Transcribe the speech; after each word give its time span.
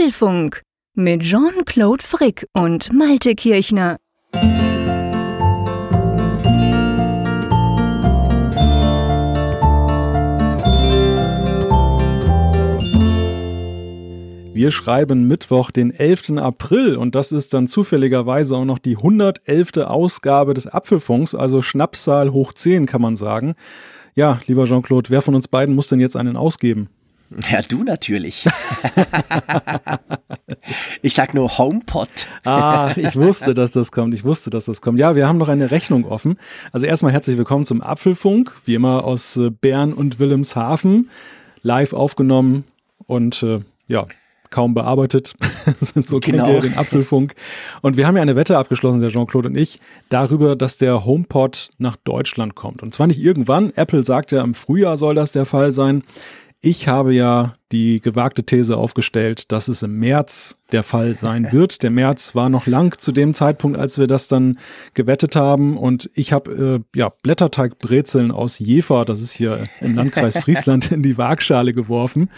Apfelfunk 0.00 0.62
mit 0.94 1.20
Jean-Claude 1.20 2.02
Frick 2.02 2.46
und 2.54 2.90
Malte 2.90 3.34
Kirchner. 3.34 3.98
Wir 14.54 14.70
schreiben 14.70 15.28
Mittwoch, 15.28 15.70
den 15.70 15.90
11. 15.90 16.38
April 16.38 16.96
und 16.96 17.14
das 17.14 17.30
ist 17.30 17.52
dann 17.52 17.66
zufälligerweise 17.66 18.56
auch 18.56 18.64
noch 18.64 18.78
die 18.78 18.96
111. 18.96 19.76
Ausgabe 19.84 20.54
des 20.54 20.66
Apfelfunks, 20.66 21.34
also 21.34 21.60
Schnapszahl 21.60 22.32
hoch 22.32 22.54
10 22.54 22.86
kann 22.86 23.02
man 23.02 23.16
sagen. 23.16 23.54
Ja, 24.14 24.40
lieber 24.46 24.64
Jean-Claude, 24.64 25.10
wer 25.10 25.20
von 25.20 25.34
uns 25.34 25.46
beiden 25.46 25.74
muss 25.74 25.88
denn 25.88 26.00
jetzt 26.00 26.16
einen 26.16 26.38
ausgeben? 26.38 26.88
Ja, 27.50 27.60
du 27.62 27.84
natürlich. 27.84 28.44
ich 31.02 31.14
sag 31.14 31.32
nur 31.32 31.58
HomePod. 31.58 32.08
ah, 32.44 32.92
ich 32.96 33.14
wusste, 33.14 33.54
dass 33.54 33.70
das 33.70 33.92
kommt. 33.92 34.14
Ich 34.14 34.24
wusste, 34.24 34.50
dass 34.50 34.64
das 34.64 34.80
kommt. 34.80 34.98
Ja, 34.98 35.14
wir 35.14 35.28
haben 35.28 35.38
noch 35.38 35.48
eine 35.48 35.70
Rechnung 35.70 36.06
offen. 36.06 36.38
Also 36.72 36.86
erstmal 36.86 37.12
herzlich 37.12 37.38
willkommen 37.38 37.64
zum 37.64 37.82
Apfelfunk, 37.82 38.56
wie 38.64 38.74
immer 38.74 39.04
aus 39.04 39.36
äh, 39.36 39.50
Bern 39.50 39.92
und 39.92 40.18
Wilhelmshaven, 40.18 41.08
live 41.62 41.92
aufgenommen 41.92 42.64
und 43.06 43.44
äh, 43.44 43.60
ja, 43.86 44.08
kaum 44.50 44.74
bearbeitet. 44.74 45.34
so 45.80 46.18
genau. 46.18 46.44
kennt 46.44 46.48
ihr 46.48 46.60
den 46.60 46.76
Apfelfunk. 46.76 47.34
Und 47.80 47.96
wir 47.96 48.06
haben 48.06 48.16
ja 48.16 48.22
eine 48.22 48.36
Wette 48.36 48.58
abgeschlossen, 48.58 49.00
der 49.00 49.10
Jean-Claude 49.10 49.50
und 49.50 49.56
ich, 49.56 49.80
darüber, 50.08 50.56
dass 50.56 50.78
der 50.78 51.04
HomePod 51.04 51.70
nach 51.78 51.96
Deutschland 51.96 52.56
kommt. 52.56 52.82
Und 52.82 52.92
zwar 52.92 53.06
nicht 53.06 53.20
irgendwann. 53.20 53.72
Apple 53.76 54.04
sagt 54.04 54.32
ja, 54.32 54.42
im 54.42 54.54
Frühjahr 54.54 54.98
soll 54.98 55.14
das 55.14 55.32
der 55.32 55.46
Fall 55.46 55.72
sein. 55.72 56.02
Ich 56.62 56.88
habe 56.88 57.14
ja 57.14 57.54
die 57.72 58.00
gewagte 58.00 58.44
These 58.44 58.76
aufgestellt, 58.76 59.50
dass 59.50 59.68
es 59.68 59.82
im 59.82 59.98
März 59.98 60.58
der 60.72 60.82
Fall 60.82 61.16
sein 61.16 61.52
wird. 61.52 61.82
Der 61.82 61.90
März 61.90 62.34
war 62.34 62.50
noch 62.50 62.66
lang 62.66 62.98
zu 62.98 63.12
dem 63.12 63.32
Zeitpunkt, 63.32 63.78
als 63.78 63.98
wir 63.98 64.06
das 64.06 64.28
dann 64.28 64.58
gewettet 64.92 65.36
haben. 65.36 65.78
Und 65.78 66.10
ich 66.14 66.34
habe 66.34 66.82
äh, 66.94 66.98
ja 66.98 67.12
Blätterteigbrezeln 67.22 68.30
aus 68.30 68.58
Jever, 68.58 69.06
das 69.06 69.22
ist 69.22 69.32
hier 69.32 69.64
im 69.80 69.94
Landkreis 69.94 70.36
Friesland, 70.44 70.92
in 70.92 71.02
die 71.02 71.16
Waagschale 71.16 71.72
geworfen. 71.72 72.28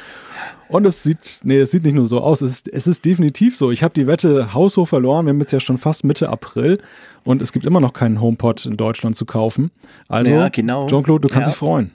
Und 0.68 0.86
es 0.86 1.02
sieht, 1.02 1.40
nee, 1.42 1.58
es 1.58 1.72
sieht 1.72 1.82
nicht 1.82 1.94
nur 1.94 2.06
so 2.06 2.20
aus, 2.20 2.42
es 2.42 2.52
ist, 2.52 2.68
es 2.72 2.86
ist 2.86 3.04
definitiv 3.04 3.56
so. 3.56 3.72
Ich 3.72 3.82
habe 3.82 3.92
die 3.92 4.06
Wette 4.06 4.54
haushoch 4.54 4.86
verloren. 4.86 5.26
Wir 5.26 5.30
haben 5.30 5.40
jetzt 5.40 5.52
ja 5.52 5.60
schon 5.60 5.78
fast 5.78 6.04
Mitte 6.04 6.28
April 6.28 6.78
und 7.24 7.42
es 7.42 7.52
gibt 7.52 7.66
immer 7.66 7.80
noch 7.80 7.92
keinen 7.92 8.20
HomePod 8.20 8.66
in 8.66 8.76
Deutschland 8.76 9.16
zu 9.16 9.26
kaufen. 9.26 9.72
Also, 10.06 10.32
ja, 10.32 10.48
genau. 10.48 10.86
Jean-Claude, 10.86 11.26
du 11.26 11.28
kannst 11.28 11.48
ja. 11.48 11.50
dich 11.50 11.58
freuen. 11.58 11.90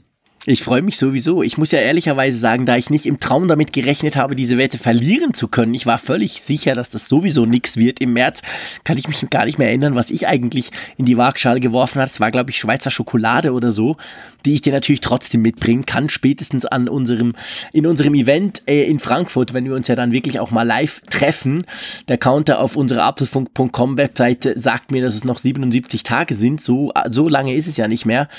Ich 0.49 0.63
freue 0.63 0.81
mich 0.81 0.97
sowieso. 0.97 1.43
Ich 1.43 1.57
muss 1.57 1.71
ja 1.71 1.79
ehrlicherweise 1.79 2.39
sagen, 2.39 2.65
da 2.65 2.77
ich 2.77 2.89
nicht 2.89 3.05
im 3.05 3.19
Traum 3.19 3.49
damit 3.49 3.73
gerechnet 3.73 4.15
habe, 4.15 4.33
diese 4.33 4.57
Wette 4.57 4.77
verlieren 4.77 5.33
zu 5.33 5.49
können, 5.49 5.73
ich 5.73 5.85
war 5.85 5.99
völlig 5.99 6.41
sicher, 6.41 6.73
dass 6.73 6.89
das 6.89 7.09
sowieso 7.09 7.45
nichts 7.45 7.75
wird. 7.75 7.99
Im 7.99 8.13
März 8.13 8.43
kann 8.85 8.97
ich 8.97 9.09
mich 9.09 9.29
gar 9.29 9.43
nicht 9.43 9.57
mehr 9.57 9.67
erinnern, 9.67 9.95
was 9.95 10.09
ich 10.09 10.25
eigentlich 10.25 10.71
in 10.95 11.03
die 11.03 11.17
Waagschale 11.17 11.59
geworfen 11.59 11.99
habe. 11.99 12.09
Es 12.09 12.21
war, 12.21 12.31
glaube 12.31 12.51
ich, 12.51 12.59
Schweizer 12.59 12.91
Schokolade 12.91 13.51
oder 13.51 13.73
so, 13.73 13.97
die 14.45 14.53
ich 14.53 14.61
dir 14.61 14.71
natürlich 14.71 15.01
trotzdem 15.01 15.41
mitbringen 15.41 15.85
kann, 15.85 16.07
spätestens 16.07 16.65
an 16.65 16.87
unserem, 16.87 17.33
in 17.73 17.85
unserem 17.85 18.13
Event 18.13 18.61
äh, 18.67 18.83
in 18.83 18.99
Frankfurt, 18.99 19.53
wenn 19.53 19.65
wir 19.65 19.75
uns 19.75 19.89
ja 19.89 19.95
dann 19.95 20.13
wirklich 20.13 20.39
auch 20.39 20.51
mal 20.51 20.63
live 20.63 21.01
treffen. 21.09 21.65
Der 22.07 22.17
Counter 22.17 22.61
auf 22.61 22.77
unserer 22.77 23.03
apfelfunk.com 23.03 23.97
Webseite 23.97 24.57
sagt 24.57 24.93
mir, 24.93 25.01
dass 25.01 25.13
es 25.13 25.25
noch 25.25 25.39
77 25.39 26.03
Tage 26.03 26.35
sind. 26.35 26.63
So, 26.63 26.93
so 27.09 27.27
lange 27.27 27.53
ist 27.53 27.67
es 27.67 27.75
ja 27.75 27.89
nicht 27.89 28.05
mehr. 28.05 28.29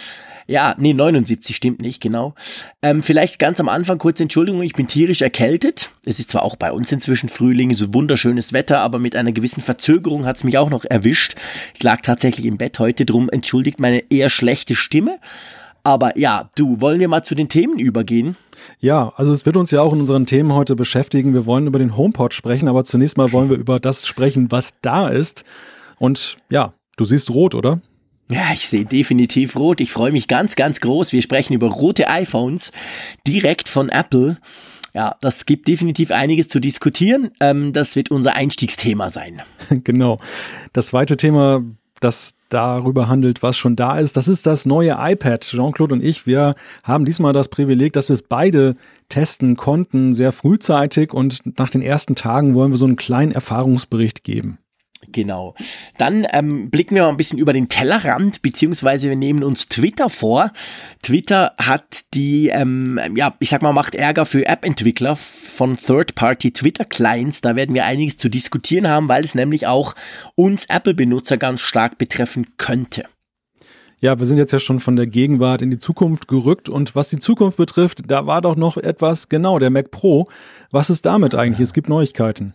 Ja, 0.51 0.75
nee, 0.79 0.95
79 0.95 1.55
stimmt 1.55 1.83
nicht, 1.83 2.01
genau. 2.01 2.35
Ähm, 2.81 3.03
vielleicht 3.03 3.39
ganz 3.39 3.61
am 3.61 3.69
Anfang 3.69 3.99
kurz 3.99 4.19
Entschuldigung, 4.19 4.63
ich 4.63 4.73
bin 4.73 4.89
tierisch 4.89 5.21
erkältet. 5.21 5.91
Es 6.07 6.19
ist 6.19 6.31
zwar 6.31 6.43
auch 6.43 6.57
bei 6.57 6.73
uns 6.73 6.91
inzwischen 6.91 7.29
Frühling, 7.29 7.75
so 7.75 7.93
wunderschönes 7.93 8.55
Wetter, 8.55 8.81
aber 8.81 8.99
mit 8.99 9.15
einer 9.15 9.33
gewissen 9.33 9.61
Verzögerung 9.61 10.25
hat 10.25 10.37
es 10.37 10.45
mich 10.45 10.57
auch 10.57 10.71
noch 10.71 10.87
erwischt. 10.87 11.35
Ich 11.75 11.83
lag 11.83 12.01
tatsächlich 12.01 12.47
im 12.47 12.57
Bett 12.57 12.79
heute 12.79 13.05
drum, 13.05 13.29
entschuldigt 13.29 13.79
meine 13.79 14.11
eher 14.11 14.31
schlechte 14.31 14.75
Stimme. 14.75 15.19
Aber 15.85 16.17
ja, 16.19 16.49
du, 16.55 16.81
wollen 16.81 16.99
wir 16.99 17.09
mal 17.09 17.23
zu 17.23 17.35
den 17.35 17.51
Themen 17.51 17.79
übergehen? 17.79 18.35
Ja, 18.81 19.13
also 19.17 19.33
es 19.33 19.45
wird 19.45 19.59
uns 19.59 19.71
ja 19.71 19.83
auch 19.83 19.93
in 19.93 20.01
unseren 20.01 20.25
Themen 20.25 20.55
heute 20.55 20.77
beschäftigen. 20.77 21.35
Wir 21.35 21.45
wollen 21.45 21.67
über 21.67 21.79
den 21.79 21.95
HomePod 21.95 22.33
sprechen, 22.33 22.69
aber 22.69 22.85
zunächst 22.85 23.19
mal 23.19 23.33
wollen 23.33 23.51
wir 23.51 23.59
über 23.59 23.81
das 23.81 24.07
sprechen, 24.07 24.51
was 24.51 24.75
da 24.81 25.09
ist. 25.09 25.45
Und 25.99 26.39
ja, 26.49 26.73
du 26.97 27.05
siehst 27.05 27.31
rot, 27.31 27.55
oder? 27.55 27.83
Ja, 28.31 28.53
ich 28.53 28.69
sehe 28.69 28.85
definitiv 28.85 29.57
rot. 29.57 29.81
Ich 29.81 29.91
freue 29.91 30.13
mich 30.13 30.29
ganz, 30.29 30.55
ganz 30.55 30.81
groß. 30.81 31.13
Wir 31.13 31.23
sprechen 31.23 31.55
über 31.55 31.69
rote 31.69 32.09
iPhones 32.09 32.73
direkt 33.27 33.69
von 33.69 33.89
Apple. 33.89 34.37
Ja, 34.95 35.17
das 35.21 35.47
gibt 35.47 35.69
definitiv 35.69 36.11
einiges 36.11 36.49
zu 36.49 36.61
diskutieren. 36.61 37.31
Ähm, 37.41 37.73
das 37.73 37.97
wird 37.97 38.11
unser 38.11 38.35
Einstiegsthema 38.35 39.09
sein. 39.09 39.43
Genau. 39.85 40.19
Das 40.73 40.89
zweite 40.89 41.17
Thema, 41.17 41.63
das 42.01 42.35
darüber 42.49 43.09
handelt, 43.09 43.43
was 43.43 43.57
schon 43.57 43.77
da 43.77 43.99
ist, 43.99 44.17
das 44.17 44.29
ist 44.29 44.47
das 44.47 44.67
neue 44.67 44.97
iPad. 44.99 45.43
Jean-Claude 45.43 45.95
und 45.95 46.05
ich, 46.05 46.27
wir 46.27 46.55
haben 46.83 47.05
diesmal 47.05 47.33
das 47.33 47.49
Privileg, 47.49 47.93
dass 47.93 48.09
wir 48.09 48.15
es 48.15 48.23
beide 48.23 48.77
testen 49.09 49.57
konnten, 49.57 50.13
sehr 50.13 50.33
frühzeitig. 50.33 51.13
Und 51.13 51.59
nach 51.59 51.71
den 51.71 51.83
ersten 51.83 52.15
Tagen 52.15 52.55
wollen 52.55 52.73
wir 52.73 52.79
so 52.79 52.87
einen 52.87 52.97
kleinen 52.97 53.33
Erfahrungsbericht 53.33 54.25
geben. 54.25 54.59
Genau. 55.07 55.55
Dann 55.97 56.27
ähm, 56.33 56.71
blicken 56.71 56.95
wir 56.95 57.05
mal 57.05 57.09
ein 57.09 57.17
bisschen 57.17 57.39
über 57.39 57.53
den 57.53 57.69
Tellerrand, 57.69 58.43
beziehungsweise 58.43 59.09
wir 59.09 59.17
nehmen 59.17 59.43
uns 59.43 59.69
Twitter 59.69 60.11
vor. 60.11 60.53
Twitter 61.03 61.55
hat 61.59 62.03
die, 62.15 62.49
ähm, 62.49 63.01
ja, 63.15 63.35
ich 63.39 63.51
sag 63.51 63.63
mal, 63.63 63.73
macht 63.73 63.95
Ärger 63.95 64.27
für 64.27 64.47
App-Entwickler 64.47 65.17
von 65.17 65.77
Third-Party 65.77 66.53
Twitter-Clients. 66.53 67.41
Da 67.41 67.57
werden 67.57 67.75
wir 67.75 67.85
einiges 67.85 68.19
zu 68.19 68.29
diskutieren 68.29 68.89
haben, 68.89 69.09
weil 69.09 69.25
es 69.25 69.35
nämlich 69.35 69.67
auch 69.67 69.95
uns 70.35 70.67
Apple-Benutzer 70.67 71.39
ganz 71.39 71.61
stark 71.61 71.99
betreffen 71.99 72.47
könnte. 72.59 73.05
Ja, 74.01 74.19
wir 74.19 74.27
sind 74.27 74.39
jetzt 74.39 74.53
ja 74.53 74.61
schon 74.61 74.79
von 74.79 74.95
der 74.95 75.09
Gegenwart 75.09 75.61
in 75.61 75.71
die 75.71 75.79
Zukunft 75.79 76.29
gerückt 76.29 76.69
und 76.69 76.95
was 76.95 77.09
die 77.09 77.19
Zukunft 77.19 77.57
betrifft, 77.57 78.03
da 78.07 78.27
war 78.27 78.41
doch 78.43 78.55
noch 78.55 78.77
etwas, 78.77 79.29
genau, 79.29 79.59
der 79.59 79.71
Mac 79.71 79.91
Pro. 79.91 80.29
Was 80.71 80.89
ist 80.89 81.05
damit 81.05 81.35
eigentlich? 81.35 81.61
Es 81.61 81.73
gibt 81.73 81.89
Neuigkeiten. 81.89 82.55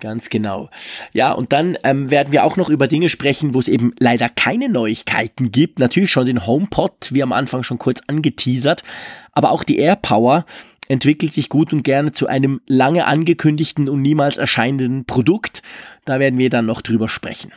Ganz 0.00 0.28
genau. 0.28 0.70
Ja, 1.12 1.32
und 1.32 1.52
dann 1.52 1.78
ähm, 1.84 2.10
werden 2.10 2.32
wir 2.32 2.44
auch 2.44 2.56
noch 2.56 2.68
über 2.68 2.88
Dinge 2.88 3.08
sprechen, 3.08 3.54
wo 3.54 3.60
es 3.60 3.68
eben 3.68 3.94
leider 3.98 4.28
keine 4.28 4.68
Neuigkeiten 4.68 5.52
gibt. 5.52 5.78
Natürlich 5.78 6.10
schon 6.10 6.26
den 6.26 6.46
HomePod, 6.46 7.10
wie 7.12 7.22
am 7.22 7.32
Anfang 7.32 7.62
schon 7.62 7.78
kurz 7.78 8.00
angeteasert, 8.06 8.82
aber 9.32 9.50
auch 9.50 9.64
die 9.64 9.78
AirPower 9.78 10.44
entwickelt 10.88 11.32
sich 11.32 11.48
gut 11.48 11.72
und 11.72 11.82
gerne 11.82 12.12
zu 12.12 12.26
einem 12.26 12.60
lange 12.66 13.06
angekündigten 13.06 13.88
und 13.88 14.02
niemals 14.02 14.36
erscheinenden 14.36 15.06
Produkt. 15.06 15.62
Da 16.04 16.20
werden 16.20 16.38
wir 16.38 16.50
dann 16.50 16.66
noch 16.66 16.82
drüber 16.82 17.08
sprechen. 17.08 17.52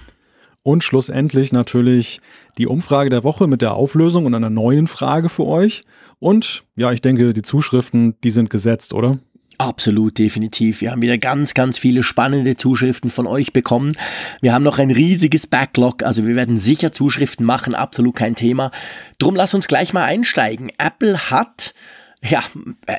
Und 0.64 0.84
schlussendlich 0.84 1.52
natürlich 1.52 2.22
die 2.58 2.68
Umfrage 2.68 3.10
der 3.10 3.24
Woche 3.24 3.48
mit 3.48 3.62
der 3.62 3.74
Auflösung 3.74 4.26
und 4.26 4.36
einer 4.36 4.50
neuen 4.50 4.88
Frage 4.88 5.30
für 5.30 5.46
euch. 5.46 5.84
Und 6.20 6.64
ja, 6.76 6.92
ich 6.92 7.02
denke, 7.02 7.34
die 7.34 7.42
Zuschriften, 7.42 8.16
die 8.24 8.32
sind 8.32 8.50
gesetzt, 8.50 8.94
oder? 8.94 9.20
Absolut, 9.60 10.20
definitiv. 10.20 10.82
Wir 10.82 10.92
haben 10.92 11.02
wieder 11.02 11.18
ganz, 11.18 11.56
ganz 11.56 11.80
viele 11.80 12.04
spannende 12.04 12.58
Zuschriften 12.58 13.10
von 13.10 13.26
euch 13.26 13.54
bekommen. 13.54 13.98
Wir 14.40 14.54
haben 14.54 14.64
noch 14.64 14.78
ein 14.78 14.92
riesiges 14.92 15.48
Backlog, 15.48 16.04
also 16.04 16.28
wir 16.28 16.36
werden 16.36 16.60
sicher 16.60 16.92
Zuschriften 16.92 17.44
machen, 17.44 17.74
absolut 17.74 18.16
kein 18.16 18.36
Thema. 18.36 18.72
Drum 19.18 19.36
lass 19.36 19.56
uns 19.56 19.68
gleich 19.68 19.94
mal 19.94 20.04
einsteigen. 20.04 20.72
Apple 20.78 21.32
hat, 21.32 21.74
ja, 22.22 22.44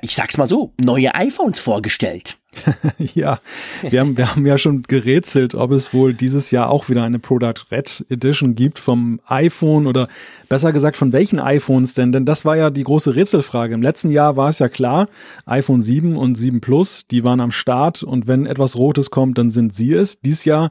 ich 0.02 0.16
sag's 0.16 0.36
mal 0.36 0.48
so, 0.48 0.72
neue 0.80 1.14
iPhones 1.14 1.60
vorgestellt. 1.60 2.38
ja, 3.14 3.40
wir 3.82 4.00
haben, 4.00 4.16
wir 4.16 4.30
haben 4.30 4.46
ja 4.46 4.58
schon 4.58 4.82
gerätselt, 4.82 5.54
ob 5.54 5.72
es 5.72 5.92
wohl 5.92 6.14
dieses 6.14 6.50
Jahr 6.50 6.70
auch 6.70 6.88
wieder 6.88 7.02
eine 7.02 7.18
Product 7.18 7.54
Red 7.70 8.04
Edition 8.08 8.54
gibt 8.54 8.78
vom 8.78 9.20
iPhone 9.26 9.86
oder 9.86 10.08
besser 10.48 10.72
gesagt 10.72 10.96
von 10.96 11.12
welchen 11.12 11.40
iPhones 11.40 11.94
denn? 11.94 12.12
Denn 12.12 12.24
das 12.24 12.44
war 12.44 12.56
ja 12.56 12.70
die 12.70 12.84
große 12.84 13.14
Rätselfrage. 13.14 13.74
Im 13.74 13.82
letzten 13.82 14.10
Jahr 14.10 14.36
war 14.36 14.48
es 14.48 14.58
ja 14.58 14.68
klar, 14.68 15.08
iPhone 15.46 15.80
7 15.80 16.16
und 16.16 16.36
7 16.36 16.60
Plus, 16.60 17.06
die 17.10 17.24
waren 17.24 17.40
am 17.40 17.50
Start 17.50 18.02
und 18.02 18.26
wenn 18.26 18.46
etwas 18.46 18.76
Rotes 18.76 19.10
kommt, 19.10 19.38
dann 19.38 19.50
sind 19.50 19.74
sie 19.74 19.92
es. 19.92 20.20
Dieses 20.20 20.44
Jahr 20.44 20.70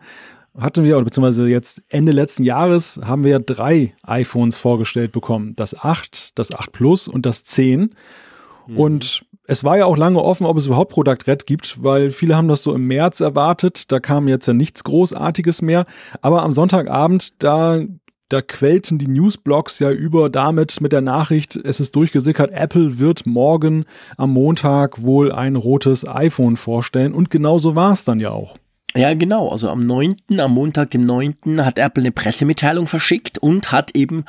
hatten 0.57 0.83
wir, 0.83 0.95
oder 0.95 1.05
beziehungsweise 1.05 1.47
jetzt 1.47 1.83
Ende 1.89 2.11
letzten 2.11 2.43
Jahres, 2.43 2.99
haben 3.03 3.23
wir 3.23 3.31
ja 3.31 3.39
drei 3.39 3.93
iPhones 4.03 4.57
vorgestellt 4.57 5.11
bekommen. 5.11 5.53
Das 5.55 5.79
8, 5.79 6.31
das 6.35 6.51
8 6.51 6.71
Plus 6.71 7.07
und 7.07 7.25
das 7.25 7.43
10. 7.43 7.91
Mhm. 8.67 8.77
Und 8.77 9.21
es 9.47 9.63
war 9.63 9.77
ja 9.77 9.85
auch 9.85 9.97
lange 9.97 10.21
offen, 10.21 10.45
ob 10.45 10.57
es 10.57 10.67
überhaupt 10.67 10.91
Product 10.91 11.25
Red 11.25 11.47
gibt, 11.47 11.81
weil 11.81 12.11
viele 12.11 12.35
haben 12.35 12.49
das 12.49 12.63
so 12.63 12.75
im 12.75 12.85
März 12.85 13.21
erwartet. 13.21 13.91
Da 13.91 13.99
kam 13.99 14.27
jetzt 14.27 14.45
ja 14.45 14.53
nichts 14.53 14.83
Großartiges 14.83 15.61
mehr. 15.61 15.85
Aber 16.21 16.43
am 16.43 16.51
Sonntagabend, 16.51 17.41
da 17.41 17.81
da 18.29 18.41
quellten 18.41 18.97
die 18.97 19.07
Newsblogs 19.07 19.79
ja 19.79 19.89
über 19.89 20.29
damit 20.29 20.81
mit 20.81 20.91
der 20.91 20.99
Nachricht, 20.99 21.55
es 21.55 21.79
ist 21.79 21.95
durchgesickert, 21.95 22.51
Apple 22.51 22.99
wird 22.99 23.25
morgen 23.25 23.85
am 24.17 24.31
Montag 24.31 25.01
wohl 25.01 25.31
ein 25.31 25.55
rotes 25.55 26.05
iPhone 26.05 26.57
vorstellen. 26.57 27.13
Und 27.13 27.29
genau 27.29 27.57
so 27.57 27.75
war 27.75 27.93
es 27.93 28.03
dann 28.03 28.19
ja 28.19 28.31
auch. 28.31 28.57
Ja, 28.95 29.13
genau. 29.13 29.49
Also 29.49 29.69
am 29.69 29.85
9., 29.85 30.15
am 30.37 30.53
Montag, 30.53 30.91
dem 30.91 31.05
9. 31.05 31.63
hat 31.63 31.77
Apple 31.77 32.01
eine 32.01 32.11
Pressemitteilung 32.11 32.87
verschickt 32.87 33.37
und 33.37 33.71
hat 33.71 33.95
eben 33.95 34.25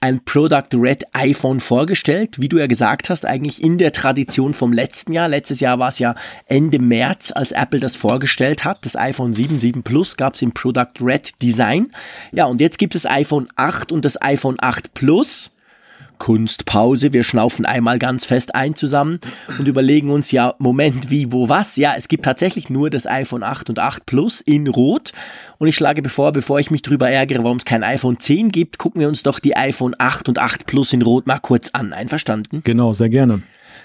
ein 0.00 0.24
Product 0.24 0.68
Red 0.74 1.04
iPhone 1.12 1.60
vorgestellt. 1.60 2.40
Wie 2.40 2.48
du 2.48 2.58
ja 2.58 2.66
gesagt 2.66 3.10
hast, 3.10 3.24
eigentlich 3.24 3.62
in 3.62 3.78
der 3.78 3.92
Tradition 3.92 4.54
vom 4.54 4.72
letzten 4.72 5.12
Jahr. 5.12 5.28
Letztes 5.28 5.60
Jahr 5.60 5.78
war 5.78 5.90
es 5.90 5.98
ja 5.98 6.14
Ende 6.46 6.78
März, 6.78 7.32
als 7.32 7.52
Apple 7.52 7.80
das 7.80 7.96
vorgestellt 7.96 8.64
hat. 8.64 8.84
Das 8.84 8.96
iPhone 8.96 9.34
7, 9.34 9.60
7 9.60 9.82
Plus 9.82 10.16
gab 10.16 10.34
es 10.34 10.42
im 10.42 10.52
Product 10.52 10.94
Red 11.00 11.40
Design. 11.42 11.92
Ja, 12.32 12.46
und 12.46 12.60
jetzt 12.60 12.78
gibt 12.78 12.94
es 12.94 13.06
iPhone 13.06 13.48
8 13.56 13.92
und 13.92 14.04
das 14.04 14.20
iPhone 14.22 14.56
8 14.58 14.94
Plus. 14.94 15.52
Kunstpause. 16.18 17.12
Wir 17.12 17.22
schnaufen 17.22 17.64
einmal 17.64 17.98
ganz 17.98 18.24
fest 18.24 18.54
ein 18.54 18.74
zusammen 18.74 19.20
und 19.58 19.68
überlegen 19.68 20.10
uns 20.10 20.30
ja, 20.30 20.54
Moment, 20.58 21.10
wie, 21.10 21.32
wo, 21.32 21.48
was. 21.48 21.76
Ja, 21.76 21.94
es 21.96 22.08
gibt 22.08 22.24
tatsächlich 22.24 22.70
nur 22.70 22.90
das 22.90 23.06
iPhone 23.06 23.42
8 23.42 23.70
und 23.70 23.78
8 23.78 24.06
Plus 24.06 24.40
in 24.40 24.66
Rot. 24.66 25.12
Und 25.58 25.68
ich 25.68 25.76
schlage 25.76 26.02
bevor, 26.02 26.32
bevor 26.32 26.60
ich 26.60 26.70
mich 26.70 26.82
drüber 26.82 27.10
ärgere, 27.10 27.44
warum 27.44 27.58
es 27.58 27.64
kein 27.64 27.82
iPhone 27.82 28.18
10 28.18 28.50
gibt, 28.50 28.78
gucken 28.78 29.00
wir 29.00 29.08
uns 29.08 29.22
doch 29.22 29.38
die 29.38 29.56
iPhone 29.56 29.94
8 29.98 30.28
und 30.28 30.38
8 30.38 30.66
Plus 30.66 30.92
in 30.92 31.02
Rot 31.02 31.26
mal 31.26 31.38
kurz 31.38 31.70
an. 31.70 31.92
Einverstanden? 31.92 32.62
Genau, 32.64 32.92
sehr 32.92 33.08
gerne. 33.08 33.42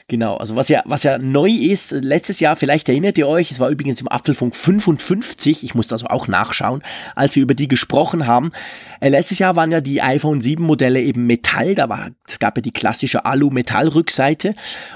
Genau, 0.08 0.36
also 0.36 0.56
was 0.56 0.68
ja, 0.68 0.82
was 0.86 1.04
ja 1.04 1.18
neu 1.18 1.50
ist, 1.50 1.92
letztes 1.92 2.40
Jahr, 2.40 2.56
vielleicht 2.56 2.90
erinnert 2.90 3.18
ihr 3.18 3.28
euch, 3.28 3.52
es 3.52 3.60
war 3.60 3.70
übrigens 3.70 4.02
im 4.02 4.10
Apfelfunk 4.10 4.56
55, 4.56 5.64
ich 5.64 5.76
musste 5.76 5.96
also 5.96 6.08
auch 6.08 6.28
nachschauen, 6.28 6.84
als 7.16 7.36
wir 7.36 7.44
über 7.44 7.54
die 7.54 7.70
gesprochen 7.70 8.28
haben. 8.28 8.52
Äh, 9.00 9.10
letztes 9.10 9.40
Jahr 9.40 9.56
waren 9.56 9.72
ja 9.72 9.80
die 9.80 10.02
iPhone 10.02 10.42
7 10.42 10.62
Modelle 10.62 11.02
eben 11.02 11.26
Metall, 11.26 11.76
da 11.76 11.88
war, 11.88 12.10
es 12.28 12.40
gab 12.40 12.58
ja 12.58 12.62
die 12.62 12.72
klassische 12.72 13.26
Alu-Metall-Rückseite 13.26 14.56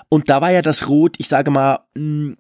und 0.10 0.30
da 0.30 0.42
war 0.42 0.52
ja 0.52 0.62
das 0.62 0.90
Rot, 0.90 1.16
ich 1.20 1.30
sage 1.30 1.52
mal, 1.52 1.80
mh, 1.96 2.34
äh, 2.34 2.36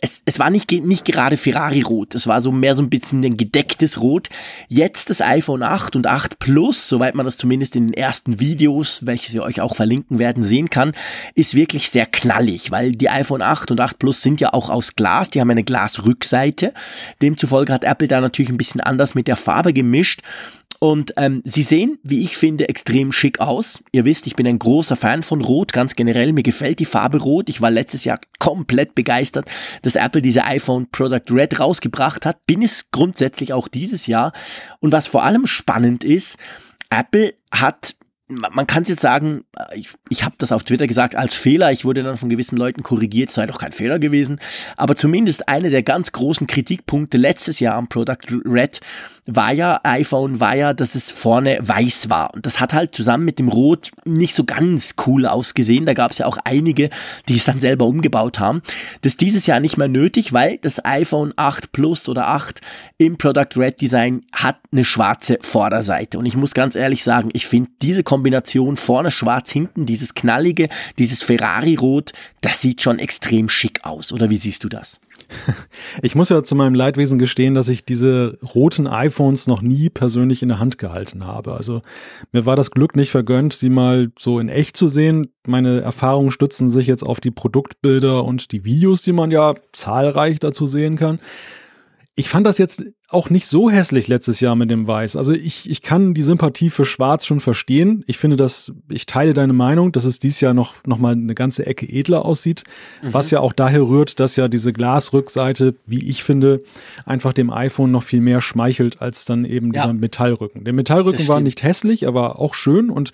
es, 0.00 0.22
es 0.24 0.38
war 0.38 0.50
nicht, 0.50 0.70
nicht 0.70 1.04
gerade 1.04 1.36
Ferrari-Rot, 1.36 2.14
es 2.14 2.26
war 2.26 2.40
so 2.40 2.52
mehr 2.52 2.74
so 2.74 2.82
ein 2.82 2.90
bisschen 2.90 3.24
ein 3.24 3.36
gedecktes 3.36 4.00
Rot. 4.00 4.28
Jetzt 4.68 5.10
das 5.10 5.20
iPhone 5.20 5.62
8 5.62 5.96
und 5.96 6.06
8 6.06 6.38
Plus, 6.38 6.88
soweit 6.88 7.14
man 7.14 7.26
das 7.26 7.36
zumindest 7.36 7.76
in 7.76 7.88
den 7.88 7.94
ersten 7.94 8.40
Videos, 8.40 9.06
welche 9.06 9.32
wir 9.32 9.42
euch 9.42 9.60
auch 9.60 9.76
verlinken 9.76 10.18
werden, 10.18 10.44
sehen 10.44 10.70
kann, 10.70 10.92
ist 11.34 11.54
wirklich 11.54 11.90
sehr 11.90 12.06
knallig, 12.06 12.70
weil 12.70 12.92
die 12.92 13.10
iPhone 13.10 13.42
8 13.42 13.70
und 13.70 13.80
8 13.80 13.98
Plus 13.98 14.22
sind 14.22 14.40
ja 14.40 14.52
auch 14.52 14.68
aus 14.68 14.96
Glas, 14.96 15.30
die 15.30 15.40
haben 15.40 15.50
eine 15.50 15.64
Glasrückseite. 15.64 16.72
Demzufolge 17.20 17.72
hat 17.72 17.84
Apple 17.84 18.08
da 18.08 18.20
natürlich 18.20 18.50
ein 18.50 18.56
bisschen 18.56 18.80
anders 18.80 19.14
mit 19.14 19.28
der 19.28 19.36
Farbe 19.36 19.72
gemischt 19.72 20.22
und 20.82 21.14
ähm, 21.16 21.42
sie 21.44 21.62
sehen, 21.62 22.00
wie 22.02 22.24
ich 22.24 22.36
finde, 22.36 22.68
extrem 22.68 23.12
schick 23.12 23.38
aus. 23.38 23.84
Ihr 23.92 24.04
wisst, 24.04 24.26
ich 24.26 24.34
bin 24.34 24.48
ein 24.48 24.58
großer 24.58 24.96
Fan 24.96 25.22
von 25.22 25.40
Rot, 25.40 25.72
ganz 25.72 25.94
generell. 25.94 26.32
Mir 26.32 26.42
gefällt 26.42 26.80
die 26.80 26.86
Farbe 26.86 27.18
Rot. 27.18 27.48
Ich 27.48 27.60
war 27.60 27.70
letztes 27.70 28.02
Jahr 28.02 28.18
komplett 28.40 28.96
begeistert, 28.96 29.21
dass 29.30 29.96
Apple 29.96 30.22
diese 30.22 30.44
iPhone 30.44 30.88
Product 30.90 31.22
Red 31.30 31.60
rausgebracht 31.60 32.26
hat. 32.26 32.44
Bin 32.46 32.62
es 32.62 32.90
grundsätzlich 32.90 33.52
auch 33.52 33.68
dieses 33.68 34.06
Jahr. 34.08 34.32
Und 34.80 34.90
was 34.90 35.06
vor 35.06 35.22
allem 35.22 35.46
spannend 35.46 36.02
ist, 36.02 36.38
Apple 36.90 37.34
hat 37.52 37.94
man 38.34 38.66
kann 38.66 38.82
es 38.82 38.88
jetzt 38.88 39.02
sagen, 39.02 39.44
äh, 39.56 39.78
ich, 39.78 39.90
ich 40.08 40.24
habe 40.24 40.34
das 40.38 40.52
auf 40.52 40.64
Twitter 40.64 40.86
gesagt 40.86 41.16
als 41.16 41.36
Fehler. 41.36 41.72
Ich 41.72 41.84
wurde 41.84 42.02
dann 42.02 42.16
von 42.16 42.28
gewissen 42.28 42.56
Leuten 42.56 42.82
korrigiert, 42.82 43.28
es 43.28 43.34
sei 43.34 43.46
doch 43.46 43.58
kein 43.58 43.72
Fehler 43.72 43.98
gewesen. 43.98 44.40
Aber 44.76 44.96
zumindest 44.96 45.48
einer 45.48 45.70
der 45.70 45.82
ganz 45.82 46.12
großen 46.12 46.46
Kritikpunkte 46.46 47.18
letztes 47.18 47.60
Jahr 47.60 47.76
am 47.76 47.88
Product 47.88 48.42
Red 48.44 48.80
war 49.26 49.52
ja, 49.52 49.78
iPhone 49.84 50.40
war 50.40 50.56
ja, 50.56 50.74
dass 50.74 50.96
es 50.96 51.10
vorne 51.10 51.58
weiß 51.60 52.10
war. 52.10 52.34
Und 52.34 52.44
das 52.44 52.58
hat 52.58 52.74
halt 52.74 52.94
zusammen 52.94 53.24
mit 53.24 53.38
dem 53.38 53.48
Rot 53.48 53.90
nicht 54.04 54.34
so 54.34 54.44
ganz 54.44 54.96
cool 55.06 55.26
ausgesehen. 55.26 55.86
Da 55.86 55.94
gab 55.94 56.10
es 56.10 56.18
ja 56.18 56.26
auch 56.26 56.38
einige, 56.44 56.90
die 57.28 57.36
es 57.36 57.44
dann 57.44 57.60
selber 57.60 57.86
umgebaut 57.86 58.40
haben. 58.40 58.62
Das 59.02 59.12
ist 59.12 59.20
dieses 59.20 59.46
Jahr 59.46 59.60
nicht 59.60 59.76
mehr 59.76 59.88
nötig, 59.88 60.32
weil 60.32 60.58
das 60.58 60.84
iPhone 60.84 61.32
8 61.36 61.70
Plus 61.70 62.08
oder 62.08 62.28
8 62.28 62.60
im 62.98 63.16
Product 63.16 63.56
Red 63.56 63.80
Design 63.80 64.22
hat 64.32 64.56
eine 64.72 64.84
schwarze 64.84 65.38
Vorderseite. 65.40 66.18
Und 66.18 66.26
ich 66.26 66.36
muss 66.36 66.52
ganz 66.52 66.74
ehrlich 66.74 67.04
sagen, 67.04 67.28
ich 67.32 67.46
finde 67.46 67.70
diese 67.80 68.02
Kombination 68.02 68.21
vorne 68.76 69.10
schwarz, 69.10 69.50
hinten 69.50 69.86
dieses 69.86 70.14
knallige, 70.14 70.68
dieses 70.98 71.22
Ferrari-Rot, 71.22 72.12
das 72.40 72.60
sieht 72.60 72.82
schon 72.82 72.98
extrem 72.98 73.48
schick 73.48 73.80
aus. 73.84 74.12
Oder 74.12 74.30
wie 74.30 74.36
siehst 74.36 74.64
du 74.64 74.68
das? 74.68 75.00
Ich 76.02 76.14
muss 76.14 76.28
ja 76.28 76.42
zu 76.42 76.54
meinem 76.54 76.74
Leidwesen 76.74 77.18
gestehen, 77.18 77.54
dass 77.54 77.68
ich 77.68 77.84
diese 77.84 78.38
roten 78.54 78.86
iPhones 78.86 79.46
noch 79.46 79.62
nie 79.62 79.88
persönlich 79.88 80.42
in 80.42 80.48
der 80.48 80.58
Hand 80.58 80.78
gehalten 80.78 81.26
habe. 81.26 81.54
Also 81.54 81.82
mir 82.32 82.46
war 82.46 82.56
das 82.56 82.70
Glück 82.70 82.96
nicht 82.96 83.10
vergönnt, 83.10 83.52
sie 83.52 83.68
mal 83.68 84.10
so 84.18 84.38
in 84.38 84.48
echt 84.48 84.76
zu 84.76 84.88
sehen. 84.88 85.28
Meine 85.46 85.80
Erfahrungen 85.80 86.30
stützen 86.30 86.68
sich 86.68 86.86
jetzt 86.86 87.02
auf 87.02 87.20
die 87.20 87.30
Produktbilder 87.30 88.24
und 88.24 88.52
die 88.52 88.64
Videos, 88.64 89.02
die 89.02 89.12
man 89.12 89.30
ja 89.30 89.54
zahlreich 89.72 90.38
dazu 90.40 90.66
sehen 90.66 90.96
kann. 90.96 91.18
Ich 92.14 92.28
fand 92.28 92.46
das 92.46 92.58
jetzt 92.58 92.84
auch 93.08 93.30
nicht 93.30 93.46
so 93.46 93.70
hässlich 93.70 94.06
letztes 94.06 94.40
Jahr 94.40 94.54
mit 94.54 94.70
dem 94.70 94.86
Weiß. 94.86 95.16
Also 95.16 95.32
ich, 95.32 95.70
ich 95.70 95.80
kann 95.80 96.12
die 96.12 96.22
Sympathie 96.22 96.68
für 96.68 96.84
Schwarz 96.84 97.24
schon 97.24 97.40
verstehen. 97.40 98.04
Ich 98.06 98.18
finde 98.18 98.36
das, 98.36 98.72
ich 98.90 99.06
teile 99.06 99.32
deine 99.32 99.54
Meinung, 99.54 99.92
dass 99.92 100.04
es 100.04 100.18
dieses 100.18 100.42
Jahr 100.42 100.52
noch, 100.52 100.74
noch 100.84 100.98
mal 100.98 101.12
eine 101.12 101.34
ganze 101.34 101.64
Ecke 101.64 101.88
edler 101.88 102.26
aussieht. 102.26 102.64
Mhm. 103.02 103.14
Was 103.14 103.30
ja 103.30 103.40
auch 103.40 103.54
daher 103.54 103.82
rührt, 103.82 104.20
dass 104.20 104.36
ja 104.36 104.48
diese 104.48 104.74
Glasrückseite, 104.74 105.74
wie 105.86 106.06
ich 106.06 106.22
finde, 106.22 106.62
einfach 107.06 107.32
dem 107.32 107.50
iPhone 107.50 107.90
noch 107.90 108.02
viel 108.02 108.20
mehr 108.20 108.42
schmeichelt 108.42 109.00
als 109.00 109.24
dann 109.24 109.46
eben 109.46 109.72
dieser 109.72 109.86
ja. 109.86 109.92
Metallrücken. 109.94 110.64
Der 110.64 110.74
Metallrücken 110.74 111.26
war 111.28 111.40
nicht 111.40 111.62
hässlich, 111.62 112.06
aber 112.06 112.38
auch 112.38 112.52
schön 112.52 112.90
und 112.90 113.12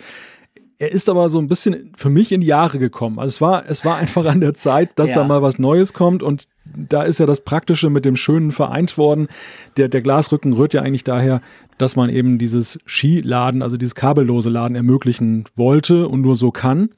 er 0.81 0.93
ist 0.93 1.09
aber 1.09 1.29
so 1.29 1.41
ein 1.41 1.49
bisschen 1.49 1.91
für 1.97 2.09
mich 2.09 2.31
in 2.31 2.41
die 2.41 2.47
Jahre 2.47 2.79
gekommen. 2.79 3.19
Also 3.19 3.29
es 3.29 3.41
war, 3.41 3.65
es 3.69 3.85
war 3.85 3.97
einfach 3.97 4.25
an 4.27 4.41
der 4.41 4.55
Zeit, 4.55 4.91
dass 4.97 5.11
ja. 5.11 5.17
da 5.17 5.25
mal 5.25 5.43
was 5.43 5.59
Neues 5.59 5.93
kommt 5.93 6.23
und 6.23 6.47
da 6.65 7.03
ist 7.03 7.19
ja 7.19 7.27
das 7.27 7.41
Praktische 7.41 7.91
mit 7.91 8.05
dem 8.05 8.15
Schönen 8.15 8.53
vereint 8.53 8.97
worden. 8.97 9.29
Der, 9.77 9.89
der 9.89 10.03
Glasrücken 10.03 10.53
rührt 10.53 10.75
ja 10.75 10.83
eigentlich 10.83 11.05
daher, 11.05 11.41
dass 11.79 11.97
man 11.97 12.11
eben 12.11 12.39
dieses 12.39 12.79
Skiladen, 12.87 13.63
also 13.63 13.77
dieses 13.77 13.95
kabellose 13.95 14.51
Laden 14.51 14.77
ermöglichen 14.77 15.45
wollte 15.57 16.07
und 16.07 16.21
nur 16.21 16.37
so 16.37 16.51
kann. 16.53 16.91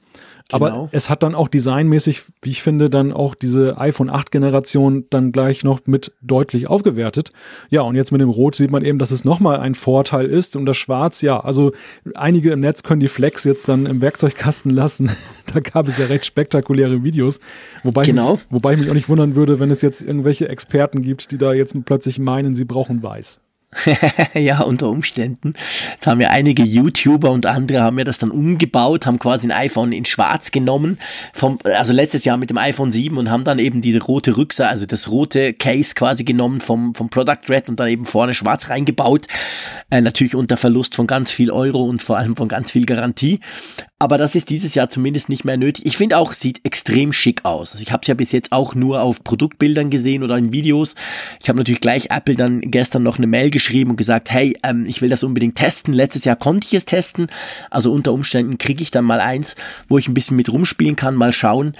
Aber 0.53 0.69
genau. 0.69 0.89
es 0.91 1.09
hat 1.09 1.23
dann 1.23 1.35
auch 1.35 1.47
designmäßig, 1.47 2.23
wie 2.41 2.49
ich 2.49 2.61
finde, 2.61 2.89
dann 2.89 3.11
auch 3.11 3.35
diese 3.35 3.77
iPhone 3.77 4.09
8 4.09 4.31
Generation 4.31 5.05
dann 5.09 5.31
gleich 5.31 5.63
noch 5.63 5.81
mit 5.85 6.13
deutlich 6.21 6.67
aufgewertet. 6.67 7.31
Ja, 7.69 7.81
und 7.81 7.95
jetzt 7.95 8.11
mit 8.11 8.21
dem 8.21 8.29
Rot 8.29 8.55
sieht 8.55 8.71
man 8.71 8.83
eben, 8.83 8.99
dass 8.99 9.11
es 9.11 9.25
nochmal 9.25 9.59
ein 9.59 9.75
Vorteil 9.75 10.25
ist. 10.25 10.55
Und 10.55 10.65
das 10.65 10.77
Schwarz, 10.77 11.21
ja, 11.21 11.39
also 11.39 11.71
einige 12.15 12.51
im 12.51 12.59
Netz 12.59 12.83
können 12.83 12.99
die 12.99 13.07
Flex 13.07 13.43
jetzt 13.43 13.67
dann 13.69 13.85
im 13.85 14.01
Werkzeugkasten 14.01 14.71
lassen. 14.71 15.09
da 15.53 15.59
gab 15.59 15.87
es 15.87 15.97
ja 15.97 16.05
recht 16.05 16.25
spektakuläre 16.25 17.03
Videos. 17.03 17.39
Wobei, 17.83 18.05
genau. 18.05 18.35
ich, 18.35 18.41
wobei 18.49 18.73
ich 18.73 18.79
mich 18.79 18.89
auch 18.89 18.95
nicht 18.95 19.09
wundern 19.09 19.35
würde, 19.35 19.59
wenn 19.59 19.71
es 19.71 19.81
jetzt 19.81 20.01
irgendwelche 20.01 20.49
Experten 20.49 21.01
gibt, 21.01 21.31
die 21.31 21.37
da 21.37 21.53
jetzt 21.53 21.75
plötzlich 21.85 22.19
meinen, 22.19 22.55
sie 22.55 22.65
brauchen 22.65 23.03
weiß. 23.03 23.39
ja, 24.33 24.61
unter 24.61 24.89
Umständen. 24.89 25.53
Jetzt 25.91 26.05
haben 26.05 26.19
ja 26.19 26.29
einige 26.29 26.63
YouTuber 26.63 27.31
und 27.31 27.45
andere 27.45 27.81
haben 27.81 27.97
ja 27.97 28.03
das 28.03 28.19
dann 28.19 28.29
umgebaut, 28.29 29.05
haben 29.05 29.17
quasi 29.17 29.47
ein 29.47 29.51
iPhone 29.51 29.93
in 29.93 30.03
schwarz 30.03 30.51
genommen, 30.51 30.99
vom, 31.33 31.57
also 31.63 31.93
letztes 31.93 32.25
Jahr 32.25 32.37
mit 32.37 32.49
dem 32.49 32.57
iPhone 32.57 32.91
7 32.91 33.17
und 33.17 33.29
haben 33.29 33.45
dann 33.45 33.59
eben 33.59 33.79
diese 33.79 34.01
rote 34.01 34.35
Rückseite, 34.35 34.69
also 34.69 34.85
das 34.85 35.09
rote 35.09 35.53
Case 35.53 35.95
quasi 35.95 36.25
genommen 36.25 36.59
vom, 36.59 36.93
vom 36.95 37.09
Product 37.09 37.39
Red 37.47 37.69
und 37.69 37.79
dann 37.79 37.87
eben 37.87 38.05
vorne 38.05 38.33
schwarz 38.33 38.69
reingebaut. 38.69 39.27
Äh, 39.89 40.01
natürlich 40.01 40.35
unter 40.35 40.57
Verlust 40.57 40.95
von 40.95 41.07
ganz 41.07 41.31
viel 41.31 41.49
Euro 41.49 41.83
und 41.83 42.01
vor 42.01 42.17
allem 42.17 42.35
von 42.35 42.49
ganz 42.49 42.71
viel 42.71 42.85
Garantie. 42.85 43.39
Aber 44.01 44.17
das 44.17 44.33
ist 44.33 44.49
dieses 44.49 44.73
Jahr 44.73 44.89
zumindest 44.89 45.29
nicht 45.29 45.45
mehr 45.45 45.57
nötig. 45.57 45.85
Ich 45.85 45.95
finde 45.95 46.17
auch, 46.17 46.33
sieht 46.33 46.65
extrem 46.65 47.13
schick 47.13 47.45
aus. 47.45 47.73
Also 47.73 47.83
ich 47.83 47.91
habe 47.91 48.01
es 48.01 48.07
ja 48.07 48.15
bis 48.15 48.31
jetzt 48.31 48.51
auch 48.51 48.73
nur 48.73 49.03
auf 49.03 49.23
Produktbildern 49.23 49.91
gesehen 49.91 50.23
oder 50.23 50.39
in 50.39 50.51
Videos. 50.51 50.95
Ich 51.39 51.49
habe 51.49 51.59
natürlich 51.59 51.81
gleich 51.81 52.09
Apple 52.09 52.33
dann 52.33 52.61
gestern 52.61 53.03
noch 53.03 53.19
eine 53.19 53.27
Mail 53.27 53.51
geschrieben 53.51 53.91
und 53.91 53.97
gesagt, 53.97 54.31
hey, 54.31 54.57
ähm, 54.63 54.87
ich 54.87 55.03
will 55.03 55.09
das 55.09 55.23
unbedingt 55.23 55.53
testen. 55.53 55.93
Letztes 55.93 56.25
Jahr 56.25 56.35
konnte 56.35 56.65
ich 56.65 56.73
es 56.73 56.85
testen. 56.85 57.27
Also 57.69 57.91
unter 57.91 58.11
Umständen 58.11 58.57
kriege 58.57 58.81
ich 58.81 58.89
dann 58.89 59.05
mal 59.05 59.19
eins, 59.19 59.55
wo 59.87 59.99
ich 59.99 60.07
ein 60.07 60.15
bisschen 60.15 60.35
mit 60.35 60.51
rumspielen 60.51 60.95
kann, 60.95 61.13
mal 61.13 61.31
schauen. 61.31 61.77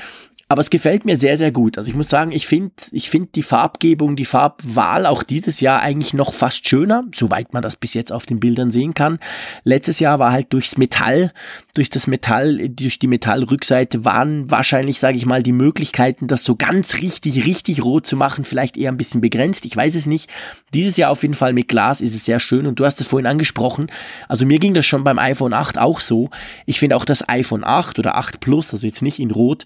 Aber 0.51 0.59
es 0.59 0.69
gefällt 0.69 1.05
mir 1.05 1.15
sehr, 1.15 1.37
sehr 1.37 1.53
gut. 1.53 1.77
Also 1.77 1.89
ich 1.89 1.95
muss 1.95 2.09
sagen, 2.09 2.33
ich 2.33 2.45
finde 2.45 2.73
ich 2.91 3.09
find 3.09 3.35
die 3.35 3.41
Farbgebung, 3.41 4.17
die 4.17 4.25
Farbwahl 4.25 5.05
auch 5.05 5.23
dieses 5.23 5.61
Jahr 5.61 5.81
eigentlich 5.81 6.13
noch 6.13 6.33
fast 6.33 6.67
schöner, 6.67 7.05
soweit 7.15 7.53
man 7.53 7.63
das 7.63 7.77
bis 7.77 7.93
jetzt 7.93 8.11
auf 8.11 8.25
den 8.25 8.41
Bildern 8.41 8.69
sehen 8.69 8.93
kann. 8.93 9.19
Letztes 9.63 9.99
Jahr 10.01 10.19
war 10.19 10.33
halt 10.33 10.51
durchs 10.51 10.77
Metall, 10.77 11.31
durch 11.73 11.89
das 11.89 12.05
Metall, 12.05 12.67
durch 12.67 12.99
die 12.99 13.07
Metallrückseite 13.07 14.03
waren 14.03 14.51
wahrscheinlich, 14.51 14.99
sage 14.99 15.15
ich 15.15 15.25
mal, 15.25 15.41
die 15.41 15.53
Möglichkeiten, 15.53 16.27
das 16.27 16.43
so 16.43 16.57
ganz 16.57 16.95
richtig, 16.95 17.45
richtig 17.45 17.81
rot 17.85 18.05
zu 18.05 18.17
machen, 18.17 18.43
vielleicht 18.43 18.75
eher 18.75 18.91
ein 18.91 18.97
bisschen 18.97 19.21
begrenzt. 19.21 19.63
Ich 19.63 19.77
weiß 19.77 19.95
es 19.95 20.05
nicht. 20.05 20.29
Dieses 20.73 20.97
Jahr 20.97 21.11
auf 21.11 21.21
jeden 21.21 21.33
Fall 21.33 21.53
mit 21.53 21.69
Glas 21.69 22.01
ist 22.01 22.13
es 22.13 22.25
sehr 22.25 22.41
schön 22.41 22.67
und 22.67 22.77
du 22.77 22.83
hast 22.83 22.99
es 22.99 23.07
vorhin 23.07 23.25
angesprochen. 23.25 23.87
Also 24.27 24.45
mir 24.45 24.59
ging 24.59 24.73
das 24.73 24.85
schon 24.85 25.05
beim 25.05 25.17
iPhone 25.17 25.53
8 25.53 25.77
auch 25.77 26.01
so. 26.01 26.29
Ich 26.65 26.77
finde 26.77 26.97
auch 26.97 27.05
das 27.05 27.29
iPhone 27.29 27.63
8 27.63 27.99
oder 27.99 28.17
8 28.17 28.41
Plus, 28.41 28.73
also 28.73 28.85
jetzt 28.85 29.01
nicht 29.01 29.19
in 29.19 29.31
Rot, 29.31 29.63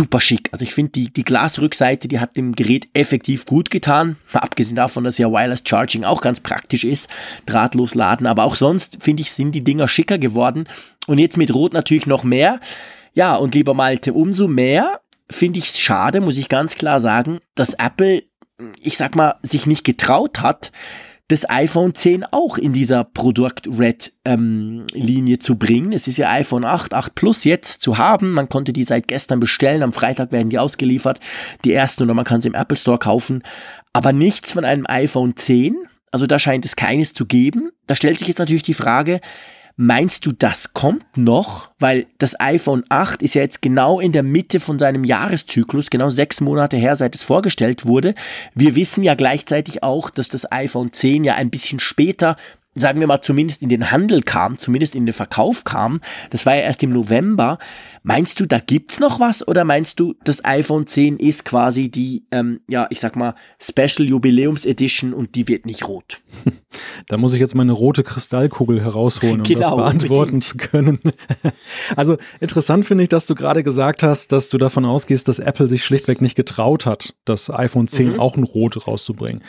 super 0.00 0.20
schick. 0.20 0.48
Also 0.50 0.62
ich 0.62 0.72
finde 0.72 0.92
die, 0.92 1.12
die 1.12 1.24
Glasrückseite, 1.24 2.08
die 2.08 2.20
hat 2.20 2.34
dem 2.34 2.54
Gerät 2.54 2.88
effektiv 2.94 3.44
gut 3.44 3.70
getan. 3.70 4.16
Abgesehen 4.32 4.76
davon, 4.76 5.04
dass 5.04 5.18
ja 5.18 5.30
Wireless 5.30 5.62
Charging 5.66 6.04
auch 6.04 6.22
ganz 6.22 6.40
praktisch 6.40 6.84
ist, 6.84 7.10
drahtlos 7.44 7.94
laden. 7.94 8.26
Aber 8.26 8.44
auch 8.44 8.56
sonst 8.56 8.98
finde 9.02 9.20
ich, 9.22 9.32
sind 9.32 9.52
die 9.52 9.62
Dinger 9.62 9.88
schicker 9.88 10.16
geworden. 10.16 10.64
Und 11.06 11.18
jetzt 11.18 11.36
mit 11.36 11.54
Rot 11.54 11.74
natürlich 11.74 12.06
noch 12.06 12.24
mehr. 12.24 12.60
Ja, 13.12 13.34
und 13.34 13.54
lieber 13.54 13.74
Malte, 13.74 14.14
umso 14.14 14.48
mehr 14.48 15.00
finde 15.30 15.58
ich 15.58 15.66
es 15.66 15.78
schade, 15.78 16.22
muss 16.22 16.38
ich 16.38 16.48
ganz 16.48 16.76
klar 16.76 16.98
sagen, 16.98 17.40
dass 17.54 17.74
Apple 17.74 18.22
ich 18.82 18.96
sag 18.96 19.16
mal, 19.16 19.36
sich 19.42 19.66
nicht 19.66 19.84
getraut 19.84 20.40
hat, 20.40 20.72
das 21.30 21.48
iPhone 21.48 21.94
10 21.94 22.24
auch 22.24 22.58
in 22.58 22.72
dieser 22.72 23.04
Product 23.04 23.62
Red 23.78 24.12
ähm, 24.24 24.84
Linie 24.92 25.38
zu 25.38 25.56
bringen. 25.56 25.92
Es 25.92 26.08
ist 26.08 26.16
ja 26.16 26.30
iPhone 26.30 26.64
8, 26.64 26.92
8 26.92 27.14
Plus 27.14 27.44
jetzt 27.44 27.82
zu 27.82 27.98
haben. 27.98 28.32
Man 28.32 28.48
konnte 28.48 28.72
die 28.72 28.84
seit 28.84 29.06
gestern 29.06 29.38
bestellen. 29.38 29.82
Am 29.82 29.92
Freitag 29.92 30.32
werden 30.32 30.50
die 30.50 30.58
ausgeliefert. 30.58 31.20
Die 31.64 31.72
ersten 31.72 32.02
oder 32.02 32.14
man 32.14 32.24
kann 32.24 32.40
sie 32.40 32.48
im 32.48 32.54
Apple 32.54 32.76
Store 32.76 32.98
kaufen. 32.98 33.42
Aber 33.92 34.12
nichts 34.12 34.52
von 34.52 34.64
einem 34.64 34.86
iPhone 34.88 35.36
10. 35.36 35.76
Also 36.10 36.26
da 36.26 36.38
scheint 36.38 36.64
es 36.64 36.74
keines 36.74 37.12
zu 37.12 37.26
geben. 37.26 37.70
Da 37.86 37.94
stellt 37.94 38.18
sich 38.18 38.28
jetzt 38.28 38.38
natürlich 38.38 38.64
die 38.64 38.74
Frage, 38.74 39.20
Meinst 39.82 40.26
du, 40.26 40.32
das 40.32 40.74
kommt 40.74 41.16
noch? 41.16 41.70
Weil 41.78 42.04
das 42.18 42.38
iPhone 42.38 42.84
8 42.90 43.22
ist 43.22 43.32
ja 43.32 43.40
jetzt 43.40 43.62
genau 43.62 43.98
in 43.98 44.12
der 44.12 44.22
Mitte 44.22 44.60
von 44.60 44.78
seinem 44.78 45.04
Jahreszyklus, 45.04 45.88
genau 45.88 46.10
sechs 46.10 46.42
Monate 46.42 46.76
her, 46.76 46.96
seit 46.96 47.14
es 47.14 47.22
vorgestellt 47.22 47.86
wurde. 47.86 48.14
Wir 48.54 48.76
wissen 48.76 49.02
ja 49.02 49.14
gleichzeitig 49.14 49.82
auch, 49.82 50.10
dass 50.10 50.28
das 50.28 50.52
iPhone 50.52 50.92
10 50.92 51.24
ja 51.24 51.36
ein 51.36 51.48
bisschen 51.48 51.80
später 51.80 52.36
sagen 52.76 53.00
wir 53.00 53.08
mal, 53.08 53.20
zumindest 53.20 53.62
in 53.62 53.68
den 53.68 53.90
Handel 53.90 54.22
kam, 54.22 54.56
zumindest 54.56 54.94
in 54.94 55.04
den 55.04 55.12
Verkauf 55.12 55.64
kam, 55.64 56.00
das 56.30 56.46
war 56.46 56.54
ja 56.54 56.62
erst 56.62 56.82
im 56.84 56.90
November. 56.90 57.58
Meinst 58.04 58.38
du, 58.38 58.46
da 58.46 58.60
gibt's 58.60 59.00
noch 59.00 59.18
was 59.18 59.46
oder 59.46 59.64
meinst 59.64 59.98
du, 59.98 60.14
das 60.22 60.44
iPhone 60.44 60.86
10 60.86 61.16
ist 61.16 61.44
quasi 61.44 61.90
die, 61.90 62.24
ähm, 62.30 62.60
ja, 62.68 62.86
ich 62.90 63.00
sag 63.00 63.16
mal, 63.16 63.34
Special 63.60 64.08
Jubiläums 64.08 64.64
Edition 64.64 65.12
und 65.12 65.34
die 65.34 65.48
wird 65.48 65.66
nicht 65.66 65.86
rot? 65.86 66.20
Da 67.08 67.16
muss 67.16 67.32
ich 67.32 67.40
jetzt 67.40 67.56
meine 67.56 67.72
rote 67.72 68.04
Kristallkugel 68.04 68.80
herausholen, 68.80 69.40
um 69.40 69.42
genau, 69.42 69.60
das 69.60 69.70
beantworten 69.70 70.34
unbedingt. 70.34 70.44
zu 70.44 70.56
können. 70.56 71.00
Also 71.96 72.18
interessant 72.38 72.86
finde 72.86 73.02
ich, 73.02 73.08
dass 73.08 73.26
du 73.26 73.34
gerade 73.34 73.62
gesagt 73.62 74.02
hast, 74.02 74.30
dass 74.32 74.48
du 74.48 74.58
davon 74.58 74.84
ausgehst, 74.84 75.26
dass 75.26 75.40
Apple 75.40 75.68
sich 75.68 75.84
schlichtweg 75.84 76.20
nicht 76.20 76.36
getraut 76.36 76.86
hat, 76.86 77.14
das 77.24 77.50
iPhone 77.50 77.88
10 77.88 78.12
mhm. 78.12 78.20
auch 78.20 78.36
in 78.36 78.44
Rot 78.44 78.86
rauszubringen. 78.86 79.42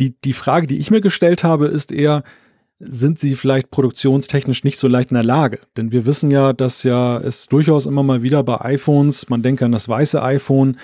Die, 0.00 0.16
die 0.24 0.32
Frage, 0.32 0.66
die 0.66 0.78
ich 0.78 0.90
mir 0.90 1.00
gestellt 1.00 1.44
habe, 1.44 1.66
ist 1.66 1.92
eher, 1.92 2.24
sind 2.78 3.18
sie 3.18 3.34
vielleicht 3.34 3.70
produktionstechnisch 3.70 4.64
nicht 4.64 4.78
so 4.78 4.88
leicht 4.88 5.10
in 5.10 5.14
der 5.14 5.24
Lage. 5.24 5.60
Denn 5.76 5.92
wir 5.92 6.06
wissen 6.06 6.30
ja, 6.30 6.52
dass 6.52 6.82
ja 6.82 7.18
es 7.18 7.46
durchaus 7.46 7.86
immer 7.86 8.02
mal 8.02 8.22
wieder 8.22 8.42
bei 8.42 8.60
iPhones, 8.60 9.28
man 9.28 9.42
denke 9.42 9.64
an 9.64 9.72
das 9.72 9.88
weiße 9.88 10.22
iPhone, 10.22 10.78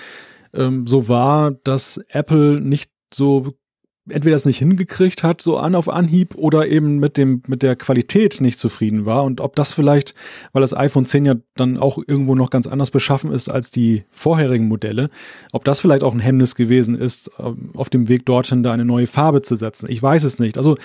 ähm, 0.53 0.87
so 0.87 1.09
war, 1.09 1.51
dass 1.51 1.99
Apple 2.09 2.61
nicht 2.61 2.91
so 3.13 3.53
entweder 4.09 4.35
es 4.35 4.45
nicht 4.45 4.57
hingekriegt 4.57 5.23
hat, 5.23 5.41
so 5.41 5.57
an 5.57 5.75
auf 5.75 5.87
Anhieb, 5.87 6.35
oder 6.35 6.67
eben 6.67 6.97
mit 6.97 7.17
dem, 7.17 7.43
mit 7.47 7.61
der 7.61 7.75
Qualität 7.75 8.41
nicht 8.41 8.57
zufrieden 8.57 9.05
war. 9.05 9.23
Und 9.23 9.41
ob 9.41 9.55
das 9.55 9.73
vielleicht, 9.73 10.15
weil 10.53 10.61
das 10.61 10.75
iPhone 10.75 11.05
10 11.05 11.25
ja 11.25 11.35
dann 11.55 11.77
auch 11.77 11.99
irgendwo 12.05 12.35
noch 12.35 12.49
ganz 12.49 12.67
anders 12.67 12.91
beschaffen 12.91 13.31
ist 13.31 13.49
als 13.49 13.69
die 13.69 14.03
vorherigen 14.09 14.67
Modelle, 14.67 15.09
ob 15.51 15.65
das 15.65 15.79
vielleicht 15.79 16.03
auch 16.03 16.13
ein 16.13 16.19
Hemmnis 16.19 16.55
gewesen 16.55 16.95
ist, 16.95 17.29
ähm, 17.39 17.71
auf 17.75 17.89
dem 17.89 18.07
Weg 18.07 18.25
dorthin 18.25 18.63
da 18.63 18.73
eine 18.73 18.85
neue 18.85 19.07
Farbe 19.07 19.41
zu 19.41 19.55
setzen. 19.55 19.87
Ich 19.89 20.01
weiß 20.01 20.23
es 20.23 20.39
nicht. 20.39 20.57
Also 20.57 20.77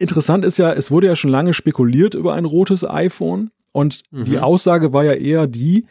Interessant 0.00 0.46
ist 0.46 0.56
ja, 0.56 0.72
es 0.72 0.90
wurde 0.90 1.08
ja 1.08 1.14
schon 1.14 1.30
lange 1.30 1.52
spekuliert 1.52 2.14
über 2.14 2.34
ein 2.34 2.46
rotes 2.46 2.88
iPhone 2.88 3.50
und 3.72 4.00
mhm. 4.10 4.24
die 4.24 4.38
Aussage 4.38 4.94
war 4.94 5.04
ja 5.04 5.12
eher 5.12 5.46
die, 5.46 5.86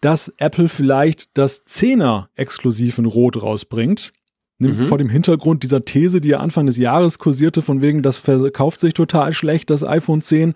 dass 0.00 0.32
Apple 0.38 0.68
vielleicht 0.68 1.36
das 1.36 1.66
10er 1.66 2.26
exklusiv 2.36 2.98
in 2.98 3.06
Rot 3.06 3.42
rausbringt. 3.42 4.12
Mhm. 4.60 4.84
Vor 4.84 4.98
dem 4.98 5.08
Hintergrund 5.08 5.62
dieser 5.62 5.84
These, 5.84 6.20
die 6.20 6.30
ja 6.30 6.38
Anfang 6.38 6.66
des 6.66 6.78
Jahres 6.78 7.20
kursierte, 7.20 7.62
von 7.62 7.80
wegen, 7.80 8.02
das 8.02 8.16
verkauft 8.16 8.80
sich 8.80 8.92
total 8.92 9.32
schlecht, 9.32 9.70
das 9.70 9.84
iPhone 9.84 10.20
10, 10.20 10.54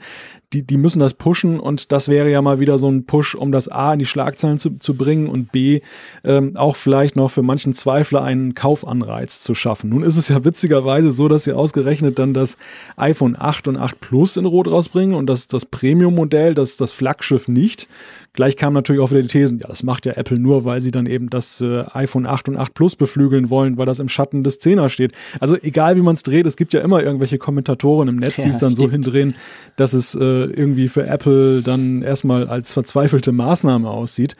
die, 0.53 0.67
die 0.67 0.77
müssen 0.77 0.99
das 0.99 1.15
pushen 1.15 1.61
und 1.61 1.93
das 1.93 2.09
wäre 2.09 2.29
ja 2.29 2.43
mal 2.43 2.59
wieder 2.59 2.79
so 2.79 2.91
ein 2.91 3.07
Push, 3.07 3.37
um 3.37 3.53
das 3.53 3.69
A 3.69 3.93
in 3.93 4.01
die 4.01 4.07
Schlagzeilen 4.07 4.59
zu, 4.59 4.79
zu 4.81 4.95
bringen 4.95 5.29
und 5.29 5.53
B 5.53 5.83
ähm, 6.25 6.57
auch 6.57 6.75
vielleicht 6.75 7.15
noch 7.15 7.31
für 7.31 7.43
manchen 7.43 7.75
Zweifler 7.75 8.23
einen 8.23 8.55
Kaufanreiz 8.55 9.41
zu 9.41 9.55
schaffen. 9.55 9.91
Nun 9.91 10.03
ist 10.03 10.17
es 10.17 10.29
ja 10.29 10.45
witzigerweise 10.45 11.13
so, 11.13 11.29
dass 11.29 11.45
sie 11.45 11.53
ausgerechnet 11.53 12.19
dann 12.19 12.35
das 12.35 12.59
iPhone 12.97 13.37
8 13.39 13.69
und 13.69 13.77
8 13.77 14.01
Plus 14.01 14.37
in 14.37 14.47
Rot 14.47 14.69
rausbringen 14.69 15.15
und 15.15 15.27
das, 15.27 15.47
das 15.47 15.65
Premium-Modell, 15.65 16.57
das, 16.57 16.77
das 16.77 16.93
Flaggschiff 16.93 17.47
nicht. 17.47 17.89
Gleich 18.35 18.57
kamen 18.57 18.73
natürlich 18.73 19.03
auch 19.03 19.11
wieder 19.11 19.21
die 19.21 19.29
Thesen, 19.29 19.59
ja, 19.59 19.69
das 19.69 19.83
macht 19.83 20.07
ja 20.07 20.15
Apple 20.15 20.39
nur, 20.39 20.65
weil 20.65 20.81
sie 20.81 20.91
dann 20.91 21.05
eben 21.05 21.29
das 21.29 21.61
äh, 21.61 21.85
iPhone 21.93 22.25
8 22.25 22.49
und 22.49 22.57
8 22.57 22.73
Plus 22.73 22.97
beflügeln 22.97 23.51
wollen, 23.51 23.77
weil 23.77 23.85
das 23.85 24.01
im 24.01 24.09
Schatten 24.09 24.43
des 24.43 24.59
10er 24.59 24.89
steht. 24.89 25.13
Also 25.39 25.57
egal 25.61 25.97
wie 25.97 26.01
man 26.01 26.15
es 26.15 26.23
dreht, 26.23 26.47
es 26.47 26.57
gibt 26.57 26.73
ja 26.73 26.81
immer 26.81 27.03
irgendwelche 27.03 27.37
Kommentatoren 27.37 28.09
im 28.09 28.17
Netz, 28.17 28.39
ja, 28.39 28.45
die 28.45 28.51
es 28.51 28.59
dann 28.59 28.73
stimmt. 28.73 28.89
so 28.89 28.91
hindrehen, 28.91 29.35
dass 29.77 29.93
es 29.93 30.15
äh, 30.15 30.21
irgendwie 30.21 30.89
für 30.89 31.07
Apple 31.07 31.61
dann 31.61 32.01
erstmal 32.01 32.49
als 32.49 32.73
verzweifelte 32.73 33.33
Maßnahme 33.33 33.91
aussieht. 33.91 34.35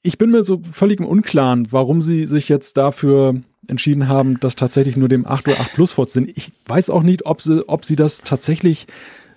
Ich 0.00 0.16
bin 0.16 0.30
mir 0.30 0.42
so 0.42 0.62
völlig 0.70 1.00
im 1.00 1.06
Unklaren, 1.06 1.66
warum 1.70 2.00
sie 2.00 2.24
sich 2.24 2.48
jetzt 2.48 2.78
dafür 2.78 3.34
entschieden 3.66 4.08
haben, 4.08 4.40
das 4.40 4.56
tatsächlich 4.56 4.96
nur 4.96 5.10
dem 5.10 5.26
8 5.26 5.48
oder 5.48 5.60
8 5.60 5.74
Plus 5.74 5.92
vorzusehen. 5.92 6.32
Ich 6.34 6.52
weiß 6.66 6.88
auch 6.88 7.02
nicht, 7.02 7.26
ob 7.26 7.42
sie, 7.42 7.68
ob 7.68 7.84
sie 7.84 7.96
das 7.96 8.22
tatsächlich 8.22 8.86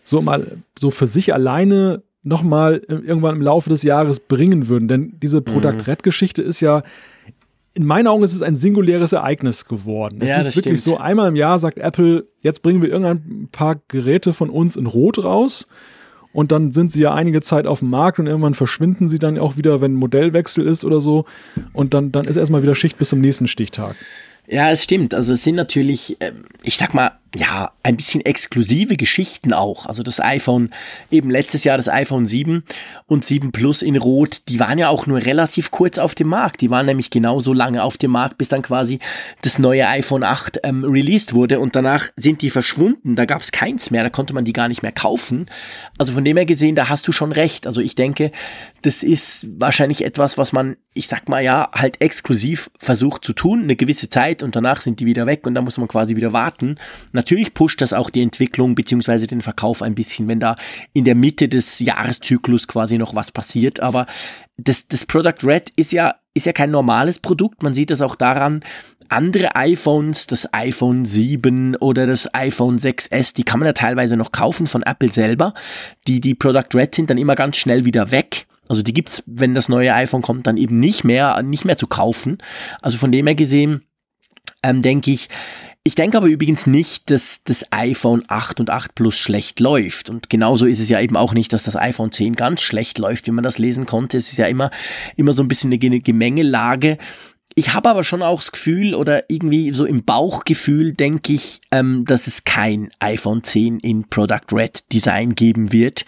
so 0.05 0.22
mal 0.22 0.58
so 0.79 0.89
für 0.89 1.08
sich 1.08 1.34
alleine 1.34 2.01
nochmal 2.24 2.82
irgendwann 2.88 3.36
im 3.36 3.42
Laufe 3.42 3.70
des 3.70 3.84
Jahres 3.84 4.20
bringen 4.20 4.68
würden. 4.68 4.88
Denn 4.88 5.13
diese 5.22 5.42
Product 5.42 5.74
mhm. 5.74 5.82
Red 5.82 6.04
Geschichte 6.04 6.42
ist 6.42 6.60
ja, 6.60 6.84
in 7.74 7.86
meinen 7.86 8.08
Augen 8.08 8.24
ist 8.24 8.34
es 8.34 8.42
ein 8.42 8.56
singuläres 8.56 9.13
Ereignis 9.13 9.66
geworden. 9.66 10.18
Es 10.22 10.30
ja, 10.30 10.38
ist 10.38 10.56
wirklich 10.56 10.80
stimmt. 10.80 10.80
so, 10.80 10.98
einmal 10.98 11.30
im 11.30 11.36
Jahr 11.36 11.58
sagt 11.58 11.78
Apple, 11.78 12.25
jetzt 12.42 12.62
bringen 12.63 12.82
wir 12.82 12.90
irgendein 12.90 13.48
paar 13.51 13.78
Geräte 13.88 14.34
von 14.34 14.50
uns 14.50 14.75
in 14.75 14.88
Rot 14.88 15.24
raus. 15.24 15.68
Und 16.34 16.51
dann 16.51 16.72
sind 16.72 16.92
sie 16.92 17.01
ja 17.01 17.13
einige 17.13 17.42
Zeit 17.42 17.68
auf 17.68 17.80
dem 17.80 17.90
Markt 17.90 18.20
und 18.20 18.28
irgendwann 18.28 18.54
verschwinden 18.54 19.10
sie 19.10 19.20
dann 19.20 19.38
auch 19.38 19.58
wieder, 19.58 19.82
wenn 19.82 19.94
Modellwechsel 19.96 20.66
ist 20.66 20.86
oder 20.86 21.01
so. 21.01 21.25
Und 21.74 21.94
dann, 21.94 22.12
dann 22.12 22.25
ist 22.25 22.38
erstmal 22.38 22.63
wieder 22.63 22.75
Schicht 22.75 22.98
bis 22.98 23.10
zum 23.10 23.20
nächsten 23.20 23.48
Stichtag. 23.48 23.96
Ja, 24.48 24.72
es 24.72 24.84
stimmt. 24.84 25.13
Also 25.13 25.34
es 25.34 25.44
sind 25.44 25.56
natürlich, 25.56 26.18
ähm, 26.20 26.46
ich 26.63 26.78
sag 26.78 26.94
mal, 26.94 27.12
ja, 27.36 27.72
ein 27.84 27.96
bisschen 27.96 28.26
exklusive 28.26 28.98
Geschichten 28.98 29.54
auch. 29.54 29.86
Also 29.86 30.04
das 30.04 30.20
iPhone, 30.20 30.70
eben 31.10 31.30
letztes 31.30 31.64
Jahr 31.64 31.78
das 31.78 31.88
iPhone 31.88 32.26
7 32.26 32.64
und 33.08 33.24
7 33.24 33.54
Plus 33.54 33.82
in 33.82 33.96
Rot, 33.96 34.50
die 34.50 34.60
waren 34.60 34.78
ja 34.78 34.90
auch 34.90 35.08
nur 35.08 35.20
relativ 35.20 35.72
kurz 35.72 35.98
auf 35.98 36.14
dem 36.14 36.28
Markt. 36.28 36.60
Die 36.60 36.70
waren 36.70 36.86
nämlich 36.86 37.10
genauso 37.10 37.54
lange 37.54 37.84
auf 37.84 37.98
dem 37.98 38.12
Markt, 38.12 38.38
bis 38.38 38.50
dann 38.50 38.62
quasi 38.62 39.00
das 39.44 39.60
neue 39.60 39.88
iPhone 39.88 40.24
8 40.24 40.60
ähm, 40.64 40.84
released 40.84 41.34
wurde 41.34 41.62
und 41.62 41.76
danach 41.76 42.10
sind 42.18 42.42
die 42.42 42.50
verschwunden. 42.50 43.16
Da 43.16 43.24
gab 43.24 43.42
es 43.42 43.54
keins 43.54 43.92
mehr, 43.92 44.04
da 44.04 44.10
konnte 44.10 44.34
man 44.34 44.44
die 44.44 44.54
gar 44.54 44.68
nicht 44.68 44.82
mehr 44.82 44.92
kaufen. 44.92 45.46
Also 45.98 46.12
von 46.12 46.26
dem 46.26 46.36
her 46.36 46.46
gesehen, 46.46 46.76
da 46.76 46.90
hast 46.90 47.08
du 47.08 47.14
schon 47.14 47.32
recht. 47.32 47.66
Also 47.66 47.80
ich 47.80 47.96
denke, 47.96 48.32
das 48.82 49.04
ist 49.04 49.48
wahrscheinlich 49.58 50.04
etwas, 50.04 50.38
was 50.38 50.52
man, 50.52 50.76
ich 50.94 51.08
sag 51.08 51.30
mal 51.30 51.42
ja, 51.42 51.70
halt 51.74 52.02
exklusiv 52.02 52.70
versucht 52.78 53.24
zu 53.24 53.32
tun, 53.32 53.64
eine 53.64 53.78
gewisse 53.78 54.10
Zeit 54.10 54.44
und 54.44 54.56
danach 54.56 54.82
sind 54.82 55.00
die 55.00 55.06
wieder 55.06 55.26
weg 55.28 55.48
und 55.48 55.56
da 55.56 55.62
muss 55.62 55.78
man 55.78 55.88
quasi 55.88 56.18
wieder 56.18 56.34
warten. 56.34 56.76
Natürlich 57.22 57.54
pusht 57.54 57.82
das 57.82 57.94
auch 57.94 58.10
die 58.10 58.24
Entwicklung 58.24 58.74
beziehungsweise 58.74 59.28
den 59.28 59.42
Verkauf 59.42 59.84
ein 59.84 59.94
bisschen, 59.94 60.28
wenn 60.28 60.40
da 60.40 60.56
in 60.92 61.06
der 61.06 61.13
Mitte 61.13 61.48
des 61.48 61.78
Jahreszyklus 61.78 62.68
quasi 62.68 62.98
noch 62.98 63.13
was 63.13 63.32
passiert. 63.32 63.80
Aber 63.80 64.08
das, 64.58 64.88
das 64.88 65.06
Product 65.06 65.36
Red 65.44 65.72
ist 65.75 65.92
ja, 65.92 66.16
ist 66.34 66.48
ja 66.48 66.51
kein 66.51 66.72
normales 66.72 67.20
Produkt. 67.20 67.62
Man 67.62 67.75
sieht 67.75 67.92
das 67.92 68.01
auch 68.01 68.16
daran, 68.16 68.62
andere 69.08 69.56
iPhones, 69.56 70.25
das 70.25 70.51
iPhone 70.51 71.06
7 71.06 71.75
oder 71.75 72.08
das 72.08 72.34
iPhone 72.34 72.80
6S, 72.80 73.36
die 73.36 73.44
kann 73.44 73.60
man 73.60 73.68
ja 73.68 73.74
teilweise 73.74 74.18
noch 74.18 74.32
kaufen 74.32 74.66
von 74.66 74.82
Apple 74.82 75.12
selber. 75.12 75.54
Die, 76.08 76.22
die 76.22 76.34
Product 76.34 76.74
Red 76.74 76.96
sind 76.96 77.12
dann 77.12 77.20
immer 77.20 77.36
ganz 77.36 77.58
schnell 77.58 77.86
wieder 77.86 78.10
weg. 78.10 78.48
Also 78.68 78.82
die 78.82 78.94
gibt's, 78.94 79.22
wenn 79.28 79.54
das 79.54 79.70
neue 79.70 79.94
iPhone 79.94 80.24
kommt, 80.24 80.48
dann 80.48 80.58
eben 80.58 80.80
nicht 80.80 81.04
mehr, 81.04 81.44
nicht 81.44 81.66
mehr 81.66 81.78
zu 81.78 81.86
kaufen. 81.86 82.40
Also 82.82 82.98
von 82.98 83.12
dem 83.12 83.28
her 83.28 83.36
gesehen, 83.36 83.86
ähm, 84.63 84.82
denke 84.82 85.12
ich, 85.12 85.30
ich 85.84 85.96
denke 85.96 86.18
aber 86.18 86.28
übrigens 86.28 86.68
nicht, 86.68 87.10
dass 87.10 87.44
das 87.44 87.66
iPhone 87.72 88.24
8 88.28 88.60
und 88.60 88.70
8 88.70 88.94
Plus 88.94 89.18
schlecht 89.18 89.60
läuft. 89.60 90.12
Und 90.12 90.30
genauso 90.30 90.68
ist 90.68 90.80
es 90.80 90.90
ja 90.90 91.00
eben 91.00 91.18
auch 91.18 91.34
nicht, 91.34 91.54
dass 91.54 91.64
das 91.64 91.76
iPhone 91.76 92.12
10 92.12 92.36
ganz 92.36 92.62
schlecht 92.62 93.00
läuft, 93.00 93.26
wie 93.26 93.32
man 93.32 93.44
das 93.44 93.58
lesen 93.58 93.88
konnte. 93.88 94.18
Es 94.18 94.30
ist 94.30 94.38
ja 94.38 94.46
immer, 94.46 94.70
immer 95.16 95.34
so 95.34 95.42
ein 95.42 95.48
bisschen 95.48 95.72
eine 95.74 95.80
Gemengelage. 95.80 97.00
Ich 97.56 97.74
habe 97.74 97.90
aber 97.90 98.04
schon 98.04 98.22
auch 98.22 98.40
das 98.40 98.52
Gefühl 98.52 98.94
oder 98.94 99.30
irgendwie 99.30 99.74
so 99.74 99.86
im 99.86 100.06
Bauchgefühl 100.06 100.94
denke 100.94 101.34
ich, 101.34 101.62
ähm, 101.72 102.06
dass 102.06 102.28
es 102.28 102.44
kein 102.44 102.92
iPhone 103.00 103.44
10 103.44 103.80
in 103.80 104.08
Product 104.08 104.54
Red 104.54 104.92
Design 104.94 105.36
geben 105.36 105.72
wird 105.72 106.06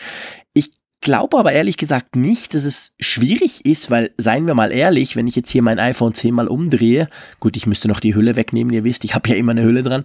glaube 1.04 1.38
aber 1.38 1.52
ehrlich 1.52 1.78
gesagt 1.78 2.16
nicht, 2.16 2.54
dass 2.54 2.66
es 2.66 2.96
schwierig 3.00 3.66
ist, 3.66 3.92
weil, 3.92 4.12
seien 4.18 4.48
wir 4.48 4.56
mal 4.56 4.72
ehrlich, 4.72 5.16
wenn 5.16 5.28
ich 5.28 5.36
jetzt 5.36 5.52
hier 5.52 5.62
mein 5.62 5.80
iPhone 5.80 6.14
10 6.14 6.34
mal 6.34 6.48
umdrehe, 6.48 7.08
gut, 7.40 7.56
ich 7.56 7.68
müsste 7.68 7.88
noch 7.88 8.00
die 8.00 8.16
Hülle 8.16 8.36
wegnehmen, 8.36 8.74
ihr 8.74 8.84
wisst, 8.84 9.04
ich 9.04 9.14
habe 9.14 9.30
ja 9.30 9.36
immer 9.36 9.52
eine 9.52 9.64
Hülle 9.64 9.84
dran, 9.84 10.04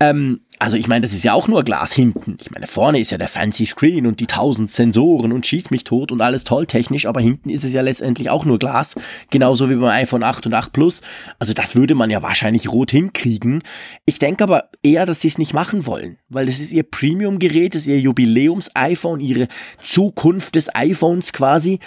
ähm, 0.00 0.40
also 0.58 0.76
ich 0.76 0.88
meine, 0.88 1.02
das 1.02 1.12
ist 1.12 1.24
ja 1.24 1.32
auch 1.32 1.48
nur 1.48 1.64
Glas 1.64 1.92
hinten. 1.92 2.36
Ich 2.40 2.50
meine, 2.50 2.66
vorne 2.66 3.00
ist 3.00 3.10
ja 3.10 3.18
der 3.18 3.28
fancy 3.28 3.66
Screen 3.66 4.06
und 4.06 4.20
die 4.20 4.26
tausend 4.26 4.70
Sensoren 4.70 5.32
und 5.32 5.46
schießt 5.46 5.70
mich 5.70 5.84
tot 5.84 6.12
und 6.12 6.20
alles 6.20 6.44
toll 6.44 6.66
technisch, 6.66 7.06
aber 7.06 7.20
hinten 7.20 7.50
ist 7.50 7.64
es 7.64 7.72
ja 7.72 7.82
letztendlich 7.82 8.30
auch 8.30 8.44
nur 8.44 8.58
Glas, 8.58 8.94
genauso 9.30 9.68
wie 9.68 9.74
beim 9.74 9.90
iPhone 9.90 10.22
8 10.22 10.46
und 10.46 10.54
8 10.54 10.72
Plus. 10.72 11.02
Also 11.38 11.52
das 11.54 11.74
würde 11.74 11.94
man 11.94 12.10
ja 12.10 12.22
wahrscheinlich 12.22 12.70
rot 12.70 12.90
hinkriegen. 12.90 13.62
Ich 14.06 14.18
denke 14.18 14.44
aber 14.44 14.70
eher, 14.82 15.06
dass 15.06 15.20
sie 15.20 15.28
es 15.28 15.38
nicht 15.38 15.54
machen 15.54 15.86
wollen, 15.86 16.18
weil 16.28 16.46
das 16.46 16.60
ist 16.60 16.72
ihr 16.72 16.84
Premium-Gerät, 16.84 17.74
das 17.74 17.82
ist 17.82 17.88
ihr 17.88 18.00
Jubiläums-iPhone, 18.00 19.20
ihre 19.20 19.48
Zukunft 19.82 20.54
des 20.54 20.74
iPhones 20.74 21.32
quasi. 21.32 21.80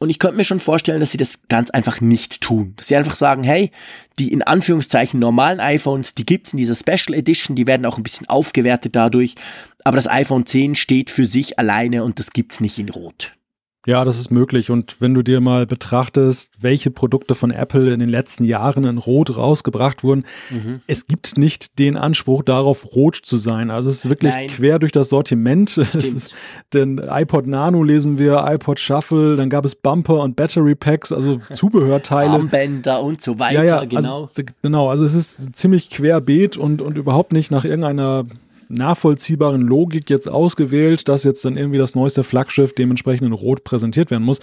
Und 0.00 0.10
ich 0.10 0.18
könnte 0.18 0.36
mir 0.36 0.44
schon 0.44 0.60
vorstellen, 0.60 1.00
dass 1.00 1.10
sie 1.10 1.16
das 1.16 1.40
ganz 1.48 1.70
einfach 1.70 2.00
nicht 2.00 2.40
tun. 2.40 2.74
Dass 2.76 2.86
sie 2.86 2.96
einfach 2.96 3.16
sagen, 3.16 3.42
hey, 3.42 3.72
die 4.18 4.32
in 4.32 4.42
Anführungszeichen 4.42 5.18
normalen 5.18 5.60
iPhones, 5.60 6.14
die 6.14 6.26
gibt's 6.26 6.52
in 6.52 6.58
dieser 6.58 6.74
Special 6.74 7.18
Edition, 7.18 7.56
die 7.56 7.66
werden 7.66 7.84
auch 7.86 7.96
ein 7.96 8.04
bisschen 8.04 8.28
aufgewertet 8.28 8.94
dadurch. 8.94 9.34
Aber 9.84 9.96
das 9.96 10.08
iPhone 10.08 10.46
10 10.46 10.76
steht 10.76 11.10
für 11.10 11.26
sich 11.26 11.58
alleine 11.58 12.04
und 12.04 12.18
das 12.18 12.32
gibt's 12.32 12.60
nicht 12.60 12.78
in 12.78 12.90
Rot. 12.90 13.37
Ja, 13.88 14.04
das 14.04 14.20
ist 14.20 14.30
möglich. 14.30 14.70
Und 14.70 15.00
wenn 15.00 15.14
du 15.14 15.22
dir 15.22 15.40
mal 15.40 15.64
betrachtest, 15.64 16.52
welche 16.60 16.90
Produkte 16.90 17.34
von 17.34 17.50
Apple 17.50 17.90
in 17.90 18.00
den 18.00 18.10
letzten 18.10 18.44
Jahren 18.44 18.84
in 18.84 18.98
Rot 18.98 19.34
rausgebracht 19.34 20.04
wurden, 20.04 20.26
mhm. 20.50 20.82
es 20.86 21.06
gibt 21.06 21.38
nicht 21.38 21.78
den 21.78 21.96
Anspruch 21.96 22.42
darauf, 22.42 22.94
rot 22.94 23.16
zu 23.16 23.38
sein. 23.38 23.70
Also 23.70 23.88
es 23.88 24.04
ist 24.04 24.10
wirklich 24.10 24.34
Nein. 24.34 24.48
quer 24.48 24.78
durch 24.78 24.92
das 24.92 25.08
Sortiment. 25.08 25.70
Stimmt. 25.70 25.94
Es 25.94 26.12
ist 26.12 26.34
den 26.74 26.98
iPod 26.98 27.46
Nano 27.46 27.82
lesen 27.82 28.18
wir, 28.18 28.44
iPod 28.46 28.78
Shuffle, 28.78 29.36
dann 29.36 29.48
gab 29.48 29.64
es 29.64 29.74
Bumper 29.74 30.20
und 30.20 30.36
Battery 30.36 30.74
Packs, 30.74 31.10
also 31.10 31.40
Zubehörteile. 31.54 32.32
Armbänder 32.32 33.02
und 33.02 33.22
so 33.22 33.38
weiter, 33.38 33.64
ja, 33.64 33.80
ja, 33.80 33.84
genau. 33.86 34.24
Also, 34.24 34.42
genau, 34.60 34.90
also 34.90 35.06
es 35.06 35.14
ist 35.14 35.56
ziemlich 35.56 35.88
querbeet 35.88 36.58
und, 36.58 36.82
und 36.82 36.98
überhaupt 36.98 37.32
nicht 37.32 37.50
nach 37.50 37.64
irgendeiner 37.64 38.26
nachvollziehbaren 38.68 39.62
Logik 39.62 40.10
jetzt 40.10 40.28
ausgewählt, 40.28 41.08
dass 41.08 41.24
jetzt 41.24 41.44
dann 41.44 41.56
irgendwie 41.56 41.78
das 41.78 41.94
neueste 41.94 42.24
Flaggschiff 42.24 42.74
dementsprechend 42.74 43.26
in 43.26 43.32
Rot 43.32 43.64
präsentiert 43.64 44.10
werden 44.10 44.24
muss. 44.24 44.40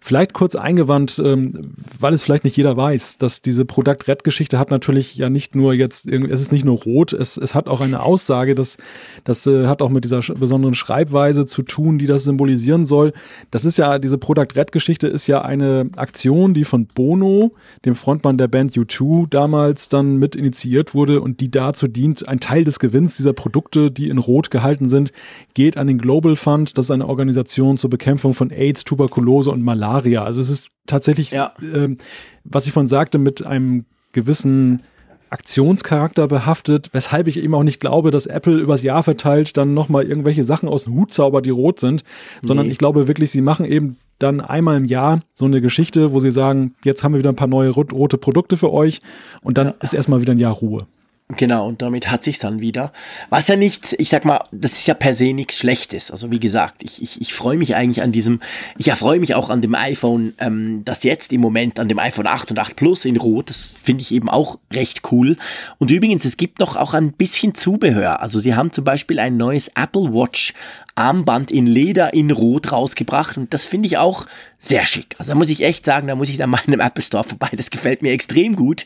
Vielleicht 0.00 0.34
kurz 0.34 0.54
eingewandt, 0.54 1.20
ähm, 1.24 1.52
weil 1.98 2.14
es 2.14 2.22
vielleicht 2.22 2.44
nicht 2.44 2.56
jeder 2.56 2.76
weiß, 2.76 3.18
dass 3.18 3.40
diese 3.40 3.64
Product 3.64 3.96
Red 4.06 4.24
Geschichte 4.24 4.58
hat 4.58 4.70
natürlich 4.70 5.16
ja 5.16 5.30
nicht 5.30 5.54
nur 5.54 5.74
jetzt, 5.74 6.06
es 6.06 6.40
ist 6.40 6.52
nicht 6.52 6.64
nur 6.64 6.78
rot, 6.78 7.12
es, 7.12 7.36
es 7.36 7.54
hat 7.54 7.66
auch 7.66 7.80
eine 7.80 8.02
Aussage, 8.02 8.54
das, 8.54 8.76
das 9.24 9.46
äh, 9.46 9.66
hat 9.66 9.82
auch 9.82 9.88
mit 9.88 10.04
dieser 10.04 10.20
besonderen 10.34 10.74
Schreibweise 10.74 11.46
zu 11.46 11.62
tun, 11.62 11.98
die 11.98 12.06
das 12.06 12.24
symbolisieren 12.24 12.86
soll. 12.86 13.12
Das 13.50 13.64
ist 13.64 13.78
ja, 13.78 13.98
diese 13.98 14.18
Product 14.18 14.54
Red 14.54 14.70
Geschichte 14.70 15.08
ist 15.08 15.26
ja 15.26 15.42
eine 15.42 15.90
Aktion, 15.96 16.54
die 16.54 16.64
von 16.64 16.86
Bono, 16.86 17.52
dem 17.84 17.94
Frontmann 17.94 18.38
der 18.38 18.48
Band 18.48 18.72
U2, 18.72 19.28
damals 19.28 19.88
dann 19.88 20.16
mit 20.16 20.36
initiiert 20.36 20.94
wurde 20.94 21.20
und 21.20 21.40
die 21.40 21.50
dazu 21.50 21.88
dient, 21.88 22.28
ein 22.28 22.40
Teil 22.40 22.64
des 22.64 22.78
Gewinns 22.78 23.16
dieser 23.16 23.32
Produkte, 23.66 23.90
die 23.90 24.08
in 24.08 24.18
Rot 24.18 24.50
gehalten 24.50 24.88
sind, 24.88 25.12
geht 25.54 25.76
an 25.76 25.86
den 25.86 25.98
Global 25.98 26.36
Fund. 26.36 26.78
Das 26.78 26.86
ist 26.86 26.90
eine 26.90 27.08
Organisation 27.08 27.76
zur 27.76 27.90
Bekämpfung 27.90 28.32
von 28.32 28.50
AIDS, 28.50 28.84
Tuberkulose 28.84 29.50
und 29.50 29.62
Malaria. 29.62 30.22
Also 30.22 30.40
es 30.40 30.50
ist 30.50 30.68
tatsächlich, 30.86 31.32
ja. 31.32 31.52
ähm, 31.60 31.98
was 32.44 32.66
ich 32.66 32.72
von 32.72 32.86
sagte, 32.86 33.18
mit 33.18 33.44
einem 33.44 33.84
gewissen 34.12 34.82
Aktionscharakter 35.28 36.28
behaftet, 36.28 36.90
weshalb 36.92 37.26
ich 37.26 37.38
eben 37.38 37.54
auch 37.54 37.64
nicht 37.64 37.80
glaube, 37.80 38.12
dass 38.12 38.26
Apple 38.26 38.56
übers 38.58 38.82
Jahr 38.82 39.02
verteilt 39.02 39.56
dann 39.56 39.74
nochmal 39.74 40.06
irgendwelche 40.06 40.44
Sachen 40.44 40.68
aus 40.68 40.84
dem 40.84 40.94
Hut 40.94 41.12
zaubert, 41.12 41.44
die 41.46 41.50
rot 41.50 41.80
sind, 41.80 42.04
nee. 42.04 42.46
sondern 42.46 42.70
ich 42.70 42.78
glaube 42.78 43.08
wirklich, 43.08 43.32
sie 43.32 43.40
machen 43.40 43.66
eben 43.66 43.96
dann 44.20 44.40
einmal 44.40 44.76
im 44.76 44.84
Jahr 44.84 45.20
so 45.34 45.44
eine 45.44 45.60
Geschichte, 45.60 46.12
wo 46.12 46.20
sie 46.20 46.30
sagen, 46.30 46.76
jetzt 46.84 47.02
haben 47.02 47.12
wir 47.12 47.18
wieder 47.18 47.30
ein 47.30 47.36
paar 47.36 47.48
neue 47.48 47.70
rote 47.70 48.18
Produkte 48.18 48.56
für 48.56 48.72
euch 48.72 49.00
und 49.42 49.58
dann 49.58 49.66
ja. 49.66 49.74
ist 49.80 49.94
erstmal 49.94 50.20
wieder 50.20 50.32
ein 50.32 50.38
Jahr 50.38 50.54
Ruhe. 50.54 50.86
Genau, 51.28 51.66
und 51.66 51.82
damit 51.82 52.08
hat 52.08 52.22
sich's 52.22 52.38
dann 52.38 52.60
wieder. 52.60 52.92
Was 53.30 53.48
ja 53.48 53.56
nicht, 53.56 53.96
ich 53.98 54.10
sag 54.10 54.24
mal, 54.24 54.44
das 54.52 54.74
ist 54.74 54.86
ja 54.86 54.94
per 54.94 55.12
se 55.12 55.32
nichts 55.32 55.58
Schlechtes. 55.58 56.12
Also 56.12 56.30
wie 56.30 56.38
gesagt, 56.38 56.84
ich, 56.84 57.02
ich, 57.02 57.20
ich 57.20 57.34
freue 57.34 57.56
mich 57.56 57.74
eigentlich 57.74 58.00
an 58.00 58.12
diesem, 58.12 58.40
ich 58.78 58.86
erfreue 58.86 59.18
mich 59.18 59.34
auch 59.34 59.50
an 59.50 59.60
dem 59.60 59.74
iPhone, 59.74 60.34
ähm, 60.38 60.82
das 60.84 61.02
jetzt 61.02 61.32
im 61.32 61.40
Moment 61.40 61.80
an 61.80 61.88
dem 61.88 61.98
iPhone 61.98 62.28
8 62.28 62.52
und 62.52 62.60
8 62.60 62.76
Plus 62.76 63.04
in 63.04 63.16
Rot, 63.16 63.50
das 63.50 63.66
finde 63.66 64.02
ich 64.02 64.12
eben 64.14 64.28
auch 64.28 64.60
recht 64.72 65.02
cool. 65.10 65.36
Und 65.78 65.90
übrigens, 65.90 66.24
es 66.24 66.36
gibt 66.36 66.60
noch 66.60 66.76
auch 66.76 66.94
ein 66.94 67.10
bisschen 67.10 67.56
Zubehör. 67.56 68.22
Also 68.22 68.38
sie 68.38 68.54
haben 68.54 68.70
zum 68.70 68.84
Beispiel 68.84 69.18
ein 69.18 69.36
neues 69.36 69.68
Apple 69.74 70.12
Watch 70.14 70.54
Armband 70.96 71.50
in 71.50 71.66
Leder 71.66 72.14
in 72.14 72.30
Rot 72.30 72.72
rausgebracht 72.72 73.36
und 73.36 73.52
das 73.54 73.64
finde 73.64 73.86
ich 73.86 73.98
auch 73.98 74.26
sehr 74.58 74.86
schick. 74.86 75.14
Also 75.18 75.32
da 75.32 75.38
muss 75.38 75.50
ich 75.50 75.62
echt 75.62 75.84
sagen, 75.84 76.08
da 76.08 76.14
muss 76.14 76.30
ich 76.30 76.38
dann 76.38 76.50
mal 76.50 76.60
in 76.66 76.72
einem 76.72 76.80
Apple 76.80 77.02
Store 77.02 77.22
vorbei. 77.22 77.50
Das 77.56 77.70
gefällt 77.70 78.02
mir 78.02 78.12
extrem 78.12 78.56
gut. 78.56 78.84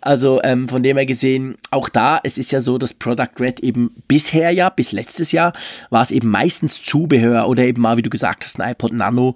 Also 0.00 0.40
ähm, 0.42 0.68
von 0.68 0.82
dem 0.82 0.96
her 0.96 1.06
gesehen, 1.06 1.56
auch 1.70 1.88
da, 1.88 2.20
es 2.24 2.36
ist 2.36 2.50
ja 2.50 2.60
so, 2.60 2.76
dass 2.76 2.92
Product 2.92 3.30
Red 3.38 3.60
eben 3.60 3.94
bisher 4.08 4.50
ja, 4.50 4.68
bis 4.68 4.92
letztes 4.92 5.32
Jahr, 5.32 5.52
war 5.90 6.02
es 6.02 6.10
eben 6.10 6.28
meistens 6.28 6.82
Zubehör 6.82 7.48
oder 7.48 7.62
eben 7.62 7.80
mal, 7.80 7.96
wie 7.96 8.02
du 8.02 8.10
gesagt 8.10 8.44
hast, 8.44 8.60
ein 8.60 8.72
iPod 8.72 8.92
Nano. 8.92 9.34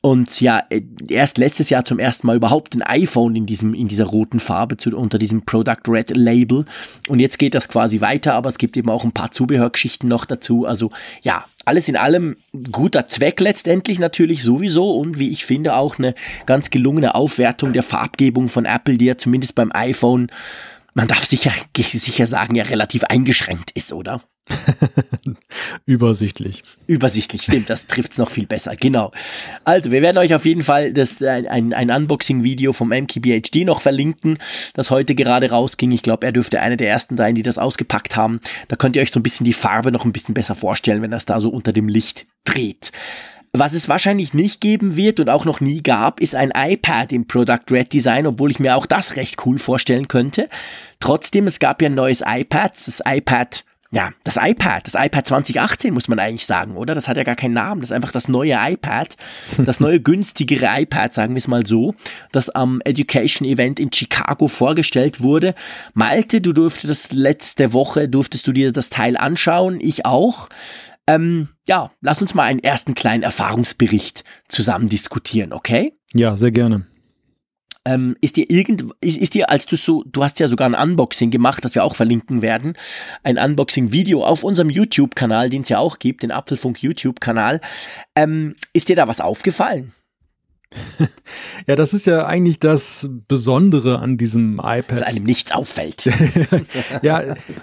Und 0.00 0.40
ja, 0.40 0.62
äh, 0.70 0.80
erst 1.08 1.36
letztes 1.36 1.68
Jahr 1.68 1.84
zum 1.84 1.98
ersten 1.98 2.26
Mal 2.26 2.36
überhaupt 2.36 2.74
ein 2.74 2.82
iPhone 2.82 3.36
in 3.36 3.44
diesem, 3.44 3.74
in 3.74 3.88
dieser 3.88 4.06
roten 4.06 4.40
Farbe 4.40 4.78
zu, 4.78 4.96
unter 4.96 5.18
diesem 5.18 5.44
Product 5.44 5.82
Red 5.88 6.16
Label. 6.16 6.64
Und 7.08 7.20
jetzt 7.20 7.38
geht 7.38 7.54
das 7.54 7.68
quasi 7.68 8.00
weiter, 8.00 8.34
aber 8.34 8.48
es 8.48 8.58
gibt 8.58 8.76
eben 8.76 8.88
auch 8.88 9.04
ein 9.04 9.12
paar 9.12 9.30
Zubehörgeschichten 9.30 10.08
noch 10.08 10.24
dazu. 10.24 10.64
Also 10.64 10.90
ja, 11.22 11.44
alles 11.66 11.88
in 11.88 11.96
allem 11.96 12.36
guter 12.72 13.06
Zweck 13.06 13.40
letztendlich 13.40 13.98
natürlich 13.98 14.42
sowieso 14.42 14.96
und 14.96 15.18
wie 15.18 15.30
ich 15.30 15.44
finde 15.44 15.76
auch 15.76 15.98
eine 15.98 16.14
ganz 16.46 16.70
gelungene 16.70 17.14
Aufwertung 17.14 17.72
der 17.72 17.82
Farbgebung 17.82 18.48
von 18.48 18.64
Apple, 18.64 18.96
die 18.96 19.06
ja 19.06 19.18
zumindest 19.18 19.54
beim 19.54 19.72
iPhone, 19.72 20.28
man 20.94 21.08
darf 21.08 21.24
sicher, 21.24 21.52
sicher 21.76 22.26
sagen, 22.26 22.54
ja 22.54 22.64
relativ 22.64 23.04
eingeschränkt 23.04 23.72
ist, 23.72 23.92
oder? 23.92 24.22
Übersichtlich. 25.86 26.62
Übersichtlich, 26.86 27.42
stimmt, 27.42 27.68
das 27.68 27.86
trifft 27.86 28.12
es 28.12 28.18
noch 28.18 28.30
viel 28.30 28.46
besser, 28.46 28.76
genau. 28.76 29.12
Also, 29.64 29.90
wir 29.90 30.02
werden 30.02 30.18
euch 30.18 30.34
auf 30.34 30.44
jeden 30.44 30.62
Fall 30.62 30.92
das, 30.92 31.22
ein, 31.22 31.72
ein 31.72 31.90
Unboxing-Video 31.90 32.72
vom 32.72 32.88
MKBHD 32.88 33.64
noch 33.64 33.80
verlinken, 33.80 34.38
das 34.74 34.90
heute 34.90 35.14
gerade 35.14 35.50
rausging. 35.50 35.90
Ich 35.90 36.02
glaube, 36.02 36.26
er 36.26 36.32
dürfte 36.32 36.60
einer 36.60 36.76
der 36.76 36.88
ersten 36.88 37.16
sein, 37.16 37.34
die 37.34 37.42
das 37.42 37.58
ausgepackt 37.58 38.16
haben. 38.16 38.40
Da 38.68 38.76
könnt 38.76 38.96
ihr 38.96 39.02
euch 39.02 39.10
so 39.10 39.20
ein 39.20 39.24
bisschen 39.24 39.44
die 39.44 39.52
Farbe 39.52 39.90
noch 39.90 40.04
ein 40.04 40.12
bisschen 40.12 40.34
besser 40.34 40.54
vorstellen, 40.54 41.02
wenn 41.02 41.10
das 41.10 41.26
da 41.26 41.40
so 41.40 41.48
unter 41.48 41.72
dem 41.72 41.88
Licht 41.88 42.26
dreht. 42.44 42.92
Was 43.52 43.72
es 43.72 43.88
wahrscheinlich 43.88 44.34
nicht 44.34 44.60
geben 44.60 44.96
wird 44.96 45.18
und 45.18 45.30
auch 45.30 45.46
noch 45.46 45.60
nie 45.60 45.82
gab, 45.82 46.20
ist 46.20 46.34
ein 46.34 46.52
iPad 46.54 47.10
im 47.10 47.26
Product 47.26 47.64
Red 47.70 47.92
Design, 47.92 48.26
obwohl 48.26 48.50
ich 48.50 48.58
mir 48.58 48.76
auch 48.76 48.84
das 48.84 49.16
recht 49.16 49.46
cool 49.46 49.58
vorstellen 49.58 50.08
könnte. 50.08 50.50
Trotzdem, 51.00 51.46
es 51.46 51.58
gab 51.58 51.80
ja 51.80 51.88
ein 51.88 51.94
neues 51.94 52.22
iPad, 52.26 52.72
das 52.72 53.00
iPad 53.06 53.64
ja, 53.92 54.10
das 54.24 54.36
iPad, 54.40 54.86
das 54.86 54.94
iPad 54.94 55.26
2018 55.26 55.94
muss 55.94 56.08
man 56.08 56.18
eigentlich 56.18 56.46
sagen, 56.46 56.76
oder? 56.76 56.94
Das 56.94 57.08
hat 57.08 57.16
ja 57.16 57.22
gar 57.22 57.36
keinen 57.36 57.54
Namen. 57.54 57.80
Das 57.80 57.90
ist 57.90 57.94
einfach 57.94 58.10
das 58.10 58.28
neue 58.28 58.56
iPad, 58.58 59.16
das 59.58 59.80
neue 59.80 60.00
günstigere 60.06 60.66
iPad, 60.80 61.14
sagen 61.14 61.34
wir 61.34 61.38
es 61.38 61.48
mal 61.48 61.64
so, 61.66 61.94
das 62.32 62.50
am 62.50 62.80
Education 62.84 63.46
Event 63.46 63.78
in 63.78 63.92
Chicago 63.92 64.48
vorgestellt 64.48 65.20
wurde. 65.20 65.54
Malte, 65.94 66.40
du 66.40 66.52
durftest 66.52 67.12
letzte 67.12 67.72
Woche, 67.72 68.08
durftest 68.08 68.46
du 68.46 68.52
dir 68.52 68.72
das 68.72 68.90
Teil 68.90 69.16
anschauen, 69.16 69.78
ich 69.80 70.04
auch. 70.04 70.48
Ähm, 71.06 71.48
ja, 71.68 71.90
lass 72.00 72.20
uns 72.20 72.34
mal 72.34 72.42
einen 72.42 72.60
ersten 72.60 72.94
kleinen 72.94 73.22
Erfahrungsbericht 73.22 74.24
zusammen 74.48 74.88
diskutieren, 74.88 75.52
okay? 75.52 75.92
Ja, 76.12 76.36
sehr 76.36 76.50
gerne. 76.50 76.86
Ähm, 77.86 78.16
ist 78.20 78.34
dir 78.34 78.50
irgend, 78.50 78.84
ist, 79.00 79.16
ist 79.16 79.34
dir, 79.34 79.48
als 79.48 79.64
du 79.64 79.76
so, 79.76 80.02
du 80.04 80.24
hast 80.24 80.40
ja 80.40 80.48
sogar 80.48 80.68
ein 80.68 80.74
Unboxing 80.74 81.30
gemacht, 81.30 81.64
das 81.64 81.76
wir 81.76 81.84
auch 81.84 81.94
verlinken 81.94 82.42
werden, 82.42 82.74
ein 83.22 83.38
Unboxing-Video 83.38 84.24
auf 84.24 84.42
unserem 84.42 84.70
YouTube-Kanal, 84.70 85.50
den 85.50 85.62
es 85.62 85.68
ja 85.68 85.78
auch 85.78 86.00
gibt, 86.00 86.24
den 86.24 86.32
Apfelfunk 86.32 86.82
YouTube-Kanal. 86.82 87.60
Ähm, 88.16 88.56
ist 88.72 88.88
dir 88.88 88.96
da 88.96 89.06
was 89.06 89.20
aufgefallen? 89.20 89.92
Ja, 91.66 91.76
das 91.76 91.94
ist 91.94 92.06
ja 92.06 92.26
eigentlich 92.26 92.58
das 92.58 93.08
Besondere 93.28 93.98
an 93.98 94.16
diesem 94.16 94.54
iPad. 94.54 94.90
Dass 94.90 95.02
einem 95.02 95.24
nichts 95.24 95.52
auffällt. 95.52 96.06
ja, 97.02 97.22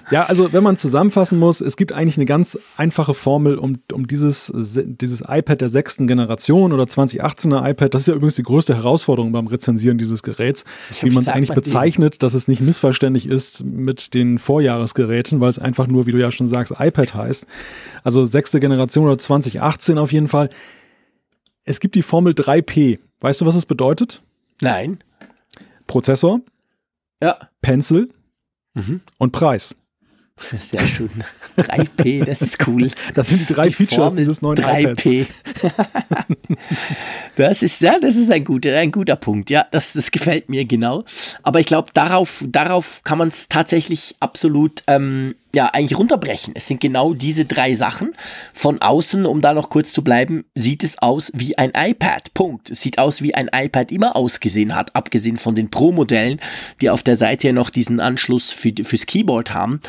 ja, 0.09 0.23
also 0.23 0.53
wenn 0.53 0.63
man 0.63 0.77
zusammenfassen 0.77 1.37
muss, 1.37 1.61
es 1.61 1.75
gibt 1.77 1.91
eigentlich 1.91 2.17
eine 2.17 2.25
ganz 2.25 2.57
einfache 2.77 3.13
Formel, 3.13 3.57
um, 3.57 3.77
um 3.91 4.07
dieses, 4.07 4.51
dieses 4.55 5.21
iPad 5.27 5.61
der 5.61 5.69
sechsten 5.69 6.07
Generation 6.07 6.73
oder 6.73 6.85
2018er 6.85 7.69
iPad, 7.69 7.93
das 7.93 8.03
ist 8.03 8.07
ja 8.07 8.15
übrigens 8.15 8.35
die 8.35 8.43
größte 8.43 8.75
Herausforderung 8.75 9.31
beim 9.31 9.47
Rezensieren 9.47 9.97
dieses 9.97 10.23
Geräts, 10.23 10.63
wie 11.01 11.09
man 11.09 11.23
es 11.23 11.29
eigentlich 11.29 11.53
bezeichnet, 11.53 12.23
dass 12.23 12.33
es 12.33 12.47
nicht 12.47 12.61
missverständlich 12.61 13.27
ist 13.27 13.63
mit 13.63 14.13
den 14.13 14.37
Vorjahresgeräten, 14.37 15.39
weil 15.39 15.49
es 15.49 15.59
einfach 15.59 15.87
nur, 15.87 16.05
wie 16.05 16.11
du 16.11 16.19
ja 16.19 16.31
schon 16.31 16.47
sagst, 16.47 16.73
iPad 16.79 17.15
heißt. 17.15 17.47
Also 18.03 18.25
sechste 18.25 18.59
Generation 18.59 19.05
oder 19.05 19.17
2018 19.17 19.97
auf 19.97 20.11
jeden 20.11 20.27
Fall. 20.27 20.49
Es 21.65 21.79
gibt 21.79 21.95
die 21.95 22.01
Formel 22.01 22.33
3P. 22.33 22.99
Weißt 23.19 23.41
du, 23.41 23.45
was 23.45 23.55
es 23.55 23.65
bedeutet? 23.65 24.21
Nein. 24.61 24.99
Prozessor, 25.87 26.41
ja. 27.21 27.37
Pencil 27.61 28.09
mhm. 28.73 29.01
und 29.17 29.31
Preis. 29.31 29.75
Sehr 30.59 30.85
schön. 30.87 31.09
3P, 31.57 32.25
das 32.25 32.41
ist 32.41 32.67
cool. 32.67 32.89
Das 33.13 33.29
sind 33.29 33.47
die 33.47 33.53
drei 33.53 33.67
die 33.67 33.73
Features 33.73 33.95
Formel 33.97 34.17
dieses 34.17 34.41
neuen 34.41 34.57
3P. 34.57 35.27
das 37.35 37.61
ist 37.61 37.81
ja, 37.81 37.99
das 37.99 38.15
ist 38.15 38.31
ein 38.31 38.43
guter, 38.43 38.75
ein 38.77 38.91
guter 38.91 39.15
Punkt. 39.15 39.49
Ja, 39.49 39.65
das, 39.69 39.93
das 39.93 40.11
gefällt 40.11 40.49
mir 40.49 40.65
genau. 40.65 41.05
Aber 41.43 41.59
ich 41.59 41.67
glaube, 41.67 41.91
darauf, 41.93 42.43
darauf 42.47 43.03
kann 43.03 43.19
man 43.19 43.27
es 43.27 43.47
tatsächlich 43.47 44.15
absolut 44.19 44.83
ähm, 44.87 45.35
ja 45.55 45.67
eigentlich 45.67 45.97
runterbrechen. 45.97 46.53
Es 46.55 46.67
sind 46.67 46.81
genau 46.81 47.13
diese 47.13 47.45
drei 47.45 47.75
Sachen. 47.75 48.15
Von 48.53 48.81
außen, 48.81 49.25
um 49.25 49.41
da 49.41 49.53
noch 49.53 49.69
kurz 49.69 49.93
zu 49.93 50.03
bleiben, 50.03 50.45
sieht 50.55 50.83
es 50.83 50.97
aus 50.97 51.31
wie 51.35 51.57
ein 51.57 51.71
iPad. 51.75 52.33
Punkt. 52.33 52.71
Es 52.71 52.81
sieht 52.81 52.97
aus 52.97 53.21
wie 53.21 53.35
ein 53.35 53.49
iPad 53.53 53.91
immer 53.91 54.15
ausgesehen 54.15 54.75
hat, 54.75 54.95
abgesehen 54.95 55.37
von 55.37 55.55
den 55.55 55.69
Pro-Modellen, 55.69 56.41
die 56.81 56.89
auf 56.89 57.03
der 57.03 57.15
Seite 57.15 57.47
ja 57.47 57.53
noch 57.53 57.69
diesen 57.69 57.99
Anschluss 57.99 58.51
für, 58.51 58.73
fürs 58.83 59.05
Keyboard 59.05 59.53
haben. 59.53 59.81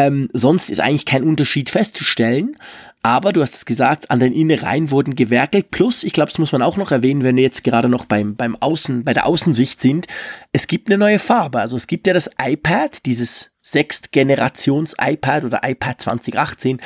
Ähm, 0.00 0.30
sonst 0.32 0.70
ist 0.70 0.80
eigentlich 0.80 1.04
kein 1.04 1.22
Unterschied 1.22 1.68
festzustellen. 1.68 2.56
Aber 3.02 3.32
du 3.34 3.42
hast 3.42 3.54
es 3.54 3.66
gesagt, 3.66 4.10
an 4.10 4.18
den 4.18 4.32
Innereien 4.32 4.90
wurden 4.90 5.14
gewerkelt. 5.14 5.70
Plus, 5.70 6.04
ich 6.04 6.14
glaube, 6.14 6.30
das 6.30 6.38
muss 6.38 6.52
man 6.52 6.62
auch 6.62 6.78
noch 6.78 6.90
erwähnen, 6.90 7.22
wenn 7.22 7.36
wir 7.36 7.42
jetzt 7.42 7.64
gerade 7.64 7.88
noch 7.88 8.06
beim, 8.06 8.34
beim 8.34 8.56
Außen, 8.56 9.04
bei 9.04 9.12
der 9.12 9.26
Außensicht 9.26 9.80
sind. 9.80 10.06
Es 10.52 10.66
gibt 10.66 10.88
eine 10.88 10.96
neue 10.96 11.18
Farbe. 11.18 11.60
Also 11.60 11.76
es 11.76 11.86
gibt 11.86 12.06
ja 12.06 12.14
das 12.14 12.30
iPad, 12.38 13.04
dieses 13.04 13.50
Sechst-Generations-iPad 13.60 15.44
oder 15.44 15.60
iPad 15.64 16.00
2018, 16.00 16.80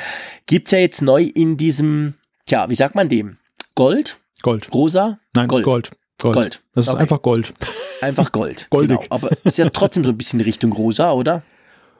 gibt's 0.45 0.71
ja 0.71 0.79
jetzt 0.79 1.01
neu 1.01 1.23
in 1.23 1.55
diesem, 1.55 2.15
tja, 2.45 2.69
wie 2.69 2.75
sagt 2.75 2.95
man 2.95 3.07
dem? 3.07 3.37
Gold? 3.75 4.19
Gold. 4.41 4.73
Rosa? 4.73 5.19
Nein, 5.33 5.47
Gold. 5.47 5.63
Gold. 5.63 5.91
Gold. 6.21 6.35
Gold. 6.35 6.63
Das 6.73 6.87
ist 6.87 6.93
okay. 6.93 7.01
einfach 7.01 7.21
Gold. 7.21 7.53
Einfach 8.01 8.31
Gold. 8.31 8.67
Goldig. 8.69 8.99
Genau. 8.99 9.15
Aber 9.15 9.29
ist 9.43 9.57
ja 9.57 9.69
trotzdem 9.69 10.03
so 10.03 10.11
ein 10.11 10.17
bisschen 10.17 10.41
Richtung 10.41 10.73
Rosa, 10.73 11.11
oder? 11.11 11.43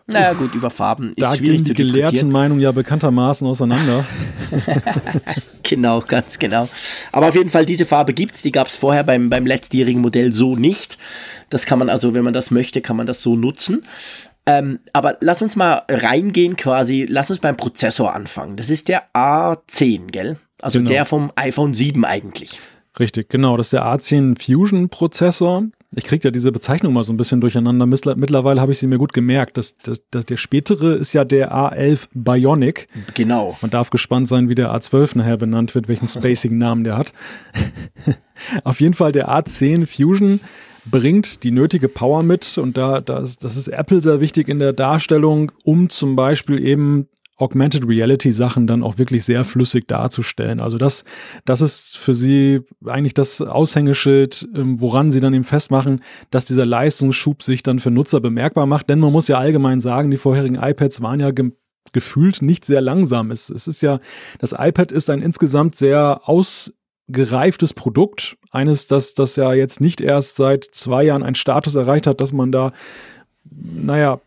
Naja, 0.08 0.34
gut, 0.34 0.54
über 0.54 0.70
Farben 0.70 1.10
ist 1.10 1.22
da 1.22 1.36
schwierig 1.36 1.64
gehen 1.64 1.66
die 1.66 1.84
zu 1.84 1.92
gelehrten 1.92 2.32
Meinungen 2.32 2.62
ja 2.62 2.72
bekanntermaßen 2.72 3.48
auseinander. 3.48 4.06
genau, 5.64 6.02
ganz 6.02 6.38
genau. 6.38 6.70
Aber 7.12 7.28
auf 7.28 7.36
jeden 7.36 7.50
Fall, 7.50 7.66
diese 7.66 7.86
Farbe 7.86 8.14
gibt's. 8.14 8.44
Die 8.44 8.52
gab's 8.52 8.76
vorher 8.76 9.04
beim, 9.04 9.30
beim 9.32 9.48
letztjährigen 9.48 10.02
Modell 10.02 10.32
so 10.32 10.56
nicht. 10.56 11.00
Das 11.50 11.66
kann 11.66 11.80
man 11.80 11.90
also, 11.90 12.14
wenn 12.14 12.24
man 12.24 12.34
das 12.34 12.52
möchte, 12.52 12.82
kann 12.82 12.98
man 12.98 13.08
das 13.08 13.24
so 13.24 13.36
nutzen. 13.36 13.84
Ähm, 14.46 14.80
aber 14.94 15.18
lass 15.22 15.42
uns 15.42 15.56
mal 15.56 15.82
reingehen 15.90 16.56
quasi, 16.56 17.08
lass 17.10 17.32
uns 17.32 17.40
beim 17.40 17.58
Prozessor 17.58 18.14
anfangen. 18.14 18.58
Das 18.58 18.70
ist 18.70 18.88
der 18.88 19.06
A10, 19.16 20.12
gell? 20.12 20.38
Also 20.62 20.80
Genau. 20.80 20.90
der 20.90 21.06
vom 21.06 21.32
iPhone 21.36 21.74
7 21.74 22.06
eigentlich. 22.06 22.60
Richtig, 23.00 23.30
genau. 23.30 23.58
Das 23.58 23.68
ist 23.68 23.74
der 23.74 23.86
A10 23.86 24.40
Fusion 24.40 24.90
Prozessor. 24.90 25.64
Ich 25.94 26.04
kriege 26.04 26.26
ja 26.28 26.32
diese 26.32 26.52
Bezeichnung 26.52 26.94
mal 26.94 27.04
so 27.04 27.14
ein 27.14 27.18
bisschen 27.18 27.40
durcheinander. 27.42 27.86
Mittler- 27.86 28.16
Mittlerweile 28.18 28.60
habe 28.60 28.72
ich 28.72 28.80
sie 28.80 28.88
mir 28.88 28.98
gut 28.98 29.14
gemerkt. 29.14 29.56
Das, 29.58 29.76
das, 29.76 30.02
das, 30.12 30.26
der 30.26 30.38
spätere 30.38 30.96
ist 30.96 31.14
ja 31.14 31.24
der 31.24 31.54
A11 31.54 32.08
Bionic. 32.14 32.88
Genau. 33.14 33.58
Man 33.62 33.72
darf 33.72 33.90
gespannt 33.92 34.28
sein, 34.28 34.50
wie 34.50 34.56
der 34.56 34.74
A12 34.76 35.18
nachher 35.18 35.38
benannt 35.38 35.74
wird, 35.76 35.88
welchen 35.88 36.08
spacigen 36.10 36.58
Namen 36.58 36.84
der 36.84 36.98
hat. 36.98 37.14
Auf 38.64 38.82
jeden 38.82 38.94
Fall 38.94 39.12
der 39.12 39.30
A10 39.30 39.86
Fusion 39.88 40.40
bringt 40.86 41.44
die 41.44 41.52
nötige 41.52 41.88
Power 41.90 42.22
mit 42.24 42.58
und 42.58 42.78
da, 42.78 43.02
das, 43.02 43.38
das 43.38 43.58
ist 43.58 43.70
Apple 43.70 44.02
sehr 44.02 44.22
wichtig 44.22 44.50
in 44.50 44.60
der 44.60 44.74
Darstellung, 44.74 45.52
um 45.64 45.90
zum 45.90 46.16
Beispiel 46.16 46.64
eben 46.64 47.08
Augmented 47.38 47.88
Reality 47.88 48.32
Sachen 48.32 48.66
dann 48.66 48.82
auch 48.82 48.98
wirklich 48.98 49.26
sehr 49.26 49.44
flüssig 49.44 49.88
darzustellen. 49.88 50.62
Also 50.62 50.78
das, 50.78 51.04
das 51.44 51.62
ist 51.62 51.98
für 51.98 52.14
sie 52.14 52.62
eigentlich 52.86 53.14
das 53.14 53.42
Aushängeschild, 53.42 54.48
ähm, 54.56 54.80
woran 54.80 55.12
sie 55.12 55.20
dann 55.20 55.34
eben 55.34 55.44
festmachen, 55.44 56.02
dass 56.32 56.46
dieser 56.46 56.66
Leistungsschub 56.66 57.44
sich 57.44 57.62
dann 57.62 57.80
für 57.80 57.92
Nutzer 57.92 58.22
bemerkbar 58.22 58.66
macht. 58.68 58.90
Denn 58.90 59.00
man 59.00 59.12
muss 59.12 59.28
ja 59.28 59.38
allgemein 59.38 59.82
sagen, 59.82 60.12
die 60.12 60.18
vorherigen 60.18 60.56
iPads 60.56 61.02
waren 61.02 61.20
ja 61.20 61.32
ge 61.32 61.52
gefühlt 61.92 62.42
nicht 62.42 62.66
sehr 62.66 62.82
langsam. 62.82 63.32
Es, 63.32 63.50
es 63.50 63.68
ist 63.68 63.82
ja, 63.82 64.00
das 64.40 64.54
iPad 64.58 64.92
ist 64.92 65.10
ein 65.10 65.22
insgesamt 65.22 65.76
sehr 65.76 66.22
ausgereiftes 66.26 67.74
Produkt. 67.74 68.38
Eines, 68.52 68.88
das, 68.88 69.14
das 69.14 69.36
ja 69.38 69.54
jetzt 69.54 69.80
nicht 69.80 70.02
erst 70.02 70.36
seit 70.36 70.66
zwei 70.66 71.04
Jahren 71.04 71.24
einen 71.24 71.36
Status 71.36 71.76
erreicht 71.76 72.08
hat, 72.08 72.20
dass 72.20 72.34
man 72.34 72.52
da 72.52 72.74
naja, 73.58 74.20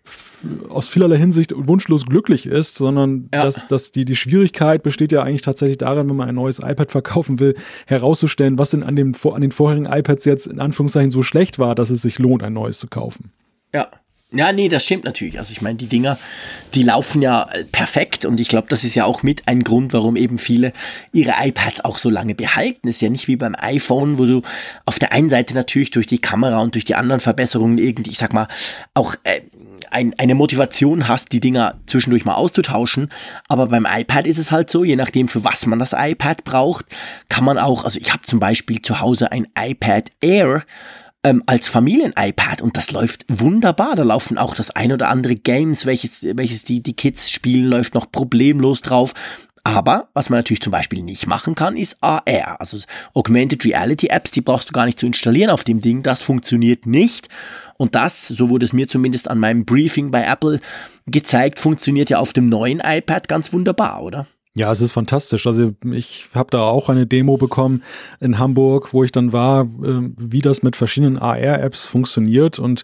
aus 0.68 0.88
vielerlei 0.88 1.16
Hinsicht 1.18 1.52
wunschlos 1.54 2.06
glücklich 2.06 2.46
ist, 2.46 2.76
sondern 2.76 3.28
Ja. 3.34 3.42
dass, 3.44 3.66
dass 3.68 3.92
die, 3.92 4.04
die 4.04 4.16
Schwierigkeit 4.16 4.82
besteht 4.82 5.12
ja 5.12 5.22
eigentlich 5.22 5.42
tatsächlich 5.42 5.78
darin, 5.78 6.08
wenn 6.08 6.16
man 6.16 6.28
ein 6.28 6.34
neues 6.34 6.60
iPad 6.60 6.90
verkaufen 6.90 7.38
will, 7.40 7.54
herauszustellen, 7.86 8.58
was 8.58 8.70
denn 8.70 8.82
an, 8.82 8.96
dem, 8.96 9.14
an 9.32 9.40
den 9.40 9.52
vorherigen 9.52 9.86
iPads 9.86 10.24
jetzt 10.24 10.46
in 10.46 10.60
Anführungszeichen 10.60 11.10
so 11.10 11.22
schlecht 11.22 11.58
war, 11.58 11.74
dass 11.74 11.90
es 11.90 12.02
sich 12.02 12.18
lohnt, 12.18 12.42
ein 12.42 12.52
neues 12.52 12.78
zu 12.78 12.86
kaufen. 12.88 13.32
Ja. 13.74 13.88
Ja, 14.30 14.52
nee, 14.52 14.68
das 14.68 14.84
stimmt 14.84 15.04
natürlich. 15.04 15.38
Also 15.38 15.52
ich 15.52 15.62
meine, 15.62 15.78
die 15.78 15.86
Dinger, 15.86 16.18
die 16.74 16.82
laufen 16.82 17.22
ja 17.22 17.48
äh, 17.50 17.64
perfekt 17.64 18.26
und 18.26 18.38
ich 18.38 18.48
glaube, 18.48 18.66
das 18.68 18.84
ist 18.84 18.94
ja 18.94 19.06
auch 19.06 19.22
mit 19.22 19.48
ein 19.48 19.64
Grund, 19.64 19.94
warum 19.94 20.16
eben 20.16 20.38
viele 20.38 20.74
ihre 21.12 21.32
iPads 21.40 21.82
auch 21.82 21.96
so 21.96 22.10
lange 22.10 22.34
behalten. 22.34 22.88
Ist 22.88 23.00
ja 23.00 23.08
nicht 23.08 23.26
wie 23.26 23.36
beim 23.36 23.56
iPhone, 23.58 24.18
wo 24.18 24.26
du 24.26 24.42
auf 24.84 24.98
der 24.98 25.12
einen 25.12 25.30
Seite 25.30 25.54
natürlich 25.54 25.90
durch 25.90 26.06
die 26.06 26.20
Kamera 26.20 26.58
und 26.58 26.74
durch 26.74 26.84
die 26.84 26.94
anderen 26.94 27.20
Verbesserungen 27.20 27.78
irgendwie, 27.78 28.10
ich 28.10 28.18
sag 28.18 28.34
mal, 28.34 28.48
auch 28.92 29.14
äh, 29.24 29.40
ein, 29.90 30.14
eine 30.18 30.34
Motivation 30.34 31.08
hast, 31.08 31.32
die 31.32 31.40
Dinger 31.40 31.80
zwischendurch 31.86 32.26
mal 32.26 32.34
auszutauschen. 32.34 33.10
Aber 33.48 33.68
beim 33.68 33.86
iPad 33.90 34.26
ist 34.26 34.38
es 34.38 34.52
halt 34.52 34.68
so, 34.68 34.84
je 34.84 34.96
nachdem, 34.96 35.28
für 35.28 35.42
was 35.44 35.64
man 35.64 35.78
das 35.78 35.94
iPad 35.96 36.44
braucht, 36.44 36.84
kann 37.30 37.44
man 37.44 37.56
auch, 37.56 37.84
also 37.84 37.98
ich 37.98 38.12
habe 38.12 38.24
zum 38.24 38.40
Beispiel 38.40 38.82
zu 38.82 39.00
Hause 39.00 39.32
ein 39.32 39.46
iPad 39.58 40.10
Air, 40.20 40.64
ähm, 41.28 41.42
als 41.46 41.68
Familien-iPad 41.68 42.62
und 42.62 42.76
das 42.76 42.90
läuft 42.90 43.24
wunderbar. 43.28 43.94
Da 43.96 44.02
laufen 44.02 44.38
auch 44.38 44.54
das 44.54 44.70
ein 44.70 44.92
oder 44.92 45.08
andere 45.08 45.34
Games, 45.34 45.84
welches, 45.84 46.22
welches 46.22 46.64
die, 46.64 46.82
die 46.82 46.94
Kids 46.94 47.30
spielen, 47.30 47.66
läuft 47.66 47.94
noch 47.94 48.10
problemlos 48.10 48.80
drauf. 48.80 49.12
Aber 49.64 50.08
was 50.14 50.30
man 50.30 50.38
natürlich 50.38 50.62
zum 50.62 50.70
Beispiel 50.70 51.02
nicht 51.02 51.26
machen 51.26 51.54
kann, 51.54 51.76
ist 51.76 51.98
AR. 52.02 52.58
Also 52.58 52.78
Augmented 53.12 53.64
Reality 53.66 54.06
Apps, 54.06 54.30
die 54.30 54.40
brauchst 54.40 54.70
du 54.70 54.72
gar 54.72 54.86
nicht 54.86 54.98
zu 54.98 55.04
installieren 55.04 55.50
auf 55.50 55.64
dem 55.64 55.82
Ding. 55.82 56.02
Das 56.02 56.22
funktioniert 56.22 56.86
nicht. 56.86 57.28
Und 57.76 57.94
das, 57.94 58.28
so 58.28 58.48
wurde 58.48 58.64
es 58.64 58.72
mir 58.72 58.88
zumindest 58.88 59.28
an 59.28 59.38
meinem 59.38 59.66
Briefing 59.66 60.10
bei 60.10 60.24
Apple 60.24 60.60
gezeigt, 61.06 61.58
funktioniert 61.58 62.08
ja 62.08 62.18
auf 62.18 62.32
dem 62.32 62.48
neuen 62.48 62.80
iPad 62.80 63.28
ganz 63.28 63.52
wunderbar, 63.52 64.02
oder? 64.02 64.26
Ja, 64.54 64.72
es 64.72 64.80
ist 64.80 64.92
fantastisch. 64.92 65.46
Also 65.46 65.72
ich 65.92 66.28
habe 66.34 66.50
da 66.50 66.62
auch 66.62 66.88
eine 66.88 67.06
Demo 67.06 67.36
bekommen 67.36 67.82
in 68.20 68.38
Hamburg, 68.38 68.92
wo 68.92 69.04
ich 69.04 69.12
dann 69.12 69.32
war, 69.32 69.62
ähm, 69.84 70.14
wie 70.18 70.40
das 70.40 70.62
mit 70.62 70.74
verschiedenen 70.74 71.16
AR-Apps 71.18 71.84
funktioniert 71.84 72.58
und 72.58 72.82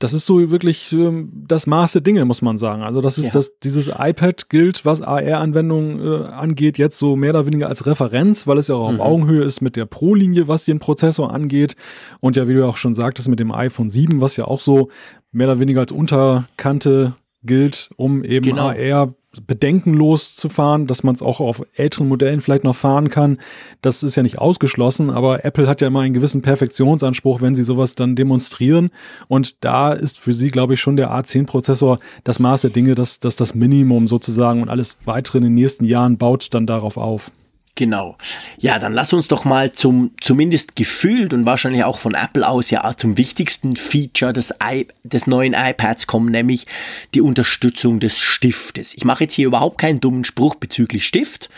das 0.00 0.12
ist 0.12 0.26
so 0.26 0.50
wirklich 0.50 0.92
ähm, 0.92 1.30
das 1.46 1.66
Maß 1.68 1.92
der 1.92 2.00
Dinge, 2.02 2.24
muss 2.24 2.42
man 2.42 2.58
sagen. 2.58 2.82
Also 2.82 3.00
das 3.00 3.16
ist 3.16 3.26
Ja. 3.26 3.30
das, 3.30 3.52
dieses 3.62 3.86
iPad 3.96 4.48
gilt, 4.50 4.84
was 4.84 5.00
AR-Anwendungen 5.00 6.00
äh, 6.00 6.26
angeht, 6.26 6.76
jetzt 6.78 6.98
so 6.98 7.14
mehr 7.14 7.30
oder 7.30 7.46
weniger 7.46 7.68
als 7.68 7.86
Referenz, 7.86 8.46
weil 8.48 8.58
es 8.58 8.66
ja 8.68 8.74
auch 8.74 8.88
auf 8.88 8.98
Augenhöhe 8.98 9.44
ist 9.44 9.60
mit 9.60 9.76
der 9.76 9.86
Pro-Linie, 9.86 10.48
was 10.48 10.64
den 10.64 10.80
Prozessor 10.80 11.32
angeht. 11.32 11.76
Und 12.20 12.36
ja, 12.36 12.48
wie 12.48 12.54
du 12.54 12.66
auch 12.68 12.76
schon 12.76 12.92
sagtest, 12.92 13.28
mit 13.28 13.38
dem 13.38 13.52
iPhone 13.52 13.88
7, 13.88 14.20
was 14.20 14.36
ja 14.36 14.46
auch 14.46 14.60
so 14.60 14.88
mehr 15.30 15.46
oder 15.46 15.60
weniger 15.60 15.80
als 15.80 15.92
Unterkante 15.92 17.14
gilt, 17.44 17.90
um 17.96 18.24
eben 18.24 18.46
Genau. 18.46 18.68
AR 18.70 19.14
bedenkenlos 19.46 20.36
zu 20.36 20.48
fahren, 20.48 20.86
dass 20.86 21.02
man 21.02 21.14
es 21.14 21.22
auch 21.22 21.40
auf 21.40 21.62
älteren 21.74 22.08
Modellen 22.08 22.40
vielleicht 22.40 22.64
noch 22.64 22.76
fahren 22.76 23.08
kann. 23.08 23.38
Das 23.82 24.02
ist 24.02 24.16
ja 24.16 24.22
nicht 24.22 24.38
ausgeschlossen, 24.38 25.10
aber 25.10 25.44
Apple 25.44 25.66
hat 25.66 25.80
ja 25.80 25.88
immer 25.88 26.00
einen 26.00 26.14
gewissen 26.14 26.42
Perfektionsanspruch, 26.42 27.40
wenn 27.40 27.54
sie 27.54 27.62
sowas 27.62 27.94
dann 27.94 28.16
demonstrieren. 28.16 28.90
Und 29.28 29.64
da 29.64 29.92
ist 29.92 30.18
für 30.18 30.32
sie, 30.32 30.50
glaube 30.50 30.74
ich, 30.74 30.80
schon 30.80 30.96
der 30.96 31.10
A10-Prozessor 31.10 31.98
das 32.24 32.38
Maß 32.38 32.62
der 32.62 32.70
Dinge, 32.70 32.94
dass 32.94 33.20
das, 33.20 33.36
das 33.36 33.54
Minimum 33.54 34.08
sozusagen 34.08 34.62
und 34.62 34.68
alles 34.68 34.96
weitere 35.04 35.38
in 35.38 35.44
den 35.44 35.54
nächsten 35.54 35.84
Jahren 35.84 36.18
baut 36.18 36.52
dann 36.54 36.66
darauf 36.66 36.96
auf. 36.96 37.30
Genau. 37.76 38.16
Ja, 38.56 38.78
dann 38.78 38.92
lass 38.92 39.12
uns 39.12 39.26
doch 39.26 39.44
mal 39.44 39.72
zum 39.72 40.12
zumindest 40.20 40.76
gefühlt 40.76 41.32
und 41.32 41.44
wahrscheinlich 41.44 41.82
auch 41.82 41.98
von 41.98 42.14
Apple 42.14 42.46
aus 42.46 42.70
ja 42.70 42.96
zum 42.96 43.18
wichtigsten 43.18 43.74
Feature 43.74 44.32
des, 44.32 44.54
I 44.62 44.86
des 45.02 45.26
neuen 45.26 45.54
iPads 45.54 46.06
kommen, 46.06 46.30
nämlich 46.30 46.68
die 47.14 47.20
Unterstützung 47.20 47.98
des 47.98 48.20
Stiftes. 48.20 48.94
Ich 48.94 49.04
mache 49.04 49.24
jetzt 49.24 49.34
hier 49.34 49.48
überhaupt 49.48 49.78
keinen 49.78 49.98
dummen 49.98 50.22
Spruch 50.22 50.54
bezüglich 50.54 51.04
Stift. 51.04 51.50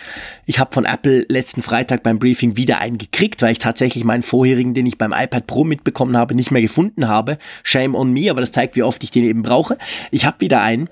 Ich 0.46 0.58
habe 0.58 0.72
von 0.72 0.86
Apple 0.86 1.26
letzten 1.28 1.60
Freitag 1.60 2.02
beim 2.02 2.18
Briefing 2.18 2.56
wieder 2.56 2.80
einen 2.80 2.96
gekriegt, 2.96 3.42
weil 3.42 3.52
ich 3.52 3.58
tatsächlich 3.58 4.04
meinen 4.04 4.22
vorherigen, 4.22 4.72
den 4.72 4.86
ich 4.86 4.96
beim 4.96 5.12
iPad 5.12 5.46
Pro 5.46 5.64
mitbekommen 5.64 6.16
habe, 6.16 6.34
nicht 6.34 6.50
mehr 6.50 6.62
gefunden 6.62 7.08
habe. 7.08 7.36
Shame 7.62 7.94
on 7.94 8.10
me, 8.12 8.30
aber 8.30 8.40
das 8.40 8.52
zeigt, 8.52 8.74
wie 8.76 8.82
oft 8.82 9.02
ich 9.02 9.10
den 9.10 9.24
eben 9.24 9.42
brauche. 9.42 9.76
Ich 10.10 10.24
habe 10.24 10.40
wieder 10.40 10.62
einen. 10.62 10.88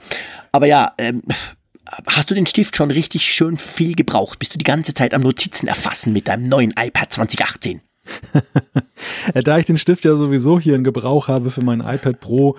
Aber 0.52 0.66
ja, 0.66 0.92
ähm, 0.98 1.22
Hast 2.06 2.30
du 2.30 2.34
den 2.34 2.46
Stift 2.46 2.76
schon 2.76 2.90
richtig 2.90 3.30
schön 3.30 3.56
viel 3.56 3.94
gebraucht? 3.94 4.38
Bist 4.38 4.54
du 4.54 4.58
die 4.58 4.64
ganze 4.64 4.94
Zeit 4.94 5.14
am 5.14 5.22
Notizen 5.22 5.68
erfassen 5.68 6.12
mit 6.12 6.28
deinem 6.28 6.44
neuen 6.44 6.72
iPad 6.78 7.12
2018? 7.12 7.80
Äh, 9.32 9.42
Da 9.42 9.58
ich 9.58 9.66
den 9.66 9.78
Stift 9.78 10.04
ja 10.04 10.14
sowieso 10.16 10.60
hier 10.60 10.74
in 10.74 10.84
Gebrauch 10.84 11.28
habe 11.28 11.50
für 11.50 11.62
mein 11.62 11.80
iPad 11.80 12.20
Pro, 12.20 12.56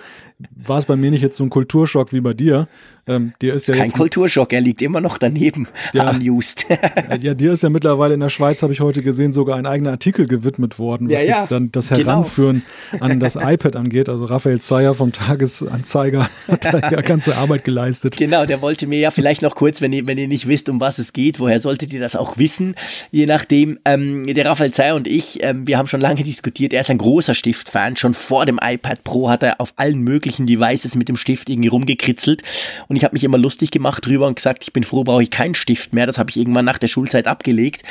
war 0.64 0.78
es 0.78 0.84
bei 0.86 0.96
mir 0.96 1.10
nicht 1.10 1.22
jetzt 1.22 1.36
so 1.38 1.44
ein 1.44 1.50
Kulturschock 1.50 2.12
wie 2.12 2.20
bei 2.20 2.34
dir. 2.34 2.68
Ähm, 3.08 3.32
dir 3.40 3.54
ist 3.54 3.68
ja 3.68 3.74
Kein 3.76 3.92
Kulturschock, 3.92 4.52
er 4.52 4.60
liegt 4.60 4.82
immer 4.82 5.00
noch 5.00 5.16
daneben, 5.16 5.68
Ja. 5.92 6.10
unused. 6.10 6.66
Ja, 7.20 7.34
dir 7.34 7.52
ist 7.52 7.62
ja 7.62 7.70
mittlerweile 7.70 8.14
in 8.14 8.20
der 8.20 8.28
Schweiz, 8.28 8.62
habe 8.62 8.72
ich 8.72 8.80
heute 8.80 9.00
gesehen, 9.02 9.32
sogar 9.32 9.56
ein 9.56 9.64
eigener 9.64 9.92
Artikel 9.92 10.26
gewidmet 10.26 10.78
worden, 10.80 11.08
was 11.10 11.22
Ja, 11.24 11.30
ja. 11.30 11.38
jetzt 11.38 11.52
dann 11.52 11.70
das 11.72 11.88
Genau. 11.88 12.00
Heranführen 12.00 12.62
an 13.00 13.20
das 13.20 13.36
iPad 13.40 13.76
angeht. 13.76 14.08
Also 14.08 14.24
Raphael 14.24 14.60
Zeyer 14.60 14.94
vom 14.94 15.12
Tagesanzeiger 15.12 16.28
hat 16.48 16.64
da 16.64 16.78
ja 16.90 17.00
ganze 17.00 17.36
Arbeit 17.36 17.62
geleistet. 17.64 18.16
Genau, 18.16 18.44
der 18.44 18.60
wollte 18.60 18.86
mir 18.88 18.98
ja 18.98 19.10
vielleicht 19.12 19.40
noch 19.42 19.54
kurz, 19.54 19.80
wenn 19.80 19.92
ihr, 19.92 20.06
wenn 20.06 20.18
ihr 20.18 20.28
nicht 20.28 20.48
wisst, 20.48 20.68
um 20.68 20.80
was 20.80 20.98
es 20.98 21.12
geht, 21.12 21.38
woher 21.40 21.60
solltet 21.60 21.92
ihr 21.92 22.00
das 22.00 22.16
auch 22.16 22.36
wissen? 22.38 22.74
Je 23.12 23.26
nachdem, 23.26 23.78
ähm, 23.84 24.26
der 24.26 24.44
Raphael 24.46 24.72
Zeyer 24.72 24.96
und 24.96 25.06
ich, 25.06 25.42
ähm, 25.44 25.66
wir 25.66 25.78
haben 25.78 25.86
schon 25.86 26.00
lange 26.00 26.24
diskutiert, 26.24 26.72
er 26.72 26.80
ist 26.80 26.90
ein 26.90 26.98
großer 26.98 27.34
Stiftfan, 27.34 27.94
schon 27.96 28.14
vor 28.14 28.44
dem 28.46 28.58
iPad 28.60 29.04
Pro 29.04 29.30
hat 29.30 29.44
er 29.44 29.60
auf 29.60 29.72
allen 29.76 30.00
möglichen 30.00 30.25
möglichen 30.26 30.46
Devices 30.46 30.96
mit 30.96 31.08
dem 31.08 31.16
Stift 31.16 31.48
irgendwie 31.48 31.68
rumgekritzelt. 31.68 32.42
Und 32.88 32.96
ich 32.96 33.04
habe 33.04 33.14
mich 33.14 33.22
immer 33.22 33.38
lustig 33.38 33.70
gemacht 33.70 34.04
drüber 34.04 34.26
und 34.26 34.34
gesagt, 34.34 34.64
ich 34.64 34.72
bin 34.72 34.82
froh, 34.82 35.04
brauche 35.04 35.22
ich 35.22 35.30
keinen 35.30 35.54
Stift 35.54 35.92
mehr. 35.92 36.06
Das 36.06 36.18
habe 36.18 36.30
ich 36.30 36.36
irgendwann 36.36 36.64
nach 36.64 36.78
der 36.78 36.88
Schulzeit 36.88 37.28
abgelegt. 37.28 37.82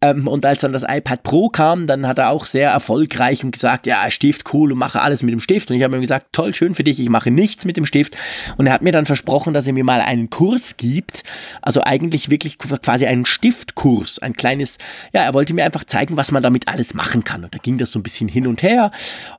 Ähm, 0.00 0.26
und 0.26 0.44
als 0.44 0.62
dann 0.62 0.72
das 0.72 0.82
iPad 0.82 1.22
Pro 1.22 1.48
kam, 1.48 1.86
dann 1.86 2.08
hat 2.08 2.18
er 2.18 2.30
auch 2.30 2.44
sehr 2.44 2.70
erfolgreich 2.70 3.44
und 3.44 3.52
gesagt, 3.52 3.86
ja, 3.86 4.10
Stift 4.10 4.52
cool 4.52 4.72
und 4.72 4.78
mache 4.78 5.00
alles 5.00 5.22
mit 5.22 5.32
dem 5.32 5.38
Stift. 5.38 5.70
Und 5.70 5.76
ich 5.76 5.84
habe 5.84 5.94
ihm 5.94 6.00
gesagt, 6.00 6.26
toll, 6.32 6.54
schön 6.54 6.74
für 6.74 6.82
dich, 6.82 6.98
ich 6.98 7.08
mache 7.08 7.30
nichts 7.30 7.64
mit 7.64 7.76
dem 7.76 7.86
Stift. 7.86 8.16
Und 8.56 8.66
er 8.66 8.72
hat 8.72 8.82
mir 8.82 8.92
dann 8.92 9.06
versprochen, 9.06 9.54
dass 9.54 9.68
er 9.68 9.72
mir 9.72 9.84
mal 9.84 10.00
einen 10.00 10.28
Kurs 10.28 10.76
gibt. 10.76 11.22
Also 11.62 11.82
eigentlich 11.84 12.30
wirklich 12.30 12.58
quasi 12.58 13.06
einen 13.06 13.26
Stiftkurs, 13.26 14.18
ein 14.18 14.32
kleines, 14.32 14.78
ja, 15.12 15.22
er 15.22 15.34
wollte 15.34 15.54
mir 15.54 15.64
einfach 15.64 15.84
zeigen, 15.84 16.16
was 16.16 16.32
man 16.32 16.42
damit 16.42 16.66
alles 16.66 16.94
machen 16.94 17.22
kann. 17.22 17.44
Und 17.44 17.54
da 17.54 17.58
ging 17.58 17.78
das 17.78 17.92
so 17.92 18.00
ein 18.00 18.02
bisschen 18.02 18.28
hin 18.28 18.48
und 18.48 18.62
her. 18.62 18.90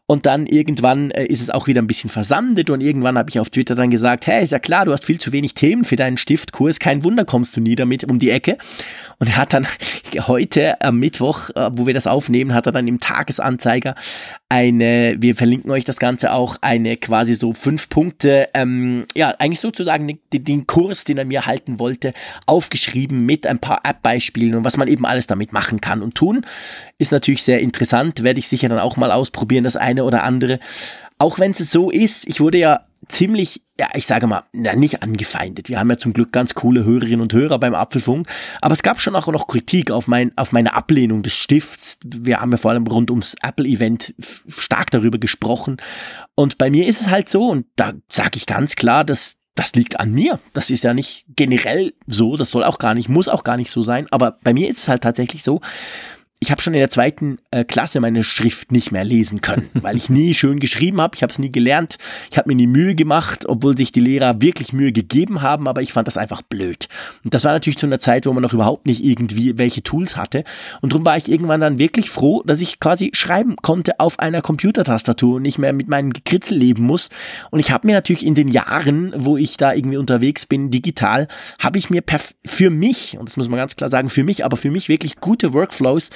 Und 0.10 0.26
dann 0.26 0.48
irgendwann 0.48 1.12
äh, 1.12 1.26
ist 1.26 1.42
es 1.42 1.50
auch 1.50 1.68
wieder 1.68 1.82
ein 1.82 1.88
bisschen 1.88 2.10
versandet 2.10 2.70
und 2.70 2.80
irgendwann 2.80 3.18
habe 3.18 3.30
ich 3.30 3.42
auf 3.42 3.50
Twitter 3.50 3.76
dann 3.76 3.92
gesagt, 3.92 4.26
hey, 4.26 4.42
ist 4.42 4.52
ja 4.52 4.60
klar, 4.60 4.86
du 4.86 4.94
hast 4.94 5.04
viel 5.04 5.20
zu 5.20 5.34
wenig 5.34 5.54
Themen 5.54 5.84
für 5.84 5.98
deinen 5.98 6.16
Stiftkurs, 6.16 6.80
kein 6.80 7.04
Wunder 7.04 7.26
kommst 7.26 7.58
du 7.58 7.62
nie 7.62 7.76
damit 7.76 8.06
um 8.06 8.18
die 8.18 8.32
Ecke. 8.32 8.58
Und 9.20 9.28
er 9.28 9.36
hat 9.36 9.54
dann 9.54 9.68
heute 10.28 10.80
am 10.82 10.98
Mittwoch, 11.00 11.50
äh, 11.56 11.72
wo 11.74 11.88
wir 11.88 11.94
das 11.94 12.08
aufnehmen, 12.08 12.54
hat 12.54 12.66
er 12.68 12.72
dann 12.72 12.88
im 12.88 13.02
Tagesanzeiger 13.02 13.96
eine, 14.50 15.16
wir 15.20 15.36
verlinken 15.36 15.72
euch 15.72 15.84
das 15.84 16.00
Ganze 16.00 16.32
auch, 16.32 16.58
eine 16.62 16.96
quasi 16.96 17.36
so 17.36 17.54
fünf 17.54 17.90
Punkte, 17.90 18.50
ähm, 18.54 19.06
ja, 19.14 19.34
eigentlich 19.40 19.60
sozusagen 19.60 20.08
den, 20.08 20.20
den 20.32 20.68
Kurs, 20.68 21.04
den 21.04 21.18
er 21.18 21.26
mir 21.26 21.46
halten 21.46 21.80
wollte, 21.80 22.14
aufgeschrieben 22.46 23.26
mit 23.26 23.46
ein 23.46 23.60
paar 23.60 23.82
App-Beispielen 23.84 24.56
und 24.56 24.64
was 24.64 24.78
man 24.78 24.88
eben 24.88 25.06
alles 25.06 25.28
damit 25.28 25.52
machen 25.52 25.82
kann 25.82 26.02
und 26.02 26.16
tun. 26.16 26.46
Ist 26.98 27.12
natürlich 27.12 27.44
sehr 27.44 27.60
interessant, 27.60 28.24
werde 28.24 28.40
ich 28.40 28.48
sicher 28.48 28.70
dann 28.70 28.80
auch 28.80 28.96
mal 28.96 29.12
ausprobieren, 29.12 29.66
das 29.66 29.76
eine 29.76 30.06
oder 30.06 30.24
andere. 30.24 30.60
Auch 31.20 31.40
wenn 31.40 31.52
es 31.52 31.58
so 31.72 31.90
ist, 31.90 32.28
ich 32.28 32.40
wurde 32.40 32.60
ja 32.60 32.87
ziemlich, 33.10 33.64
ja, 33.80 33.88
ich 33.94 34.08
sage 34.08 34.28
mal, 34.28 34.44
na, 34.54 34.76
nicht 34.76 35.04
angefeindet. 35.04 35.70
Wir 35.70 35.80
haben 35.80 35.90
ja 35.90 35.98
zum 35.98 36.14
Glück 36.14 36.32
ganz 36.32 36.54
coole 36.54 36.84
Hörerinnen 36.84 37.22
und 37.22 37.34
Hörer 37.34 37.60
beim 37.60 37.76
Apfelfunk. 37.76 38.28
Aber 38.62 38.74
es 38.74 38.84
gab 38.84 39.00
schon 39.00 39.16
auch 39.16 39.28
noch 39.28 39.48
Kritik 39.48 39.92
auf, 39.92 40.08
mein, 40.08 40.32
auf 40.38 40.52
meine 40.52 40.74
Ablehnung 40.74 41.24
des 41.24 41.38
Stifts. 41.38 42.00
Wir 42.06 42.42
haben 42.42 42.52
ja 42.52 42.58
vor 42.58 42.72
allem 42.72 42.88
rund 42.88 43.12
ums 43.12 43.36
Apple-Event 43.42 44.14
stark 44.48 44.92
darüber 44.92 45.18
gesprochen. 45.18 45.78
Und 46.36 46.58
bei 46.58 46.70
mir 46.70 46.88
ist 46.88 47.02
es 47.02 47.10
halt 47.10 47.30
so, 47.30 47.48
und 47.48 47.66
da 47.76 47.94
sage 48.10 48.38
ich 48.38 48.46
ganz 48.46 48.76
klar, 48.76 49.04
dass 49.04 49.36
das 49.56 49.74
liegt 49.74 50.00
an 50.00 50.14
mir. 50.14 50.40
Das 50.54 50.70
ist 50.70 50.84
ja 50.84 50.94
nicht 50.94 51.26
generell 51.36 51.94
so, 52.06 52.38
das 52.38 52.52
soll 52.52 52.64
auch 52.64 52.78
gar 52.78 52.94
nicht, 52.94 53.10
muss 53.10 53.28
auch 53.28 53.44
gar 53.44 53.58
nicht 53.58 53.72
so 53.72 53.82
sein. 53.82 54.06
Aber 54.12 54.38
bei 54.44 54.54
mir 54.54 54.70
ist 54.70 54.78
es 54.78 54.88
halt 54.88 55.02
tatsächlich 55.02 55.44
so, 55.44 55.62
ich 56.40 56.52
habe 56.52 56.62
schon 56.62 56.76
in 56.76 56.80
der 56.80 56.92
zweiten 56.92 57.40
äh, 57.50 57.64
Klasse 57.64 58.00
meine 58.00 58.24
Schrift 58.24 58.72
nicht 58.72 58.92
mehr 58.92 59.04
lesen 59.04 59.42
können, 59.42 59.70
weil 59.74 59.98
ich 59.98 60.10
nie 60.10 60.36
schön 60.36 60.60
geschrieben 60.60 61.02
habe, 61.02 61.16
ich 61.16 61.24
habe 61.24 61.32
es 61.32 61.40
nie 61.40 61.50
gelernt, 61.50 61.98
ich 62.30 62.38
habe 62.38 62.50
mir 62.50 62.56
nie 62.56 62.68
Mühe 62.68 62.94
gemacht, 62.94 63.46
obwohl 63.48 63.76
sich 63.76 63.92
die 63.92 64.02
Lehrer 64.02 64.40
wirklich 64.40 64.72
Mühe 64.72 64.92
gegeben 64.92 65.42
haben, 65.42 65.68
aber 65.68 65.82
ich 65.82 65.94
fand 65.94 66.08
das 66.08 66.18
einfach 66.18 66.44
blöd. 66.44 66.90
Und 67.24 67.34
das 67.34 67.44
war 67.44 67.54
natürlich 67.54 67.78
zu 67.80 67.88
einer 67.88 67.98
Zeit, 67.98 68.28
wo 68.28 68.34
man 68.34 68.44
noch 68.44 68.54
überhaupt 68.54 68.86
nicht 68.86 69.04
irgendwie 69.04 69.58
welche 69.58 69.82
Tools 69.82 70.16
hatte. 70.16 70.44
Und 70.82 70.94
darum 70.94 71.06
war 71.06 71.18
ich 71.18 71.28
irgendwann 71.28 71.62
dann 71.62 71.80
wirklich 71.80 72.12
froh, 72.12 72.44
dass 72.46 72.62
ich 72.62 72.80
quasi 72.80 73.12
schreiben 73.14 73.56
konnte 73.56 74.00
auf 74.00 74.20
einer 74.20 74.42
Computertastatur 74.42 75.38
und 75.38 75.42
nicht 75.42 75.58
mehr 75.58 75.74
mit 75.74 75.88
meinem 75.88 76.14
Gekritzel 76.14 76.58
leben 76.58 76.84
muss. 76.84 77.10
Und 77.50 77.60
ich 77.60 77.72
habe 77.72 77.88
mir 77.88 77.94
natürlich 77.94 78.26
in 78.26 78.36
den 78.36 78.50
Jahren, 78.50 79.12
wo 79.18 79.38
ich 79.38 79.58
da 79.58 79.74
irgendwie 79.74 79.98
unterwegs 79.98 80.46
bin, 80.46 80.70
digital, 80.70 81.28
habe 81.60 81.80
ich 81.80 81.90
mir 81.90 82.04
für 82.46 82.70
mich, 82.70 83.18
und 83.18 83.28
das 83.28 83.38
muss 83.38 83.50
man 83.50 83.58
ganz 83.58 83.76
klar 83.76 83.90
sagen, 83.90 84.10
für 84.10 84.24
mich, 84.24 84.46
aber 84.46 84.56
für 84.56 84.70
mich 84.70 84.88
wirklich 84.88 85.16
gute 85.16 85.54
Workflows 85.54 86.10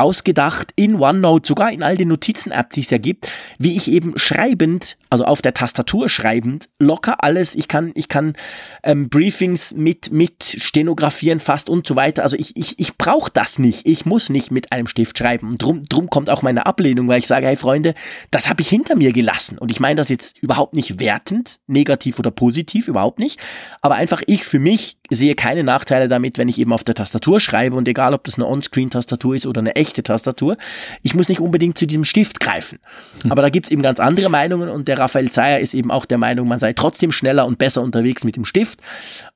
ausgedacht 0.00 0.72
in 0.76 0.96
OneNote, 0.96 1.46
sogar 1.46 1.70
in 1.70 1.82
all 1.82 1.96
den 1.96 2.08
Notizen-Apps, 2.08 2.74
die 2.74 2.80
es 2.80 2.90
ja 2.90 2.98
gibt, 2.98 3.28
wie 3.58 3.76
ich 3.76 3.88
eben 3.88 4.18
schreibend, 4.18 4.96
also 5.10 5.24
auf 5.24 5.42
der 5.42 5.54
Tastatur 5.54 6.08
schreibend, 6.08 6.68
locker 6.78 7.22
alles, 7.22 7.54
ich 7.54 7.68
kann, 7.68 7.92
ich 7.94 8.08
kann 8.08 8.34
ähm, 8.82 9.08
Briefings 9.08 9.74
mit, 9.74 10.10
mit 10.12 10.42
stenografieren 10.44 11.40
fast 11.40 11.68
und 11.68 11.86
so 11.86 11.96
weiter. 11.96 12.22
Also 12.22 12.36
ich, 12.36 12.56
ich, 12.56 12.78
ich 12.78 12.96
brauche 12.96 13.30
das 13.32 13.58
nicht. 13.58 13.86
Ich 13.86 14.06
muss 14.06 14.30
nicht 14.30 14.50
mit 14.50 14.72
einem 14.72 14.86
Stift 14.86 15.18
schreiben. 15.18 15.50
Und 15.50 15.62
drum, 15.62 15.82
drum 15.88 16.08
kommt 16.10 16.30
auch 16.30 16.42
meine 16.42 16.66
Ablehnung, 16.66 17.08
weil 17.08 17.18
ich 17.18 17.26
sage, 17.26 17.46
hey 17.46 17.56
Freunde, 17.56 17.94
das 18.30 18.48
habe 18.48 18.62
ich 18.62 18.68
hinter 18.68 18.96
mir 18.96 19.12
gelassen. 19.12 19.58
Und 19.58 19.70
ich 19.70 19.80
meine 19.80 19.96
das 19.96 20.08
jetzt 20.08 20.38
überhaupt 20.38 20.74
nicht 20.74 20.98
wertend, 21.00 21.58
negativ 21.66 22.18
oder 22.18 22.30
positiv, 22.30 22.88
überhaupt 22.88 23.18
nicht. 23.18 23.40
Aber 23.82 23.96
einfach 23.96 24.22
ich 24.26 24.44
für 24.44 24.58
mich 24.58 24.96
sehe 25.10 25.34
keine 25.34 25.64
Nachteile 25.64 26.08
damit, 26.08 26.38
wenn 26.38 26.48
ich 26.48 26.58
eben 26.58 26.72
auf 26.72 26.84
der 26.84 26.94
Tastatur 26.94 27.40
schreibe 27.40 27.76
und 27.76 27.88
egal, 27.88 28.14
ob 28.14 28.24
das 28.24 28.36
eine 28.36 28.46
On-Screen-Tastatur 28.46 29.34
ist 29.34 29.46
oder 29.46 29.60
eine 29.60 29.74
echte 29.74 29.89
Tastatur, 30.02 30.56
ich 31.02 31.14
muss 31.14 31.28
nicht 31.28 31.40
unbedingt 31.40 31.78
zu 31.78 31.86
diesem 31.86 32.04
Stift 32.04 32.40
greifen. 32.40 32.78
Hm. 33.22 33.32
Aber 33.32 33.42
da 33.42 33.48
gibt's 33.48 33.70
eben 33.70 33.82
ganz 33.82 34.00
andere 34.00 34.28
Meinungen 34.28 34.68
und 34.68 34.88
der 34.88 34.98
Raphael 34.98 35.30
Zeyer 35.30 35.60
ist 35.60 35.74
eben 35.74 35.90
auch 35.90 36.04
der 36.04 36.18
Meinung, 36.18 36.48
man 36.48 36.58
sei 36.58 36.72
trotzdem 36.72 37.12
schneller 37.12 37.46
und 37.46 37.58
besser 37.58 37.82
unterwegs 37.82 38.24
mit 38.24 38.36
dem 38.36 38.44
Stift. 38.44 38.80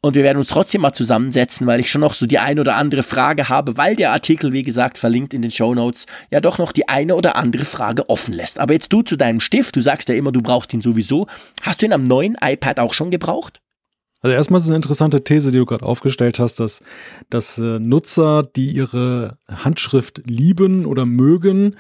Und 0.01 0.15
wir 0.15 0.23
werden 0.23 0.39
uns 0.39 0.49
trotzdem 0.49 0.83
mal 0.83 0.93
zusammensetzen, 0.93 1.67
weil 1.67 1.81
ich 1.81 1.91
schon 1.91 2.01
noch 2.01 2.15
so 2.15 2.27
die 2.27 2.39
eine 2.39 2.61
oder 2.61 2.77
andere 2.77 3.03
Frage 3.03 3.49
habe, 3.49 3.77
weil 3.77 3.97
der 3.97 4.13
Artikel, 4.13 4.53
wie 4.53 4.63
gesagt, 4.63 4.99
verlinkt 4.99 5.35
in 5.35 5.43
den 5.43 5.51
Show 5.51 5.75
Notes, 5.75 6.07
ja 6.31 6.41
doch 6.41 6.59
noch 6.59 6.73
die 6.73 6.89
eine 6.89 7.17
oder 7.17 7.37
andere 7.37 7.65
Frage 7.65 8.09
offen 8.09 8.35
lässt. 8.35 8.59
Aber 8.59 8.75
jetzt 8.75 8.93
du 8.93 9.03
zu 9.03 9.17
deinem 9.17 9.41
Stift, 9.41 9.77
du 9.77 9.81
sagst 9.81 10.09
ja 10.09 10.15
immer, 10.15 10.33
du 10.33 10.43
brauchst 10.43 10.73
ihn 10.75 10.83
sowieso. 10.83 11.27
Hast 11.63 11.83
du 11.83 11.87
ihn 11.87 11.93
am 11.93 12.05
neuen 12.05 12.37
iPad 12.41 12.81
auch 12.81 12.95
schon 12.95 13.11
gebraucht? 13.11 13.61
Also 14.25 14.37
erstmal 14.37 14.57
ist 14.57 14.65
es 14.65 14.71
eine 14.71 14.77
interessante 14.77 15.23
These, 15.23 15.53
die 15.53 15.59
du 15.59 15.67
gerade 15.67 15.85
aufgestellt 15.85 16.39
hast, 16.39 16.59
dass, 16.59 16.83
dass 17.29 17.59
äh, 17.59 17.79
Nutzer, 17.79 18.43
die 18.43 18.71
ihre 18.71 19.37
Handschrift 19.47 20.23
lieben 20.25 20.87
oder 20.87 21.05
mögen, 21.05 21.77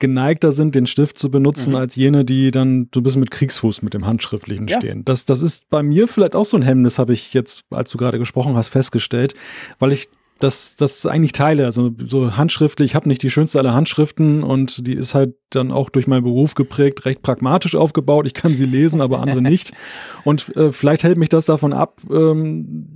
geneigter 0.00 0.50
sind, 0.50 0.74
den 0.74 0.88
Stift 0.88 1.16
zu 1.16 1.30
benutzen, 1.30 1.70
mhm. 1.70 1.76
als 1.76 1.94
jene, 1.94 2.24
die 2.24 2.50
dann 2.50 2.88
so 2.92 2.98
ein 2.98 3.02
bisschen 3.04 3.20
mit 3.20 3.30
Kriegsfuß 3.30 3.82
mit 3.82 3.94
dem 3.94 4.04
Handschriftlichen 4.04 4.66
ja. 4.66 4.78
stehen. 4.78 5.04
Das, 5.04 5.26
das 5.26 5.42
ist 5.42 5.70
bei 5.70 5.84
mir 5.84 6.08
vielleicht 6.08 6.34
auch 6.34 6.44
so 6.44 6.56
ein 6.56 6.62
Hemmnis, 6.62 6.98
habe 6.98 7.12
ich 7.12 7.32
jetzt, 7.34 7.62
als 7.70 7.92
du 7.92 7.98
gerade 7.98 8.18
gesprochen 8.18 8.56
hast, 8.56 8.70
festgestellt, 8.70 9.34
weil 9.78 9.92
ich 9.92 10.08
das, 10.38 10.76
das 10.76 11.06
eigentlich 11.06 11.32
teile. 11.32 11.64
Also 11.64 11.92
so 12.04 12.36
handschriftlich, 12.36 12.90
ich 12.90 12.94
habe 12.94 13.08
nicht 13.08 13.22
die 13.22 13.30
schönste 13.30 13.58
aller 13.58 13.72
Handschriften 13.72 14.42
und 14.42 14.86
die 14.86 14.94
ist 14.94 15.14
halt 15.14 15.34
dann 15.50 15.72
auch 15.72 15.88
durch 15.88 16.06
meinen 16.06 16.24
Beruf 16.24 16.54
geprägt, 16.54 17.04
recht 17.06 17.22
pragmatisch 17.22 17.74
aufgebaut. 17.74 18.26
Ich 18.26 18.34
kann 18.34 18.54
sie 18.54 18.66
lesen, 18.66 19.00
aber 19.00 19.20
andere 19.20 19.40
nicht. 19.40 19.72
Und 20.24 20.54
äh, 20.56 20.72
vielleicht 20.72 21.04
hält 21.04 21.18
mich 21.18 21.28
das 21.28 21.44
davon 21.44 21.72
ab, 21.72 22.00
ähm, 22.10 22.88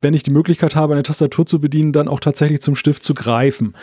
wenn 0.00 0.14
ich 0.14 0.22
die 0.22 0.30
Möglichkeit 0.30 0.76
habe, 0.76 0.94
eine 0.94 1.02
Tastatur 1.02 1.46
zu 1.46 1.60
bedienen, 1.60 1.92
dann 1.92 2.08
auch 2.08 2.20
tatsächlich 2.20 2.60
zum 2.60 2.74
Stift 2.74 3.02
zu 3.02 3.14
greifen. 3.14 3.74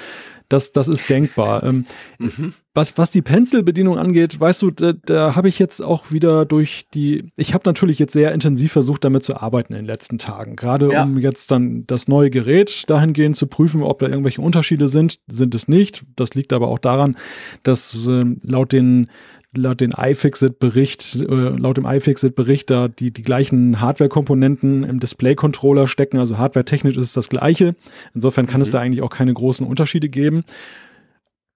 Das, 0.47 0.71
das 0.71 0.88
ist 0.88 1.10
denkbar. 1.10 1.45
Ähm, 1.65 1.86
mhm. 2.19 2.54
was, 2.73 2.97
was 2.97 3.12
die 3.12 3.21
Pencil-Bedienung 3.21 3.97
angeht, 3.97 4.39
weißt 4.39 4.62
du, 4.62 4.71
da, 4.71 4.93
da 4.93 5.36
habe 5.36 5.47
ich 5.47 5.58
jetzt 5.58 5.82
auch 5.82 6.12
wieder 6.12 6.45
durch 6.45 6.86
die, 6.93 7.32
ich 7.38 7.54
habe 7.54 7.63
natürlich 7.65 7.97
jetzt 7.97 8.13
sehr 8.13 8.34
intensiv 8.34 8.73
versucht, 8.73 9.04
damit 9.04 9.23
zu 9.23 9.38
arbeiten 9.38 9.73
in 9.73 9.80
den 9.80 9.86
letzten 9.86 10.19
Tagen. 10.19 10.56
Gerade 10.56 10.91
ja. 10.91 11.04
um 11.04 11.17
jetzt 11.17 11.49
dann 11.51 11.88
das 11.88 12.08
neue 12.08 12.30
Gerät 12.30 12.84
dahingehend 12.88 13.36
zu 13.36 13.47
prüfen, 13.47 13.82
ob 13.82 13.99
da 13.99 14.08
irgendwelche 14.08 14.41
Unterschiede 14.41 14.89
sind, 14.89 15.19
sind 15.28 15.56
es 15.56 15.67
nicht. 15.67 16.04
Das 16.15 16.36
liegt 16.36 16.54
aber 16.54 16.67
auch 16.67 16.80
daran, 16.80 17.15
dass 17.63 18.08
äh, 18.08 18.23
laut 18.43 18.73
den 18.73 19.10
laut 19.58 19.82
den 19.82 19.91
iFixit-Bericht, 19.91 21.15
äh, 21.15 21.26
laut 21.26 21.78
dem 21.78 21.86
iFixit-Bericht 21.86 22.70
da 22.70 22.88
die, 22.88 23.12
die 23.12 23.24
gleichen 23.24 23.82
Hardware-Komponenten 23.82 24.84
im 24.84 25.00
Display-Controller 25.00 25.88
stecken. 25.88 26.20
Also 26.20 26.38
hardware-technisch 26.38 26.96
ist 26.96 27.08
es 27.08 27.13
das 27.13 27.30
gleiche. 27.30 27.76
Insofern 28.13 28.48
kann 28.48 28.58
mhm. 28.58 28.63
es 28.63 28.72
da 28.72 28.80
eigentlich 28.80 29.02
auch 29.02 29.10
keine 29.10 29.34
großen 29.34 29.65
Unterschiede 29.65 30.10
geben. 30.10 30.44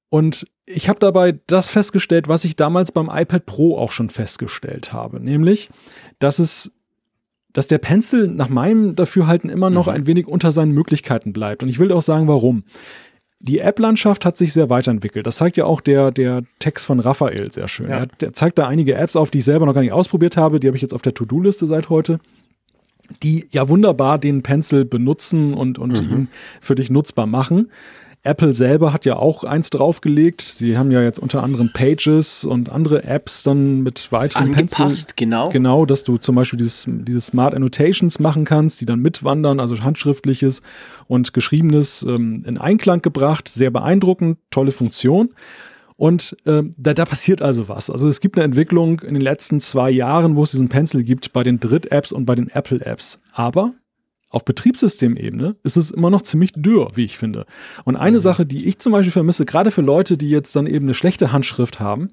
Und 0.09 0.47
ich 0.65 0.89
habe 0.89 0.99
dabei 0.99 1.39
das 1.47 1.69
festgestellt, 1.69 2.27
was 2.27 2.45
ich 2.45 2.55
damals 2.55 2.91
beim 2.91 3.09
iPad 3.11 3.45
Pro 3.45 3.77
auch 3.77 3.91
schon 3.91 4.09
festgestellt 4.09 4.91
habe, 4.93 5.19
nämlich, 5.19 5.69
dass 6.19 6.39
es 6.39 6.71
dass 7.51 7.65
der 7.65 7.79
Pencil 7.79 8.27
nach 8.27 8.49
meinem 8.49 8.95
Dafürhalten 8.95 9.49
immer 9.49 9.69
noch 9.71 9.87
mhm. 9.87 9.93
ein 9.93 10.07
wenig 10.07 10.27
unter 10.27 10.51
seinen 10.51 10.71
Möglichkeiten 10.71 11.33
bleibt. 11.33 11.63
Und 11.63 11.69
ich 11.69 11.79
will 11.79 11.91
auch 11.91 12.01
sagen, 12.01 12.27
warum. 12.27 12.63
Die 13.41 13.59
App-Landschaft 13.59 14.25
hat 14.25 14.37
sich 14.37 14.51
sehr 14.51 14.69
weiterentwickelt. 14.69 15.25
Das 15.25 15.37
zeigt 15.37 15.55
ja 15.55 15.65
auch 15.65 15.79
der, 15.79 16.11
der 16.11 16.43
Text 16.59 16.85
von 16.85 16.99
Raphael 16.99 17.51
sehr 17.51 17.69
schön. 17.69 17.89
Ja. 17.89 17.99
Er, 17.99 18.05
der 18.07 18.33
zeigt 18.33 18.57
da 18.57 18.67
einige 18.67 18.95
Apps 18.95 19.15
auf, 19.15 19.31
die 19.31 19.37
ich 19.37 19.45
selber 19.45 19.65
noch 19.65 19.73
gar 19.73 19.81
nicht 19.81 19.93
ausprobiert 19.93 20.35
habe. 20.35 20.59
Die 20.59 20.67
habe 20.67 20.75
ich 20.75 20.81
jetzt 20.81 20.93
auf 20.93 21.01
der 21.01 21.13
To-Do-Liste 21.13 21.65
seit 21.65 21.89
heute 21.89 22.19
die 23.23 23.47
ja 23.51 23.69
wunderbar 23.69 24.19
den 24.19 24.43
Pencil 24.43 24.85
benutzen 24.85 25.53
und, 25.53 25.79
und 25.79 26.01
mhm. 26.01 26.11
ihn 26.11 26.27
für 26.61 26.75
dich 26.75 26.89
nutzbar 26.89 27.25
machen. 27.25 27.71
Apple 28.23 28.53
selber 28.53 28.91
hat 28.91 29.05
ja 29.05 29.15
auch 29.15 29.45
eins 29.45 29.69
draufgelegt. 29.69 30.41
Sie 30.41 30.77
haben 30.77 30.91
ja 30.91 31.01
jetzt 31.01 31.19
unter 31.19 31.41
anderem 31.41 31.71
Pages 31.73 32.43
und 32.43 32.69
andere 32.69 33.05
Apps 33.05 33.43
dann 33.43 33.81
mit 33.81 34.11
weiteren 34.11 34.53
Angepasst, 34.55 34.77
Pencil. 34.77 35.05
genau. 35.15 35.49
Genau, 35.49 35.85
dass 35.85 36.03
du 36.03 36.17
zum 36.17 36.35
Beispiel 36.35 36.57
dieses, 36.57 36.85
diese 36.87 37.21
Smart 37.21 37.53
Annotations 37.53 38.19
machen 38.19 38.43
kannst, 38.43 38.81
die 38.81 38.85
dann 38.85 38.99
mitwandern, 38.99 39.61
also 39.61 39.79
handschriftliches 39.81 40.61
und 41.07 41.33
geschriebenes 41.33 42.03
ähm, 42.03 42.43
in 42.45 42.57
Einklang 42.57 43.01
gebracht. 43.01 43.47
Sehr 43.47 43.71
beeindruckend, 43.71 44.37
tolle 44.51 44.71
Funktion. 44.71 45.29
Und 45.95 46.35
äh, 46.45 46.63
da, 46.77 46.93
da 46.93 47.05
passiert 47.05 47.41
also 47.41 47.67
was. 47.67 47.89
Also 47.89 48.07
es 48.07 48.21
gibt 48.21 48.37
eine 48.37 48.45
Entwicklung 48.45 48.99
in 49.01 49.13
den 49.13 49.21
letzten 49.21 49.59
zwei 49.59 49.91
Jahren, 49.91 50.35
wo 50.35 50.43
es 50.43 50.51
diesen 50.51 50.69
Pencil 50.69 51.03
gibt 51.03 51.33
bei 51.33 51.43
den 51.43 51.59
Dritt-Apps 51.59 52.11
und 52.11 52.25
bei 52.25 52.35
den 52.35 52.49
Apple-Apps. 52.49 53.19
Aber 53.33 53.73
auf 54.29 54.45
Betriebssystemebene 54.45 55.55
ist 55.63 55.77
es 55.77 55.91
immer 55.91 56.09
noch 56.09 56.21
ziemlich 56.21 56.51
dürr, 56.53 56.91
wie 56.93 57.05
ich 57.05 57.17
finde. 57.17 57.45
Und 57.83 57.95
eine 57.95 58.17
mhm. 58.17 58.21
Sache, 58.21 58.45
die 58.45 58.67
ich 58.67 58.77
zum 58.79 58.91
Beispiel 58.91 59.11
vermisse, 59.11 59.45
gerade 59.45 59.71
für 59.71 59.81
Leute, 59.81 60.17
die 60.17 60.29
jetzt 60.29 60.55
dann 60.55 60.67
eben 60.67 60.85
eine 60.85 60.93
schlechte 60.93 61.31
Handschrift 61.31 61.79
haben, 61.79 62.11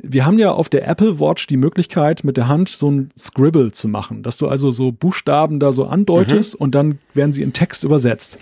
wir 0.00 0.24
haben 0.24 0.38
ja 0.38 0.52
auf 0.52 0.68
der 0.68 0.86
Apple 0.86 1.18
Watch 1.18 1.48
die 1.48 1.56
Möglichkeit, 1.56 2.22
mit 2.22 2.36
der 2.36 2.46
Hand 2.46 2.68
so 2.68 2.88
ein 2.88 3.10
Scribble 3.18 3.72
zu 3.72 3.88
machen, 3.88 4.22
dass 4.22 4.36
du 4.36 4.46
also 4.46 4.70
so 4.70 4.92
Buchstaben 4.92 5.58
da 5.58 5.72
so 5.72 5.86
andeutest 5.86 6.54
mhm. 6.54 6.62
und 6.62 6.74
dann 6.74 6.98
werden 7.14 7.32
sie 7.32 7.42
in 7.42 7.52
Text 7.52 7.82
übersetzt. 7.82 8.38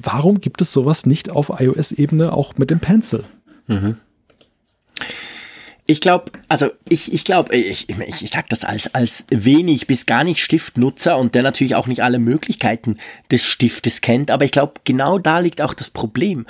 Warum 0.00 0.40
gibt 0.40 0.60
es 0.60 0.72
sowas 0.72 1.06
nicht 1.06 1.30
auf 1.30 1.50
iOS-Ebene 1.58 2.32
auch 2.32 2.56
mit 2.58 2.70
dem 2.70 2.78
Pencil? 2.78 3.24
Mhm. 3.66 3.96
Ich 5.90 6.00
glaube, 6.00 6.30
also 6.46 6.70
ich, 6.88 7.12
ich 7.12 7.24
glaube, 7.24 7.56
ich, 7.56 7.88
ich, 7.88 8.22
ich 8.22 8.30
sag 8.30 8.48
das 8.48 8.62
als, 8.62 8.94
als 8.94 9.24
wenig 9.28 9.88
bis 9.88 10.06
gar 10.06 10.22
nicht 10.22 10.40
Stiftnutzer 10.40 11.18
und 11.18 11.34
der 11.34 11.42
natürlich 11.42 11.74
auch 11.74 11.88
nicht 11.88 12.04
alle 12.04 12.20
Möglichkeiten 12.20 12.96
des 13.32 13.44
Stiftes 13.44 14.00
kennt, 14.00 14.30
aber 14.30 14.44
ich 14.44 14.52
glaube, 14.52 14.74
genau 14.84 15.18
da 15.18 15.40
liegt 15.40 15.60
auch 15.60 15.74
das 15.74 15.90
Problem. 15.90 16.46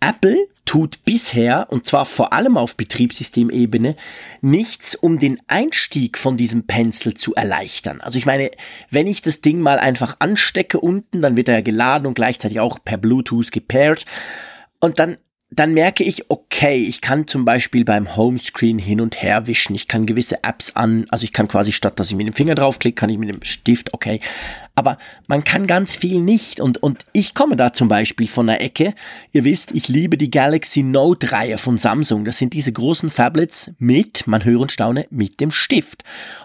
Apple 0.00 0.36
tut 0.64 1.04
bisher, 1.04 1.68
und 1.70 1.86
zwar 1.86 2.04
vor 2.04 2.32
allem 2.32 2.56
auf 2.56 2.76
Betriebssystemebene, 2.76 3.94
nichts, 4.40 4.96
um 4.96 5.20
den 5.20 5.40
Einstieg 5.46 6.18
von 6.18 6.36
diesem 6.36 6.66
Pencil 6.66 7.14
zu 7.14 7.32
erleichtern. 7.36 8.00
Also 8.00 8.18
ich 8.18 8.26
meine, 8.26 8.50
wenn 8.90 9.06
ich 9.06 9.22
das 9.22 9.40
Ding 9.40 9.60
mal 9.60 9.78
einfach 9.78 10.16
anstecke 10.18 10.80
unten, 10.80 11.22
dann 11.22 11.36
wird 11.36 11.48
er 11.48 11.62
geladen 11.62 12.08
und 12.08 12.14
gleichzeitig 12.14 12.58
auch 12.58 12.80
per 12.84 12.96
Bluetooth 12.96 13.52
gepairt. 13.52 14.04
Und 14.80 14.98
dann 14.98 15.18
dann 15.52 15.74
merke 15.74 16.04
ich, 16.04 16.30
okay, 16.30 16.76
ich 16.76 17.00
kann 17.00 17.26
zum 17.26 17.44
Beispiel 17.44 17.84
beim 17.84 18.16
Homescreen 18.16 18.78
hin 18.78 19.00
und 19.00 19.20
her 19.20 19.48
wischen. 19.48 19.74
Ich 19.74 19.88
kann 19.88 20.06
gewisse 20.06 20.44
Apps 20.44 20.76
an, 20.76 21.06
also 21.08 21.24
ich 21.24 21.32
kann 21.32 21.48
quasi 21.48 21.72
statt, 21.72 21.98
dass 21.98 22.10
ich 22.10 22.16
mit 22.16 22.28
dem 22.28 22.34
Finger 22.34 22.54
draufklicke, 22.54 22.94
kann 22.94 23.10
ich 23.10 23.18
mit 23.18 23.28
dem 23.28 23.42
Stift, 23.42 23.92
okay. 23.92 24.20
Aber 24.76 24.96
man 25.26 25.42
kann 25.42 25.66
ganz 25.66 25.96
viel 25.96 26.20
nicht 26.20 26.60
und, 26.60 26.80
und 26.82 27.04
ich 27.12 27.34
komme 27.34 27.56
da 27.56 27.72
zum 27.72 27.88
Beispiel 27.88 28.28
von 28.28 28.46
der 28.46 28.62
Ecke. 28.62 28.94
Ihr 29.32 29.44
wisst, 29.44 29.72
ich 29.72 29.88
liebe 29.88 30.16
die 30.16 30.30
Galaxy 30.30 30.84
Note 30.84 31.32
Reihe 31.32 31.58
von 31.58 31.78
Samsung. 31.78 32.24
Das 32.24 32.38
sind 32.38 32.54
diese 32.54 32.72
großen 32.72 33.10
Phablets 33.10 33.72
mit, 33.78 34.28
man 34.28 34.44
höre 34.44 34.60
und 34.60 34.70
staune, 34.70 35.06
mit 35.10 35.40
dem 35.40 35.50
Stift. 35.50 36.04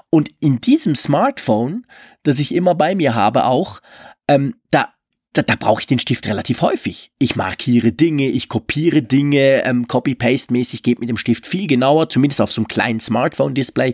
Und 0.10 0.32
in 0.40 0.62
diesem 0.62 0.96
Smartphone, 0.96 1.86
das 2.24 2.40
ich 2.40 2.56
immer 2.56 2.74
bei 2.74 2.96
mir 2.96 3.14
habe 3.14 3.46
auch, 3.46 3.82
ähm, 4.28 4.56
da 4.72 4.95
da, 5.36 5.42
da 5.42 5.56
brauche 5.56 5.82
ich 5.82 5.88
den 5.88 6.00
Stift 6.00 6.28
relativ 6.28 6.62
häufig. 6.62 7.12
Ich 7.20 7.36
markiere 7.36 7.92
Dinge, 7.92 8.28
ich 8.28 8.50
kopiere 8.50 9.02
Dinge, 9.02 9.64
ähm, 9.66 9.88
Copy-Paste-mäßig 9.88 10.82
geht 10.82 11.00
mit 11.00 11.10
dem 11.10 11.18
Stift 11.18 11.46
viel 11.46 11.68
genauer, 11.68 12.10
zumindest 12.10 12.42
auf 12.42 12.52
so 12.52 12.62
einem 12.62 12.68
kleinen 12.68 13.00
Smartphone-Display. 13.00 13.94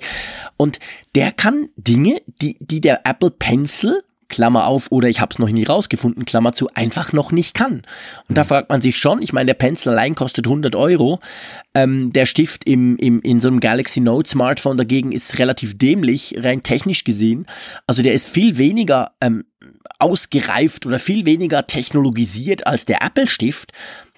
Und 0.58 0.80
der 1.16 1.32
kann 1.32 1.70
Dinge, 1.76 2.22
die, 2.42 2.58
die 2.60 2.80
der 2.80 3.06
Apple 3.06 3.32
Pencil 3.32 4.02
Klammer 4.32 4.66
auf, 4.66 4.88
oder 4.92 5.10
ich 5.10 5.20
habe 5.20 5.32
es 5.32 5.40
noch 5.40 5.50
nie 5.50 5.66
rausgefunden, 5.66 6.26
Klammer 6.26 6.54
zu, 6.54 6.70
einfach 6.74 7.14
noch 7.14 7.32
nicht 7.32 7.54
kann. 7.54 7.84
Und 8.28 8.38
da 8.38 8.44
mhm. 8.44 8.48
fragt 8.48 8.70
man 8.70 8.82
sich 8.82 8.98
schon, 8.98 9.22
ich 9.22 9.34
meine, 9.34 9.48
der 9.48 9.54
Pencil 9.54 9.92
allein 9.92 10.16
kostet 10.16 10.48
100 10.48 10.74
Euro, 10.76 11.20
ähm, 11.76 12.12
der 12.14 12.26
Stift 12.26 12.64
im, 12.64 12.96
im, 12.98 13.22
in 13.22 13.40
so 13.40 13.50
einem 13.50 13.60
Galaxy 13.60 14.00
Note 14.00 14.30
Smartphone 14.30 14.78
dagegen 14.78 15.12
ist 15.12 15.38
relativ 15.38 15.78
dämlich, 15.78 16.36
rein 16.38 16.64
technisch 16.64 17.04
gesehen. 17.04 17.46
Also 17.86 18.02
der 18.02 18.14
ist 18.14 18.30
viel 18.30 18.58
weniger 18.58 19.12
ähm, 19.20 19.44
ausgereift 20.00 20.86
oder 20.86 21.00
viel 21.00 21.26
weniger 21.26 21.68
technologisiert 21.68 22.68
als 22.68 22.86
der 22.86 23.02
Apple-Stift, 23.02 23.72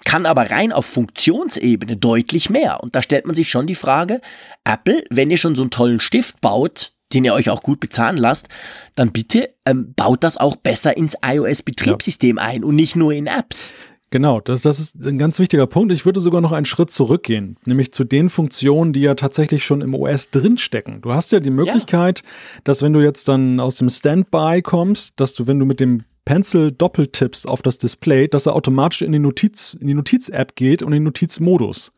kann 0.04 0.26
aber 0.26 0.50
rein 0.50 0.72
auf 0.72 0.86
Funktionsebene 0.86 1.96
deutlich 1.96 2.50
mehr. 2.50 2.82
Und 2.82 2.94
da 2.94 3.02
stellt 3.02 3.26
man 3.26 3.34
sich 3.34 3.50
schon 3.50 3.66
die 3.66 3.74
Frage, 3.74 4.20
Apple, 4.64 5.04
wenn 5.10 5.30
ihr 5.30 5.38
schon 5.38 5.54
so 5.54 5.62
einen 5.62 5.70
tollen 5.70 6.00
Stift 6.00 6.40
baut, 6.40 6.92
den 7.12 7.24
ihr 7.24 7.34
euch 7.34 7.50
auch 7.50 7.62
gut 7.62 7.80
bezahlen 7.80 8.16
lasst, 8.16 8.48
dann 8.94 9.12
bitte 9.12 9.48
ähm, 9.66 9.94
baut 9.94 10.24
das 10.24 10.36
auch 10.36 10.56
besser 10.56 10.96
ins 10.96 11.16
iOS-Betriebssystem 11.24 12.36
ja. 12.36 12.42
ein 12.42 12.64
und 12.64 12.76
nicht 12.76 12.96
nur 12.96 13.12
in 13.12 13.26
Apps. 13.26 13.72
Genau, 14.14 14.38
das, 14.38 14.62
das 14.62 14.78
ist 14.78 15.04
ein 15.04 15.18
ganz 15.18 15.40
wichtiger 15.40 15.66
Punkt. 15.66 15.90
Ich 15.90 16.06
würde 16.06 16.20
sogar 16.20 16.40
noch 16.40 16.52
einen 16.52 16.66
Schritt 16.66 16.88
zurückgehen, 16.88 17.56
nämlich 17.66 17.90
zu 17.90 18.04
den 18.04 18.30
Funktionen, 18.30 18.92
die 18.92 19.00
ja 19.00 19.16
tatsächlich 19.16 19.64
schon 19.64 19.80
im 19.80 19.92
OS 19.92 20.30
drinstecken. 20.30 21.00
Du 21.02 21.12
hast 21.12 21.32
ja 21.32 21.40
die 21.40 21.50
Möglichkeit, 21.50 22.22
ja. 22.22 22.60
dass 22.62 22.80
wenn 22.82 22.92
du 22.92 23.00
jetzt 23.00 23.26
dann 23.26 23.58
aus 23.58 23.74
dem 23.74 23.88
Standby 23.88 24.62
kommst, 24.62 25.18
dass 25.18 25.34
du, 25.34 25.48
wenn 25.48 25.58
du 25.58 25.66
mit 25.66 25.80
dem 25.80 26.04
Pencil 26.24 26.70
doppeltippst 26.70 27.48
auf 27.48 27.60
das 27.60 27.78
Display, 27.78 28.28
dass 28.28 28.46
er 28.46 28.54
automatisch 28.54 29.02
in 29.02 29.10
die 29.10 29.18
Notiz, 29.18 29.76
in 29.80 29.88
die 29.88 29.94
Notiz-App 29.94 30.54
geht 30.54 30.84
und 30.84 30.92
in 30.92 31.00
den 31.00 31.02
Notizmodus. 31.02 31.90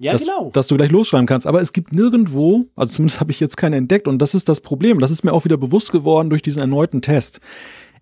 Ja, 0.00 0.10
dass, 0.10 0.22
genau. 0.22 0.50
Dass 0.52 0.66
du 0.66 0.76
gleich 0.76 0.90
losschreiben 0.90 1.26
kannst. 1.26 1.46
Aber 1.46 1.62
es 1.62 1.72
gibt 1.72 1.92
nirgendwo, 1.92 2.64
also 2.74 2.94
zumindest 2.94 3.20
habe 3.20 3.30
ich 3.30 3.38
jetzt 3.38 3.56
keine 3.56 3.76
entdeckt, 3.76 4.08
und 4.08 4.18
das 4.18 4.34
ist 4.34 4.48
das 4.48 4.60
Problem. 4.60 4.98
Das 4.98 5.12
ist 5.12 5.22
mir 5.22 5.32
auch 5.32 5.44
wieder 5.44 5.56
bewusst 5.56 5.92
geworden 5.92 6.30
durch 6.30 6.42
diesen 6.42 6.58
erneuten 6.58 7.00
Test 7.00 7.40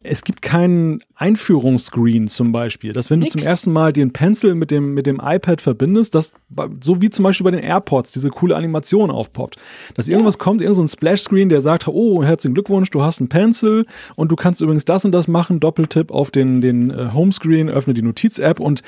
es 0.02 0.24
gibt 0.24 0.42
keinen 0.42 1.00
Einführungsscreen 1.22 2.26
zum 2.26 2.50
Beispiel, 2.50 2.92
dass 2.92 3.08
wenn 3.08 3.20
Nix. 3.20 3.34
du 3.34 3.38
zum 3.38 3.46
ersten 3.46 3.72
Mal 3.72 3.92
den 3.92 4.12
Pencil 4.12 4.56
mit 4.56 4.72
dem, 4.72 4.92
mit 4.92 5.06
dem 5.06 5.20
iPad 5.22 5.60
verbindest, 5.60 6.16
dass 6.16 6.32
so 6.82 7.00
wie 7.00 7.10
zum 7.10 7.22
Beispiel 7.22 7.44
bei 7.44 7.52
den 7.52 7.60
AirPods 7.60 8.10
diese 8.10 8.28
coole 8.30 8.56
Animation 8.56 9.08
aufpoppt, 9.08 9.56
dass 9.94 10.08
ja. 10.08 10.14
irgendwas 10.14 10.38
kommt, 10.38 10.62
irgendein 10.62 10.88
so 10.88 10.92
Splash-Screen, 10.92 11.48
der 11.48 11.60
sagt, 11.60 11.86
oh, 11.86 12.24
herzlichen 12.24 12.54
Glückwunsch, 12.54 12.90
du 12.90 13.02
hast 13.02 13.20
einen 13.20 13.28
Pencil 13.28 13.86
und 14.16 14.32
du 14.32 14.36
kannst 14.36 14.60
übrigens 14.60 14.84
das 14.84 15.04
und 15.04 15.12
das 15.12 15.28
machen, 15.28 15.60
Doppeltipp 15.60 16.10
auf 16.10 16.32
den, 16.32 16.60
den 16.60 16.90
äh, 16.90 17.10
Homescreen, 17.14 17.68
öffne 17.68 17.94
die 17.94 18.02
Notiz-App 18.02 18.58
und 18.58 18.82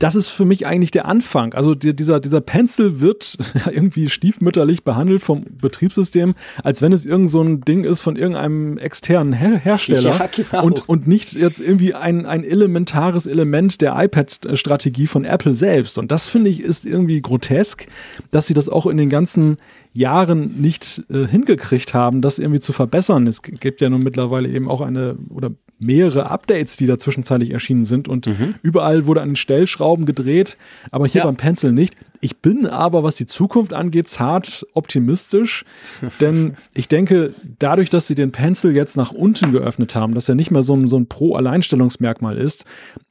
das 0.00 0.16
ist 0.16 0.28
für 0.28 0.44
mich 0.44 0.66
eigentlich 0.66 0.90
der 0.90 1.06
Anfang. 1.06 1.54
Also 1.54 1.76
die, 1.76 1.94
dieser, 1.94 2.18
dieser 2.18 2.40
Pencil 2.40 3.00
wird 3.00 3.38
irgendwie 3.70 4.10
stiefmütterlich 4.10 4.82
behandelt 4.82 5.22
vom 5.22 5.44
Betriebssystem, 5.60 6.34
als 6.64 6.82
wenn 6.82 6.92
es 6.92 7.06
irgend 7.06 7.30
so 7.30 7.40
ein 7.40 7.60
Ding 7.60 7.84
ist 7.84 8.00
von 8.00 8.16
irgendeinem 8.16 8.78
externen 8.78 9.32
Her 9.32 9.58
Hersteller. 9.58 10.02
Ja, 10.12 10.26
genau. 10.26 10.64
und, 10.64 10.88
und 10.88 11.06
nicht 11.06 11.36
jetzt 11.52 11.66
irgendwie 11.66 11.94
ein, 11.94 12.24
ein 12.24 12.44
elementares 12.44 13.26
Element 13.26 13.80
der 13.80 13.94
iPad-Strategie 13.96 15.06
von 15.06 15.24
Apple 15.24 15.54
selbst. 15.54 15.98
Und 15.98 16.10
das 16.10 16.28
finde 16.28 16.50
ich 16.50 16.60
ist 16.60 16.86
irgendwie 16.86 17.20
grotesk, 17.20 17.86
dass 18.30 18.46
sie 18.46 18.54
das 18.54 18.68
auch 18.68 18.86
in 18.86 18.96
den 18.96 19.10
ganzen 19.10 19.58
Jahren 19.92 20.60
nicht 20.60 21.02
äh, 21.10 21.26
hingekriegt 21.26 21.92
haben, 21.92 22.22
das 22.22 22.38
irgendwie 22.38 22.60
zu 22.60 22.72
verbessern. 22.72 23.26
Es 23.26 23.42
gibt 23.42 23.82
ja 23.82 23.90
nun 23.90 24.02
mittlerweile 24.02 24.48
eben 24.48 24.68
auch 24.68 24.80
eine 24.80 25.16
oder 25.28 25.50
mehrere 25.78 26.30
Updates, 26.30 26.76
die 26.76 26.86
da 26.86 26.98
zwischenzeitlich 26.98 27.50
erschienen 27.50 27.84
sind 27.84 28.08
und 28.08 28.26
mhm. 28.26 28.54
überall 28.62 29.06
wurde 29.06 29.20
an 29.20 29.30
den 29.30 29.36
Stellschrauben 29.36 30.06
gedreht, 30.06 30.56
aber 30.90 31.06
hier 31.06 31.20
ja. 31.20 31.26
beim 31.26 31.36
Pencil 31.36 31.72
nicht. 31.72 31.94
Ich 32.24 32.36
bin 32.38 32.66
aber, 32.66 33.02
was 33.02 33.16
die 33.16 33.26
Zukunft 33.26 33.74
angeht, 33.74 34.06
zart 34.06 34.64
optimistisch, 34.74 35.64
denn 36.20 36.54
ich 36.72 36.86
denke, 36.86 37.34
dadurch, 37.58 37.90
dass 37.90 38.06
sie 38.06 38.14
den 38.14 38.30
Pencil 38.30 38.76
jetzt 38.76 38.96
nach 38.96 39.10
unten 39.10 39.50
geöffnet 39.50 39.96
haben, 39.96 40.14
dass 40.14 40.28
er 40.28 40.36
nicht 40.36 40.52
mehr 40.52 40.62
so 40.62 40.76
ein, 40.76 40.86
so 40.86 40.96
ein 40.96 41.08
Pro-Alleinstellungsmerkmal 41.08 42.38
ist, 42.38 42.64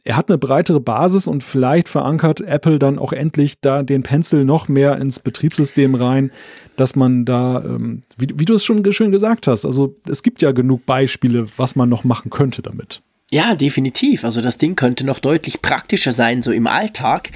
er 0.06 0.15
hat 0.15 0.30
eine 0.30 0.38
breitere 0.38 0.80
Basis 0.80 1.28
und 1.28 1.43
vielleicht 1.43 1.89
verankert 1.89 2.39
Apple 2.39 2.80
dann 2.80 2.97
auch 2.97 3.12
endlich 3.12 3.60
da 3.60 3.84
den 3.84 4.02
Pencil 4.02 4.45
noch 4.45 4.69
mehr 4.69 4.97
ins 4.97 5.19
Betriebssystem 5.19 5.93
rein, 5.93 6.32
dass 6.78 6.95
man 6.95 7.26
da, 7.26 7.62
ähm, 7.65 8.04
wie, 8.17 8.28
wie 8.38 8.45
du 8.45 8.54
es 8.54 8.63
schon 8.63 8.82
schön 8.93 9.12
gesagt 9.12 9.45
hast, 9.45 9.65
also 9.65 9.93
es 10.08 10.24
gibt 10.24 10.41
ja 10.41 10.54
genug 10.54 10.86
Beispiele, 10.86 11.47
was 11.58 11.76
man 11.76 11.89
noch 11.89 12.06
machen 12.06 12.30
könnte 12.30 12.62
damit. 12.62 13.02
Ja, 13.34 13.56
definitiv. 13.56 14.26
Also 14.26 14.41
das 14.41 14.58
Ding 14.58 14.76
könnte 14.76 15.06
noch 15.06 15.19
deutlich 15.19 15.62
praktischer 15.62 16.12
sein, 16.12 16.41
so 16.41 16.52
im 16.52 16.67
Alltag. 16.67 17.32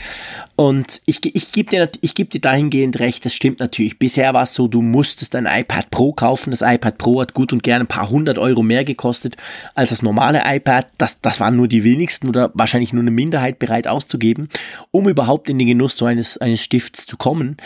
Und 0.57 1.01
ich, 1.05 1.19
ich 1.35 1.51
gebe 1.51 1.69
dir, 1.69 1.89
geb 2.01 2.29
dir 2.29 2.39
dahingehend 2.39 2.99
recht, 2.99 3.25
das 3.25 3.33
stimmt 3.33 3.59
natürlich. 3.59 3.99
Bisher 3.99 4.33
war 4.33 4.43
es 4.43 4.53
so, 4.53 4.69
du 4.69 4.81
musstest 4.81 5.35
ein 5.35 5.47
iPad 5.47 5.89
Pro 5.91 6.13
kaufen. 6.13 6.51
Das 6.51 6.61
iPad 6.61 6.97
Pro 6.97 7.19
hat 7.19 7.33
gut 7.33 7.51
und 7.51 7.61
gerne 7.61 7.83
ein 7.83 7.87
paar 7.87 8.09
hundert 8.09 8.37
Euro 8.37 8.63
mehr 8.63 8.85
gekostet 8.85 9.35
als 9.73 9.89
das 9.89 10.01
normale 10.01 10.43
iPad. 10.45 10.87
Das, 10.97 11.19
das 11.19 11.41
waren 11.41 11.57
nur 11.57 11.67
die 11.67 11.83
wenigsten 11.83 12.29
oder 12.29 12.51
wahrscheinlich 12.53 12.93
nur 12.93 13.03
eine 13.03 13.11
Minderheit 13.11 13.59
bereit 13.59 13.87
auszugeben, 13.87 14.47
um 14.91 15.09
überhaupt 15.09 15.49
in 15.49 15.59
den 15.59 15.67
Genuss 15.67 15.97
so 15.97 16.05
eines, 16.05 16.37
eines 16.37 16.61
Stifts 16.61 17.05
zu 17.05 17.17
kommen. 17.17 17.57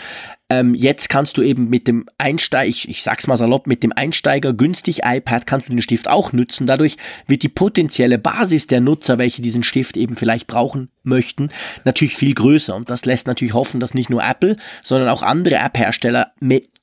Ähm, 0.50 0.74
jetzt 0.74 1.08
kannst 1.08 1.36
du 1.36 1.42
eben 1.42 1.70
mit 1.70 1.86
dem 1.86 2.06
Einsteiger, 2.18 2.68
ich, 2.68 2.88
ich 2.88 3.04
sag's 3.04 3.28
mal 3.28 3.36
salopp, 3.36 3.68
mit 3.68 3.84
dem 3.84 3.92
Einsteiger 3.92 4.52
günstig 4.52 5.02
iPad 5.04 5.46
kannst 5.46 5.68
du 5.68 5.72
den 5.72 5.80
Stift 5.80 6.08
auch 6.08 6.32
nutzen. 6.32 6.66
Dadurch 6.66 6.96
wird 7.28 7.44
die 7.44 7.48
potenzielle 7.48 8.18
Basis 8.18 8.66
der 8.66 8.80
Nutzer, 8.80 9.18
welche 9.18 9.42
diesen 9.42 9.62
Stift 9.62 9.96
eben 9.96 10.16
vielleicht 10.16 10.48
brauchen 10.48 10.88
möchten, 11.04 11.50
natürlich 11.84 12.16
viel 12.16 12.34
größer. 12.34 12.79
Und 12.80 12.90
das 12.90 13.04
lässt 13.04 13.26
natürlich 13.26 13.52
hoffen, 13.52 13.78
dass 13.78 13.92
nicht 13.92 14.08
nur 14.08 14.22
Apple, 14.22 14.56
sondern 14.82 15.10
auch 15.10 15.22
andere 15.22 15.56
App-Hersteller 15.56 16.32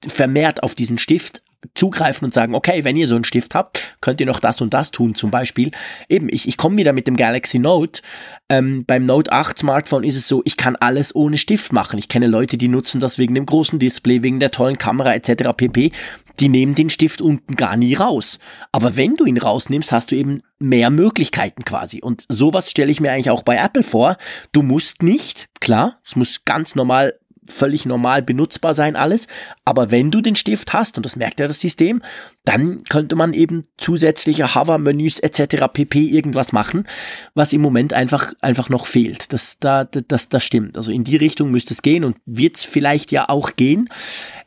vermehrt 0.07 0.61
auf 0.61 0.75
diesen 0.75 0.99
Stift 0.99 1.41
zugreifen 1.75 2.25
und 2.25 2.33
sagen, 2.33 2.55
okay, 2.55 2.83
wenn 2.83 2.97
ihr 2.97 3.07
so 3.07 3.15
einen 3.15 3.23
Stift 3.23 3.55
habt, 3.55 3.81
könnt 4.01 4.19
ihr 4.19 4.25
noch 4.25 4.39
das 4.39 4.61
und 4.61 4.73
das 4.73 4.91
tun. 4.91 5.15
Zum 5.15 5.31
Beispiel, 5.31 5.71
eben, 6.09 6.29
ich, 6.29 6.47
ich 6.47 6.57
komme 6.57 6.77
wieder 6.77 6.93
mit 6.93 7.07
dem 7.07 7.15
Galaxy 7.15 7.59
Note. 7.59 8.01
Ähm, 8.49 8.85
beim 8.85 9.05
Note 9.05 9.31
8 9.31 9.57
Smartphone 9.57 10.03
ist 10.03 10.15
es 10.15 10.27
so, 10.27 10.41
ich 10.45 10.57
kann 10.57 10.75
alles 10.75 11.15
ohne 11.15 11.37
Stift 11.37 11.73
machen. 11.73 11.99
Ich 11.99 12.09
kenne 12.09 12.27
Leute, 12.27 12.57
die 12.57 12.67
nutzen 12.67 12.99
das 12.99 13.17
wegen 13.17 13.35
dem 13.35 13.45
großen 13.45 13.79
Display, 13.79 14.23
wegen 14.23 14.39
der 14.39 14.51
tollen 14.51 14.77
Kamera 14.77 15.13
etc. 15.13 15.51
pp. 15.55 15.91
Die 16.39 16.49
nehmen 16.49 16.75
den 16.75 16.89
Stift 16.89 17.21
unten 17.21 17.55
gar 17.55 17.77
nie 17.77 17.95
raus. 17.95 18.39
Aber 18.71 18.95
wenn 18.95 19.15
du 19.15 19.25
ihn 19.25 19.37
rausnimmst, 19.37 19.91
hast 19.91 20.11
du 20.11 20.15
eben 20.15 20.41
mehr 20.59 20.89
Möglichkeiten 20.89 21.63
quasi. 21.65 22.01
Und 22.01 22.25
sowas 22.29 22.69
stelle 22.69 22.91
ich 22.91 22.99
mir 22.99 23.11
eigentlich 23.11 23.31
auch 23.31 23.43
bei 23.43 23.57
Apple 23.57 23.83
vor. 23.83 24.17
Du 24.51 24.61
musst 24.61 25.01
nicht, 25.01 25.47
klar, 25.59 25.99
es 26.05 26.15
muss 26.15 26.45
ganz 26.45 26.75
normal 26.75 27.13
völlig 27.47 27.85
normal 27.85 28.21
benutzbar 28.21 28.73
sein 28.73 28.95
alles. 28.95 29.27
Aber 29.65 29.91
wenn 29.91 30.11
du 30.11 30.21
den 30.21 30.35
Stift 30.35 30.73
hast, 30.73 30.97
und 30.97 31.05
das 31.05 31.15
merkt 31.15 31.39
ja 31.39 31.47
das 31.47 31.59
System, 31.59 32.01
dann 32.45 32.83
könnte 32.89 33.15
man 33.15 33.33
eben 33.33 33.65
zusätzliche 33.77 34.55
Hover-Menüs 34.55 35.19
etc. 35.19 35.65
pp. 35.71 35.99
irgendwas 36.05 36.53
machen, 36.53 36.87
was 37.33 37.53
im 37.53 37.61
Moment 37.61 37.93
einfach, 37.93 38.33
einfach 38.41 38.69
noch 38.69 38.85
fehlt. 38.85 39.33
Das, 39.33 39.59
da, 39.59 39.83
das, 39.83 40.29
das 40.29 40.43
stimmt. 40.43 40.77
Also 40.77 40.91
in 40.91 41.03
die 41.03 41.17
Richtung 41.17 41.51
müsste 41.51 41.73
es 41.73 41.81
gehen 41.81 42.03
und 42.03 42.17
wird 42.25 42.55
es 42.55 42.63
vielleicht 42.63 43.11
ja 43.11 43.29
auch 43.29 43.55
gehen. 43.55 43.89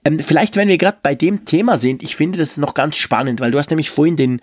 Ähm, 0.04 0.18
vielleicht, 0.18 0.56
wenn 0.56 0.68
wir 0.68 0.78
gerade 0.78 0.98
bei 1.02 1.14
dem 1.14 1.44
Thema 1.44 1.76
sind, 1.76 2.02
ich 2.02 2.16
finde 2.16 2.38
das 2.38 2.56
noch 2.56 2.74
ganz 2.74 2.96
spannend, 2.96 3.40
weil 3.40 3.50
du 3.50 3.58
hast 3.58 3.70
nämlich 3.70 3.90
vorhin 3.90 4.16
den, 4.16 4.40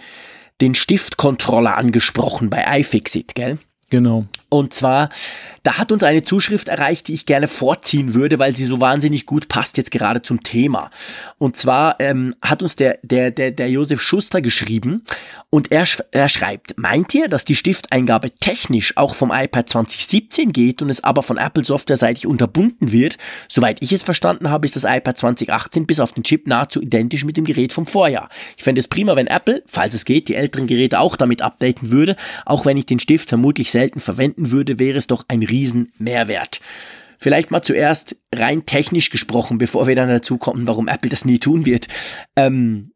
den 0.61 0.75
Stiftcontroller 0.75 1.77
angesprochen 1.77 2.49
bei 2.49 2.79
iFixit, 2.79 3.35
gell? 3.35 3.57
Genau. 3.89 4.25
Und 4.49 4.73
zwar, 4.73 5.09
da 5.63 5.77
hat 5.77 5.91
uns 5.91 6.03
eine 6.03 6.21
Zuschrift 6.21 6.69
erreicht, 6.69 7.09
die 7.09 7.13
ich 7.13 7.25
gerne 7.25 7.49
vorziehen 7.49 8.13
würde, 8.13 8.39
weil 8.39 8.55
sie 8.55 8.63
so 8.63 8.79
wahnsinnig 8.79 9.25
gut 9.25 9.49
passt 9.49 9.75
jetzt 9.75 9.91
gerade 9.91 10.21
zum 10.21 10.41
Thema. 10.41 10.89
Und 11.37 11.57
zwar 11.57 11.99
ähm, 11.99 12.33
hat 12.41 12.63
uns 12.63 12.77
der, 12.77 12.99
der, 13.03 13.31
der, 13.31 13.51
der 13.51 13.69
Josef 13.69 14.01
Schuster 14.01 14.41
geschrieben 14.41 15.03
und 15.49 15.71
er, 15.73 15.85
er 16.11 16.29
schreibt, 16.29 16.77
meint 16.77 17.13
ihr, 17.13 17.27
dass 17.27 17.43
die 17.43 17.55
Stifteingabe 17.55 18.31
technisch 18.31 18.95
auch 18.95 19.15
vom 19.15 19.31
iPad 19.33 19.67
2017 19.67 20.53
geht 20.53 20.81
und 20.81 20.89
es 20.89 21.03
aber 21.03 21.23
von 21.23 21.37
Apple 21.37 21.65
softwareseitig 21.65 22.25
unterbunden 22.25 22.93
wird? 22.93 23.17
Soweit 23.49 23.81
ich 23.81 23.91
es 23.91 24.03
verstanden 24.03 24.49
habe, 24.49 24.65
ist 24.65 24.77
das 24.77 24.85
iPad 24.85 25.17
2018 25.17 25.85
bis 25.85 25.99
auf 25.99 26.13
den 26.13 26.23
Chip 26.23 26.47
nahezu 26.47 26.81
identisch 26.81 27.25
mit 27.25 27.35
dem 27.35 27.43
Gerät 27.43 27.73
vom 27.73 27.85
Vorjahr. 27.85 28.29
Ich 28.55 28.63
fände 28.63 28.79
es 28.79 28.87
prima, 28.87 29.17
wenn 29.17 29.27
Apple, 29.27 29.61
falls 29.67 29.93
es 29.93 30.05
geht, 30.05 30.29
die 30.29 30.35
älteren 30.35 30.67
Geräte 30.67 31.01
auch 31.01 31.17
damit 31.17 31.41
updaten 31.41 31.91
würde, 31.91 32.15
auch 32.45 32.65
wenn 32.65 32.77
ich 32.77 32.85
den 32.85 32.99
Stift 32.99 33.27
vermutlich 33.27 33.71
selten 33.77 33.99
verwenden 33.99 34.49
würde, 34.49 34.79
wäre 34.79 34.97
es 34.97 35.05
doch 35.05 35.25
ein 35.27 35.43
Riesenmehrwert. 35.43 36.61
Vielleicht 37.19 37.51
mal 37.51 37.61
zuerst 37.61 38.15
rein 38.33 38.65
technisch 38.65 39.11
gesprochen, 39.11 39.59
bevor 39.59 39.85
wir 39.85 39.95
dann 39.95 40.09
dazu 40.09 40.39
kommen, 40.39 40.65
warum 40.65 40.87
Apple 40.87 41.11
das 41.11 41.25
nie 41.25 41.37
tun 41.37 41.67
wird. 41.67 41.87
Ähm, 42.35 42.91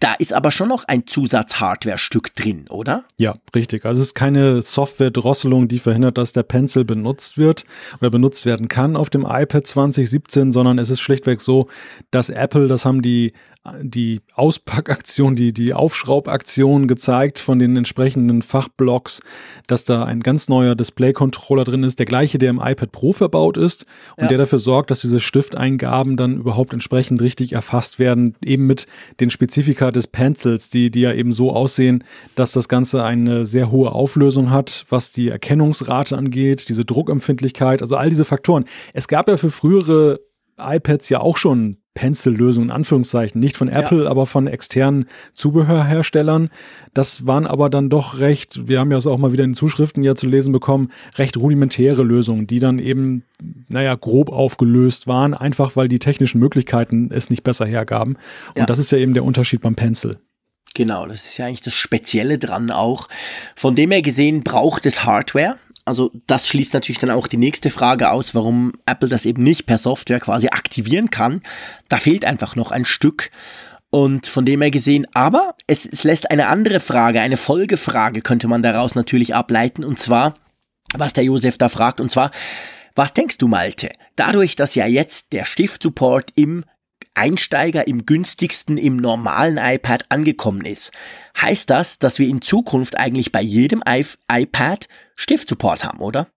da 0.00 0.14
ist 0.14 0.32
aber 0.32 0.50
schon 0.50 0.68
noch 0.68 0.84
ein 0.84 1.06
Zusatz-Hardware-Stück 1.06 2.34
drin, 2.34 2.68
oder? 2.70 3.04
Ja, 3.18 3.34
richtig. 3.54 3.84
Also 3.84 4.00
es 4.00 4.08
ist 4.08 4.14
keine 4.14 4.62
Software-Drosselung, 4.62 5.68
die 5.68 5.78
verhindert, 5.78 6.16
dass 6.16 6.32
der 6.32 6.44
Pencil 6.44 6.86
benutzt 6.86 7.36
wird 7.36 7.66
oder 8.00 8.08
benutzt 8.10 8.46
werden 8.46 8.68
kann 8.68 8.96
auf 8.96 9.10
dem 9.10 9.26
iPad 9.28 9.66
2017, 9.66 10.52
sondern 10.52 10.78
es 10.78 10.88
ist 10.88 11.00
schlichtweg 11.00 11.42
so, 11.42 11.68
dass 12.10 12.30
Apple, 12.30 12.68
das 12.68 12.86
haben 12.86 13.02
die 13.02 13.34
die 13.82 14.20
Auspackaktion, 14.34 15.34
die, 15.34 15.52
die 15.52 15.74
Aufschraubaktion 15.74 16.86
gezeigt 16.86 17.38
von 17.38 17.58
den 17.58 17.76
entsprechenden 17.76 18.42
Fachblocks, 18.42 19.20
dass 19.66 19.84
da 19.84 20.04
ein 20.04 20.20
ganz 20.20 20.48
neuer 20.48 20.74
Display-Controller 20.74 21.64
drin 21.64 21.84
ist, 21.84 21.98
der 21.98 22.06
gleiche, 22.06 22.38
der 22.38 22.50
im 22.50 22.60
iPad 22.62 22.92
Pro 22.92 23.12
verbaut 23.12 23.56
ist 23.56 23.86
und 24.16 24.24
ja. 24.24 24.28
der 24.28 24.38
dafür 24.38 24.58
sorgt, 24.58 24.90
dass 24.90 25.00
diese 25.00 25.20
Stifteingaben 25.20 26.16
dann 26.16 26.36
überhaupt 26.36 26.72
entsprechend 26.72 27.22
richtig 27.22 27.52
erfasst 27.52 27.98
werden, 27.98 28.36
eben 28.44 28.66
mit 28.66 28.86
den 29.20 29.30
Spezifika 29.30 29.90
des 29.90 30.06
Pencils, 30.06 30.70
die, 30.70 30.90
die 30.90 31.00
ja 31.00 31.12
eben 31.12 31.32
so 31.32 31.52
aussehen, 31.52 32.04
dass 32.34 32.52
das 32.52 32.68
Ganze 32.68 33.04
eine 33.04 33.46
sehr 33.46 33.70
hohe 33.70 33.92
Auflösung 33.92 34.50
hat, 34.50 34.84
was 34.88 35.12
die 35.12 35.28
Erkennungsrate 35.28 36.16
angeht, 36.16 36.68
diese 36.68 36.84
Druckempfindlichkeit, 36.84 37.82
also 37.82 37.96
all 37.96 38.08
diese 38.08 38.24
Faktoren. 38.24 38.64
Es 38.92 39.08
gab 39.08 39.28
ja 39.28 39.36
für 39.36 39.50
frühere 39.50 40.20
iPads 40.58 41.08
ja 41.08 41.20
auch 41.20 41.36
schon 41.36 41.77
Pencil-Lösung 41.98 42.62
in 42.62 42.70
Anführungszeichen, 42.70 43.40
nicht 43.40 43.56
von 43.56 43.66
Apple, 43.66 44.04
ja. 44.04 44.10
aber 44.10 44.24
von 44.24 44.46
externen 44.46 45.06
Zubehörherstellern. 45.34 46.48
Das 46.94 47.26
waren 47.26 47.44
aber 47.44 47.70
dann 47.70 47.90
doch 47.90 48.20
recht, 48.20 48.68
wir 48.68 48.78
haben 48.78 48.92
ja 48.92 48.98
es 48.98 49.08
auch 49.08 49.18
mal 49.18 49.32
wieder 49.32 49.42
in 49.42 49.50
den 49.50 49.56
Zuschriften 49.56 50.04
ja 50.04 50.14
zu 50.14 50.28
lesen 50.28 50.52
bekommen, 50.52 50.92
recht 51.16 51.36
rudimentäre 51.36 52.04
Lösungen, 52.04 52.46
die 52.46 52.60
dann 52.60 52.78
eben, 52.78 53.24
naja, 53.68 53.96
grob 53.96 54.30
aufgelöst 54.30 55.08
waren, 55.08 55.34
einfach 55.34 55.74
weil 55.74 55.88
die 55.88 55.98
technischen 55.98 56.38
Möglichkeiten 56.38 57.10
es 57.10 57.30
nicht 57.30 57.42
besser 57.42 57.66
hergaben. 57.66 58.16
Und 58.50 58.60
ja. 58.60 58.66
das 58.66 58.78
ist 58.78 58.92
ja 58.92 58.98
eben 58.98 59.14
der 59.14 59.24
Unterschied 59.24 59.60
beim 59.60 59.74
Pencil. 59.74 60.18
Genau, 60.74 61.06
das 61.06 61.26
ist 61.26 61.36
ja 61.38 61.46
eigentlich 61.46 61.62
das 61.62 61.74
Spezielle 61.74 62.38
dran 62.38 62.70
auch. 62.70 63.08
Von 63.56 63.74
dem 63.74 63.90
her 63.90 64.02
gesehen 64.02 64.44
braucht 64.44 64.86
es 64.86 65.04
Hardware. 65.04 65.56
Also 65.88 66.12
das 66.26 66.46
schließt 66.46 66.74
natürlich 66.74 66.98
dann 66.98 67.10
auch 67.10 67.26
die 67.26 67.38
nächste 67.38 67.70
Frage 67.70 68.10
aus, 68.10 68.34
warum 68.34 68.74
Apple 68.86 69.08
das 69.08 69.26
eben 69.26 69.42
nicht 69.42 69.66
per 69.66 69.78
Software 69.78 70.20
quasi 70.20 70.48
aktivieren 70.48 71.10
kann. 71.10 71.42
Da 71.88 71.96
fehlt 71.98 72.24
einfach 72.24 72.56
noch 72.56 72.70
ein 72.70 72.84
Stück. 72.84 73.30
Und 73.90 74.26
von 74.26 74.44
dem 74.44 74.60
her 74.60 74.70
gesehen, 74.70 75.06
aber 75.14 75.54
es, 75.66 75.86
es 75.86 76.04
lässt 76.04 76.30
eine 76.30 76.48
andere 76.48 76.78
Frage, 76.78 77.22
eine 77.22 77.38
Folgefrage 77.38 78.20
könnte 78.20 78.46
man 78.46 78.62
daraus 78.62 78.94
natürlich 78.94 79.34
ableiten. 79.34 79.82
Und 79.82 79.98
zwar, 79.98 80.34
was 80.94 81.14
der 81.14 81.24
Josef 81.24 81.56
da 81.56 81.70
fragt, 81.70 82.00
und 82.00 82.10
zwar, 82.10 82.30
was 82.94 83.14
denkst 83.14 83.38
du, 83.38 83.48
Malte? 83.48 83.90
Dadurch, 84.14 84.56
dass 84.56 84.74
ja 84.74 84.86
jetzt 84.86 85.32
der 85.32 85.46
Stiftsupport 85.46 86.32
im 86.34 86.64
Einsteiger 87.18 87.88
im 87.88 88.06
günstigsten 88.06 88.78
im 88.78 88.96
normalen 88.96 89.58
iPad 89.58 90.06
angekommen 90.08 90.64
ist, 90.64 90.92
heißt 91.40 91.68
das, 91.68 91.98
dass 91.98 92.18
wir 92.18 92.28
in 92.28 92.42
Zukunft 92.42 92.96
eigentlich 92.96 93.32
bei 93.32 93.42
jedem 93.42 93.82
iPad 94.30 94.88
Stiftsupport 95.16 95.84
haben, 95.84 95.98
oder? 95.98 96.28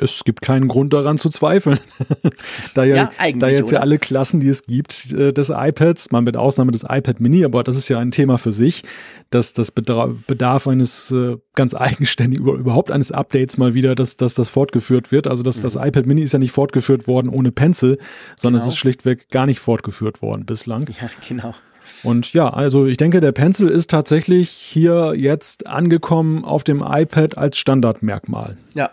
Es 0.00 0.24
gibt 0.24 0.42
keinen 0.42 0.68
Grund 0.68 0.92
daran 0.92 1.18
zu 1.18 1.28
zweifeln. 1.30 1.78
da 2.74 2.84
ja, 2.84 2.96
ja 2.96 3.10
da 3.36 3.48
jetzt 3.48 3.64
oder? 3.64 3.74
ja 3.74 3.80
alle 3.80 3.98
Klassen, 3.98 4.40
die 4.40 4.48
es 4.48 4.66
gibt, 4.66 5.12
äh, 5.12 5.32
des 5.32 5.50
iPads, 5.50 6.10
mal 6.10 6.22
mit 6.22 6.36
Ausnahme 6.36 6.72
des 6.72 6.82
iPad 6.82 7.20
Mini, 7.20 7.44
aber 7.44 7.62
das 7.62 7.76
ist 7.76 7.88
ja 7.88 7.98
ein 7.98 8.10
Thema 8.10 8.38
für 8.38 8.52
sich, 8.52 8.82
dass 9.30 9.52
das 9.52 9.70
bedarf 9.70 10.68
eines 10.68 11.10
äh, 11.10 11.36
ganz 11.54 11.74
eigenständigen, 11.74 12.46
überhaupt 12.46 12.90
eines 12.90 13.12
Updates 13.12 13.58
mal 13.58 13.74
wieder, 13.74 13.94
dass, 13.94 14.16
dass 14.16 14.34
das 14.34 14.48
fortgeführt 14.48 15.12
wird. 15.12 15.26
Also 15.26 15.42
das, 15.42 15.58
mhm. 15.58 15.62
das 15.62 15.76
iPad 15.76 16.06
Mini 16.06 16.22
ist 16.22 16.32
ja 16.32 16.38
nicht 16.38 16.52
fortgeführt 16.52 17.06
worden 17.06 17.28
ohne 17.28 17.52
Pencil, 17.52 17.98
sondern 18.36 18.60
genau. 18.60 18.68
es 18.68 18.74
ist 18.74 18.78
schlichtweg 18.78 19.28
gar 19.30 19.46
nicht 19.46 19.60
fortgeführt 19.60 20.22
worden 20.22 20.46
bislang. 20.46 20.88
Ja, 21.00 21.08
genau. 21.28 21.54
Und 22.02 22.32
ja, 22.32 22.48
also 22.48 22.86
ich 22.86 22.96
denke, 22.96 23.20
der 23.20 23.32
Pencil 23.32 23.68
ist 23.68 23.90
tatsächlich 23.90 24.50
hier 24.50 25.14
jetzt 25.16 25.66
angekommen 25.66 26.44
auf 26.44 26.64
dem 26.64 26.82
iPad 26.86 27.36
als 27.36 27.58
Standardmerkmal. 27.58 28.56
Ja, 28.74 28.90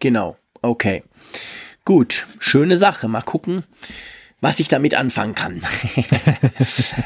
genau. 0.00 0.36
Okay. 0.62 1.02
Gut, 1.84 2.26
schöne 2.38 2.76
Sache. 2.76 3.08
Mal 3.08 3.22
gucken, 3.22 3.64
was 4.40 4.60
ich 4.60 4.68
damit 4.68 4.94
anfangen 4.94 5.34
kann. 5.34 5.62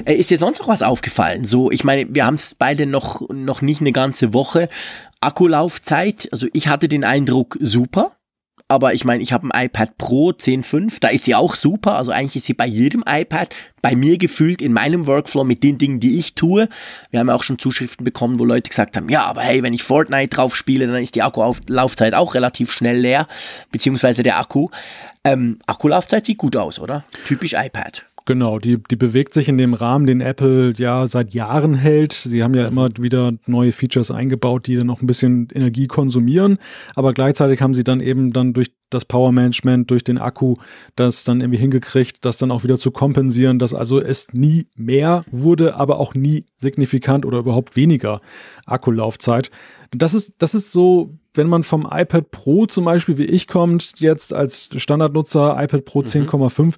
Äh, 0.04 0.14
ist 0.14 0.30
dir 0.30 0.38
sonst 0.38 0.60
noch 0.60 0.68
was 0.68 0.82
aufgefallen? 0.82 1.44
So, 1.44 1.70
ich 1.70 1.84
meine, 1.84 2.06
wir 2.14 2.24
haben 2.24 2.36
es 2.36 2.54
beide 2.54 2.86
noch, 2.86 3.28
noch 3.30 3.62
nicht 3.62 3.80
eine 3.80 3.92
ganze 3.92 4.32
Woche. 4.32 4.68
Akkulaufzeit, 5.20 6.28
also 6.30 6.46
ich 6.52 6.68
hatte 6.68 6.88
den 6.88 7.04
Eindruck, 7.04 7.58
super 7.60 8.17
aber 8.68 8.92
ich 8.92 9.04
meine, 9.04 9.22
ich 9.22 9.32
habe 9.32 9.48
ein 9.50 9.64
iPad 9.64 9.96
Pro 9.96 10.30
10.5, 10.30 10.98
da 11.00 11.08
ist 11.08 11.24
sie 11.24 11.34
auch 11.34 11.54
super, 11.54 11.96
also 11.96 12.12
eigentlich 12.12 12.36
ist 12.36 12.44
sie 12.44 12.52
bei 12.52 12.66
jedem 12.66 13.02
iPad, 13.08 13.54
bei 13.80 13.96
mir 13.96 14.18
gefühlt 14.18 14.60
in 14.60 14.74
meinem 14.74 15.06
Workflow 15.06 15.44
mit 15.44 15.62
den 15.62 15.78
Dingen, 15.78 16.00
die 16.00 16.18
ich 16.18 16.34
tue. 16.34 16.68
Wir 17.10 17.20
haben 17.20 17.28
ja 17.28 17.34
auch 17.34 17.42
schon 17.42 17.58
Zuschriften 17.58 18.04
bekommen, 18.04 18.38
wo 18.38 18.44
Leute 18.44 18.68
gesagt 18.68 18.96
haben, 18.96 19.08
ja, 19.08 19.24
aber 19.24 19.40
hey, 19.40 19.62
wenn 19.62 19.72
ich 19.72 19.82
Fortnite 19.82 20.28
drauf 20.28 20.54
spiele, 20.54 20.86
dann 20.86 21.02
ist 21.02 21.14
die 21.14 21.22
Akkulaufzeit 21.22 22.14
auch 22.14 22.34
relativ 22.34 22.70
schnell 22.70 22.98
leer, 22.98 23.26
beziehungsweise 23.72 24.22
der 24.22 24.38
Akku. 24.38 24.68
Ähm, 25.24 25.58
Akkulaufzeit 25.66 26.26
sieht 26.26 26.38
gut 26.38 26.56
aus, 26.56 26.78
oder? 26.78 27.04
Typisch 27.24 27.54
iPad. 27.54 28.07
Genau, 28.28 28.58
die, 28.58 28.76
die 28.76 28.96
bewegt 28.96 29.32
sich 29.32 29.48
in 29.48 29.56
dem 29.56 29.72
Rahmen, 29.72 30.04
den 30.04 30.20
Apple 30.20 30.74
ja 30.76 31.06
seit 31.06 31.32
Jahren 31.32 31.72
hält. 31.72 32.12
Sie 32.12 32.42
haben 32.42 32.52
ja 32.52 32.66
immer 32.66 32.90
wieder 32.98 33.32
neue 33.46 33.72
Features 33.72 34.10
eingebaut, 34.10 34.66
die 34.66 34.76
dann 34.76 34.86
noch 34.86 35.00
ein 35.00 35.06
bisschen 35.06 35.48
Energie 35.54 35.86
konsumieren, 35.86 36.58
aber 36.94 37.14
gleichzeitig 37.14 37.62
haben 37.62 37.72
sie 37.72 37.84
dann 37.84 38.00
eben 38.00 38.34
dann 38.34 38.52
durch 38.52 38.70
das 38.90 39.06
Power 39.06 39.32
Management, 39.32 39.90
durch 39.90 40.04
den 40.04 40.18
Akku, 40.18 40.56
das 40.94 41.24
dann 41.24 41.40
irgendwie 41.40 41.58
hingekriegt, 41.58 42.18
das 42.20 42.36
dann 42.36 42.50
auch 42.50 42.64
wieder 42.64 42.76
zu 42.76 42.90
kompensieren, 42.90 43.58
dass 43.58 43.72
also 43.72 43.98
es 43.98 44.26
nie 44.32 44.66
mehr 44.76 45.24
wurde, 45.30 45.76
aber 45.76 45.98
auch 45.98 46.12
nie 46.14 46.44
signifikant 46.58 47.24
oder 47.24 47.38
überhaupt 47.38 47.76
weniger 47.76 48.20
Akkulaufzeit. 48.66 49.50
Das 49.90 50.12
ist, 50.12 50.34
das 50.36 50.54
ist 50.54 50.70
so, 50.70 51.14
wenn 51.32 51.48
man 51.48 51.62
vom 51.62 51.88
iPad 51.90 52.30
Pro 52.30 52.66
zum 52.66 52.84
Beispiel 52.84 53.16
wie 53.16 53.24
ich 53.24 53.46
kommt, 53.46 54.00
jetzt 54.00 54.34
als 54.34 54.68
Standardnutzer 54.76 55.56
iPad 55.58 55.86
Pro 55.86 56.00
mhm. 56.00 56.06
10,5, 56.06 56.74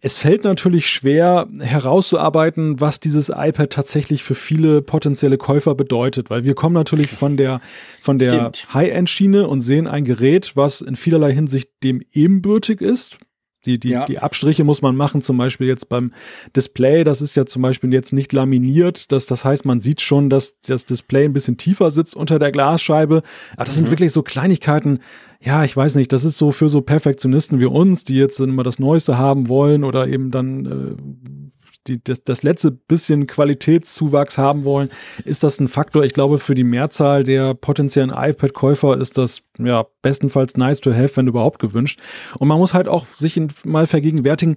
es 0.00 0.18
fällt 0.18 0.44
natürlich 0.44 0.88
schwer 0.88 1.48
herauszuarbeiten, 1.58 2.80
was 2.80 3.00
dieses 3.00 3.30
iPad 3.30 3.70
tatsächlich 3.70 4.22
für 4.22 4.34
viele 4.34 4.80
potenzielle 4.82 5.38
Käufer 5.38 5.74
bedeutet, 5.74 6.30
weil 6.30 6.44
wir 6.44 6.54
kommen 6.54 6.74
natürlich 6.74 7.10
von 7.10 7.36
der, 7.36 7.60
von 8.00 8.18
der 8.18 8.52
High-End-Schiene 8.72 9.48
und 9.48 9.60
sehen 9.60 9.88
ein 9.88 10.04
Gerät, 10.04 10.56
was 10.56 10.80
in 10.80 10.96
vielerlei 10.96 11.32
Hinsicht 11.32 11.70
dem 11.82 12.02
ebenbürtig 12.12 12.80
ist. 12.80 13.18
Die, 13.66 13.78
die, 13.78 13.90
ja. 13.90 14.06
die 14.06 14.20
Abstriche 14.20 14.62
muss 14.62 14.82
man 14.82 14.94
machen, 14.94 15.20
zum 15.20 15.36
Beispiel 15.36 15.66
jetzt 15.66 15.88
beim 15.88 16.12
Display. 16.54 17.02
Das 17.02 17.20
ist 17.20 17.34
ja 17.36 17.44
zum 17.44 17.62
Beispiel 17.62 17.92
jetzt 17.92 18.12
nicht 18.12 18.32
laminiert. 18.32 19.10
Das, 19.10 19.26
das 19.26 19.44
heißt, 19.44 19.64
man 19.64 19.80
sieht 19.80 20.00
schon, 20.00 20.30
dass 20.30 20.60
das 20.62 20.86
Display 20.86 21.24
ein 21.24 21.32
bisschen 21.32 21.56
tiefer 21.56 21.90
sitzt 21.90 22.14
unter 22.14 22.38
der 22.38 22.52
Glasscheibe. 22.52 23.22
Aber 23.54 23.64
das 23.64 23.74
mhm. 23.74 23.78
sind 23.78 23.90
wirklich 23.90 24.12
so 24.12 24.22
Kleinigkeiten. 24.22 25.00
Ja, 25.40 25.64
ich 25.64 25.76
weiß 25.76 25.96
nicht, 25.96 26.12
das 26.12 26.24
ist 26.24 26.38
so 26.38 26.52
für 26.52 26.68
so 26.68 26.80
Perfektionisten 26.80 27.60
wie 27.60 27.66
uns, 27.66 28.04
die 28.04 28.16
jetzt 28.16 28.40
immer 28.40 28.62
das 28.62 28.78
Neueste 28.78 29.18
haben 29.18 29.48
wollen 29.48 29.84
oder 29.84 30.06
eben 30.06 30.30
dann 30.30 30.66
äh, 30.66 31.47
die, 31.86 32.02
das, 32.02 32.22
das 32.24 32.42
letzte 32.42 32.70
bisschen 32.70 33.26
Qualitätszuwachs 33.26 34.38
haben 34.38 34.64
wollen, 34.64 34.90
ist 35.24 35.42
das 35.44 35.60
ein 35.60 35.68
Faktor. 35.68 36.04
Ich 36.04 36.12
glaube, 36.12 36.38
für 36.38 36.54
die 36.54 36.64
Mehrzahl 36.64 37.24
der 37.24 37.54
potenziellen 37.54 38.10
iPad-Käufer 38.10 38.98
ist 38.98 39.18
das 39.18 39.42
ja 39.58 39.86
bestenfalls 40.02 40.56
nice 40.56 40.80
to 40.80 40.92
have, 40.92 41.16
wenn 41.16 41.26
überhaupt 41.26 41.58
gewünscht. 41.58 42.00
Und 42.38 42.48
man 42.48 42.58
muss 42.58 42.74
halt 42.74 42.88
auch 42.88 43.06
sich 43.06 43.40
mal 43.64 43.86
vergegenwärtigen, 43.86 44.56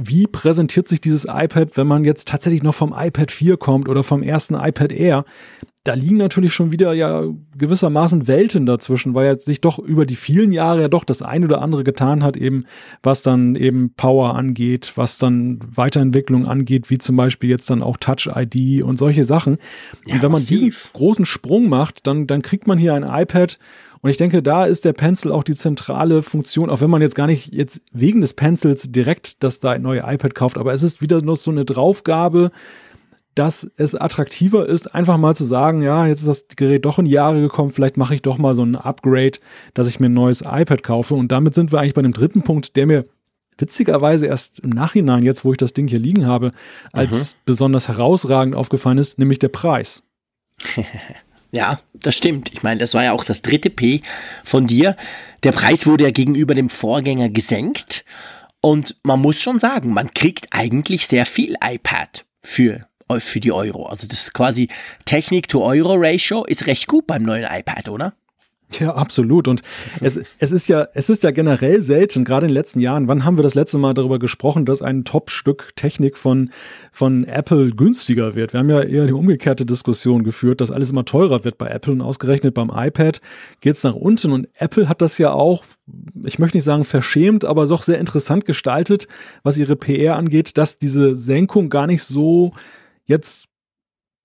wie 0.00 0.26
präsentiert 0.26 0.88
sich 0.88 1.00
dieses 1.00 1.24
iPad, 1.24 1.76
wenn 1.76 1.86
man 1.86 2.04
jetzt 2.04 2.28
tatsächlich 2.28 2.62
noch 2.62 2.74
vom 2.74 2.94
iPad 2.96 3.30
4 3.30 3.56
kommt 3.56 3.88
oder 3.88 4.04
vom 4.04 4.22
ersten 4.22 4.54
iPad 4.54 4.92
Air? 4.92 5.24
Da 5.84 5.94
liegen 5.94 6.18
natürlich 6.18 6.52
schon 6.52 6.70
wieder 6.70 6.92
ja 6.92 7.24
gewissermaßen 7.56 8.28
Welten 8.28 8.66
dazwischen, 8.66 9.14
weil 9.14 9.26
er 9.26 9.40
sich 9.40 9.60
doch 9.60 9.78
über 9.78 10.06
die 10.06 10.16
vielen 10.16 10.52
Jahre 10.52 10.82
ja 10.82 10.88
doch 10.88 11.04
das 11.04 11.22
eine 11.22 11.46
oder 11.46 11.62
andere 11.62 11.82
getan 11.82 12.22
hat, 12.22 12.36
eben 12.36 12.64
was 13.02 13.22
dann 13.22 13.54
eben 13.56 13.94
Power 13.96 14.34
angeht, 14.34 14.92
was 14.96 15.18
dann 15.18 15.58
Weiterentwicklung 15.74 16.46
angeht, 16.46 16.90
wie 16.90 16.98
zum 16.98 17.16
Beispiel 17.16 17.48
jetzt 17.50 17.70
dann 17.70 17.82
auch 17.82 17.96
Touch 17.96 18.28
ID 18.34 18.82
und 18.82 18.98
solche 18.98 19.24
Sachen. 19.24 19.56
Ja, 20.06 20.14
und 20.14 20.22
wenn 20.22 20.30
man 20.30 20.42
massiv. 20.42 20.60
diesen 20.60 20.92
großen 20.92 21.26
Sprung 21.26 21.68
macht, 21.68 22.06
dann, 22.06 22.26
dann 22.26 22.42
kriegt 22.42 22.66
man 22.66 22.78
hier 22.78 22.94
ein 22.94 23.04
iPad, 23.04 23.58
und 24.00 24.10
ich 24.10 24.16
denke, 24.16 24.42
da 24.42 24.64
ist 24.64 24.84
der 24.84 24.92
Pencil 24.92 25.32
auch 25.32 25.44
die 25.44 25.56
zentrale 25.56 26.22
Funktion, 26.22 26.70
auch 26.70 26.80
wenn 26.80 26.90
man 26.90 27.02
jetzt 27.02 27.14
gar 27.14 27.26
nicht 27.26 27.52
jetzt 27.52 27.82
wegen 27.92 28.20
des 28.20 28.34
Pencils 28.34 28.90
direkt 28.90 29.42
das 29.42 29.60
da 29.60 29.78
neue 29.78 30.04
iPad 30.06 30.34
kauft, 30.34 30.58
aber 30.58 30.72
es 30.72 30.82
ist 30.82 31.02
wieder 31.02 31.20
nur 31.22 31.36
so 31.36 31.50
eine 31.50 31.64
Draufgabe, 31.64 32.50
dass 33.34 33.70
es 33.76 33.94
attraktiver 33.94 34.66
ist, 34.66 34.94
einfach 34.94 35.16
mal 35.16 35.34
zu 35.34 35.44
sagen, 35.44 35.82
ja, 35.82 36.06
jetzt 36.06 36.20
ist 36.20 36.28
das 36.28 36.44
Gerät 36.56 36.84
doch 36.84 36.98
in 36.98 37.06
Jahre 37.06 37.40
gekommen, 37.40 37.70
vielleicht 37.70 37.96
mache 37.96 38.14
ich 38.14 38.22
doch 38.22 38.36
mal 38.36 38.54
so 38.54 38.64
ein 38.64 38.74
Upgrade, 38.74 39.38
dass 39.74 39.88
ich 39.88 40.00
mir 40.00 40.08
ein 40.08 40.14
neues 40.14 40.42
iPad 40.42 40.82
kaufe. 40.82 41.14
Und 41.14 41.30
damit 41.30 41.54
sind 41.54 41.70
wir 41.70 41.78
eigentlich 41.78 41.94
bei 41.94 42.02
dem 42.02 42.12
dritten 42.12 42.42
Punkt, 42.42 42.74
der 42.74 42.86
mir 42.86 43.04
witzigerweise 43.56 44.26
erst 44.26 44.60
im 44.60 44.70
Nachhinein, 44.70 45.22
jetzt 45.22 45.44
wo 45.44 45.52
ich 45.52 45.56
das 45.56 45.72
Ding 45.72 45.86
hier 45.86 46.00
liegen 46.00 46.26
habe, 46.26 46.50
als 46.92 47.34
mhm. 47.34 47.38
besonders 47.44 47.86
herausragend 47.86 48.56
aufgefallen 48.56 48.98
ist, 48.98 49.18
nämlich 49.18 49.38
der 49.38 49.48
Preis. 49.48 50.02
Ja, 51.50 51.80
das 51.94 52.16
stimmt. 52.16 52.52
Ich 52.52 52.62
meine, 52.62 52.80
das 52.80 52.94
war 52.94 53.04
ja 53.04 53.12
auch 53.12 53.24
das 53.24 53.42
dritte 53.42 53.70
P 53.70 54.02
von 54.44 54.66
dir. 54.66 54.96
Der 55.42 55.52
Preis 55.52 55.86
wurde 55.86 56.04
ja 56.04 56.10
gegenüber 56.10 56.54
dem 56.54 56.68
Vorgänger 56.68 57.28
gesenkt. 57.30 58.04
Und 58.60 58.96
man 59.02 59.20
muss 59.20 59.40
schon 59.40 59.58
sagen, 59.58 59.92
man 59.92 60.10
kriegt 60.10 60.48
eigentlich 60.50 61.06
sehr 61.06 61.26
viel 61.26 61.54
iPad 61.62 62.26
für, 62.42 62.86
für 63.18 63.40
die 63.40 63.52
Euro. 63.52 63.86
Also 63.86 64.06
das 64.06 64.22
ist 64.24 64.34
quasi 64.34 64.68
Technik-to-Euro-Ratio 65.04 66.44
ist 66.44 66.66
recht 66.66 66.86
gut 66.86 67.06
beim 67.06 67.22
neuen 67.22 67.44
iPad, 67.44 67.88
oder? 67.88 68.14
Ja, 68.78 68.94
absolut. 68.94 69.48
Und 69.48 69.62
es, 70.00 70.20
es 70.38 70.52
ist 70.52 70.68
ja, 70.68 70.88
es 70.92 71.08
ist 71.08 71.22
ja 71.22 71.30
generell 71.30 71.80
selten, 71.80 72.24
gerade 72.24 72.44
in 72.44 72.50
den 72.50 72.54
letzten 72.54 72.80
Jahren. 72.80 73.08
Wann 73.08 73.24
haben 73.24 73.38
wir 73.38 73.42
das 73.42 73.54
letzte 73.54 73.78
Mal 73.78 73.94
darüber 73.94 74.18
gesprochen, 74.18 74.66
dass 74.66 74.82
ein 74.82 75.04
Top-Stück 75.04 75.72
Technik 75.74 76.18
von, 76.18 76.50
von 76.92 77.24
Apple 77.24 77.70
günstiger 77.70 78.34
wird? 78.34 78.52
Wir 78.52 78.60
haben 78.60 78.68
ja 78.68 78.82
eher 78.82 79.06
die 79.06 79.14
umgekehrte 79.14 79.64
Diskussion 79.64 80.22
geführt, 80.22 80.60
dass 80.60 80.70
alles 80.70 80.90
immer 80.90 81.06
teurer 81.06 81.44
wird 81.44 81.56
bei 81.56 81.68
Apple 81.68 81.94
und 81.94 82.02
ausgerechnet 82.02 82.52
beim 82.52 82.70
iPad 82.72 83.22
geht's 83.60 83.84
nach 83.84 83.94
unten. 83.94 84.32
Und 84.32 84.48
Apple 84.58 84.88
hat 84.88 85.00
das 85.00 85.16
ja 85.16 85.32
auch, 85.32 85.64
ich 86.24 86.38
möchte 86.38 86.58
nicht 86.58 86.64
sagen 86.64 86.84
verschämt, 86.84 87.46
aber 87.46 87.66
doch 87.66 87.82
sehr 87.82 87.98
interessant 87.98 88.44
gestaltet, 88.44 89.08
was 89.42 89.56
ihre 89.56 89.76
PR 89.76 90.16
angeht, 90.16 90.58
dass 90.58 90.78
diese 90.78 91.16
Senkung 91.16 91.70
gar 91.70 91.86
nicht 91.86 92.04
so 92.04 92.52
jetzt 93.06 93.48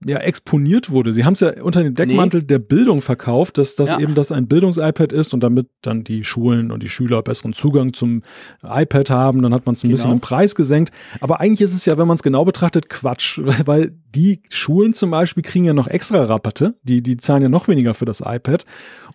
ja, 0.05 0.17
exponiert 0.17 0.89
wurde. 0.89 1.13
Sie 1.13 1.25
haben 1.25 1.33
es 1.33 1.39
ja 1.39 1.61
unter 1.61 1.83
dem 1.83 1.95
Deckmantel 1.95 2.41
nee. 2.41 2.47
der 2.47 2.59
Bildung 2.59 3.01
verkauft, 3.01 3.57
dass 3.57 3.75
das 3.75 3.91
ja. 3.91 3.99
eben 3.99 4.15
das 4.15 4.31
ein 4.31 4.47
Bildungs-iPad 4.47 5.11
ist 5.11 5.33
und 5.33 5.41
damit 5.43 5.67
dann 5.81 6.03
die 6.03 6.23
Schulen 6.23 6.71
und 6.71 6.83
die 6.83 6.89
Schüler 6.89 7.21
besseren 7.21 7.53
Zugang 7.53 7.93
zum 7.93 8.21
iPad 8.63 9.09
haben. 9.09 9.41
Dann 9.41 9.53
hat 9.53 9.65
man 9.65 9.75
es 9.75 9.83
ein 9.83 9.89
genau. 9.89 9.95
bisschen 9.95 10.11
im 10.13 10.19
Preis 10.19 10.55
gesenkt. 10.55 10.93
Aber 11.19 11.39
eigentlich 11.39 11.61
ist 11.61 11.73
es 11.73 11.85
ja, 11.85 11.97
wenn 11.97 12.07
man 12.07 12.15
es 12.15 12.23
genau 12.23 12.45
betrachtet, 12.45 12.89
Quatsch, 12.89 13.39
weil 13.65 13.91
die 14.15 14.41
Schulen 14.49 14.93
zum 14.93 15.11
Beispiel 15.11 15.43
kriegen 15.43 15.65
ja 15.65 15.73
noch 15.73 15.87
extra 15.87 16.23
Rabatte. 16.23 16.75
Die, 16.83 17.01
die 17.01 17.17
zahlen 17.17 17.41
ja 17.41 17.49
noch 17.49 17.67
weniger 17.67 17.93
für 17.93 18.05
das 18.05 18.21
iPad. 18.21 18.65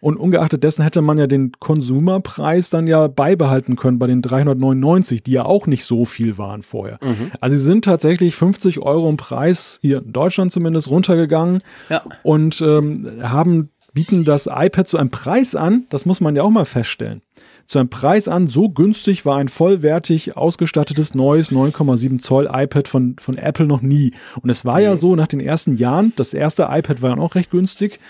Und 0.00 0.16
ungeachtet 0.16 0.64
dessen 0.64 0.82
hätte 0.82 1.02
man 1.02 1.18
ja 1.18 1.26
den 1.26 1.52
Konsumerpreis 1.58 2.70
dann 2.70 2.86
ja 2.86 3.06
beibehalten 3.08 3.76
können 3.76 3.98
bei 3.98 4.06
den 4.06 4.22
399, 4.22 5.22
die 5.22 5.32
ja 5.32 5.44
auch 5.44 5.66
nicht 5.66 5.84
so 5.84 6.04
viel 6.04 6.38
waren 6.38 6.62
vorher. 6.62 6.98
Mhm. 7.02 7.32
Also 7.40 7.56
sie 7.56 7.62
sind 7.62 7.84
tatsächlich 7.84 8.34
50 8.34 8.80
Euro 8.80 9.08
im 9.08 9.16
Preis, 9.16 9.78
hier 9.82 10.02
in 10.02 10.12
Deutschland 10.12 10.52
zumindest, 10.52 10.90
runtergegangen 10.90 11.62
ja. 11.88 12.02
und 12.22 12.60
ähm, 12.60 13.08
haben, 13.22 13.70
bieten 13.92 14.24
das 14.24 14.46
iPad 14.46 14.86
zu 14.86 14.98
einem 14.98 15.10
Preis 15.10 15.54
an, 15.54 15.86
das 15.90 16.06
muss 16.06 16.20
man 16.20 16.36
ja 16.36 16.42
auch 16.42 16.50
mal 16.50 16.64
feststellen 16.64 17.22
zu 17.68 17.78
einem 17.78 17.90
Preis 17.90 18.28
an. 18.28 18.46
So 18.46 18.70
günstig 18.70 19.26
war 19.26 19.36
ein 19.36 19.48
vollwertig 19.48 20.36
ausgestattetes 20.36 21.14
neues 21.14 21.52
9,7 21.52 22.18
Zoll 22.18 22.48
iPad 22.50 22.88
von, 22.88 23.16
von 23.20 23.36
Apple 23.36 23.66
noch 23.66 23.82
nie. 23.82 24.14
Und 24.40 24.48
es 24.48 24.64
war 24.64 24.80
ja 24.80 24.96
so 24.96 25.14
nach 25.14 25.26
den 25.26 25.40
ersten 25.40 25.76
Jahren, 25.76 26.14
das 26.16 26.32
erste 26.32 26.68
iPad 26.70 27.02
war 27.02 27.16
ja 27.16 27.22
auch 27.22 27.34
recht 27.34 27.50
günstig 27.50 28.00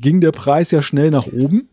ging 0.00 0.20
der 0.20 0.32
Preis 0.32 0.70
ja 0.70 0.82
schnell 0.82 1.10
nach 1.10 1.26
oben. 1.26 1.68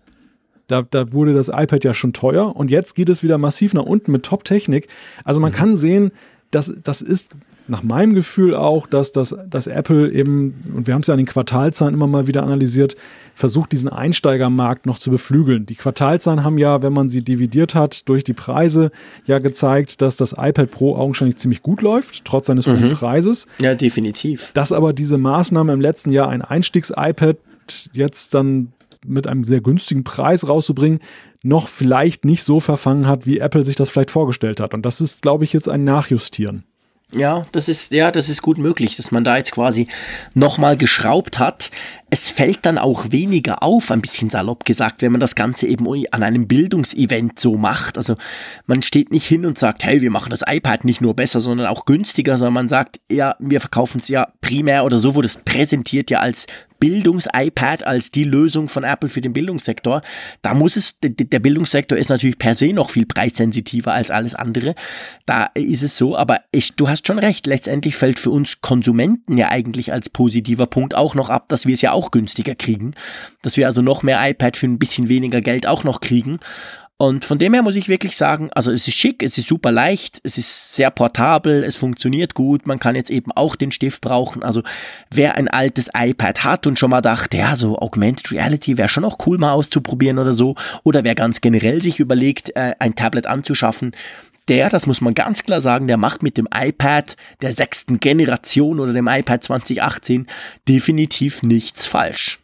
Da, 0.67 0.82
da 0.82 1.11
wurde 1.11 1.34
das 1.34 1.49
iPad 1.49 1.84
ja 1.84 1.93
schon 1.93 2.13
teuer 2.13 2.55
und 2.55 2.71
jetzt 2.71 2.95
geht 2.95 3.09
es 3.09 3.21
wieder 3.21 3.38
massiv 3.38 3.74
nach 3.74 3.84
unten 3.84 4.11
mit 4.11 4.24
Top-Technik. 4.24 4.88
Also 5.24 5.39
man 5.39 5.51
mhm. 5.51 5.55
kann 5.55 5.78
sehen, 5.78 6.11
dass 6.51 6.74
das 6.84 7.01
ist 7.01 7.32
nach 7.67 7.84
meinem 7.84 8.13
Gefühl 8.13 8.55
auch, 8.55 8.88
dass 8.88 9.11
das 9.11 9.36
dass 9.49 9.67
Apple 9.67 10.11
eben, 10.11 10.53
und 10.76 10.88
wir 10.88 10.93
haben 10.93 11.01
es 11.01 11.07
ja 11.07 11.13
an 11.13 11.17
den 11.17 11.26
Quartalzahlen 11.26 11.93
immer 11.93 12.07
mal 12.07 12.28
wieder 12.28 12.43
analysiert, 12.43 12.95
versucht, 13.36 13.71
diesen 13.71 13.89
Einsteigermarkt 13.89 14.86
noch 14.86 14.99
zu 14.99 15.09
beflügeln. 15.09 15.65
Die 15.65 15.76
Quartalzahlen 15.76 16.43
haben 16.43 16.57
ja, 16.57 16.82
wenn 16.82 16.93
man 16.93 17.09
sie 17.09 17.24
dividiert 17.24 17.74
hat, 17.74 18.07
durch 18.09 18.24
die 18.24 18.34
Preise 18.34 18.91
ja 19.26 19.39
gezeigt, 19.39 20.01
dass 20.01 20.17
das 20.17 20.34
iPad 20.38 20.71
Pro 20.71 20.95
augenscheinlich 20.95 21.38
ziemlich 21.38 21.61
gut 21.61 21.82
läuft, 21.82 22.26
trotz 22.26 22.47
seines 22.47 22.67
mhm. 22.67 22.80
hohen 22.80 22.89
Preises. 22.91 23.47
Ja, 23.59 23.76
definitiv. 23.76 24.51
Dass 24.53 24.71
aber 24.71 24.93
diese 24.93 25.17
Maßnahme 25.17 25.74
im 25.74 25.82
letzten 25.82 26.11
Jahr 26.11 26.30
ein 26.30 26.41
Einstiegs-iPad 26.41 27.38
jetzt 27.93 28.34
dann 28.34 28.74
mit 29.05 29.28
einem 29.28 29.43
sehr 29.43 29.61
günstigen 29.61 30.03
Preis 30.03 30.47
rauszubringen, 30.47 30.99
noch 31.43 31.68
vielleicht 31.68 32.26
nicht 32.26 32.43
so 32.43 32.59
verfangen 32.59 33.07
hat, 33.07 33.26
wie 33.26 33.39
Apple 33.39 33.66
sich 33.66 33.76
das 33.76 33.89
vielleicht 33.89 34.11
vorgestellt 34.11 34.59
hat. 34.59 34.74
Und 34.74 34.86
das 34.86 35.01
ist, 35.01 35.22
glaube 35.22 35.43
ich, 35.43 35.53
jetzt 35.53 35.68
ein 35.68 35.84
Nachjustieren. 35.84 36.64
Ja, 37.16 37.45
das 37.51 37.70
ist, 37.70 37.91
ja, 37.91 38.09
das 38.09 38.28
ist 38.28 38.41
gut 38.41 38.57
möglich, 38.57 38.95
dass 38.95 39.11
man 39.11 39.24
da 39.24 39.38
jetzt 39.38 39.51
quasi 39.51 39.88
nochmal 40.34 40.78
geschraubt 40.78 41.38
hat. 41.38 41.70
Es 42.09 42.32
fällt 42.32 42.66
dann 42.66 42.80
auch 42.80 43.11
weniger 43.11 43.61
auf, 43.61 43.91
ein 43.91 44.01
bisschen 44.01 44.30
salopp 44.30 44.66
gesagt, 44.66 45.01
wenn 45.01 45.11
man 45.11 45.22
das 45.22 45.36
Ganze 45.36 45.68
eben 45.68 45.88
an 46.11 46.24
einem 46.24 46.47
Bildungsevent 46.47 47.39
so 47.39 47.55
macht. 47.55 47.97
Also 47.97 48.16
man 48.66 48.82
steht 48.82 49.11
nicht 49.11 49.28
hin 49.28 49.45
und 49.45 49.59
sagt, 49.59 49.84
hey, 49.84 50.01
wir 50.01 50.09
machen 50.09 50.32
das 50.32 50.41
iPad 50.47 50.86
nicht 50.86 51.01
nur 51.01 51.16
besser, 51.16 51.39
sondern 51.39 51.68
auch 51.68 51.86
günstiger, 51.86 52.38
sondern 52.38 52.53
man 52.53 52.68
sagt, 52.68 52.99
ja, 53.11 53.36
wir 53.38 53.61
verkaufen 53.61 53.99
es 53.99 54.07
ja 54.09 54.30
primär 54.41 54.84
oder 54.84 54.99
so 54.99 55.14
wurde 55.14 55.28
es 55.28 55.38
präsentiert 55.38 56.09
ja 56.09 56.20
als 56.20 56.47
Bildungs-iPad 56.84 57.88
als 57.88 58.11
die 58.11 58.25
Lösung 58.25 58.67
von 58.67 58.84
Apple 58.84 59.07
für 59.07 59.21
den 59.21 59.31
Bildungssektor. 59.31 60.01
Da 60.41 60.53
muss 60.53 60.75
es, 60.75 60.97
der 61.01 61.39
Bildungssektor 61.39 61.97
ist 61.97 62.09
natürlich 62.09 62.38
per 62.38 62.55
se 62.55 62.73
noch 62.73 62.89
viel 62.89 63.05
preissensitiver 63.05 63.93
als 63.93 64.11
alles 64.11 64.36
andere. 64.36 64.75
Da 65.25 65.45
ist 65.53 65.81
es 65.81 65.95
so, 65.95 66.17
aber 66.17 66.41
ich, 66.51 66.75
du 66.75 66.89
hast 66.89 67.07
schon 67.07 67.19
recht, 67.19 67.47
letztendlich 67.47 67.95
fällt 67.95 68.19
für 68.19 68.31
uns 68.31 68.59
Konsumenten 68.59 69.38
ja 69.38 69.47
eigentlich 69.49 69.93
als 69.93 70.09
positiver 70.09 70.65
Punkt 70.65 70.93
auch 70.93 71.15
noch 71.15 71.29
ab, 71.29 71.47
dass 71.47 71.65
wir 71.65 71.73
es 71.73 71.81
ja 71.81 71.93
auch 71.93 72.11
günstiger 72.11 72.53
kriegen. 72.53 72.95
Dass 73.43 73.55
wir 73.55 73.65
also 73.65 73.81
noch 73.81 74.03
mehr 74.03 74.19
iPad 74.21 74.57
für 74.57 74.67
ein 74.67 74.77
bisschen 74.77 75.07
weniger 75.07 75.39
Geld 75.39 75.65
auch 75.65 75.86
noch 75.86 76.01
kriegen. 76.01 76.39
Und 77.03 77.25
von 77.25 77.37
dem 77.37 77.53
her 77.53 77.63
muss 77.63 77.75
ich 77.75 77.89
wirklich 77.89 78.15
sagen, 78.15 78.49
also 78.55 78.71
es 78.71 78.87
ist 78.87 78.95
schick, 78.95 79.23
es 79.23 79.37
ist 79.37 79.49
super 79.49 79.73
leicht, 79.73 80.21
es 80.23 80.37
ist 80.37 80.73
sehr 80.73 80.89
portabel, 80.89 81.65
es 81.65 81.75
funktioniert 81.75 82.33
gut, 82.33 82.65
man 82.65 82.79
kann 82.79 82.95
jetzt 82.95 83.09
eben 83.09 83.29
auch 83.33 83.57
den 83.57 83.73
Stift 83.73 83.99
brauchen. 83.99 84.41
Also 84.41 84.63
wer 85.11 85.35
ein 85.35 85.49
altes 85.49 85.89
iPad 85.93 86.45
hat 86.45 86.65
und 86.65 86.79
schon 86.79 86.91
mal 86.91 87.01
dachte, 87.01 87.35
ja, 87.35 87.57
so 87.57 87.77
Augmented 87.77 88.31
Reality 88.31 88.77
wäre 88.77 88.87
schon 88.87 89.03
auch 89.03 89.17
cool 89.27 89.37
mal 89.37 89.51
auszuprobieren 89.51 90.17
oder 90.17 90.33
so, 90.33 90.55
oder 90.83 91.03
wer 91.03 91.13
ganz 91.13 91.41
generell 91.41 91.81
sich 91.81 91.99
überlegt, 91.99 92.55
äh, 92.55 92.73
ein 92.79 92.95
Tablet 92.95 93.25
anzuschaffen, 93.25 93.91
der, 94.47 94.69
das 94.69 94.87
muss 94.87 95.01
man 95.01 95.13
ganz 95.13 95.43
klar 95.43 95.59
sagen, 95.59 95.87
der 95.87 95.97
macht 95.97 96.23
mit 96.23 96.37
dem 96.37 96.47
iPad 96.55 97.17
der 97.41 97.51
sechsten 97.51 97.99
Generation 97.99 98.79
oder 98.79 98.93
dem 98.93 99.09
iPad 99.09 99.43
2018 99.43 100.27
definitiv 100.69 101.43
nichts 101.43 101.85
falsch. 101.85 102.39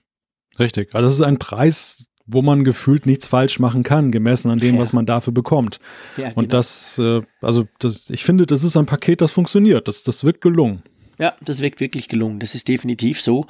Richtig. 0.59 0.93
Also 0.93 1.07
es 1.07 1.13
ist 1.13 1.21
ein 1.21 1.39
Preis, 1.39 2.08
wo 2.31 2.41
man 2.41 2.63
gefühlt 2.63 3.05
nichts 3.05 3.27
falsch 3.27 3.59
machen 3.59 3.83
kann, 3.83 4.11
gemessen 4.11 4.51
an 4.51 4.59
dem, 4.59 4.75
ja. 4.75 4.81
was 4.81 4.93
man 4.93 5.05
dafür 5.05 5.33
bekommt. 5.33 5.79
Ja, 6.17 6.27
und 6.29 6.35
genau. 6.35 6.47
das, 6.49 6.99
äh, 6.99 7.21
also 7.41 7.67
das, 7.79 8.09
ich 8.09 8.23
finde, 8.23 8.45
das 8.45 8.63
ist 8.63 8.77
ein 8.77 8.85
Paket, 8.85 9.21
das 9.21 9.31
funktioniert. 9.31 9.87
Das, 9.87 10.03
das 10.03 10.23
wird 10.23 10.41
gelungen. 10.41 10.83
Ja, 11.19 11.33
das 11.41 11.59
wirkt 11.59 11.81
wirklich 11.81 12.07
gelungen. 12.07 12.39
Das 12.39 12.55
ist 12.55 12.69
definitiv 12.69 13.21
so. 13.21 13.45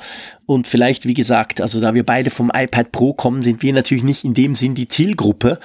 Und 0.48 0.68
vielleicht, 0.68 1.06
wie 1.06 1.14
gesagt, 1.14 1.62
also 1.62 1.80
da 1.80 1.94
wir 1.94 2.04
beide 2.04 2.32
vom 2.32 2.52
iPad 2.52 2.92
Pro 2.92 3.14
kommen, 3.14 3.44
sind 3.44 3.62
wir 3.62 3.72
natürlich 3.74 4.04
nicht 4.04 4.24
in 4.24 4.34
dem 4.34 4.56
Sinn 4.56 4.74
die 4.74 4.88
Zielgruppe. 4.88 5.60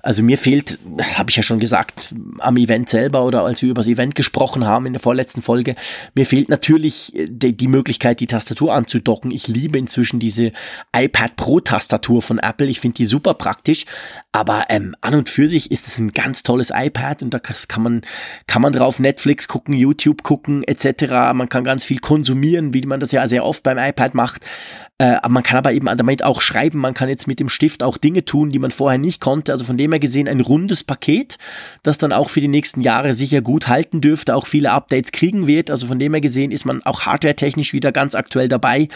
Also 0.00 0.22
mir 0.22 0.38
fehlt, 0.38 0.78
habe 1.18 1.28
ich 1.28 1.36
ja 1.36 1.42
schon 1.42 1.60
gesagt, 1.60 2.14
am 2.38 2.56
Event 2.56 2.88
selber 2.88 3.26
oder 3.26 3.44
als 3.44 3.60
wir 3.60 3.68
über 3.68 3.80
das 3.82 3.88
Event 3.88 4.14
gesprochen 4.14 4.64
haben 4.64 4.86
in 4.86 4.94
der 4.94 5.00
vorletzten 5.00 5.42
Folge, 5.42 5.76
mir 6.14 6.24
fehlt 6.24 6.48
natürlich 6.48 7.14
äh, 7.14 7.26
die, 7.28 7.54
die 7.54 7.68
Möglichkeit, 7.68 8.20
die 8.20 8.26
Tastatur 8.26 8.72
anzudocken. 8.72 9.30
Ich 9.30 9.46
liebe 9.46 9.76
inzwischen 9.76 10.18
diese 10.18 10.52
iPad 10.96 11.36
Pro 11.36 11.60
Tastatur 11.60 12.22
von 12.22 12.38
Apple. 12.38 12.68
Ich 12.68 12.80
finde 12.80 12.96
die 12.96 13.06
super 13.06 13.34
praktisch. 13.34 13.84
Aber 14.32 14.66
ähm, 14.68 14.94
an 15.00 15.14
und 15.14 15.28
für 15.28 15.48
sich 15.48 15.72
ist 15.72 15.88
es 15.88 15.98
ein 15.98 16.12
ganz 16.12 16.44
tolles 16.44 16.70
iPad 16.72 17.24
und 17.24 17.34
da 17.34 17.40
kann 17.40 17.82
man, 17.82 18.02
kann 18.46 18.62
man 18.62 18.72
drauf 18.72 19.00
Netflix 19.00 19.48
gucken, 19.48 19.74
YouTube 19.74 20.22
gucken 20.22 20.62
etc. 20.62 21.32
Man 21.34 21.48
kann 21.48 21.64
ganz 21.64 21.84
viel 21.84 21.98
konsumieren, 21.98 22.72
wie 22.72 22.82
man 22.82 23.00
das 23.00 23.10
ja 23.10 23.26
sehr 23.26 23.44
oft 23.44 23.64
beim 23.64 23.76
iPad 23.76 24.14
macht. 24.14 24.42
Äh, 24.98 25.16
man 25.28 25.42
kann 25.42 25.56
aber 25.56 25.72
eben 25.72 25.86
damit 25.86 26.22
auch 26.22 26.42
schreiben, 26.42 26.78
man 26.78 26.94
kann 26.94 27.08
jetzt 27.08 27.26
mit 27.26 27.40
dem 27.40 27.48
Stift 27.48 27.82
auch 27.82 27.96
Dinge 27.96 28.24
tun, 28.24 28.52
die 28.52 28.58
man 28.60 28.70
vorher 28.70 28.98
nicht 28.98 29.20
konnte. 29.20 29.50
Also 29.50 29.64
von 29.64 29.78
dem 29.78 29.90
her 29.90 29.98
gesehen 29.98 30.28
ein 30.28 30.40
rundes 30.40 30.84
Paket, 30.84 31.38
das 31.82 31.98
dann 31.98 32.12
auch 32.12 32.28
für 32.28 32.42
die 32.42 32.48
nächsten 32.48 32.82
Jahre 32.82 33.14
sicher 33.14 33.40
gut 33.40 33.66
halten 33.66 34.00
dürfte, 34.00 34.36
auch 34.36 34.46
viele 34.46 34.70
Updates 34.70 35.10
kriegen 35.10 35.46
wird. 35.46 35.70
Also 35.70 35.86
von 35.86 35.98
dem 35.98 36.12
her 36.12 36.20
gesehen 36.20 36.52
ist 36.52 36.66
man 36.66 36.82
auch 36.84 37.00
hardware-technisch 37.00 37.72
wieder 37.72 37.90
ganz 37.90 38.14
aktuell 38.14 38.48
dabei 38.48 38.88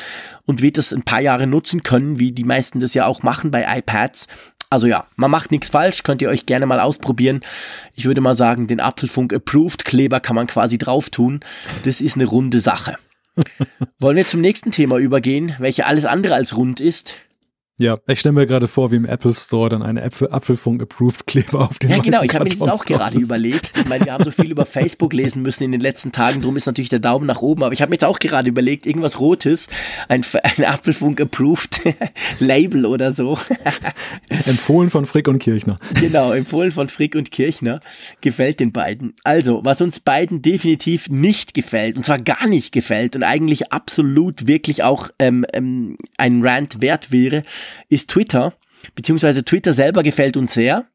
und 0.45 0.62
wird 0.62 0.76
das 0.76 0.93
ein 0.93 1.03
paar 1.03 1.20
Jahre 1.20 1.47
nutzen 1.49 1.82
können, 1.82 2.18
wie 2.18 2.32
die 2.32 2.45
meisten 2.45 2.78
das 2.80 2.95
ja 2.95 3.07
auch 3.07 3.22
machen 3.22 3.51
bei 3.51 3.64
iPads. 3.78 4.28
Also 4.75 4.89
ja, 4.89 5.07
man 5.14 5.31
macht 5.31 5.53
nichts 5.53 5.68
falsch, 5.68 6.03
könnt 6.03 6.20
ihr 6.20 6.29
euch 6.29 6.47
gerne 6.47 6.66
mal 6.66 6.81
ausprobieren. 6.81 7.43
Ich 7.95 8.07
würde 8.07 8.20
mal 8.20 8.37
sagen, 8.37 8.66
den 8.66 8.81
Apfelfunk 8.81 9.33
Approved 9.33 9.85
Kleber 9.85 10.18
kann 10.18 10.35
man 10.35 10.49
quasi 10.49 10.79
drauf 10.79 11.11
tun. 11.11 11.39
Das 11.85 12.01
ist 12.01 12.16
eine 12.16 12.25
runde 12.25 12.59
Sache. 12.59 12.97
Wollen 14.01 14.16
wir 14.16 14.27
zum 14.27 14.41
nächsten 14.41 14.72
Thema 14.72 14.99
übergehen, 14.99 15.55
welche 15.61 15.87
alles 15.87 16.07
andere 16.07 16.35
als 16.35 16.57
rund 16.57 16.81
ist? 16.81 17.18
Ja, 17.77 17.99
ich 18.07 18.20
stelle 18.20 18.35
mir 18.35 18.47
gerade 18.47 18.68
vor, 18.68 18.93
wie 18.93 18.97
im 18.97 19.05
Apple 19.05 19.35
Store 19.35 19.68
dann 19.68 19.83
eine 19.83 20.01
Apfel 20.01 20.29
Apfelfunk-Approved-Kleber 20.31 21.70
auf 21.70 21.81
den 21.81 21.91
Ja, 21.91 21.99
genau, 21.99 22.22
ich 22.22 22.33
habe 22.33 22.45
mir 22.45 22.51
das 22.51 22.61
auch 22.61 22.85
gerade 22.85 23.18
überlegt. 23.18 23.72
Ich 23.77 23.87
meine, 23.87 24.05
wir 24.05 24.12
haben 24.12 24.22
so 24.22 24.31
viel 24.31 24.53
über 24.53 24.64
Facebook 24.64 25.12
lesen 25.12 25.43
müssen 25.43 25.64
in 25.64 25.72
den 25.72 25.81
letzten 25.81 26.12
Tagen, 26.12 26.41
drum 26.41 26.57
ist 26.57 26.66
natürlich 26.66 26.89
der 26.89 27.01
Daumen 27.01 27.27
nach 27.27 27.43
oben, 27.43 27.64
aber 27.64 27.72
ich 27.72 27.83
habe 27.83 27.91
mir 27.91 27.95
jetzt 27.95 28.05
auch 28.05 28.20
gerade 28.20 28.49
überlegt, 28.49 28.87
irgendwas 28.87 29.18
Rotes, 29.18 29.66
ein, 30.07 30.25
ein 30.41 30.64
Apfelfunk-Approved-Label 30.64 32.87
oder 32.95 33.12
so. 33.12 33.37
empfohlen 34.29 34.89
von 34.89 35.05
Frick 35.05 35.27
und 35.27 35.41
Kirchner. 35.41 35.75
Genau, 36.01 36.31
empfohlen 36.31 36.70
von 36.70 36.89
Frick 36.89 37.16
und 37.16 37.33
Kirchner. 37.33 37.81
Gefällt 38.20 38.61
den 38.61 38.70
beiden. 38.70 39.14
Also, 39.25 39.64
was 39.64 39.81
uns 39.81 39.99
beiden 39.99 40.43
definitiv 40.43 41.09
nicht 41.09 41.55
gefällt, 41.55 41.97
und 41.97 42.07
zwar 42.07 42.18
gar 42.18 42.47
nicht 42.47 42.70
gefällt 42.70 43.16
und 43.16 43.25
eigentlich 43.25 43.72
absolut 43.72 44.47
wirklich 44.47 44.85
auch 44.85 45.09
ähm, 45.18 45.45
ähm, 45.53 45.97
ein 46.18 46.47
Rant 46.47 46.81
wert 46.81 47.11
wäre, 47.11 47.43
ist 47.89 48.11
Twitter, 48.11 48.55
beziehungsweise 48.95 49.45
Twitter 49.45 49.73
selber 49.73 50.03
gefällt 50.03 50.37
uns 50.37 50.55
sehr. 50.55 50.87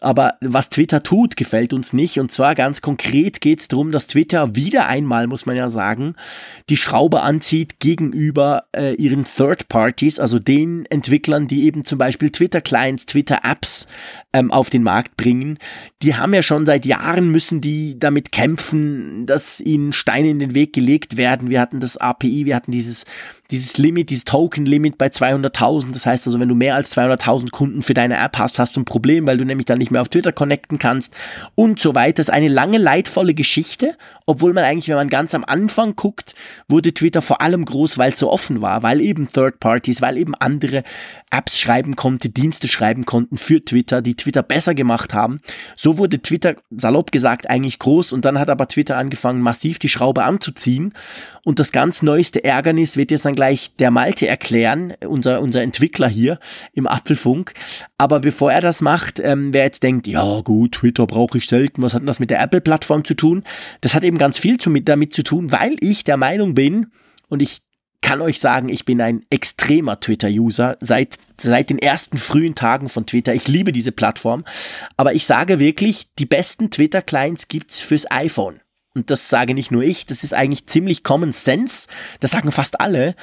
Aber 0.00 0.34
was 0.40 0.70
Twitter 0.70 1.02
tut, 1.02 1.36
gefällt 1.36 1.72
uns 1.72 1.92
nicht. 1.92 2.18
Und 2.18 2.32
zwar 2.32 2.54
ganz 2.54 2.80
konkret 2.80 3.40
geht 3.40 3.60
es 3.60 3.68
darum, 3.68 3.92
dass 3.92 4.06
Twitter 4.06 4.56
wieder 4.56 4.86
einmal, 4.86 5.26
muss 5.26 5.44
man 5.44 5.56
ja 5.56 5.68
sagen, 5.68 6.14
die 6.70 6.78
Schraube 6.78 7.20
anzieht 7.20 7.80
gegenüber 7.80 8.64
äh, 8.74 8.94
ihren 8.94 9.24
Third 9.24 9.68
Parties, 9.68 10.18
also 10.18 10.38
den 10.38 10.86
Entwicklern, 10.86 11.46
die 11.46 11.64
eben 11.64 11.84
zum 11.84 11.98
Beispiel 11.98 12.30
Twitter-Clients, 12.30 13.06
Twitter-Apps 13.06 13.86
ähm, 14.32 14.50
auf 14.50 14.70
den 14.70 14.82
Markt 14.82 15.18
bringen. 15.18 15.58
Die 16.02 16.14
haben 16.14 16.32
ja 16.32 16.42
schon 16.42 16.64
seit 16.64 16.86
Jahren 16.86 17.30
müssen 17.30 17.60
die 17.60 17.98
damit 17.98 18.32
kämpfen, 18.32 19.26
dass 19.26 19.60
ihnen 19.60 19.92
Steine 19.92 20.30
in 20.30 20.38
den 20.38 20.54
Weg 20.54 20.72
gelegt 20.72 21.18
werden. 21.18 21.50
Wir 21.50 21.60
hatten 21.60 21.80
das 21.80 21.98
API, 21.98 22.46
wir 22.46 22.56
hatten 22.56 22.72
dieses 22.72 23.04
dieses 23.50 23.78
Limit, 23.78 24.10
dieses 24.10 24.24
Token-Limit 24.24 24.98
bei 24.98 25.06
200.000. 25.06 25.92
Das 25.92 26.06
heißt 26.06 26.26
also, 26.26 26.38
wenn 26.40 26.48
du 26.48 26.54
mehr 26.54 26.74
als 26.74 26.96
200.000 26.96 27.50
Kunden 27.50 27.82
für 27.82 27.94
deine 27.94 28.16
App 28.16 28.38
hast, 28.38 28.58
hast 28.58 28.76
du 28.76 28.80
ein 28.80 28.84
Problem, 28.84 29.26
weil 29.26 29.38
du 29.38 29.44
nämlich 29.44 29.66
dann 29.66 29.78
nicht 29.78 29.90
mehr 29.90 30.00
auf 30.00 30.08
Twitter 30.08 30.32
connecten 30.32 30.78
kannst 30.78 31.14
und 31.54 31.80
so 31.80 31.94
weiter. 31.94 32.14
Das 32.14 32.28
ist 32.28 32.34
eine 32.34 32.48
lange, 32.48 32.78
leidvolle 32.78 33.34
Geschichte, 33.34 33.96
obwohl 34.26 34.52
man 34.52 34.64
eigentlich, 34.64 34.88
wenn 34.88 34.96
man 34.96 35.08
ganz 35.08 35.34
am 35.34 35.44
Anfang 35.44 35.96
guckt, 35.96 36.34
wurde 36.68 36.94
Twitter 36.94 37.22
vor 37.22 37.40
allem 37.40 37.64
groß, 37.64 37.98
weil 37.98 38.12
es 38.12 38.18
so 38.18 38.30
offen 38.30 38.60
war, 38.60 38.82
weil 38.82 39.00
eben 39.00 39.28
Third 39.28 39.58
Parties, 39.60 40.00
weil 40.02 40.16
eben 40.16 40.34
andere 40.34 40.82
Apps 41.30 41.58
schreiben 41.58 41.96
konnten, 41.96 42.32
Dienste 42.32 42.68
schreiben 42.68 43.06
konnten 43.06 43.38
für 43.38 43.64
Twitter, 43.64 44.02
die 44.02 44.14
Twitter 44.14 44.42
besser 44.42 44.74
gemacht 44.74 45.14
haben. 45.14 45.40
So 45.76 45.98
wurde 45.98 46.22
Twitter, 46.22 46.54
salopp 46.70 47.12
gesagt, 47.12 47.50
eigentlich 47.50 47.78
groß 47.78 48.12
und 48.12 48.24
dann 48.24 48.38
hat 48.38 48.50
aber 48.50 48.68
Twitter 48.68 48.96
angefangen, 48.96 49.40
massiv 49.40 49.78
die 49.78 49.88
Schraube 49.88 50.22
anzuziehen 50.22 50.94
und 51.44 51.58
das 51.58 51.72
ganz 51.72 52.02
neueste 52.02 52.44
Ärgernis 52.44 52.96
wird 52.96 53.10
jetzt 53.10 53.24
dann 53.24 53.34
gleich 53.40 53.74
der 53.78 53.90
Malte 53.90 54.28
erklären, 54.28 54.92
unser, 55.08 55.40
unser 55.40 55.62
Entwickler 55.62 56.08
hier 56.08 56.38
im 56.74 56.86
Apfelfunk. 56.86 57.54
Aber 57.96 58.20
bevor 58.20 58.52
er 58.52 58.60
das 58.60 58.82
macht, 58.82 59.18
ähm, 59.18 59.54
wer 59.54 59.64
jetzt 59.64 59.82
denkt, 59.82 60.06
ja 60.06 60.42
gut, 60.42 60.72
Twitter 60.72 61.06
brauche 61.06 61.38
ich 61.38 61.46
selten, 61.46 61.80
was 61.80 61.94
hat 61.94 62.02
denn 62.02 62.06
das 62.06 62.20
mit 62.20 62.28
der 62.28 62.42
Apple-Plattform 62.42 63.02
zu 63.02 63.14
tun? 63.14 63.44
Das 63.80 63.94
hat 63.94 64.04
eben 64.04 64.18
ganz 64.18 64.36
viel 64.36 64.58
zu, 64.58 64.68
mit, 64.68 64.90
damit 64.90 65.14
zu 65.14 65.22
tun, 65.22 65.52
weil 65.52 65.76
ich 65.80 66.04
der 66.04 66.18
Meinung 66.18 66.54
bin, 66.54 66.88
und 67.28 67.40
ich 67.40 67.62
kann 68.02 68.20
euch 68.20 68.40
sagen, 68.40 68.68
ich 68.68 68.84
bin 68.84 69.00
ein 69.00 69.24
extremer 69.30 69.98
Twitter-User 69.98 70.76
seit, 70.80 71.16
seit 71.40 71.70
den 71.70 71.78
ersten 71.78 72.18
frühen 72.18 72.54
Tagen 72.54 72.90
von 72.90 73.06
Twitter. 73.06 73.32
Ich 73.32 73.48
liebe 73.48 73.72
diese 73.72 73.92
Plattform. 73.92 74.44
Aber 74.98 75.14
ich 75.14 75.24
sage 75.24 75.58
wirklich, 75.58 76.08
die 76.18 76.26
besten 76.26 76.70
Twitter-Clients 76.70 77.48
gibt's 77.48 77.80
fürs 77.80 78.10
iPhone 78.10 78.60
und 78.94 79.08
das 79.10 79.28
sage 79.28 79.54
nicht 79.54 79.70
nur 79.70 79.84
ich, 79.84 80.06
das 80.06 80.24
ist 80.24 80.34
eigentlich 80.34 80.66
ziemlich 80.66 81.04
Common 81.04 81.32
Sense, 81.32 81.86
das 82.18 82.32
sagen 82.32 82.50
fast 82.50 82.80
alle. 82.80 83.14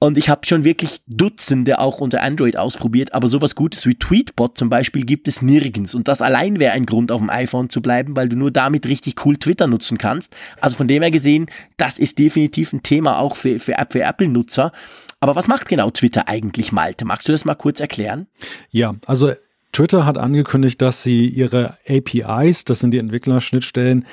Und 0.00 0.18
ich 0.18 0.28
habe 0.28 0.44
schon 0.44 0.64
wirklich 0.64 1.02
Dutzende 1.06 1.78
auch 1.78 2.00
unter 2.00 2.20
Android 2.20 2.56
ausprobiert, 2.56 3.14
aber 3.14 3.28
sowas 3.28 3.54
Gutes 3.54 3.86
wie 3.86 3.94
Tweetbot 3.94 4.58
zum 4.58 4.70
Beispiel 4.70 5.04
gibt 5.04 5.28
es 5.28 5.40
nirgends. 5.40 5.94
Und 5.94 6.08
das 6.08 6.20
allein 6.20 6.58
wäre 6.58 6.72
ein 6.72 6.84
Grund, 6.84 7.12
auf 7.12 7.20
dem 7.20 7.30
iPhone 7.30 7.70
zu 7.70 7.80
bleiben, 7.80 8.16
weil 8.16 8.28
du 8.28 8.36
nur 8.36 8.50
damit 8.50 8.86
richtig 8.86 9.24
cool 9.24 9.36
Twitter 9.36 9.68
nutzen 9.68 9.98
kannst. 9.98 10.34
Also 10.60 10.76
von 10.76 10.88
dem 10.88 11.02
her 11.02 11.12
gesehen, 11.12 11.46
das 11.76 11.98
ist 11.98 12.18
definitiv 12.18 12.72
ein 12.72 12.82
Thema 12.82 13.18
auch 13.18 13.36
für, 13.36 13.60
für, 13.60 13.76
für 13.88 14.02
Apple-Nutzer. 14.02 14.72
Aber 15.20 15.36
was 15.36 15.46
macht 15.46 15.68
genau 15.68 15.90
Twitter 15.90 16.28
eigentlich, 16.28 16.72
Malte? 16.72 17.04
Magst 17.04 17.28
du 17.28 17.32
das 17.32 17.44
mal 17.44 17.54
kurz 17.54 17.78
erklären? 17.78 18.26
Ja, 18.70 18.94
also 19.06 19.32
Twitter 19.70 20.06
hat 20.06 20.18
angekündigt, 20.18 20.82
dass 20.82 21.02
sie 21.02 21.28
ihre 21.28 21.78
APIs, 21.88 22.64
das 22.64 22.80
sind 22.80 22.90
die 22.90 22.98
Entwicklerschnittstellen, 22.98 24.06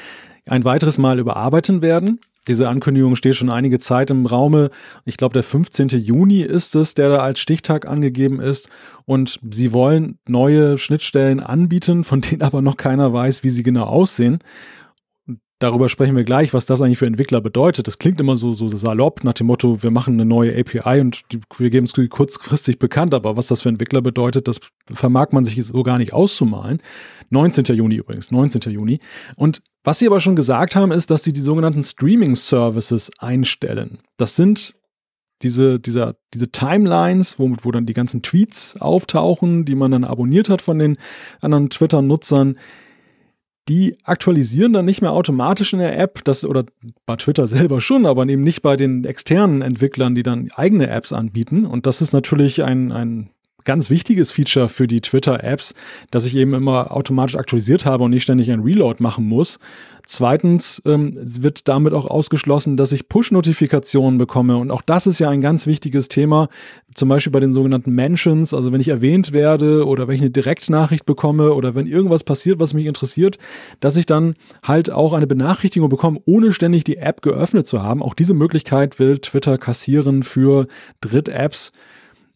ein 0.48 0.66
weiteres 0.66 0.98
Mal 0.98 1.20
überarbeiten 1.20 1.82
werden. 1.82 2.20
Diese 2.48 2.68
Ankündigung 2.68 3.16
steht 3.16 3.36
schon 3.36 3.52
einige 3.52 3.78
Zeit 3.78 4.10
im 4.10 4.26
Raume. 4.26 4.72
Ich 5.06 5.18
glaube, 5.18 5.34
der 5.34 5.44
15. 5.44 5.90
Juni 5.90 6.42
ist 6.42 6.76
es, 6.76 6.96
der 6.96 7.10
da 7.10 7.18
als 7.20 7.40
Stichtag 7.40 7.88
angegeben 7.88 8.40
ist. 8.40 8.68
Und 9.06 9.40
sie 9.52 9.74
wollen 9.74 10.18
neue 10.28 10.80
Schnittstellen 10.80 11.40
anbieten, 11.40 12.04
von 12.04 12.22
denen 12.22 12.42
aber 12.42 12.62
noch 12.62 12.78
keiner 12.78 13.14
weiß, 13.14 13.44
wie 13.44 13.52
sie 13.52 13.62
genau 13.62 13.84
aussehen. 13.84 14.40
Darüber 15.62 15.90
sprechen 15.90 16.18
wir 16.18 16.24
gleich, 16.24 16.56
was 16.56 16.66
das 16.66 16.82
eigentlich 16.82 16.98
für 16.98 17.06
Entwickler 17.06 17.40
bedeutet. 17.40 17.86
Das 17.86 18.00
klingt 18.00 18.20
immer 18.20 18.36
so, 18.36 18.56
so 18.56 18.68
salopp 18.68 19.24
nach 19.24 19.34
dem 19.34 19.46
Motto, 19.46 19.84
wir 19.84 19.92
machen 19.92 20.16
eine 20.16 20.26
neue 20.26 20.60
API 20.60 21.00
und 21.00 21.22
die, 21.32 21.40
wir 21.56 21.70
geben 21.70 21.86
es 21.86 21.94
kurzfristig 22.10 22.80
bekannt, 22.80 23.14
aber 23.14 23.38
was 23.38 23.46
das 23.46 23.62
für 23.62 23.70
Entwickler 23.70 24.02
bedeutet, 24.02 24.48
das 24.48 24.60
vermag 24.92 25.28
man 25.34 25.46
sich 25.46 25.64
so 25.64 25.84
gar 25.84 26.00
nicht 26.00 26.14
auszumalen. 26.14 26.82
19. 27.30 27.64
Juni 27.76 27.98
übrigens, 27.98 28.32
19. 28.32 28.74
Juni. 28.74 28.98
Und 29.36 29.62
was 29.84 30.00
sie 30.00 30.08
aber 30.08 30.20
schon 30.20 30.36
gesagt 30.36 30.76
haben, 30.76 30.92
ist, 30.92 31.12
dass 31.12 31.24
sie 31.24 31.32
die 31.32 31.42
sogenannten 31.42 31.84
Streaming 31.84 32.34
Services 32.34 33.12
einstellen. 33.20 34.00
Das 34.18 34.36
sind 34.36 34.74
diese, 35.44 35.80
dieser, 35.80 36.16
diese 36.34 36.52
Timelines, 36.52 37.38
wo, 37.38 37.54
wo 37.62 37.72
dann 37.72 37.86
die 37.86 37.94
ganzen 37.94 38.24
Tweets 38.24 38.82
auftauchen, 38.82 39.66
die 39.66 39.76
man 39.76 39.92
dann 39.92 40.06
abonniert 40.06 40.50
hat 40.50 40.64
von 40.64 40.80
den 40.80 40.98
anderen 41.42 41.70
Twitter-Nutzern 41.70 42.58
die 43.70 43.98
aktualisieren 44.04 44.74
dann 44.74 44.86
nicht 44.86 45.02
mehr 45.02 45.12
automatisch 45.12 45.74
in 45.74 45.80
der 45.80 45.98
App, 45.98 46.24
das 46.24 46.46
oder 46.46 46.66
bei 47.06 47.16
Twitter 47.16 47.48
selber 47.48 47.82
schon, 47.82 48.06
aber 48.06 48.28
eben 48.28 48.44
nicht 48.44 48.62
bei 48.62 48.76
den 48.76 49.04
externen 49.06 49.62
Entwicklern, 49.62 50.16
die 50.16 50.24
dann 50.24 50.50
eigene 50.56 50.90
Apps 50.90 51.14
anbieten. 51.14 51.66
Und 51.66 51.86
das 51.86 52.02
ist 52.02 52.14
natürlich 52.14 52.64
ein, 52.64 52.92
ein 52.92 53.30
ganz 53.64 53.90
wichtiges 53.90 54.32
Feature 54.32 54.70
für 54.70 54.88
die 54.88 55.02
Twitter-Apps, 55.02 55.74
dass 56.10 56.26
ich 56.26 56.36
eben 56.36 56.54
immer 56.54 56.96
automatisch 56.96 57.36
aktualisiert 57.36 57.86
habe 57.86 58.04
und 58.04 58.12
nicht 58.12 58.24
ständig 58.24 58.52
ein 58.52 58.62
Reload 58.62 59.02
machen 59.02 59.26
muss. 59.26 59.60
Zweitens 60.06 60.82
ähm, 60.86 61.14
wird 61.16 61.68
damit 61.68 61.94
auch 61.94 62.06
ausgeschlossen, 62.06 62.76
dass 62.76 62.92
ich 62.92 63.08
Push-Notifikationen 63.08 64.18
bekomme. 64.18 64.58
Und 64.58 64.72
auch 64.72 64.82
das 64.82 65.08
ist 65.08 65.20
ja 65.20 65.30
ein 65.30 65.42
ganz 65.42 65.68
wichtiges 65.68 66.10
Thema, 66.10 66.50
zum 66.94 67.08
Beispiel 67.08 67.32
bei 67.32 67.40
den 67.40 67.54
sogenannten 67.54 67.92
Mentions. 67.92 68.54
Also 68.54 68.72
wenn 68.72 68.82
ich 68.82 68.90
erwähnt 68.90 69.32
werde 69.32 69.86
oder 69.86 70.08
wenn 70.08 70.16
ich 70.16 70.22
eine 70.22 70.32
Direktnachricht 70.32 71.06
bekomme 71.06 71.54
oder 71.54 71.76
wenn 71.76 71.86
irgendwas 71.86 72.24
passiert, 72.24 72.60
was 72.60 72.74
mich 72.74 72.88
interessiert, 72.88 73.38
dass 73.80 73.96
ich 73.96 74.06
dann 74.06 74.36
halt 74.64 74.92
auch 74.92 75.14
eine 75.14 75.28
Benachrichtigung 75.28 75.88
bekomme, 75.88 76.20
ohne 76.26 76.52
ständig 76.52 76.84
die 76.84 76.98
App 76.98 77.22
geöffnet 77.22 77.68
zu 77.68 77.82
haben. 77.82 78.04
Auch 78.04 78.14
diese 78.14 78.34
Möglichkeit 78.34 79.00
will 79.00 79.20
Twitter 79.20 79.58
kassieren 79.58 80.24
für 80.24 80.68
Dritt-Apps 81.00 81.72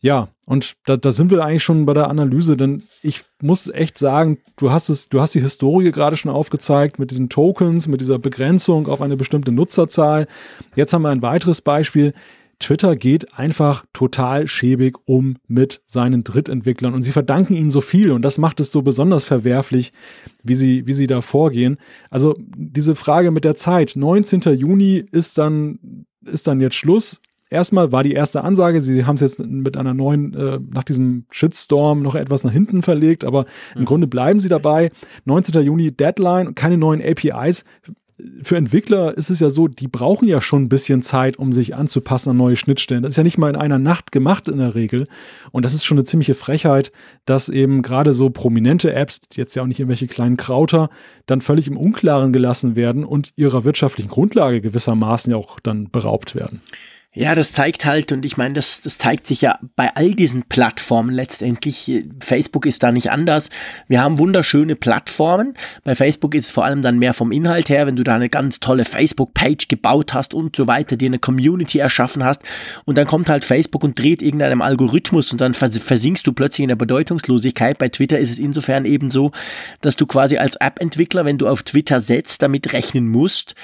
Ja, 0.06 0.30
und 0.46 0.76
da, 0.86 0.98
da 0.98 1.12
sind 1.12 1.32
wir 1.32 1.44
eigentlich 1.44 1.64
schon 1.64 1.88
bei 1.88 1.96
der 1.96 2.12
Analyse, 2.12 2.56
denn 2.56 2.84
ich 3.02 3.24
muss 3.42 3.68
echt 3.68 3.98
sagen, 3.98 4.38
du 4.56 4.70
hast 4.70 4.90
es, 4.90 5.10
du 5.10 5.20
hast 5.20 5.34
die 5.34 5.42
Historie 5.42 5.90
gerade 5.90 6.16
schon 6.16 6.30
aufgezeigt 6.30 7.00
mit 7.00 7.10
diesen 7.10 7.28
Tokens, 7.28 7.88
mit 7.88 8.02
dieser 8.02 8.20
Begrenzung 8.20 8.88
auf 8.88 9.02
eine 9.02 9.18
bestimmte 9.18 9.52
Nutzerzahl. 9.52 10.28
Jetzt 10.76 10.94
haben 10.94 11.02
wir 11.02 11.10
ein 11.10 11.24
weiteres 11.24 11.64
Beispiel. 11.64 12.14
Twitter 12.60 12.96
geht 12.96 13.34
einfach 13.34 13.84
total 13.94 14.48
schäbig 14.48 14.96
um 15.06 15.38
mit 15.48 15.82
seinen 15.88 16.24
Drittentwicklern 16.24 16.94
und 16.94 17.02
sie 17.02 17.12
verdanken 17.12 17.56
ihnen 17.56 17.72
so 17.72 17.82
viel 17.82 18.12
und 18.12 18.22
das 18.22 18.38
macht 18.38 18.60
es 18.60 18.72
so 18.72 18.84
besonders 18.84 19.26
verwerflich, 19.26 19.92
wie 20.44 20.54
sie, 20.54 20.86
wie 20.86 20.94
sie 20.94 21.08
da 21.08 21.22
vorgehen. 21.22 21.80
Also 22.12 22.36
diese 22.56 22.94
Frage 22.94 23.32
mit 23.32 23.44
der 23.44 23.56
Zeit, 23.56 23.94
19. 23.96 24.42
Juni 24.56 25.04
ist 25.12 25.40
dann, 25.40 26.06
ist 26.24 26.46
dann 26.46 26.62
jetzt 26.62 26.76
Schluss. 26.76 27.22
Erstmal 27.50 27.92
war 27.92 28.04
die 28.04 28.14
erste 28.14 28.44
Ansage, 28.44 28.82
sie 28.82 29.06
haben 29.06 29.16
es 29.16 29.22
jetzt 29.22 29.46
mit 29.46 29.78
einer 29.78 29.94
neuen, 29.94 30.34
äh, 30.34 30.60
nach 30.74 30.84
diesem 30.84 31.26
Shitstorm 31.30 32.02
noch 32.02 32.16
etwas 32.16 32.44
nach 32.44 32.52
hinten 32.52 32.82
verlegt, 32.82 33.24
aber 33.24 33.46
im 33.76 33.82
mhm. 33.82 33.86
Grunde 33.86 34.08
bleiben 34.08 34.40
sie 34.40 34.50
dabei. 34.50 34.90
19. 35.26 35.64
Juni 35.64 35.92
Deadline, 35.92 36.56
keine 36.56 36.78
neuen 36.78 37.02
APIs 37.02 37.66
für 38.42 38.56
Entwickler 38.56 39.18
ist 39.18 39.30
es 39.30 39.40
ja 39.40 39.50
so, 39.50 39.68
die 39.68 39.88
brauchen 39.88 40.28
ja 40.28 40.40
schon 40.40 40.64
ein 40.64 40.70
bisschen 40.70 41.02
Zeit, 41.02 41.38
um 41.38 41.52
sich 41.52 41.76
anzupassen 41.76 42.30
an 42.30 42.38
neue 42.38 42.56
Schnittstellen. 42.56 43.04
Das 43.04 43.12
ist 43.12 43.18
ja 43.18 43.24
nicht 43.24 43.38
mal 43.38 43.50
in 43.50 43.56
einer 43.56 43.80
Nacht 43.80 44.12
gemacht 44.12 44.48
in 44.48 44.58
der 44.58 44.76
Regel. 44.76 45.06
Und 45.52 45.66
das 45.66 45.74
ist 45.74 45.86
schon 45.86 45.98
eine 45.98 46.06
ziemliche 46.06 46.36
Frechheit, 46.36 46.92
dass 47.26 47.50
eben 47.50 47.82
gerade 47.82 48.14
so 48.14 48.30
prominente 48.30 48.94
Apps, 48.94 49.20
jetzt 49.34 49.56
ja 49.56 49.64
auch 49.64 49.68
nicht 49.68 49.80
irgendwelche 49.80 50.08
kleinen 50.08 50.38
Krauter, 50.38 50.90
dann 51.26 51.42
völlig 51.42 51.68
im 51.68 51.78
Unklaren 51.78 52.32
gelassen 52.32 52.76
werden 52.76 53.04
und 53.04 53.34
ihrer 53.36 53.64
wirtschaftlichen 53.64 54.10
Grundlage 54.10 54.62
gewissermaßen 54.62 55.32
ja 55.32 55.38
auch 55.38 55.60
dann 55.60 55.90
beraubt 55.92 56.36
werden. 56.36 56.62
Ja, 57.18 57.34
das 57.34 57.54
zeigt 57.54 57.86
halt, 57.86 58.12
und 58.12 58.26
ich 58.26 58.36
meine, 58.36 58.56
das, 58.56 58.82
das 58.82 58.98
zeigt 58.98 59.26
sich 59.26 59.40
ja 59.40 59.58
bei 59.78 59.96
all 59.96 60.12
diesen 60.12 60.44
Plattformen 60.44 61.16
letztendlich. 61.16 62.06
Facebook 62.20 62.66
ist 62.66 62.84
da 62.84 62.92
nicht 62.92 63.10
anders. 63.10 63.50
Wir 63.88 64.02
haben 64.02 64.20
wunderschöne 64.20 64.76
Plattformen. 64.76 65.54
Bei 65.86 65.96
Facebook 65.96 66.36
ist 66.36 66.48
es 66.48 66.52
vor 66.52 66.66
allem 66.66 66.82
dann 66.82 67.00
mehr 67.00 67.14
vom 67.14 67.32
Inhalt 67.32 67.70
her, 67.70 67.88
wenn 67.88 67.96
du 67.96 68.04
da 68.04 68.16
eine 68.16 68.28
ganz 68.28 68.60
tolle 68.60 68.84
Facebook-Page 68.84 69.70
gebaut 69.70 70.14
hast 70.14 70.34
und 70.34 70.58
so 70.58 70.68
weiter, 70.68 70.98
dir 70.98 71.08
eine 71.08 71.20
Community 71.20 71.80
erschaffen 71.80 72.26
hast. 72.26 72.44
Und 72.84 72.98
dann 72.98 73.08
kommt 73.08 73.30
halt 73.30 73.46
Facebook 73.46 73.86
und 73.86 73.98
dreht 73.98 74.22
irgendeinem 74.22 74.62
Algorithmus 74.62 75.32
und 75.32 75.40
dann 75.40 75.54
versinkst 75.54 76.28
du 76.28 76.34
plötzlich 76.34 76.64
in 76.64 76.70
der 76.70 76.76
Bedeutungslosigkeit. 76.76 77.78
Bei 77.78 77.88
Twitter 77.88 78.20
ist 78.20 78.30
es 78.30 78.40
insofern 78.40 78.84
eben 78.84 79.10
so, 79.10 79.32
dass 79.80 79.96
du 79.96 80.06
quasi 80.06 80.36
als 80.36 80.58
App-Entwickler, 80.58 81.24
wenn 81.24 81.38
du 81.38 81.48
auf 81.48 81.64
Twitter 81.64 82.02
setzt, 82.02 82.42
damit 82.42 82.74
rechnen 82.74 83.08
musst, 83.08 83.56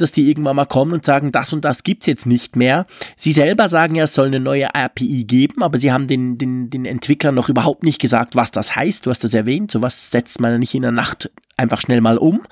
dass 0.00 0.12
die 0.12 0.28
irgendwann 0.28 0.56
mal 0.56 0.66
kommen 0.66 0.92
und 0.92 1.04
sagen, 1.04 1.32
das 1.32 1.52
und 1.52 1.64
das 1.64 1.82
gibt's 1.82 2.06
jetzt 2.06 2.26
nicht 2.26 2.56
mehr. 2.56 2.86
Sie 3.16 3.32
selber 3.32 3.68
sagen 3.68 3.94
ja, 3.94 4.04
es 4.04 4.14
soll 4.14 4.28
eine 4.28 4.40
neue 4.40 4.74
API 4.74 5.24
geben, 5.24 5.62
aber 5.62 5.78
sie 5.78 5.92
haben 5.92 6.06
den, 6.06 6.38
den, 6.38 6.70
den 6.70 6.84
Entwicklern 6.84 7.34
noch 7.34 7.48
überhaupt 7.48 7.84
nicht 7.84 8.00
gesagt, 8.00 8.36
was 8.36 8.50
das 8.50 8.76
heißt. 8.76 9.06
Du 9.06 9.10
hast 9.10 9.24
das 9.24 9.34
erwähnt, 9.34 9.70
sowas 9.70 10.10
setzt 10.10 10.40
man 10.40 10.52
ja 10.52 10.58
nicht 10.58 10.74
in 10.74 10.82
der 10.82 10.92
Nacht 10.92 11.30
einfach 11.60 11.80
schnell 11.80 12.00
mal 12.00 12.18
um. 12.18 12.42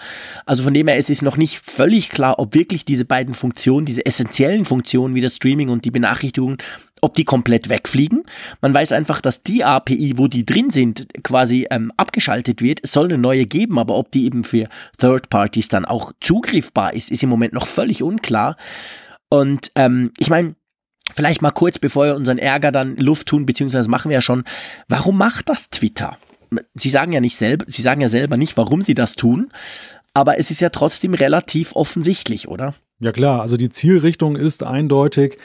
Also 0.47 0.63
von 0.63 0.75
dem 0.75 0.87
her 0.87 0.97
es 0.97 1.11
ist 1.11 1.23
noch 1.23 1.37
nicht 1.37 1.59
völlig 1.59 2.11
klar, 2.11 2.39
ob 2.39 2.55
wirklich 2.55 2.85
diese 2.85 3.05
beiden 3.05 3.35
Funktionen, 3.35 3.87
diese 3.87 4.07
essentiellen 4.07 4.65
Funktionen 4.65 5.15
wie 5.15 5.21
das 5.21 5.37
Streaming 5.37 5.69
und 5.71 5.85
die 5.85 5.91
Benachrichtigungen, 5.91 6.59
ob 7.01 7.15
die 7.15 7.25
komplett 7.25 7.69
wegfliegen. 7.69 8.25
Man 8.61 8.75
weiß 8.75 8.93
einfach, 8.93 9.21
dass 9.21 9.43
die 9.43 9.65
API, 9.65 10.15
wo 10.17 10.29
die 10.29 10.45
drin 10.45 10.71
sind, 10.71 11.07
quasi 11.23 11.67
ähm, 11.71 11.93
abgeschaltet 11.97 12.63
wird. 12.63 12.81
Es 12.83 12.93
soll 12.93 13.07
eine 13.07 13.19
neue 13.19 13.47
geben, 13.47 13.79
aber 13.79 13.97
ob 13.97 14.11
die 14.13 14.25
eben 14.25 14.45
für 14.45 14.69
Third 14.99 15.31
Parties 15.31 15.69
dann 15.69 15.85
auch 15.85 16.13
zugriffbar 16.21 16.95
ist, 16.95 17.11
ist 17.11 17.23
im 17.23 17.29
Moment 17.29 17.53
noch 17.53 17.67
völlig 17.67 18.03
unklar. 18.03 18.57
Und 19.31 19.71
ähm, 19.75 20.13
ich 20.19 20.31
meine, 20.31 20.55
vielleicht 21.15 21.43
mal 21.43 21.51
kurz, 21.51 21.79
bevor 21.79 22.07
wir 22.07 22.17
unseren 22.17 22.39
Ärger 22.39 22.73
dann 22.73 22.97
Luft 22.97 23.29
tun, 23.29 23.47
beziehungsweise 23.47 23.89
machen 23.89 24.09
wir 24.11 24.17
ja 24.17 24.23
schon, 24.23 24.45
warum 24.89 25.19
macht 25.19 25.49
das 25.49 25.71
Twitter? 25.71 26.19
Sie 26.75 26.91
sagen 26.91 27.13
ja 27.13 27.21
nicht 27.21 27.37
selber, 27.37 27.65
Sie 27.69 27.83
sagen 27.83 28.01
ja 28.01 28.09
selber 28.09 28.37
nicht, 28.37 28.57
warum 28.57 28.83
Sie 28.83 28.95
das 28.95 29.17
tun, 29.17 29.51
aber 30.15 30.39
es 30.39 30.51
ist 30.51 30.61
ja 30.61 30.71
trotzdem 30.71 31.15
relativ 31.15 31.75
offensichtlich, 31.75 32.49
oder? 32.49 32.75
Ja 33.01 33.13
klar, 33.13 33.41
also 33.41 33.57
die 33.57 33.69
Zielrichtung 33.69 34.35
ist 34.35 34.65
eindeutig, 34.65 35.39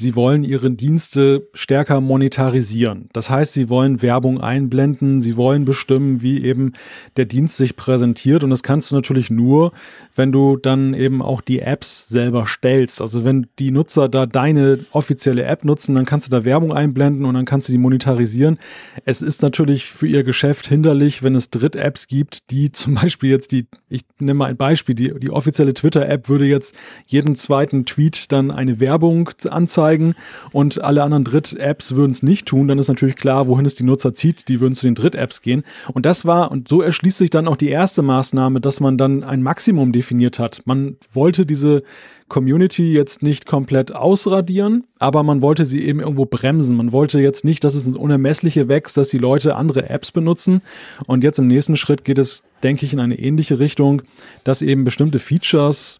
sie 0.00 0.16
wollen 0.16 0.42
ihre 0.42 0.70
Dienste 0.70 1.48
stärker 1.54 2.00
monetarisieren. 2.00 3.08
Das 3.12 3.30
heißt, 3.30 3.52
sie 3.52 3.68
wollen 3.68 4.02
Werbung 4.02 4.40
einblenden, 4.40 5.20
sie 5.20 5.36
wollen 5.36 5.64
bestimmen, 5.64 6.22
wie 6.22 6.42
eben 6.44 6.72
der 7.16 7.26
Dienst 7.26 7.56
sich 7.56 7.76
präsentiert. 7.76 8.42
Und 8.42 8.50
das 8.50 8.62
kannst 8.62 8.90
du 8.90 8.94
natürlich 8.94 9.30
nur, 9.30 9.72
wenn 10.16 10.32
du 10.32 10.56
dann 10.56 10.94
eben 10.94 11.22
auch 11.22 11.42
die 11.42 11.60
Apps 11.60 12.08
selber 12.08 12.46
stellst. 12.46 13.00
Also 13.00 13.24
wenn 13.24 13.46
die 13.58 13.70
Nutzer 13.70 14.08
da 14.08 14.26
deine 14.26 14.78
offizielle 14.92 15.44
App 15.44 15.64
nutzen, 15.64 15.94
dann 15.94 16.06
kannst 16.06 16.26
du 16.26 16.30
da 16.30 16.44
Werbung 16.44 16.72
einblenden 16.72 17.24
und 17.26 17.34
dann 17.34 17.44
kannst 17.44 17.68
du 17.68 17.72
die 17.72 17.78
monetarisieren. 17.78 18.58
Es 19.04 19.22
ist 19.22 19.42
natürlich 19.42 19.84
für 19.84 20.06
ihr 20.06 20.24
Geschäft 20.24 20.66
hinderlich, 20.66 21.22
wenn 21.22 21.34
es 21.34 21.50
Dritt-Apps 21.50 22.06
gibt, 22.06 22.50
die 22.50 22.72
zum 22.72 22.94
Beispiel 22.94 23.30
jetzt 23.30 23.52
die, 23.52 23.66
ich 23.88 24.02
nehme 24.18 24.34
mal 24.34 24.46
ein 24.46 24.56
Beispiel, 24.56 24.94
die, 24.94 25.12
die 25.20 25.30
offizielle 25.30 25.74
Twitter-App 25.74 26.28
würde 26.28 26.46
jetzt 26.46 26.74
jeden 27.06 27.34
zweiten 27.34 27.84
Tweet 27.84 28.32
dann 28.32 28.50
eine 28.50 28.80
Werbung 28.80 29.28
anzeigen 29.48 29.89
anzeigen 29.90 30.14
und 30.52 30.82
alle 30.82 31.02
anderen 31.02 31.24
Dritt-Apps 31.24 31.96
würden 31.96 32.12
es 32.12 32.22
nicht 32.22 32.46
tun, 32.46 32.68
dann 32.68 32.78
ist 32.78 32.88
natürlich 32.88 33.16
klar, 33.16 33.48
wohin 33.48 33.66
es 33.66 33.74
die 33.74 33.84
Nutzer 33.84 34.14
zieht, 34.14 34.48
die 34.48 34.60
würden 34.60 34.74
zu 34.74 34.86
den 34.86 34.94
Dritt-Apps 34.94 35.42
gehen. 35.42 35.64
Und 35.92 36.06
das 36.06 36.24
war, 36.24 36.50
und 36.50 36.68
so 36.68 36.82
erschließt 36.82 37.18
sich 37.18 37.30
dann 37.30 37.48
auch 37.48 37.56
die 37.56 37.68
erste 37.68 38.02
Maßnahme, 38.02 38.60
dass 38.60 38.80
man 38.80 38.98
dann 38.98 39.24
ein 39.24 39.42
Maximum 39.42 39.92
definiert 39.92 40.38
hat. 40.38 40.62
Man 40.64 40.96
wollte 41.12 41.46
diese 41.46 41.82
Community 42.28 42.92
jetzt 42.92 43.22
nicht 43.22 43.46
komplett 43.46 43.94
ausradieren, 43.94 44.84
aber 45.00 45.24
man 45.24 45.42
wollte 45.42 45.64
sie 45.64 45.82
eben 45.82 45.98
irgendwo 45.98 46.26
bremsen. 46.26 46.76
Man 46.76 46.92
wollte 46.92 47.20
jetzt 47.20 47.44
nicht, 47.44 47.64
dass 47.64 47.74
es 47.74 47.86
ins 47.86 47.96
Unermessliche 47.96 48.68
wächst, 48.68 48.96
dass 48.96 49.08
die 49.08 49.18
Leute 49.18 49.56
andere 49.56 49.90
Apps 49.90 50.12
benutzen. 50.12 50.62
Und 51.06 51.24
jetzt 51.24 51.40
im 51.40 51.48
nächsten 51.48 51.76
Schritt 51.76 52.04
geht 52.04 52.18
es, 52.18 52.44
denke 52.62 52.86
ich, 52.86 52.92
in 52.92 53.00
eine 53.00 53.18
ähnliche 53.18 53.58
Richtung, 53.58 54.02
dass 54.44 54.62
eben 54.62 54.84
bestimmte 54.84 55.18
Features 55.18 55.98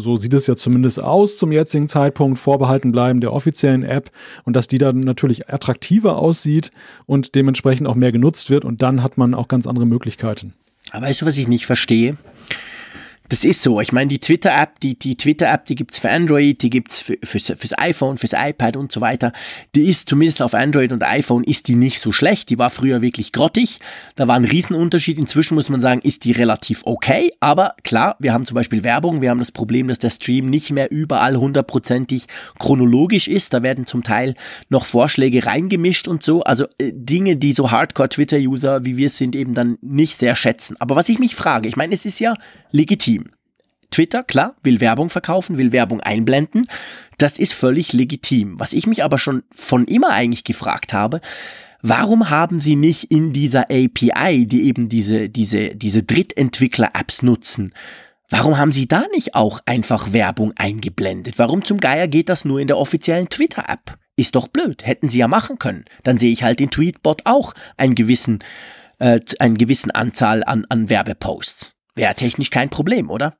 so 0.00 0.16
sieht 0.16 0.34
es 0.34 0.46
ja 0.46 0.56
zumindest 0.56 1.00
aus 1.00 1.38
zum 1.38 1.52
jetzigen 1.52 1.88
Zeitpunkt, 1.88 2.38
vorbehalten 2.38 2.92
bleiben 2.92 3.20
der 3.20 3.32
offiziellen 3.32 3.82
App 3.82 4.10
und 4.44 4.54
dass 4.54 4.68
die 4.68 4.78
dann 4.78 5.00
natürlich 5.00 5.48
attraktiver 5.48 6.16
aussieht 6.16 6.70
und 7.06 7.34
dementsprechend 7.34 7.86
auch 7.86 7.94
mehr 7.94 8.12
genutzt 8.12 8.50
wird 8.50 8.64
und 8.64 8.82
dann 8.82 9.02
hat 9.02 9.18
man 9.18 9.34
auch 9.34 9.48
ganz 9.48 9.66
andere 9.66 9.86
Möglichkeiten. 9.86 10.54
Aber 10.92 11.06
weißt 11.06 11.22
du, 11.22 11.26
was 11.26 11.36
ich 11.36 11.48
nicht 11.48 11.66
verstehe? 11.66 12.16
Das 13.28 13.44
ist 13.44 13.62
so. 13.62 13.80
Ich 13.80 13.92
meine, 13.92 14.08
die 14.08 14.18
Twitter-App, 14.18 14.80
die, 14.80 14.98
die 14.98 15.16
Twitter-App, 15.16 15.66
die 15.66 15.74
gibt's 15.74 15.98
für 15.98 16.10
Android, 16.10 16.62
die 16.62 16.70
gibt's 16.70 17.00
für, 17.00 17.16
fürs, 17.22 17.46
fürs 17.56 17.78
iPhone, 17.78 18.16
fürs 18.16 18.32
iPad 18.32 18.76
und 18.76 18.92
so 18.92 19.00
weiter. 19.00 19.32
Die 19.74 19.88
ist 19.88 20.08
zumindest 20.08 20.42
auf 20.42 20.54
Android 20.54 20.92
und 20.92 21.02
iPhone 21.02 21.44
ist 21.44 21.68
die 21.68 21.74
nicht 21.74 22.00
so 22.00 22.12
schlecht. 22.12 22.50
Die 22.50 22.58
war 22.58 22.70
früher 22.70 23.02
wirklich 23.02 23.32
grottig. 23.32 23.80
Da 24.14 24.28
war 24.28 24.36
ein 24.36 24.44
Riesenunterschied. 24.44 25.18
Inzwischen 25.18 25.54
muss 25.54 25.68
man 25.68 25.80
sagen, 25.80 26.00
ist 26.00 26.24
die 26.24 26.32
relativ 26.32 26.82
okay. 26.84 27.32
Aber 27.40 27.74
klar, 27.82 28.16
wir 28.18 28.32
haben 28.32 28.46
zum 28.46 28.54
Beispiel 28.54 28.84
Werbung. 28.84 29.20
Wir 29.20 29.30
haben 29.30 29.38
das 29.38 29.52
Problem, 29.52 29.88
dass 29.88 29.98
der 29.98 30.10
Stream 30.10 30.48
nicht 30.48 30.70
mehr 30.70 30.90
überall 30.90 31.36
hundertprozentig 31.36 32.26
chronologisch 32.58 33.28
ist. 33.28 33.52
Da 33.52 33.62
werden 33.62 33.86
zum 33.86 34.02
Teil 34.02 34.34
noch 34.68 34.84
Vorschläge 34.84 35.46
reingemischt 35.46 36.08
und 36.08 36.24
so. 36.24 36.42
Also 36.42 36.66
äh, 36.78 36.92
Dinge, 36.94 37.36
die 37.36 37.52
so 37.52 37.70
Hardcore-Twitter-User 37.70 38.84
wie 38.84 38.96
wir 38.96 39.10
sind 39.10 39.34
eben 39.34 39.54
dann 39.54 39.78
nicht 39.80 40.16
sehr 40.16 40.36
schätzen. 40.36 40.76
Aber 40.78 40.96
was 40.96 41.08
ich 41.08 41.18
mich 41.18 41.34
frage, 41.34 41.68
ich 41.68 41.76
meine, 41.76 41.94
es 41.94 42.06
ist 42.06 42.20
ja 42.20 42.34
legitim. 42.70 43.15
Twitter, 43.96 44.22
klar, 44.22 44.56
will 44.62 44.82
Werbung 44.82 45.08
verkaufen, 45.08 45.56
will 45.56 45.72
Werbung 45.72 46.02
einblenden. 46.02 46.66
Das 47.16 47.38
ist 47.38 47.54
völlig 47.54 47.94
legitim. 47.94 48.60
Was 48.60 48.74
ich 48.74 48.86
mich 48.86 49.02
aber 49.02 49.18
schon 49.18 49.42
von 49.50 49.86
immer 49.86 50.10
eigentlich 50.10 50.44
gefragt 50.44 50.92
habe, 50.92 51.22
warum 51.80 52.28
haben 52.28 52.60
sie 52.60 52.76
nicht 52.76 53.10
in 53.10 53.32
dieser 53.32 53.70
API, 53.70 54.44
die 54.46 54.64
eben 54.64 54.90
diese, 54.90 55.30
diese, 55.30 55.74
diese 55.74 56.02
Drittentwickler-Apps 56.02 57.22
nutzen, 57.22 57.72
Warum 58.28 58.58
haben 58.58 58.72
Sie 58.72 58.88
da 58.88 59.04
nicht 59.12 59.36
auch 59.36 59.60
einfach 59.66 60.12
Werbung 60.12 60.52
eingeblendet? 60.56 61.38
Warum 61.38 61.64
zum 61.64 61.78
Geier 61.78 62.08
geht 62.08 62.28
das 62.28 62.44
nur 62.44 62.58
in 62.58 62.66
der 62.66 62.76
offiziellen 62.76 63.28
Twitter-App? 63.28 63.96
Ist 64.16 64.34
doch 64.34 64.48
blöd. 64.48 64.84
Hätten 64.84 65.08
Sie 65.08 65.20
ja 65.20 65.28
machen 65.28 65.60
können. 65.60 65.84
Dann 66.02 66.18
sehe 66.18 66.32
ich 66.32 66.42
halt 66.42 66.60
in 66.60 66.72
Tweetbot 66.72 67.22
auch 67.24 67.52
einen 67.76 67.94
gewissen, 67.94 68.40
äh, 68.98 69.20
einen 69.38 69.56
gewissen 69.56 69.92
Anzahl 69.92 70.42
an, 70.42 70.66
an 70.68 70.90
Werbeposts. 70.90 71.76
Wäre 71.94 72.16
technisch 72.16 72.50
kein 72.50 72.68
Problem, 72.68 73.10
oder? 73.10 73.36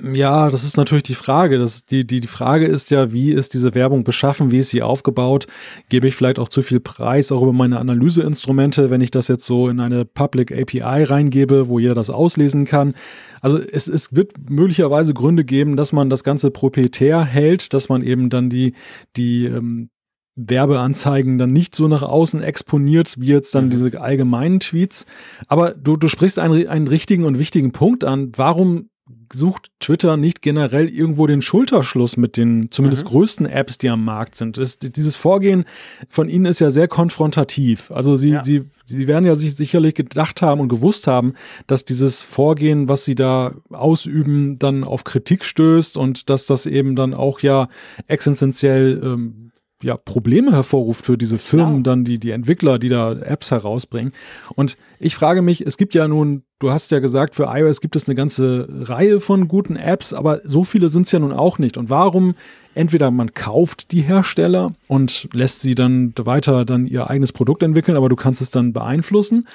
Ja, 0.00 0.48
das 0.48 0.62
ist 0.62 0.76
natürlich 0.76 1.02
die 1.02 1.14
Frage. 1.14 1.58
Das, 1.58 1.84
die, 1.84 2.06
die, 2.06 2.20
die 2.20 2.28
Frage 2.28 2.66
ist 2.66 2.90
ja, 2.90 3.12
wie 3.12 3.32
ist 3.32 3.52
diese 3.54 3.74
Werbung 3.74 4.04
beschaffen, 4.04 4.52
wie 4.52 4.58
ist 4.58 4.70
sie 4.70 4.82
aufgebaut? 4.82 5.48
Gebe 5.88 6.06
ich 6.06 6.14
vielleicht 6.14 6.38
auch 6.38 6.48
zu 6.48 6.62
viel 6.62 6.78
Preis 6.78 7.32
auch 7.32 7.42
über 7.42 7.52
meine 7.52 7.80
Analyseinstrumente, 7.80 8.90
wenn 8.90 9.00
ich 9.00 9.10
das 9.10 9.26
jetzt 9.26 9.44
so 9.44 9.68
in 9.68 9.80
eine 9.80 10.04
Public 10.04 10.52
API 10.52 11.02
reingebe, 11.02 11.68
wo 11.68 11.80
jeder 11.80 11.94
das 11.94 12.10
auslesen 12.10 12.64
kann? 12.64 12.94
Also 13.40 13.58
es, 13.58 13.88
es 13.88 14.14
wird 14.14 14.32
möglicherweise 14.48 15.14
Gründe 15.14 15.44
geben, 15.44 15.76
dass 15.76 15.92
man 15.92 16.10
das 16.10 16.22
Ganze 16.22 16.52
proprietär 16.52 17.24
hält, 17.24 17.74
dass 17.74 17.88
man 17.88 18.02
eben 18.02 18.30
dann 18.30 18.50
die, 18.50 18.74
die 19.16 19.46
ähm, 19.46 19.90
Werbeanzeigen 20.36 21.38
dann 21.38 21.52
nicht 21.52 21.74
so 21.74 21.88
nach 21.88 22.02
außen 22.02 22.40
exponiert, 22.40 23.16
wie 23.18 23.26
jetzt 23.26 23.52
dann 23.56 23.64
mhm. 23.64 23.70
diese 23.70 24.00
allgemeinen 24.00 24.60
Tweets. 24.60 25.06
Aber 25.48 25.72
du, 25.74 25.96
du 25.96 26.06
sprichst 26.06 26.38
einen, 26.38 26.68
einen 26.68 26.86
richtigen 26.86 27.24
und 27.24 27.40
wichtigen 27.40 27.72
Punkt 27.72 28.04
an. 28.04 28.30
Warum 28.36 28.90
sucht 29.32 29.70
Twitter 29.80 30.16
nicht 30.16 30.42
generell 30.42 30.88
irgendwo 30.88 31.26
den 31.26 31.42
Schulterschluss 31.42 32.16
mit 32.16 32.36
den 32.36 32.70
zumindest 32.70 33.04
mhm. 33.04 33.08
größten 33.08 33.46
Apps, 33.46 33.78
die 33.78 33.88
am 33.88 34.04
Markt 34.04 34.34
sind. 34.34 34.56
Das, 34.56 34.78
dieses 34.78 35.16
Vorgehen 35.16 35.64
von 36.08 36.28
ihnen 36.28 36.46
ist 36.46 36.60
ja 36.60 36.70
sehr 36.70 36.88
konfrontativ. 36.88 37.90
Also 37.90 38.16
sie, 38.16 38.30
ja. 38.30 38.44
sie, 38.44 38.64
sie 38.84 39.06
werden 39.06 39.24
ja 39.24 39.34
sich 39.36 39.54
sicherlich 39.54 39.94
gedacht 39.94 40.42
haben 40.42 40.60
und 40.60 40.68
gewusst 40.68 41.06
haben, 41.06 41.34
dass 41.66 41.84
dieses 41.84 42.22
Vorgehen, 42.22 42.88
was 42.88 43.04
sie 43.04 43.14
da 43.14 43.54
ausüben, 43.70 44.58
dann 44.58 44.84
auf 44.84 45.04
Kritik 45.04 45.44
stößt 45.44 45.96
und 45.96 46.30
dass 46.30 46.46
das 46.46 46.66
eben 46.66 46.96
dann 46.96 47.14
auch 47.14 47.40
ja 47.40 47.68
existenziell 48.06 49.00
ähm, 49.02 49.47
ja, 49.82 49.96
Probleme 49.96 50.52
hervorruft 50.52 51.04
für 51.04 51.16
diese 51.16 51.38
Firmen, 51.38 51.82
dann 51.82 52.04
die, 52.04 52.18
die 52.18 52.32
Entwickler, 52.32 52.78
die 52.78 52.88
da 52.88 53.12
Apps 53.12 53.50
herausbringen. 53.50 54.12
Und 54.54 54.76
ich 54.98 55.14
frage 55.14 55.40
mich, 55.40 55.60
es 55.60 55.76
gibt 55.76 55.94
ja 55.94 56.08
nun, 56.08 56.42
du 56.58 56.70
hast 56.70 56.90
ja 56.90 56.98
gesagt, 56.98 57.36
für 57.36 57.44
iOS 57.44 57.80
gibt 57.80 57.94
es 57.94 58.08
eine 58.08 58.16
ganze 58.16 58.66
Reihe 58.68 59.20
von 59.20 59.46
guten 59.46 59.76
Apps, 59.76 60.12
aber 60.12 60.40
so 60.42 60.64
viele 60.64 60.88
sind 60.88 61.06
es 61.06 61.12
ja 61.12 61.20
nun 61.20 61.32
auch 61.32 61.58
nicht. 61.58 61.76
Und 61.76 61.90
warum 61.90 62.34
entweder 62.74 63.10
man 63.10 63.34
kauft 63.34 63.92
die 63.92 64.02
Hersteller 64.02 64.72
und 64.86 65.28
lässt 65.32 65.60
sie 65.60 65.74
dann 65.74 66.12
weiter 66.16 66.64
dann 66.64 66.86
ihr 66.86 67.08
eigenes 67.08 67.32
Produkt 67.32 67.62
entwickeln, 67.62 67.96
aber 67.96 68.08
du 68.08 68.16
kannst 68.16 68.40
es 68.40 68.50
dann 68.50 68.72
beeinflussen, 68.72 69.46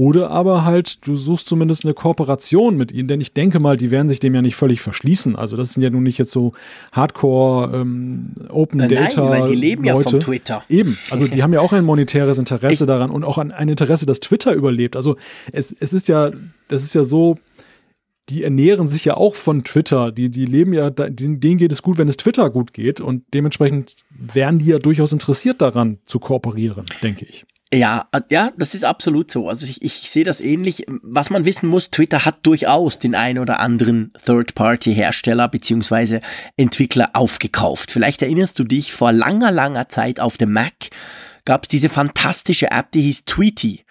oder 0.00 0.30
aber 0.30 0.64
halt, 0.64 1.06
du 1.06 1.14
suchst 1.14 1.46
zumindest 1.46 1.84
eine 1.84 1.92
Kooperation 1.92 2.74
mit 2.74 2.90
ihnen, 2.90 3.06
denn 3.06 3.20
ich 3.20 3.34
denke 3.34 3.60
mal, 3.60 3.76
die 3.76 3.90
werden 3.90 4.08
sich 4.08 4.18
dem 4.18 4.34
ja 4.34 4.40
nicht 4.40 4.56
völlig 4.56 4.80
verschließen. 4.80 5.36
Also 5.36 5.58
das 5.58 5.74
sind 5.74 5.82
ja 5.82 5.90
nun 5.90 6.04
nicht 6.04 6.16
jetzt 6.16 6.32
so 6.32 6.52
Hardcore 6.92 7.76
ähm, 7.76 8.32
Open 8.48 8.78
Nein, 8.78 8.88
Data. 8.88 9.28
Nein, 9.28 9.42
weil 9.42 9.50
die 9.50 9.56
leben 9.56 9.84
Leute. 9.84 9.98
ja 9.98 10.10
von 10.10 10.20
Twitter. 10.20 10.64
Eben, 10.70 10.96
also 11.10 11.26
die 11.26 11.42
haben 11.42 11.52
ja 11.52 11.60
auch 11.60 11.74
ein 11.74 11.84
monetäres 11.84 12.38
Interesse 12.38 12.84
ich 12.84 12.88
daran 12.88 13.10
und 13.10 13.24
auch 13.24 13.36
ein, 13.36 13.52
ein 13.52 13.68
Interesse, 13.68 14.06
dass 14.06 14.20
Twitter 14.20 14.54
überlebt. 14.54 14.96
Also 14.96 15.16
es, 15.52 15.70
es 15.78 15.92
ist 15.92 16.08
ja, 16.08 16.30
das 16.68 16.82
ist 16.82 16.94
ja 16.94 17.04
so, 17.04 17.36
die 18.30 18.42
ernähren 18.42 18.88
sich 18.88 19.04
ja 19.04 19.18
auch 19.18 19.34
von 19.34 19.64
Twitter. 19.64 20.12
Die, 20.12 20.30
die 20.30 20.46
leben 20.46 20.72
ja, 20.72 20.88
denen, 20.88 21.40
denen 21.40 21.58
geht 21.58 21.72
es 21.72 21.82
gut, 21.82 21.98
wenn 21.98 22.08
es 22.08 22.16
Twitter 22.16 22.48
gut 22.48 22.72
geht. 22.72 23.02
Und 23.02 23.24
dementsprechend 23.34 23.96
wären 24.08 24.60
die 24.60 24.66
ja 24.68 24.78
durchaus 24.78 25.12
interessiert 25.12 25.60
daran 25.60 25.98
zu 26.06 26.20
kooperieren, 26.20 26.86
denke 27.02 27.26
ich. 27.26 27.44
Ja, 27.72 28.08
äh, 28.12 28.20
ja, 28.30 28.52
das 28.56 28.74
ist 28.74 28.84
absolut 28.84 29.30
so. 29.30 29.48
Also 29.48 29.66
ich, 29.66 29.82
ich 29.82 30.10
sehe 30.10 30.24
das 30.24 30.40
ähnlich. 30.40 30.84
Was 30.88 31.30
man 31.30 31.44
wissen 31.44 31.68
muss, 31.68 31.90
Twitter 31.90 32.24
hat 32.24 32.38
durchaus 32.42 32.98
den 32.98 33.14
ein 33.14 33.38
oder 33.38 33.60
anderen 33.60 34.12
Third-Party-Hersteller 34.24 35.48
beziehungsweise 35.48 36.20
Entwickler 36.56 37.10
aufgekauft. 37.12 37.92
Vielleicht 37.92 38.22
erinnerst 38.22 38.58
du 38.58 38.64
dich, 38.64 38.92
vor 38.92 39.12
langer, 39.12 39.52
langer 39.52 39.88
Zeit 39.88 40.18
auf 40.18 40.36
dem 40.36 40.52
Mac 40.52 40.90
gab 41.44 41.64
es 41.64 41.68
diese 41.68 41.88
fantastische 41.88 42.70
App, 42.70 42.90
die 42.92 43.02
hieß 43.02 43.24
Tweety. 43.24 43.84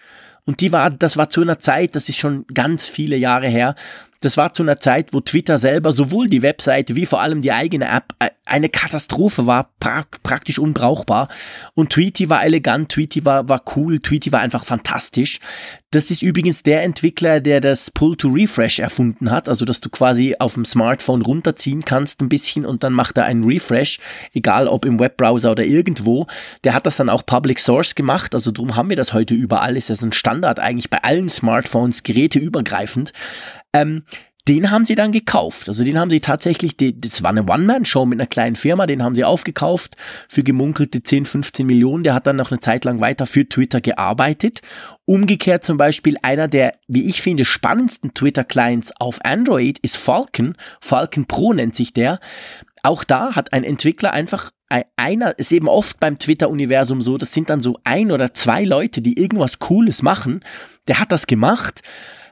Und 0.44 0.60
die 0.60 0.72
war, 0.72 0.90
das 0.90 1.16
war 1.16 1.28
zu 1.28 1.40
einer 1.42 1.58
Zeit, 1.58 1.94
das 1.94 2.08
ist 2.08 2.18
schon 2.18 2.46
ganz 2.52 2.88
viele 2.88 3.16
Jahre 3.16 3.48
her, 3.48 3.74
das 4.20 4.36
war 4.36 4.52
zu 4.52 4.62
einer 4.62 4.78
Zeit, 4.80 5.12
wo 5.12 5.20
Twitter 5.20 5.58
selber 5.58 5.92
sowohl 5.92 6.28
die 6.28 6.42
Webseite 6.42 6.94
wie 6.94 7.06
vor 7.06 7.20
allem 7.20 7.40
die 7.40 7.52
eigene 7.52 7.88
App 7.88 8.14
äh, 8.18 8.28
eine 8.44 8.68
Katastrophe 8.68 9.46
war, 9.46 9.70
pra 9.80 10.04
praktisch 10.22 10.58
unbrauchbar. 10.58 11.28
Und 11.74 11.90
Tweety 11.90 12.28
war 12.28 12.44
elegant, 12.44 12.90
Tweety 12.90 13.24
war, 13.24 13.48
war 13.48 13.62
cool, 13.76 14.00
Tweety 14.00 14.32
war 14.32 14.40
einfach 14.40 14.64
fantastisch. 14.64 15.38
Das 15.92 16.10
ist 16.10 16.22
übrigens 16.22 16.62
der 16.62 16.82
Entwickler, 16.82 17.40
der 17.40 17.60
das 17.60 17.90
Pull 17.90 18.16
to 18.16 18.28
Refresh 18.28 18.78
erfunden 18.78 19.30
hat, 19.30 19.48
also 19.48 19.64
dass 19.64 19.80
du 19.80 19.88
quasi 19.88 20.36
auf 20.38 20.54
dem 20.54 20.64
Smartphone 20.64 21.22
runterziehen 21.22 21.84
kannst 21.84 22.20
ein 22.20 22.28
bisschen 22.28 22.64
und 22.64 22.84
dann 22.84 22.92
macht 22.92 23.16
er 23.18 23.24
einen 23.24 23.44
Refresh, 23.44 23.98
egal 24.32 24.68
ob 24.68 24.84
im 24.84 25.00
Webbrowser 25.00 25.50
oder 25.50 25.64
irgendwo. 25.64 26.26
Der 26.62 26.74
hat 26.74 26.86
das 26.86 26.96
dann 26.96 27.08
auch 27.08 27.26
Public 27.26 27.58
Source 27.58 27.94
gemacht, 27.94 28.34
also 28.34 28.50
darum 28.50 28.76
haben 28.76 28.88
wir 28.88 28.96
das 28.96 29.12
heute 29.12 29.34
überall, 29.34 29.76
ist 29.76 29.90
das 29.90 30.02
ein 30.02 30.12
Standard 30.12 30.60
eigentlich 30.60 30.90
bei 30.90 31.02
allen 31.02 31.28
Smartphones, 31.28 32.02
geräteübergreifend. 32.02 33.12
Ähm, 33.72 34.04
den 34.48 34.70
haben 34.70 34.84
sie 34.84 34.94
dann 34.94 35.12
gekauft. 35.12 35.68
Also 35.68 35.84
den 35.84 35.98
haben 35.98 36.10
sie 36.10 36.20
tatsächlich, 36.20 36.74
das 36.76 37.22
war 37.22 37.30
eine 37.30 37.44
One-Man-Show 37.44 38.06
mit 38.06 38.18
einer 38.18 38.26
kleinen 38.26 38.56
Firma, 38.56 38.86
den 38.86 39.02
haben 39.02 39.14
sie 39.14 39.24
aufgekauft 39.24 39.96
für 40.28 40.42
gemunkelte 40.42 41.02
10, 41.02 41.26
15 41.26 41.66
Millionen. 41.66 42.04
Der 42.04 42.14
hat 42.14 42.26
dann 42.26 42.36
noch 42.36 42.50
eine 42.50 42.60
Zeit 42.60 42.84
lang 42.84 43.00
weiter 43.00 43.26
für 43.26 43.48
Twitter 43.48 43.80
gearbeitet. 43.80 44.60
Umgekehrt 45.04 45.64
zum 45.64 45.76
Beispiel 45.76 46.16
einer 46.22 46.48
der, 46.48 46.74
wie 46.88 47.08
ich 47.08 47.20
finde, 47.20 47.44
spannendsten 47.44 48.14
Twitter-Clients 48.14 48.92
auf 48.98 49.18
Android 49.24 49.78
ist 49.80 49.96
Falcon. 49.96 50.56
Falcon 50.80 51.26
Pro 51.26 51.52
nennt 51.52 51.76
sich 51.76 51.92
der. 51.92 52.18
Auch 52.82 53.04
da 53.04 53.36
hat 53.36 53.52
ein 53.52 53.62
Entwickler 53.62 54.12
einfach 54.12 54.50
einer, 54.96 55.38
ist 55.38 55.52
eben 55.52 55.68
oft 55.68 56.00
beim 56.00 56.18
Twitter-Universum 56.18 57.02
so, 57.02 57.18
das 57.18 57.34
sind 57.34 57.50
dann 57.50 57.60
so 57.60 57.78
ein 57.84 58.12
oder 58.12 58.34
zwei 58.34 58.64
Leute, 58.64 59.02
die 59.02 59.18
irgendwas 59.20 59.58
Cooles 59.58 60.02
machen. 60.02 60.44
Der 60.88 61.00
hat 61.00 61.12
das 61.12 61.26
gemacht 61.26 61.82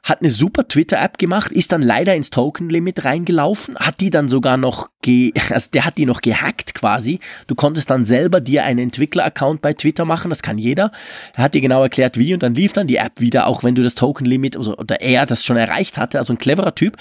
hat 0.03 0.21
eine 0.21 0.31
super 0.31 0.67
Twitter-App 0.67 1.19
gemacht, 1.19 1.53
ist 1.53 1.73
dann 1.73 1.83
leider 1.83 2.15
ins 2.15 2.31
Token-Limit 2.31 3.05
reingelaufen, 3.05 3.77
hat 3.77 4.01
die 4.01 4.11
dann 4.11 4.29
sogar 4.29 4.57
noch, 4.57 4.89
ge 5.03 5.33
also 5.51 5.71
der 5.73 5.85
hat 5.85 5.99
die 5.99 6.07
noch 6.07 6.21
gehackt 6.21 6.75
quasi. 6.75 7.21
Du 7.47 7.55
konntest 7.55 7.91
dann 7.91 8.05
selber 8.05 8.41
dir 8.41 8.65
einen 8.65 8.79
Entwickler-Account 8.79 9.61
bei 9.63 9.73
Twitter 9.75 10.05
machen, 10.05 10.31
das 10.31 10.43
kann 10.43 10.59
jeder. 10.59 10.91
Er 11.35 11.45
hat 11.45 11.55
dir 11.55 11.61
genau 11.61 11.83
erklärt, 11.83 12.19
wie 12.19 12.35
und 12.35 12.43
dann 12.43 12.55
lief 12.55 12.73
dann 12.73 12.87
die 12.87 12.97
App 12.97 13.21
wieder, 13.21 13.47
auch 13.47 13.65
wenn 13.65 13.75
du 13.75 13.83
das 13.83 13.95
Token-Limit 13.95 14.57
also, 14.57 14.77
oder 14.77 15.01
er 15.01 15.27
das 15.27 15.45
schon 15.45 15.57
erreicht 15.57 15.99
hatte, 15.99 16.19
also 16.19 16.33
ein 16.33 16.39
cleverer 16.39 16.75
Typ. 16.75 16.97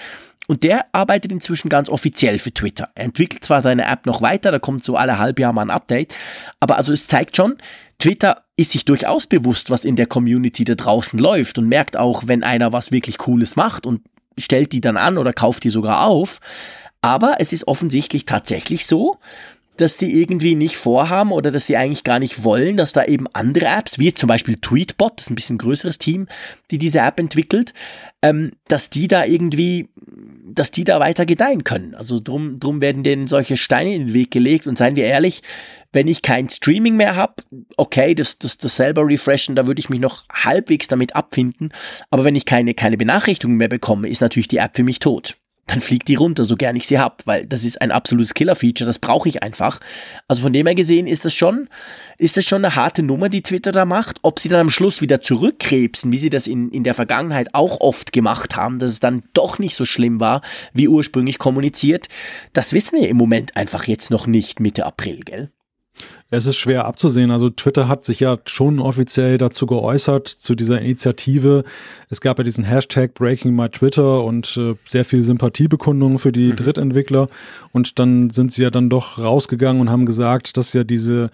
Und 0.48 0.64
der 0.64 0.86
arbeitet 0.94 1.32
inzwischen 1.32 1.68
ganz 1.68 1.90
offiziell 1.90 2.40
für 2.40 2.54
Twitter. 2.54 2.90
Er 2.96 3.06
entwickelt 3.06 3.44
zwar 3.44 3.62
seine 3.62 3.86
App 3.86 4.06
noch 4.06 4.22
weiter, 4.22 4.52
da 4.52 4.60
kommt 4.60 4.84
so 4.84 4.96
alle 4.96 5.20
halb 5.20 5.40
Jahr 5.40 5.52
mal 5.52 5.64
ein 5.64 5.70
Update, 5.70 6.16
aber 6.60 6.78
also 6.78 6.94
es 6.94 7.08
zeigt 7.08 7.36
schon, 7.36 7.58
Twitter 8.00 8.44
ist 8.58 8.72
sich 8.72 8.86
durchaus 8.86 9.28
bewusst, 9.28 9.70
was 9.70 9.86
in 9.86 9.96
der 9.96 10.08
Community 10.08 10.64
da 10.64 10.76
draußen 10.76 11.20
läuft 11.20 11.60
und 11.60 11.70
merkt 11.70 11.96
auch, 11.96 12.28
wenn 12.28 12.44
einer 12.44 12.74
was 12.74 12.92
wirklich 12.92 13.18
Cooles 13.20 13.56
macht 13.56 13.86
und 13.86 14.02
stellt 14.38 14.72
die 14.72 14.82
dann 14.82 14.98
an 14.98 15.18
oder 15.18 15.32
kauft 15.32 15.64
die 15.64 15.70
sogar 15.70 16.06
auf. 16.06 16.40
Aber 17.02 17.36
es 17.40 17.54
ist 17.54 17.68
offensichtlich 17.68 18.26
tatsächlich 18.26 18.88
so, 18.88 19.20
dass 19.78 20.00
sie 20.00 20.12
irgendwie 20.12 20.56
nicht 20.56 20.78
vorhaben 20.78 21.32
oder 21.32 21.52
dass 21.52 21.68
sie 21.68 21.78
eigentlich 21.78 22.04
gar 22.04 22.18
nicht 22.20 22.44
wollen, 22.44 22.78
dass 22.78 22.94
da 22.94 23.06
eben 23.06 23.28
andere 23.34 23.68
Apps, 23.68 24.00
wie 24.00 24.12
zum 24.12 24.28
Beispiel 24.28 24.58
Tweetbot, 24.58 25.14
das 25.18 25.28
ist 25.28 25.32
ein 25.32 25.36
bisschen 25.36 25.60
größeres 25.60 26.00
Team, 26.00 26.28
die 26.72 26.80
diese 26.80 27.00
App 27.00 27.20
entwickelt, 27.20 27.74
ähm, 28.24 28.54
dass 28.68 28.90
die 28.90 29.08
da 29.08 29.24
irgendwie, 29.24 29.90
dass 30.54 30.72
die 30.72 30.84
da 30.84 31.00
weiter 31.00 31.26
gedeihen 31.26 31.64
können. 31.64 31.96
Also 31.96 32.20
drum, 32.20 32.60
drum 32.60 32.82
werden 32.82 33.04
denen 33.04 33.28
solche 33.28 33.58
Steine 33.58 33.94
in 33.94 34.08
den 34.08 34.14
Weg 34.14 34.32
gelegt 34.32 34.68
und 34.68 34.78
seien 34.78 34.96
wir 34.96 35.06
ehrlich, 35.06 35.42
wenn 35.94 36.08
ich 36.08 36.22
kein 36.22 36.50
Streaming 36.50 36.96
mehr 36.96 37.16
habe, 37.16 37.36
okay, 37.78 38.14
das, 38.14 38.38
das, 38.40 38.58
das 38.58 38.76
selber 38.76 39.06
refreshen, 39.08 39.56
da 39.56 39.66
würde 39.68 39.80
ich 39.80 39.90
mich 39.90 40.00
noch 40.00 40.26
halbwegs 40.32 40.88
damit 40.88 41.16
abfinden. 41.16 41.72
Aber 42.10 42.24
wenn 42.24 42.36
ich 42.36 42.46
keine, 42.46 42.74
keine 42.74 42.98
Benachrichtigungen 42.98 43.58
mehr 43.58 43.70
bekomme, 43.70 44.10
ist 44.10 44.22
natürlich 44.22 44.48
die 44.48 44.58
App 44.58 44.76
für 44.76 44.84
mich 44.84 45.00
tot 45.00 45.38
dann 45.68 45.82
fliegt 45.82 46.08
die 46.08 46.16
runter, 46.16 46.46
so 46.46 46.56
gern 46.56 46.76
ich 46.76 46.88
sie 46.88 46.98
hab, 46.98 47.26
weil 47.28 47.46
das 47.46 47.66
ist 47.66 47.82
ein 47.82 47.92
absolutes 47.92 48.34
Killer-Feature, 48.34 48.88
das 48.88 49.00
brauche 49.00 49.30
ich 49.30 49.44
einfach. 49.44 49.80
Also 50.28 50.42
von 50.42 50.54
dem 50.54 50.66
her 50.66 50.76
gesehen 50.76 51.08
ist 51.08 51.26
das 51.26 51.34
schon, 51.34 51.70
ist 52.18 52.38
das 52.38 52.46
schon 52.46 52.64
eine 52.64 52.76
harte 52.76 53.04
Nummer, 53.04 53.30
die 53.30 53.44
Twitter 53.44 53.72
da 53.72 53.86
macht. 53.86 54.18
Ob 54.24 54.40
sie 54.40 54.50
dann 54.50 54.62
am 54.62 54.70
Schluss 54.70 55.02
wieder 55.02 55.22
zurückkrebsen, 55.22 56.12
wie 56.12 56.18
sie 56.18 56.30
das 56.30 56.48
in, 56.48 56.72
in 56.72 56.84
der 56.84 56.94
Vergangenheit 56.94 57.54
auch 57.54 57.82
oft 57.82 58.14
gemacht 58.14 58.56
haben, 58.56 58.80
dass 58.80 58.92
es 58.92 59.00
dann 59.00 59.24
doch 59.34 59.60
nicht 59.60 59.76
so 59.76 59.86
schlimm 59.86 60.20
war, 60.20 60.42
wie 60.74 60.88
ursprünglich 60.88 61.38
kommuniziert, 61.38 62.08
das 62.54 62.74
wissen 62.74 63.00
wir 63.00 63.10
im 63.10 63.18
Moment 63.18 63.56
einfach 63.58 63.86
jetzt 63.86 64.10
noch 64.10 64.26
nicht 64.26 64.60
Mitte 64.60 64.86
April, 64.86 65.20
gell? 65.20 65.52
Es 66.30 66.46
ist 66.46 66.58
schwer 66.58 66.86
abzusehen. 66.86 67.32
Also 67.32 67.50
Twitter 67.50 67.88
hat 67.88 68.04
sich 68.04 68.20
ja 68.20 68.38
schon 68.46 68.80
offiziell 68.80 69.38
dazu 69.38 69.66
geäußert, 69.66 70.28
zu 70.28 70.56
dieser 70.56 70.82
Initiative. 70.82 71.64
Es 72.10 72.20
gab 72.20 72.38
ja 72.38 72.44
diesen 72.44 72.66
Hashtag 72.66 73.14
Breaking 73.14 73.56
My 73.56 73.70
Twitter 73.70 74.24
und 74.24 74.58
äh, 74.58 74.76
sehr 74.86 75.06
viel 75.06 75.24
Sympathiebekundungen 75.24 76.20
für 76.20 76.34
die 76.34 76.52
mhm. 76.52 76.58
Drittentwickler. 76.58 77.30
Und 77.72 77.98
dann 78.00 78.30
sind 78.30 78.52
sie 78.52 78.64
ja 78.64 78.70
dann 78.70 78.90
doch 78.90 79.20
rausgegangen 79.20 79.82
und 79.82 79.90
haben 79.90 80.06
gesagt, 80.06 80.58
dass 80.58 80.74
ja 80.74 80.84
diese, 80.84 81.32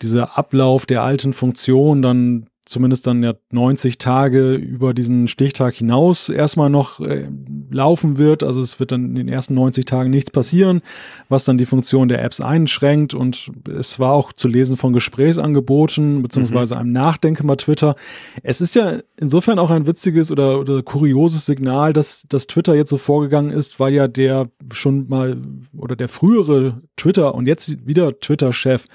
dieser 0.00 0.38
Ablauf 0.38 0.86
der 0.86 1.02
alten 1.02 1.32
Funktion 1.32 2.00
dann 2.00 2.46
zumindest 2.66 3.06
dann 3.06 3.22
ja 3.22 3.34
90 3.52 3.96
Tage 3.96 4.54
über 4.54 4.92
diesen 4.92 5.28
Stichtag 5.28 5.76
hinaus 5.76 6.28
erstmal 6.28 6.68
noch 6.68 7.00
äh, 7.00 7.28
laufen 7.70 8.18
wird. 8.18 8.42
Also 8.42 8.60
es 8.60 8.80
wird 8.80 8.90
dann 8.92 9.06
in 9.06 9.14
den 9.14 9.28
ersten 9.28 9.54
90 9.54 9.84
Tagen 9.84 10.10
nichts 10.10 10.32
passieren, 10.32 10.82
was 11.28 11.44
dann 11.44 11.58
die 11.58 11.64
Funktion 11.64 12.08
der 12.08 12.22
Apps 12.24 12.40
einschränkt. 12.40 13.14
Und 13.14 13.52
es 13.78 14.00
war 14.00 14.12
auch 14.12 14.32
zu 14.32 14.48
lesen 14.48 14.76
von 14.76 14.92
Gesprächsangeboten 14.92 16.22
beziehungsweise 16.22 16.74
mhm. 16.74 16.80
einem 16.80 16.92
Nachdenken 16.92 17.46
bei 17.46 17.54
Twitter. 17.54 17.94
Es 18.42 18.60
ist 18.60 18.74
ja 18.74 18.98
insofern 19.16 19.60
auch 19.60 19.70
ein 19.70 19.86
witziges 19.86 20.32
oder, 20.32 20.58
oder 20.58 20.82
kurioses 20.82 21.46
Signal, 21.46 21.92
dass, 21.92 22.24
dass 22.28 22.48
Twitter 22.48 22.74
jetzt 22.74 22.90
so 22.90 22.96
vorgegangen 22.96 23.52
ist, 23.52 23.78
weil 23.78 23.94
ja 23.94 24.08
der 24.08 24.48
schon 24.72 25.08
mal 25.08 25.36
oder 25.76 25.94
der 25.94 26.08
frühere 26.08 26.82
Twitter 26.96 27.34
und 27.36 27.46
jetzt 27.46 27.86
wieder 27.86 28.18
Twitter-Chef 28.18 28.86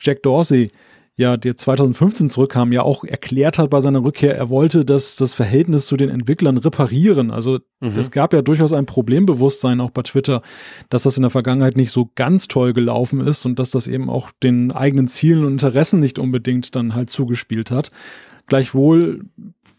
Jack 0.00 0.24
Dorsey 0.24 0.70
ja, 1.20 1.36
der 1.36 1.54
2015 1.54 2.30
zurückkam, 2.30 2.72
ja 2.72 2.80
auch 2.82 3.04
erklärt 3.04 3.58
hat 3.58 3.68
bei 3.68 3.80
seiner 3.80 4.02
Rückkehr, 4.02 4.34
er 4.34 4.48
wollte 4.48 4.86
das, 4.86 5.16
das 5.16 5.34
Verhältnis 5.34 5.84
zu 5.84 5.98
den 5.98 6.08
Entwicklern 6.08 6.56
reparieren. 6.56 7.30
Also 7.30 7.58
mhm. 7.80 7.92
es 7.98 8.10
gab 8.10 8.32
ja 8.32 8.40
durchaus 8.40 8.72
ein 8.72 8.86
Problembewusstsein 8.86 9.82
auch 9.82 9.90
bei 9.90 10.00
Twitter, 10.00 10.40
dass 10.88 11.02
das 11.02 11.18
in 11.18 11.22
der 11.22 11.30
Vergangenheit 11.30 11.76
nicht 11.76 11.90
so 11.90 12.10
ganz 12.14 12.48
toll 12.48 12.72
gelaufen 12.72 13.20
ist 13.20 13.44
und 13.44 13.58
dass 13.58 13.70
das 13.70 13.86
eben 13.86 14.08
auch 14.08 14.30
den 14.42 14.72
eigenen 14.72 15.08
Zielen 15.08 15.44
und 15.44 15.52
Interessen 15.52 16.00
nicht 16.00 16.18
unbedingt 16.18 16.74
dann 16.74 16.94
halt 16.94 17.10
zugespielt 17.10 17.70
hat. 17.70 17.90
Gleichwohl 18.46 19.26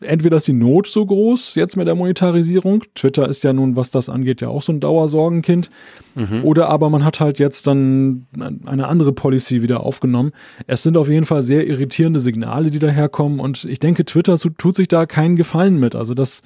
entweder 0.02 0.38
ist 0.38 0.48
die 0.48 0.54
Not 0.54 0.88
so 0.88 1.06
groß 1.06 1.56
jetzt 1.56 1.78
mit 1.78 1.88
der 1.88 1.96
Monetarisierung. 1.96 2.84
Twitter 2.96 3.28
ist 3.28 3.44
ja 3.44 3.54
nun, 3.54 3.76
was 3.76 3.92
das 3.92 4.10
angeht, 4.10 4.42
ja 4.42 4.50
auch 4.50 4.62
so 4.62 4.72
ein 4.72 4.80
Dauersorgenkind. 4.80 5.70
Mhm. 6.16 6.44
Oder 6.44 6.70
aber 6.70 6.90
man 6.90 7.06
hat 7.06 7.20
halt 7.20 7.40
jetzt 7.40 7.68
dann 7.68 8.28
eine 8.66 8.88
andere 8.88 9.14
Policy 9.14 9.62
wieder 9.62 9.86
aufgenommen. 9.86 10.32
Es 10.68 10.84
sind 10.84 10.98
auf 10.98 11.10
jeden 11.10 11.26
Fall 11.26 11.42
sehr 11.42 11.66
irritierende 11.68 12.20
Signale, 12.20 12.72
die 12.72 12.80
daherkommen. 12.80 13.40
Und 13.40 13.66
ich 13.66 13.80
denke, 13.80 14.06
Twitter 14.06 14.38
tut 14.38 14.76
sich 14.76 14.88
da 14.88 15.06
keinen 15.06 15.36
Gefallen 15.36 15.80
mit. 15.80 15.96
Also 15.96 16.14
das, 16.14 16.42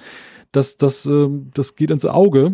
das, 0.52 0.76
das, 0.76 1.06
äh, 1.06 1.28
das 1.54 1.74
geht 1.74 1.90
ins 1.90 2.06
Auge. 2.06 2.52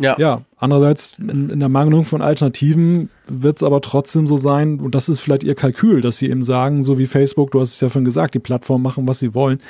Ja. 0.00 0.14
ja, 0.18 0.42
andererseits 0.56 1.16
in, 1.18 1.50
in 1.50 1.58
der 1.58 1.68
Mangelung 1.68 2.04
von 2.04 2.22
Alternativen 2.22 3.10
wird 3.26 3.56
es 3.56 3.62
aber 3.62 3.80
trotzdem 3.80 4.28
so 4.28 4.36
sein, 4.36 4.78
und 4.80 4.94
das 4.94 5.08
ist 5.08 5.20
vielleicht 5.20 5.42
ihr 5.42 5.56
Kalkül, 5.56 6.00
dass 6.00 6.18
sie 6.18 6.30
eben 6.30 6.42
sagen, 6.42 6.84
so 6.84 6.98
wie 6.98 7.06
Facebook, 7.06 7.50
du 7.50 7.60
hast 7.60 7.74
es 7.74 7.80
ja 7.80 7.90
schon 7.90 8.04
gesagt, 8.04 8.34
die 8.34 8.38
Plattformen 8.38 8.84
machen, 8.84 9.08
was 9.08 9.18
sie 9.18 9.34
wollen. 9.34 9.60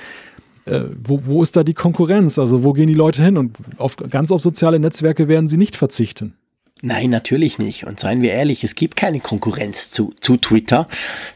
Äh, 0.69 0.85
wo, 1.03 1.25
wo 1.25 1.43
ist 1.43 1.57
da 1.57 1.65
die 1.65 1.75
Konkurrenz? 1.75 2.39
Also 2.39 2.65
wo 2.65 2.73
gehen 2.73 2.89
die 2.89 2.95
Leute 2.95 3.23
hin? 3.23 3.37
Und 3.37 3.57
auf, 3.79 3.97
ganz 3.97 4.31
auf 4.31 4.43
soziale 4.43 4.79
Netzwerke 4.79 5.29
werden 5.29 5.49
sie 5.49 5.57
nicht 5.57 5.77
verzichten. 5.77 6.35
Nein, 6.81 7.11
natürlich 7.11 7.59
nicht. 7.59 7.87
Und 7.87 7.99
seien 7.99 8.23
wir 8.23 8.33
ehrlich, 8.33 8.63
es 8.63 8.77
gibt 8.77 8.95
keine 8.95 9.19
Konkurrenz 9.19 9.91
zu, 9.91 10.15
zu 10.21 10.37
Twitter. 10.37 10.87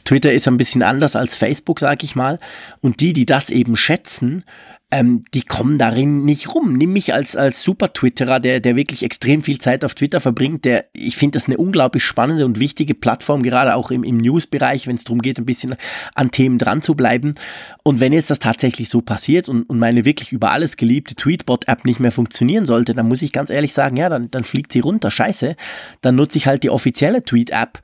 Twitter 0.04 0.32
ist 0.32 0.46
ein 0.46 0.56
bisschen 0.56 0.82
anders 0.84 1.16
als 1.16 1.34
Facebook, 1.34 1.80
sag 1.80 2.04
ich 2.04 2.14
mal. 2.14 2.38
Und 2.80 3.00
die, 3.00 3.12
die 3.12 3.26
das 3.26 3.50
eben 3.50 3.74
schätzen, 3.74 4.44
ähm, 4.92 5.24
die 5.32 5.40
kommen 5.40 5.78
darin 5.78 6.24
nicht 6.26 6.54
rum. 6.54 6.74
Nimm 6.74 6.92
mich 6.92 7.14
als, 7.14 7.34
als 7.34 7.62
Super-Twitterer, 7.62 8.40
der, 8.40 8.60
der 8.60 8.76
wirklich 8.76 9.02
extrem 9.02 9.40
viel 9.40 9.58
Zeit 9.58 9.86
auf 9.86 9.94
Twitter 9.94 10.20
verbringt, 10.20 10.66
der, 10.66 10.84
ich 10.92 11.16
finde 11.16 11.38
das 11.38 11.46
eine 11.46 11.56
unglaublich 11.56 12.04
spannende 12.04 12.44
und 12.44 12.60
wichtige 12.60 12.94
Plattform, 12.94 13.42
gerade 13.42 13.74
auch 13.74 13.90
im, 13.90 14.04
im 14.04 14.18
News-Bereich, 14.18 14.86
wenn 14.86 14.96
es 14.96 15.04
darum 15.04 15.22
geht, 15.22 15.38
ein 15.38 15.46
bisschen 15.46 15.76
an 16.14 16.30
Themen 16.30 16.58
dran 16.58 16.82
zu 16.82 16.94
bleiben. 16.94 17.34
Und 17.82 18.00
wenn 18.00 18.12
jetzt 18.12 18.30
das 18.30 18.38
tatsächlich 18.38 18.90
so 18.90 19.00
passiert 19.00 19.48
und, 19.48 19.62
und 19.62 19.78
meine 19.78 20.04
wirklich 20.04 20.30
über 20.30 20.50
alles 20.50 20.76
geliebte 20.76 21.14
Tweetbot-App 21.14 21.86
nicht 21.86 21.98
mehr 21.98 22.12
funktionieren 22.12 22.66
sollte, 22.66 22.92
dann 22.92 23.08
muss 23.08 23.22
ich 23.22 23.32
ganz 23.32 23.48
ehrlich 23.48 23.72
sagen, 23.72 23.96
ja, 23.96 24.10
dann, 24.10 24.30
dann 24.30 24.44
fliegt 24.44 24.72
sie 24.72 24.80
runter, 24.80 25.10
scheiße. 25.10 25.56
Dann 26.02 26.16
nutze 26.16 26.36
ich 26.36 26.46
halt 26.46 26.64
die 26.64 26.70
offizielle 26.70 27.24
Tweet-App, 27.24 27.80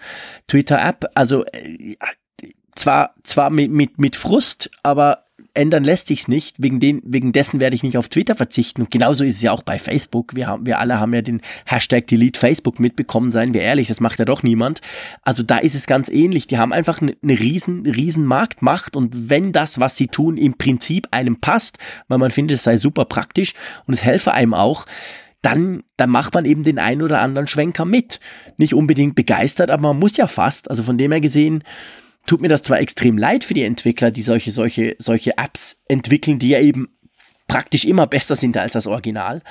Twitter-App, 0.46 1.06
also 1.14 1.46
äh, 1.46 1.96
zwar, 2.76 3.14
zwar 3.24 3.48
mit, 3.48 3.70
mit, 3.70 3.98
mit 3.98 4.14
Frust, 4.14 4.70
aber 4.82 5.27
ändern 5.54 5.84
lässt 5.84 6.08
sich's 6.08 6.28
nicht. 6.28 6.56
Wegen, 6.58 6.80
den, 6.80 7.00
wegen 7.04 7.32
dessen 7.32 7.60
werde 7.60 7.74
ich 7.74 7.82
nicht 7.82 7.96
auf 7.96 8.08
Twitter 8.08 8.36
verzichten. 8.36 8.82
Und 8.82 8.90
genauso 8.90 9.24
ist 9.24 9.36
es 9.36 9.42
ja 9.42 9.52
auch 9.52 9.62
bei 9.62 9.78
Facebook. 9.78 10.34
Wir, 10.34 10.46
haben, 10.46 10.66
wir 10.66 10.78
alle 10.78 11.00
haben 11.00 11.14
ja 11.14 11.22
den 11.22 11.40
Hashtag 11.66 12.06
Delete 12.06 12.38
Facebook 12.38 12.80
mitbekommen, 12.80 13.32
seien 13.32 13.54
wir 13.54 13.62
ehrlich, 13.62 13.88
das 13.88 14.00
macht 14.00 14.18
ja 14.18 14.24
doch 14.24 14.42
niemand. 14.42 14.80
Also 15.22 15.42
da 15.42 15.58
ist 15.58 15.74
es 15.74 15.86
ganz 15.86 16.08
ähnlich. 16.08 16.46
Die 16.46 16.58
haben 16.58 16.72
einfach 16.72 17.00
eine, 17.00 17.16
eine 17.22 17.38
riesen, 17.38 17.86
riesen 17.86 18.24
Marktmacht. 18.24 18.96
Und 18.96 19.30
wenn 19.30 19.52
das, 19.52 19.80
was 19.80 19.96
sie 19.96 20.08
tun, 20.08 20.36
im 20.36 20.56
Prinzip 20.56 21.08
einem 21.10 21.40
passt, 21.40 21.78
weil 22.08 22.18
man 22.18 22.30
findet, 22.30 22.56
es 22.56 22.64
sei 22.64 22.76
super 22.76 23.04
praktisch 23.04 23.54
und 23.86 23.94
es 23.94 24.04
helfe 24.04 24.32
einem 24.32 24.54
auch, 24.54 24.86
dann, 25.42 25.84
dann 25.96 26.10
macht 26.10 26.34
man 26.34 26.44
eben 26.44 26.64
den 26.64 26.78
einen 26.78 27.02
oder 27.02 27.20
anderen 27.20 27.46
Schwenker 27.46 27.84
mit. 27.84 28.20
Nicht 28.56 28.74
unbedingt 28.74 29.14
begeistert, 29.14 29.70
aber 29.70 29.82
man 29.88 29.98
muss 29.98 30.16
ja 30.16 30.26
fast. 30.26 30.68
Also 30.68 30.82
von 30.82 30.98
dem 30.98 31.12
her 31.12 31.20
gesehen, 31.20 31.62
tut 32.28 32.40
mir 32.40 32.48
das 32.48 32.62
zwar 32.62 32.78
extrem 32.78 33.18
leid 33.18 33.42
für 33.42 33.54
die 33.54 33.64
Entwickler, 33.64 34.10
die 34.10 34.22
solche, 34.22 34.52
solche, 34.52 34.94
solche 34.98 35.36
Apps 35.36 35.82
entwickeln, 35.88 36.38
die 36.38 36.50
ja 36.50 36.60
eben 36.60 36.88
praktisch 37.48 37.84
immer 37.84 38.06
besser 38.06 38.36
sind 38.36 38.56
als 38.56 38.74
das 38.74 38.86
Original. 38.86 39.42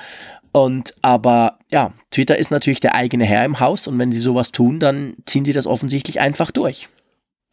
Und 0.52 0.94
aber 1.02 1.58
ja, 1.70 1.92
Twitter 2.10 2.38
ist 2.38 2.50
natürlich 2.50 2.80
der 2.80 2.94
eigene 2.94 3.24
Herr 3.24 3.44
im 3.44 3.60
Haus 3.60 3.86
und 3.86 3.98
wenn 3.98 4.12
sie 4.12 4.18
sowas 4.18 4.52
tun, 4.52 4.80
dann 4.80 5.14
ziehen 5.26 5.44
sie 5.44 5.52
das 5.52 5.66
offensichtlich 5.66 6.20
einfach 6.20 6.50
durch. 6.50 6.88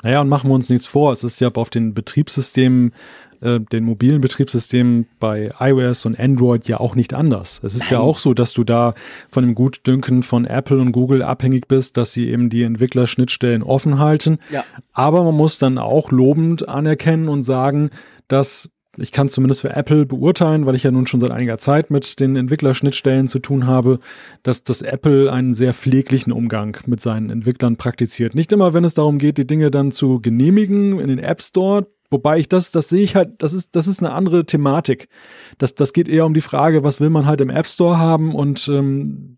Naja, 0.04 0.22
und 0.22 0.30
machen 0.30 0.50
wir 0.50 0.56
uns 0.56 0.70
nichts 0.70 0.86
vor. 0.86 1.12
Es 1.12 1.24
ist 1.24 1.42
ja 1.42 1.50
auf 1.52 1.70
den 1.70 1.94
Betriebssystemen 1.94 2.94
äh, 3.42 3.60
den 3.60 3.84
mobilen 3.84 4.22
Betriebssystemen 4.22 5.08
bei 5.20 5.52
iOS 5.60 6.06
und 6.06 6.20
Android 6.20 6.68
ja 6.68 6.80
auch 6.80 6.96
nicht 6.96 7.14
anders. 7.14 7.62
Es 7.64 7.76
ist 7.76 7.84
Nein. 7.84 7.94
ja 7.94 8.00
auch 8.00 8.18
so, 8.18 8.34
dass 8.34 8.54
du 8.54 8.64
da 8.64 8.92
von 9.30 9.44
dem 9.46 9.56
Gutdünken 9.56 10.24
von 10.24 10.46
Apple 10.46 10.80
und 10.80 10.92
Google 10.92 11.22
abhängig 11.22 11.68
bist, 11.68 11.98
dass 11.98 12.14
sie 12.14 12.30
eben 12.30 12.50
die 12.50 12.64
Entwicklerschnittstellen 12.64 13.64
offen 13.64 14.00
halten. 14.00 14.40
Ja. 14.52 14.64
Aber 14.94 15.24
man 15.24 15.36
muss 15.36 15.58
dann 15.58 15.78
auch 15.78 16.12
lobend 16.12 16.68
anerkennen 16.68 17.30
und 17.30 17.44
sagen, 17.44 17.90
dass 18.28 18.70
ich 18.98 19.12
kann 19.12 19.28
zumindest 19.28 19.62
für 19.62 19.76
Apple 19.76 20.06
beurteilen, 20.06 20.66
weil 20.66 20.76
ich 20.76 20.84
ja 20.84 20.92
nun 20.92 21.08
schon 21.08 21.20
seit 21.20 21.32
einiger 21.32 21.58
Zeit 21.58 21.92
mit 21.92 22.20
den 22.20 22.36
Entwicklerschnittstellen 22.36 23.28
zu 23.28 23.40
tun 23.40 23.68
habe, 23.68 24.00
dass 24.44 24.64
das 24.64 24.82
Apple 24.82 25.32
einen 25.32 25.54
sehr 25.54 25.74
pfleglichen 25.74 26.32
Umgang 26.32 26.78
mit 26.86 27.02
seinen 27.02 27.30
Entwicklern 27.30 27.78
praktiziert. 27.78 28.36
Nicht 28.36 28.52
immer, 28.52 28.74
wenn 28.74 28.86
es 28.86 28.94
darum 28.94 29.18
geht, 29.18 29.38
die 29.38 29.48
Dinge 29.48 29.72
dann 29.72 29.92
zu 29.92 30.20
genehmigen 30.22 31.00
in 31.00 31.08
den 31.08 31.20
App 31.20 31.42
Store, 31.42 31.88
Wobei 32.10 32.40
ich 32.40 32.48
das, 32.50 32.72
das 32.72 32.90
sehe 32.90 33.04
ich 33.04 33.16
halt, 33.16 33.42
das 33.42 33.54
ist, 33.54 33.76
das 33.76 33.88
ist 33.88 34.02
eine 34.02 34.14
andere 34.14 34.46
Thematik. 34.46 35.10
Das, 35.58 35.76
das 35.76 35.94
geht 35.94 36.08
eher 36.08 36.26
um 36.26 36.34
die 36.34 36.42
Frage, 36.42 36.84
was 36.84 37.02
will 37.02 37.10
man 37.10 37.26
halt 37.26 37.42
im 37.42 37.50
App 37.50 37.68
Store 37.68 37.98
haben 37.98 38.36
und 38.36 38.68
ähm, 38.68 39.38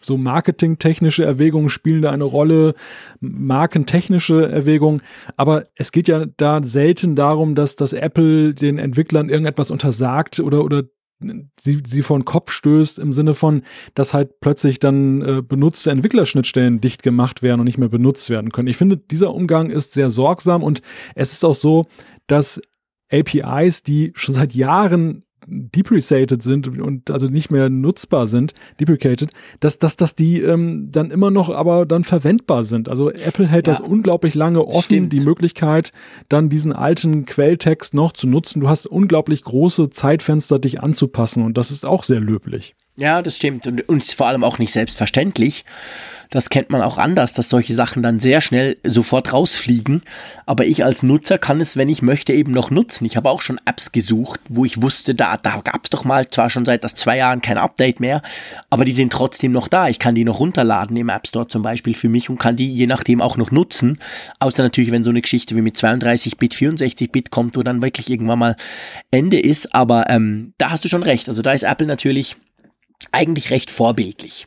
so 0.00 0.16
marketingtechnische 0.16 1.24
Erwägungen 1.24 1.68
spielen 1.68 2.02
da 2.02 2.10
eine 2.10 2.24
Rolle, 2.24 2.74
markentechnische 3.20 4.50
Erwägungen. 4.50 5.02
Aber 5.36 5.64
es 5.74 5.92
geht 5.92 6.08
ja 6.08 6.26
da 6.36 6.62
selten 6.62 7.16
darum, 7.16 7.54
dass, 7.54 7.76
dass 7.76 7.92
Apple 7.92 8.54
den 8.54 8.78
Entwicklern 8.78 9.28
irgendetwas 9.28 9.70
untersagt 9.70 10.40
oder, 10.40 10.64
oder 10.64 10.84
sie, 11.60 11.82
sie 11.86 12.02
vor 12.02 12.18
den 12.18 12.24
Kopf 12.24 12.52
stößt 12.52 12.98
im 12.98 13.12
Sinne 13.12 13.34
von, 13.34 13.62
dass 13.94 14.14
halt 14.14 14.40
plötzlich 14.40 14.78
dann 14.78 15.22
äh, 15.22 15.42
benutzte 15.42 15.90
Entwicklerschnittstellen 15.90 16.80
dicht 16.80 17.02
gemacht 17.02 17.42
werden 17.42 17.60
und 17.60 17.66
nicht 17.66 17.78
mehr 17.78 17.88
benutzt 17.88 18.30
werden 18.30 18.52
können. 18.52 18.68
Ich 18.68 18.76
finde, 18.76 18.96
dieser 18.96 19.34
Umgang 19.34 19.70
ist 19.70 19.92
sehr 19.92 20.10
sorgsam 20.10 20.62
und 20.62 20.82
es 21.14 21.32
ist 21.32 21.44
auch 21.44 21.54
so, 21.54 21.86
dass 22.26 22.60
APIs, 23.10 23.82
die 23.82 24.12
schon 24.14 24.34
seit 24.34 24.54
Jahren 24.54 25.25
depreciated 25.46 26.42
sind 26.42 26.78
und 26.78 27.10
also 27.10 27.28
nicht 27.28 27.50
mehr 27.50 27.70
nutzbar 27.70 28.26
sind, 28.26 28.52
deprecated, 28.80 29.30
dass, 29.60 29.78
dass, 29.78 29.96
dass 29.96 30.14
die 30.14 30.40
ähm, 30.40 30.88
dann 30.90 31.10
immer 31.10 31.30
noch 31.30 31.50
aber 31.50 31.86
dann 31.86 32.04
verwendbar 32.04 32.64
sind. 32.64 32.88
Also 32.88 33.10
Apple 33.10 33.46
hält 33.46 33.66
ja, 33.66 33.72
das 33.72 33.80
unglaublich 33.80 34.34
lange 34.34 34.64
offen, 34.66 34.82
stimmt. 34.82 35.12
die 35.12 35.20
Möglichkeit, 35.20 35.92
dann 36.28 36.48
diesen 36.48 36.72
alten 36.72 37.24
Quelltext 37.26 37.94
noch 37.94 38.12
zu 38.12 38.26
nutzen. 38.26 38.60
Du 38.60 38.68
hast 38.68 38.86
unglaublich 38.86 39.42
große 39.42 39.90
Zeitfenster, 39.90 40.58
dich 40.58 40.80
anzupassen 40.82 41.44
und 41.44 41.56
das 41.56 41.70
ist 41.70 41.86
auch 41.86 42.02
sehr 42.02 42.20
löblich. 42.20 42.74
Ja, 42.96 43.20
das 43.20 43.36
stimmt. 43.36 43.66
Und, 43.66 43.88
und 43.88 44.04
vor 44.04 44.26
allem 44.26 44.42
auch 44.42 44.58
nicht 44.58 44.72
selbstverständlich. 44.72 45.64
Das 46.30 46.50
kennt 46.50 46.70
man 46.70 46.82
auch 46.82 46.98
anders, 46.98 47.34
dass 47.34 47.48
solche 47.48 47.74
Sachen 47.74 48.02
dann 48.02 48.18
sehr 48.18 48.40
schnell 48.40 48.78
sofort 48.82 49.32
rausfliegen. 49.32 50.02
Aber 50.44 50.64
ich 50.64 50.82
als 50.82 51.02
Nutzer 51.02 51.38
kann 51.38 51.60
es, 51.60 51.76
wenn 51.76 51.88
ich 51.88 52.02
möchte, 52.02 52.32
eben 52.32 52.52
noch 52.52 52.70
nutzen. 52.70 53.04
Ich 53.04 53.16
habe 53.16 53.30
auch 53.30 53.42
schon 53.42 53.60
Apps 53.64 53.92
gesucht, 53.92 54.40
wo 54.48 54.64
ich 54.64 54.82
wusste, 54.82 55.14
da, 55.14 55.36
da 55.36 55.60
gab 55.60 55.84
es 55.84 55.90
doch 55.90 56.04
mal 56.04 56.28
zwar 56.28 56.50
schon 56.50 56.64
seit 56.64 56.88
zwei 56.96 57.18
Jahren 57.18 57.42
kein 57.42 57.58
Update 57.58 58.00
mehr, 58.00 58.22
aber 58.70 58.84
die 58.84 58.92
sind 58.92 59.12
trotzdem 59.12 59.52
noch 59.52 59.68
da. 59.68 59.88
Ich 59.88 59.98
kann 59.98 60.14
die 60.14 60.24
noch 60.24 60.40
runterladen 60.40 60.96
im 60.96 61.10
App 61.10 61.28
Store 61.28 61.46
zum 61.46 61.62
Beispiel 61.62 61.94
für 61.94 62.08
mich 62.08 62.28
und 62.28 62.38
kann 62.38 62.56
die 62.56 62.72
je 62.72 62.86
nachdem 62.86 63.20
auch 63.20 63.36
noch 63.36 63.50
nutzen. 63.50 63.98
Außer 64.40 64.62
natürlich, 64.62 64.90
wenn 64.90 65.04
so 65.04 65.10
eine 65.10 65.22
Geschichte 65.22 65.54
wie 65.54 65.62
mit 65.62 65.76
32-Bit, 65.76 66.54
64-Bit 66.54 67.30
kommt, 67.30 67.56
wo 67.56 67.62
dann 67.62 67.82
wirklich 67.82 68.10
irgendwann 68.10 68.38
mal 68.38 68.56
Ende 69.10 69.38
ist. 69.38 69.74
Aber 69.74 70.08
ähm, 70.08 70.54
da 70.58 70.70
hast 70.70 70.84
du 70.84 70.88
schon 70.88 71.02
recht. 71.02 71.28
Also 71.28 71.42
da 71.42 71.52
ist 71.52 71.62
Apple 71.62 71.86
natürlich 71.86 72.36
eigentlich 73.16 73.50
recht 73.50 73.70
vorbildlich. 73.70 74.46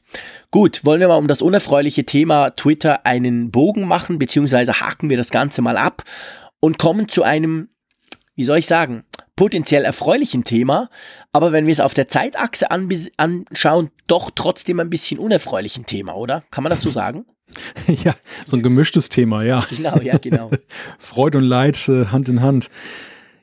Gut, 0.52 0.86
wollen 0.86 1.02
wir 1.02 1.08
mal 1.08 1.18
um 1.18 1.28
das 1.28 1.42
unerfreuliche 1.42 2.06
Thema 2.06 2.52
Twitter 2.52 3.06
einen 3.06 3.52
Bogen 3.52 3.88
machen, 3.88 4.20
beziehungsweise 4.20 4.80
haken 4.80 5.10
wir 5.10 5.18
das 5.18 5.32
Ganze 5.32 5.62
mal 5.62 5.76
ab 5.76 6.04
und 6.60 6.78
kommen 6.78 7.08
zu 7.10 7.24
einem, 7.24 7.70
wie 8.36 8.44
soll 8.44 8.60
ich 8.60 8.68
sagen, 8.68 9.04
potenziell 9.36 9.86
erfreulichen 9.86 10.44
Thema, 10.44 10.90
aber 11.32 11.52
wenn 11.52 11.66
wir 11.66 11.72
es 11.72 11.80
auf 11.80 11.94
der 11.94 12.08
Zeitachse 12.08 12.68
anschauen, 12.72 13.90
doch 14.06 14.30
trotzdem 14.36 14.80
ein 14.80 14.90
bisschen 14.90 15.20
unerfreulichen 15.20 15.86
Thema, 15.86 16.16
oder? 16.16 16.44
Kann 16.52 16.64
man 16.64 16.70
das 16.70 16.82
so 16.82 16.90
sagen? 16.90 17.26
Ja, 18.04 18.14
so 18.46 18.58
ein 18.58 18.62
gemischtes 18.62 19.10
Thema, 19.10 19.44
ja. 19.44 19.66
Genau, 19.76 19.98
ja, 20.02 20.20
genau. 20.20 20.52
Freude 21.00 21.40
und 21.40 21.46
Leid 21.46 21.90
äh, 21.90 22.06
Hand 22.06 22.30
in 22.30 22.44
Hand. 22.44 22.70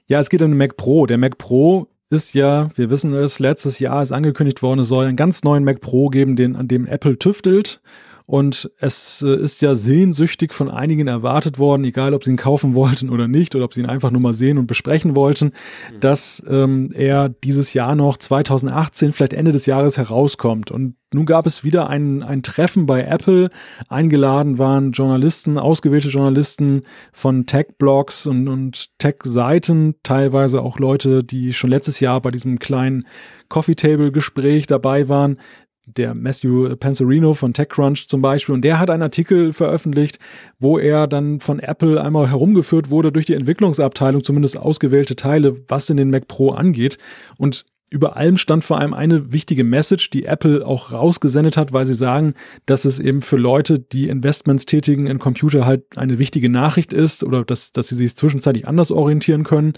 Ja, 0.06 0.20
es 0.20 0.30
geht 0.30 0.42
um 0.42 0.52
den 0.52 0.56
Mac 0.56 0.76
Pro. 0.76 1.06
Der 1.06 1.18
Mac 1.18 1.38
Pro 1.38 1.88
ist 2.10 2.34
ja, 2.34 2.68
wir 2.76 2.90
wissen 2.90 3.12
es, 3.12 3.38
letztes 3.38 3.78
Jahr 3.78 4.02
ist 4.02 4.12
angekündigt 4.12 4.62
worden, 4.62 4.80
es 4.80 4.88
soll 4.88 5.06
einen 5.06 5.16
ganz 5.16 5.42
neuen 5.42 5.64
Mac 5.64 5.80
Pro 5.80 6.08
geben, 6.08 6.36
den, 6.36 6.56
an 6.56 6.68
dem 6.68 6.86
Apple 6.86 7.18
tüftelt. 7.18 7.80
Und 8.26 8.68
es 8.80 9.22
äh, 9.22 9.36
ist 9.36 9.62
ja 9.62 9.76
sehnsüchtig 9.76 10.52
von 10.52 10.68
einigen 10.68 11.06
erwartet 11.06 11.60
worden, 11.60 11.84
egal 11.84 12.12
ob 12.12 12.24
sie 12.24 12.30
ihn 12.30 12.36
kaufen 12.36 12.74
wollten 12.74 13.08
oder 13.08 13.28
nicht, 13.28 13.54
oder 13.54 13.64
ob 13.64 13.72
sie 13.72 13.80
ihn 13.80 13.86
einfach 13.86 14.10
nur 14.10 14.20
mal 14.20 14.34
sehen 14.34 14.58
und 14.58 14.66
besprechen 14.66 15.14
wollten, 15.14 15.46
mhm. 15.46 16.00
dass 16.00 16.42
ähm, 16.48 16.90
er 16.92 17.28
dieses 17.28 17.72
Jahr 17.72 17.94
noch 17.94 18.16
2018, 18.16 19.12
vielleicht 19.12 19.32
Ende 19.32 19.52
des 19.52 19.66
Jahres 19.66 19.96
herauskommt. 19.96 20.72
Und 20.72 20.96
nun 21.14 21.24
gab 21.24 21.46
es 21.46 21.62
wieder 21.62 21.88
ein, 21.88 22.24
ein 22.24 22.42
Treffen 22.42 22.86
bei 22.86 23.04
Apple. 23.04 23.48
Eingeladen 23.88 24.58
waren 24.58 24.90
Journalisten, 24.90 25.56
ausgewählte 25.56 26.08
Journalisten 26.08 26.82
von 27.12 27.46
Tech-Blogs 27.46 28.26
und, 28.26 28.48
und 28.48 28.98
Tech-Seiten, 28.98 29.94
teilweise 30.02 30.62
auch 30.62 30.80
Leute, 30.80 31.22
die 31.22 31.52
schon 31.52 31.70
letztes 31.70 32.00
Jahr 32.00 32.20
bei 32.20 32.32
diesem 32.32 32.58
kleinen 32.58 33.06
Coffee-Table-Gespräch 33.48 34.66
dabei 34.66 35.08
waren 35.08 35.38
der 35.86 36.14
Matthew 36.14 36.76
Panzerino 36.76 37.32
von 37.32 37.54
TechCrunch 37.54 38.08
zum 38.08 38.20
Beispiel. 38.20 38.54
Und 38.54 38.62
der 38.62 38.78
hat 38.78 38.90
einen 38.90 39.02
Artikel 39.02 39.52
veröffentlicht, 39.52 40.18
wo 40.58 40.78
er 40.78 41.06
dann 41.06 41.40
von 41.40 41.60
Apple 41.60 42.02
einmal 42.02 42.28
herumgeführt 42.28 42.90
wurde 42.90 43.12
durch 43.12 43.26
die 43.26 43.34
Entwicklungsabteilung, 43.34 44.22
zumindest 44.22 44.56
ausgewählte 44.56 45.16
Teile, 45.16 45.56
was 45.68 45.88
in 45.88 45.96
den 45.96 46.10
Mac 46.10 46.28
Pro 46.28 46.50
angeht. 46.50 46.98
Und 47.38 47.64
über 47.88 48.16
allem 48.16 48.36
stand 48.36 48.64
vor 48.64 48.80
allem 48.80 48.94
eine 48.94 49.32
wichtige 49.32 49.62
Message, 49.62 50.10
die 50.10 50.24
Apple 50.24 50.66
auch 50.66 50.92
rausgesendet 50.92 51.56
hat, 51.56 51.72
weil 51.72 51.86
sie 51.86 51.94
sagen, 51.94 52.34
dass 52.66 52.84
es 52.84 52.98
eben 52.98 53.22
für 53.22 53.36
Leute, 53.36 53.78
die 53.78 54.08
Investments 54.08 54.66
tätigen 54.66 55.06
in 55.06 55.20
Computer 55.20 55.66
halt 55.66 55.84
eine 55.96 56.18
wichtige 56.18 56.48
Nachricht 56.48 56.92
ist 56.92 57.22
oder 57.22 57.44
dass, 57.44 57.70
dass 57.70 57.88
sie 57.88 57.94
sich 57.94 58.16
zwischenzeitlich 58.16 58.66
anders 58.66 58.90
orientieren 58.90 59.44
können. 59.44 59.74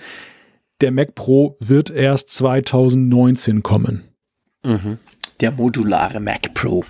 Der 0.81 0.91
Mac 0.91 1.15
Pro 1.17 1.57
wird 1.61 1.91
erst 1.91 2.31
2019 2.31 3.63
kommen. 3.63 4.05
Mhm. 4.65 4.99
Der 5.41 5.53
modulare 5.53 6.21
Mac 6.21 6.55
Pro, 6.55 6.85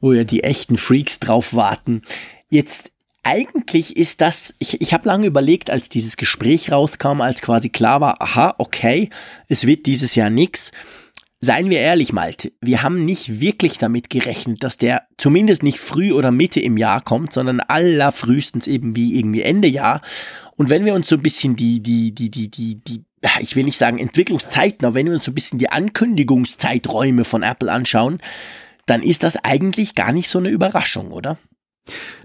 wo 0.00 0.12
ja 0.12 0.24
die 0.24 0.42
echten 0.42 0.76
Freaks 0.76 1.20
drauf 1.20 1.54
warten. 1.54 2.02
Jetzt 2.48 2.90
eigentlich 3.22 3.96
ist 3.96 4.20
das, 4.20 4.54
ich, 4.58 4.80
ich 4.80 4.94
habe 4.94 5.08
lange 5.08 5.26
überlegt, 5.26 5.70
als 5.70 5.88
dieses 5.88 6.16
Gespräch 6.16 6.72
rauskam, 6.72 7.20
als 7.20 7.42
quasi 7.42 7.68
klar 7.68 8.00
war, 8.00 8.22
aha, 8.22 8.54
okay, 8.58 9.10
es 9.48 9.66
wird 9.66 9.86
dieses 9.86 10.14
Jahr 10.14 10.30
nichts. 10.30 10.72
Seien 11.42 11.70
wir 11.70 11.80
ehrlich, 11.80 12.12
Malte, 12.12 12.52
wir 12.60 12.82
haben 12.82 13.04
nicht 13.04 13.40
wirklich 13.40 13.78
damit 13.78 14.10
gerechnet, 14.10 14.62
dass 14.62 14.76
der 14.76 15.06
zumindest 15.16 15.62
nicht 15.62 15.78
früh 15.80 16.12
oder 16.12 16.30
Mitte 16.30 16.60
im 16.60 16.76
Jahr 16.76 17.00
kommt, 17.00 17.32
sondern 17.32 17.60
allerfrühestens 17.60 18.66
eben 18.66 18.94
wie 18.94 19.18
irgendwie 19.18 19.42
Ende 19.42 19.68
Jahr. 19.68 20.02
Und 20.56 20.68
wenn 20.68 20.84
wir 20.84 20.92
uns 20.92 21.08
so 21.08 21.16
ein 21.16 21.22
bisschen 21.22 21.56
die, 21.56 21.80
die, 21.82 22.12
die, 22.12 22.30
die, 22.30 22.50
die, 22.50 22.74
die, 22.84 23.04
ich 23.40 23.56
will 23.56 23.64
nicht 23.64 23.78
sagen 23.78 23.98
Entwicklungszeiten, 23.98 24.86
aber 24.86 24.94
wenn 24.94 25.06
wir 25.06 25.14
uns 25.14 25.24
so 25.24 25.30
ein 25.30 25.34
bisschen 25.34 25.58
die 25.58 25.70
Ankündigungszeiträume 25.70 27.24
von 27.24 27.42
Apple 27.42 27.70
anschauen, 27.70 28.18
dann 28.86 29.02
ist 29.02 29.22
das 29.22 29.36
eigentlich 29.44 29.94
gar 29.94 30.12
nicht 30.12 30.28
so 30.28 30.38
eine 30.38 30.48
Überraschung, 30.48 31.12
oder? 31.12 31.38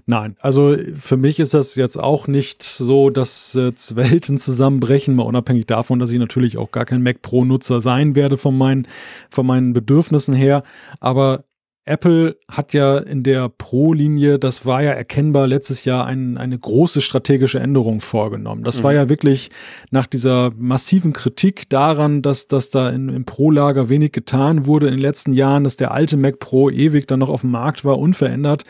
Nein, 0.06 0.36
also 0.40 0.76
für 0.96 1.16
mich 1.16 1.40
ist 1.40 1.54
das 1.54 1.74
jetzt 1.74 1.98
auch 1.98 2.28
nicht 2.28 2.62
so, 2.62 3.10
dass 3.10 3.54
jetzt 3.54 3.96
Welten 3.96 4.38
zusammenbrechen, 4.38 5.14
mal 5.14 5.24
unabhängig 5.24 5.66
davon, 5.66 5.98
dass 5.98 6.10
ich 6.10 6.18
natürlich 6.18 6.58
auch 6.58 6.70
gar 6.70 6.84
kein 6.84 7.02
Mac 7.02 7.22
Pro-Nutzer 7.22 7.80
sein 7.80 8.14
werde 8.14 8.36
von 8.36 8.56
meinen, 8.56 8.86
von 9.30 9.46
meinen 9.46 9.72
Bedürfnissen 9.72 10.34
her. 10.34 10.62
Aber 11.00 11.44
Apple 11.88 12.36
hat 12.50 12.74
ja 12.74 12.98
in 12.98 13.22
der 13.22 13.48
Pro-Linie, 13.48 14.40
das 14.40 14.66
war 14.66 14.82
ja 14.82 14.90
erkennbar 14.90 15.46
letztes 15.46 15.84
Jahr 15.84 16.04
ein, 16.04 16.36
eine 16.36 16.58
große 16.58 17.00
strategische 17.00 17.60
Änderung 17.60 18.00
vorgenommen. 18.00 18.64
Das 18.64 18.80
mhm. 18.80 18.82
war 18.84 18.94
ja 18.94 19.08
wirklich 19.08 19.52
nach 19.92 20.06
dieser 20.06 20.50
massiven 20.58 21.12
Kritik 21.12 21.70
daran, 21.70 22.22
dass, 22.22 22.48
dass 22.48 22.70
da 22.70 22.90
in, 22.90 23.08
im 23.08 23.24
Pro-Lager 23.24 23.88
wenig 23.88 24.10
getan 24.10 24.66
wurde 24.66 24.88
in 24.88 24.94
den 24.94 25.00
letzten 25.00 25.32
Jahren, 25.32 25.62
dass 25.62 25.76
der 25.76 25.92
alte 25.92 26.16
Mac 26.16 26.40
Pro 26.40 26.70
ewig 26.70 27.06
dann 27.06 27.20
noch 27.20 27.30
auf 27.30 27.42
dem 27.42 27.52
Markt 27.52 27.84
war, 27.84 27.98
unverändert 27.98 28.64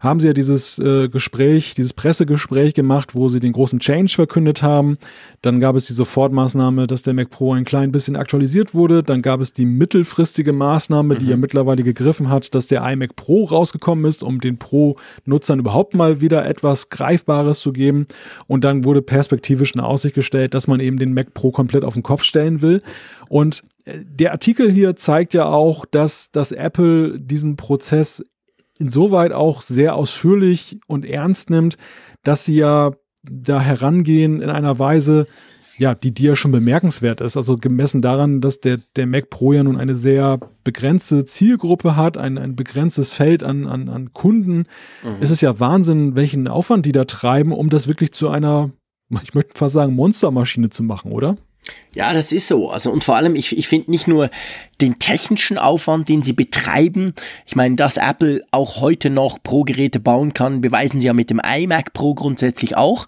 haben 0.00 0.20
sie 0.20 0.28
ja 0.28 0.32
dieses 0.32 0.78
äh, 0.78 1.08
Gespräch, 1.08 1.74
dieses 1.74 1.92
Pressegespräch 1.92 2.74
gemacht, 2.74 3.14
wo 3.14 3.28
sie 3.28 3.40
den 3.40 3.52
großen 3.52 3.78
Change 3.78 4.12
verkündet 4.14 4.62
haben. 4.62 4.98
Dann 5.42 5.60
gab 5.60 5.76
es 5.76 5.86
die 5.86 5.92
Sofortmaßnahme, 5.92 6.86
dass 6.86 7.02
der 7.02 7.14
Mac 7.14 7.30
Pro 7.30 7.52
ein 7.52 7.64
klein 7.64 7.92
bisschen 7.92 8.16
aktualisiert 8.16 8.74
wurde. 8.74 9.02
Dann 9.02 9.22
gab 9.22 9.40
es 9.40 9.52
die 9.52 9.66
mittelfristige 9.66 10.52
Maßnahme, 10.52 11.14
mhm. 11.14 11.18
die 11.18 11.26
ja 11.26 11.36
mittlerweile 11.36 11.82
gegriffen 11.82 12.30
hat, 12.30 12.54
dass 12.54 12.66
der 12.66 12.86
iMac 12.86 13.16
Pro 13.16 13.44
rausgekommen 13.44 14.04
ist, 14.04 14.22
um 14.22 14.40
den 14.40 14.58
Pro-Nutzern 14.58 15.58
überhaupt 15.58 15.94
mal 15.94 16.20
wieder 16.20 16.46
etwas 16.46 16.88
Greifbares 16.90 17.60
zu 17.60 17.72
geben. 17.72 18.06
Und 18.46 18.64
dann 18.64 18.84
wurde 18.84 19.02
perspektivisch 19.02 19.74
in 19.74 19.80
Aussicht 19.80 20.14
gestellt, 20.14 20.54
dass 20.54 20.68
man 20.68 20.80
eben 20.80 20.98
den 20.98 21.14
Mac 21.14 21.34
Pro 21.34 21.50
komplett 21.50 21.84
auf 21.84 21.94
den 21.94 22.02
Kopf 22.02 22.22
stellen 22.22 22.62
will. 22.62 22.82
Und 23.28 23.62
äh, 23.84 23.98
der 24.04 24.32
Artikel 24.32 24.70
hier 24.70 24.96
zeigt 24.96 25.34
ja 25.34 25.46
auch, 25.46 25.84
dass, 25.86 26.30
dass 26.30 26.52
Apple 26.52 27.18
diesen 27.18 27.56
Prozess 27.56 28.24
insoweit 28.78 29.32
auch 29.32 29.62
sehr 29.62 29.94
ausführlich 29.94 30.78
und 30.86 31.04
ernst 31.04 31.50
nimmt, 31.50 31.76
dass 32.22 32.44
sie 32.44 32.56
ja 32.56 32.92
da 33.22 33.60
herangehen 33.60 34.40
in 34.40 34.50
einer 34.50 34.78
Weise, 34.78 35.26
ja, 35.78 35.94
die, 35.94 36.12
die 36.12 36.24
ja 36.24 36.36
schon 36.36 36.52
bemerkenswert 36.52 37.20
ist. 37.20 37.36
Also 37.36 37.58
gemessen 37.58 38.00
daran, 38.00 38.40
dass 38.40 38.60
der, 38.60 38.78
der 38.96 39.06
Mac 39.06 39.30
Pro 39.30 39.52
ja 39.52 39.62
nun 39.62 39.76
eine 39.76 39.94
sehr 39.94 40.38
begrenzte 40.64 41.24
Zielgruppe 41.24 41.96
hat, 41.96 42.16
ein, 42.16 42.38
ein 42.38 42.56
begrenztes 42.56 43.12
Feld 43.12 43.42
an, 43.42 43.66
an, 43.66 43.88
an 43.88 44.12
Kunden, 44.12 44.64
mhm. 45.02 45.20
ist 45.20 45.30
es 45.30 45.40
ja 45.40 45.60
Wahnsinn, 45.60 46.14
welchen 46.14 46.48
Aufwand 46.48 46.86
die 46.86 46.92
da 46.92 47.04
treiben, 47.04 47.52
um 47.52 47.68
das 47.68 47.88
wirklich 47.88 48.12
zu 48.12 48.28
einer, 48.28 48.70
ich 49.22 49.34
möchte 49.34 49.52
fast 49.54 49.74
sagen, 49.74 49.94
Monstermaschine 49.94 50.70
zu 50.70 50.82
machen, 50.82 51.12
oder? 51.12 51.36
Ja, 51.94 52.12
das 52.12 52.30
ist 52.30 52.48
so. 52.48 52.70
Also 52.70 52.90
und 52.90 53.04
vor 53.04 53.16
allem, 53.16 53.36
ich, 53.36 53.56
ich 53.56 53.68
finde 53.68 53.90
nicht 53.90 54.06
nur 54.06 54.30
den 54.80 54.98
technischen 54.98 55.56
Aufwand, 55.56 56.08
den 56.08 56.22
sie 56.22 56.34
betreiben. 56.34 57.14
Ich 57.46 57.56
meine, 57.56 57.76
dass 57.76 57.96
Apple 57.96 58.42
auch 58.50 58.80
heute 58.80 59.08
noch 59.08 59.42
Pro-Geräte 59.42 59.98
bauen 59.98 60.34
kann, 60.34 60.60
beweisen 60.60 61.00
sie 61.00 61.06
ja 61.06 61.14
mit 61.14 61.30
dem 61.30 61.40
iMac 61.40 61.94
Pro 61.94 62.14
grundsätzlich 62.14 62.76
auch. 62.76 63.06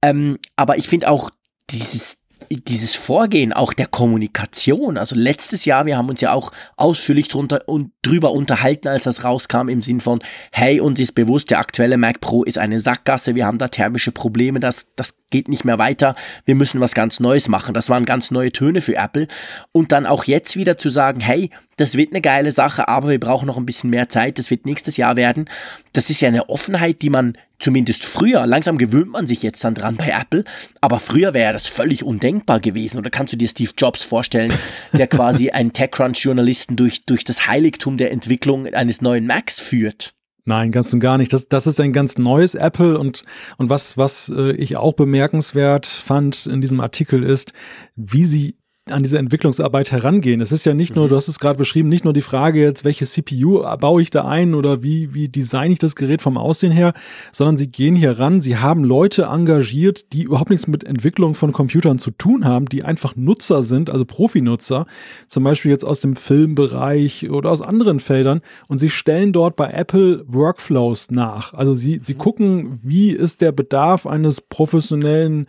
Ähm, 0.00 0.38
aber 0.54 0.78
ich 0.78 0.88
finde 0.88 1.10
auch 1.10 1.30
dieses 1.70 2.19
dieses 2.50 2.96
Vorgehen 2.96 3.52
auch 3.52 3.72
der 3.72 3.86
Kommunikation, 3.86 4.98
also 4.98 5.14
letztes 5.14 5.64
Jahr, 5.64 5.86
wir 5.86 5.96
haben 5.96 6.08
uns 6.08 6.20
ja 6.20 6.32
auch 6.32 6.50
ausführlich 6.76 7.28
drunter 7.28 7.62
und 7.66 7.92
drüber 8.02 8.32
unterhalten, 8.32 8.88
als 8.88 9.04
das 9.04 9.22
rauskam, 9.22 9.68
im 9.68 9.82
Sinn 9.82 10.00
von, 10.00 10.20
hey, 10.50 10.80
uns 10.80 10.98
ist 10.98 11.12
bewusst, 11.12 11.50
der 11.50 11.60
aktuelle 11.60 11.96
Mac 11.96 12.20
Pro 12.20 12.42
ist 12.42 12.58
eine 12.58 12.80
Sackgasse, 12.80 13.36
wir 13.36 13.46
haben 13.46 13.58
da 13.58 13.68
thermische 13.68 14.10
Probleme, 14.10 14.58
das, 14.58 14.86
das 14.96 15.14
geht 15.30 15.48
nicht 15.48 15.64
mehr 15.64 15.78
weiter, 15.78 16.16
wir 16.44 16.56
müssen 16.56 16.80
was 16.80 16.94
ganz 16.94 17.20
Neues 17.20 17.48
machen. 17.48 17.72
Das 17.72 17.88
waren 17.88 18.04
ganz 18.04 18.30
neue 18.30 18.52
Töne 18.52 18.80
für 18.80 18.96
Apple. 18.96 19.28
Und 19.72 19.92
dann 19.92 20.06
auch 20.06 20.24
jetzt 20.24 20.56
wieder 20.56 20.76
zu 20.76 20.90
sagen, 20.90 21.20
hey, 21.20 21.50
das 21.80 21.96
wird 21.96 22.12
eine 22.12 22.20
geile 22.20 22.52
Sache, 22.52 22.88
aber 22.88 23.08
wir 23.08 23.18
brauchen 23.18 23.46
noch 23.46 23.56
ein 23.56 23.66
bisschen 23.66 23.90
mehr 23.90 24.08
Zeit, 24.08 24.38
das 24.38 24.50
wird 24.50 24.66
nächstes 24.66 24.96
Jahr 24.96 25.16
werden. 25.16 25.46
Das 25.92 26.10
ist 26.10 26.20
ja 26.20 26.28
eine 26.28 26.48
Offenheit, 26.48 27.02
die 27.02 27.10
man 27.10 27.38
zumindest 27.58 28.04
früher, 28.04 28.46
langsam 28.46 28.78
gewöhnt 28.78 29.10
man 29.10 29.26
sich 29.26 29.42
jetzt 29.42 29.64
dann 29.64 29.74
dran 29.74 29.96
bei 29.96 30.08
Apple, 30.08 30.44
aber 30.80 31.00
früher 31.00 31.34
wäre 31.34 31.52
das 31.52 31.66
völlig 31.66 32.04
undenkbar 32.04 32.60
gewesen. 32.60 32.98
Oder 32.98 33.10
kannst 33.10 33.32
du 33.32 33.36
dir 33.36 33.48
Steve 33.48 33.72
Jobs 33.76 34.02
vorstellen, 34.02 34.52
der 34.92 35.06
quasi 35.06 35.50
einen 35.52 35.72
TechCrunch-Journalisten 35.72 36.76
durch, 36.76 37.04
durch 37.06 37.24
das 37.24 37.46
Heiligtum 37.46 37.96
der 37.96 38.12
Entwicklung 38.12 38.66
eines 38.66 39.00
neuen 39.00 39.26
Macs 39.26 39.58
führt? 39.58 40.14
Nein, 40.44 40.72
ganz 40.72 40.92
und 40.92 41.00
gar 41.00 41.18
nicht. 41.18 41.32
Das, 41.32 41.48
das 41.48 41.66
ist 41.66 41.80
ein 41.80 41.92
ganz 41.92 42.18
neues 42.18 42.54
Apple 42.54 42.98
und, 42.98 43.22
und 43.58 43.68
was, 43.70 43.96
was 43.96 44.32
äh, 44.34 44.52
ich 44.52 44.76
auch 44.76 44.94
bemerkenswert 44.94 45.86
fand 45.86 46.46
in 46.46 46.60
diesem 46.60 46.80
Artikel 46.80 47.22
ist, 47.22 47.52
wie 47.94 48.24
sie 48.24 48.56
an 48.92 49.02
diese 49.02 49.18
Entwicklungsarbeit 49.18 49.92
herangehen. 49.92 50.40
Es 50.40 50.52
ist 50.52 50.66
ja 50.66 50.74
nicht 50.74 50.96
nur, 50.96 51.06
mhm. 51.06 51.10
du 51.10 51.16
hast 51.16 51.28
es 51.28 51.38
gerade 51.38 51.58
beschrieben, 51.58 51.88
nicht 51.88 52.04
nur 52.04 52.12
die 52.12 52.20
Frage 52.20 52.60
jetzt, 52.60 52.84
welche 52.84 53.04
CPU 53.04 53.64
baue 53.78 54.02
ich 54.02 54.10
da 54.10 54.24
ein 54.24 54.54
oder 54.54 54.82
wie, 54.82 55.14
wie 55.14 55.28
design 55.28 55.72
ich 55.72 55.78
das 55.78 55.96
Gerät 55.96 56.22
vom 56.22 56.36
Aussehen 56.36 56.72
her, 56.72 56.92
sondern 57.32 57.56
sie 57.56 57.68
gehen 57.68 57.94
hier 57.94 58.18
ran, 58.18 58.40
sie 58.40 58.56
haben 58.56 58.84
Leute 58.84 59.24
engagiert, 59.24 60.12
die 60.12 60.22
überhaupt 60.22 60.50
nichts 60.50 60.66
mit 60.66 60.84
Entwicklung 60.84 61.34
von 61.34 61.52
Computern 61.52 61.98
zu 61.98 62.10
tun 62.10 62.44
haben, 62.44 62.66
die 62.66 62.82
einfach 62.82 63.16
Nutzer 63.16 63.62
sind, 63.62 63.90
also 63.90 64.04
Profinutzer, 64.04 64.86
zum 65.26 65.44
Beispiel 65.44 65.70
jetzt 65.70 65.84
aus 65.84 66.00
dem 66.00 66.16
Filmbereich 66.16 67.30
oder 67.30 67.50
aus 67.50 67.62
anderen 67.62 68.00
Feldern 68.00 68.40
und 68.68 68.78
sie 68.78 68.90
stellen 68.90 69.32
dort 69.32 69.56
bei 69.56 69.70
Apple 69.70 70.24
Workflows 70.26 71.10
nach. 71.10 71.54
Also 71.54 71.74
sie, 71.74 72.00
sie 72.02 72.14
mhm. 72.14 72.18
gucken, 72.18 72.80
wie 72.82 73.10
ist 73.10 73.40
der 73.40 73.52
Bedarf 73.52 74.06
eines 74.06 74.40
professionellen 74.40 75.46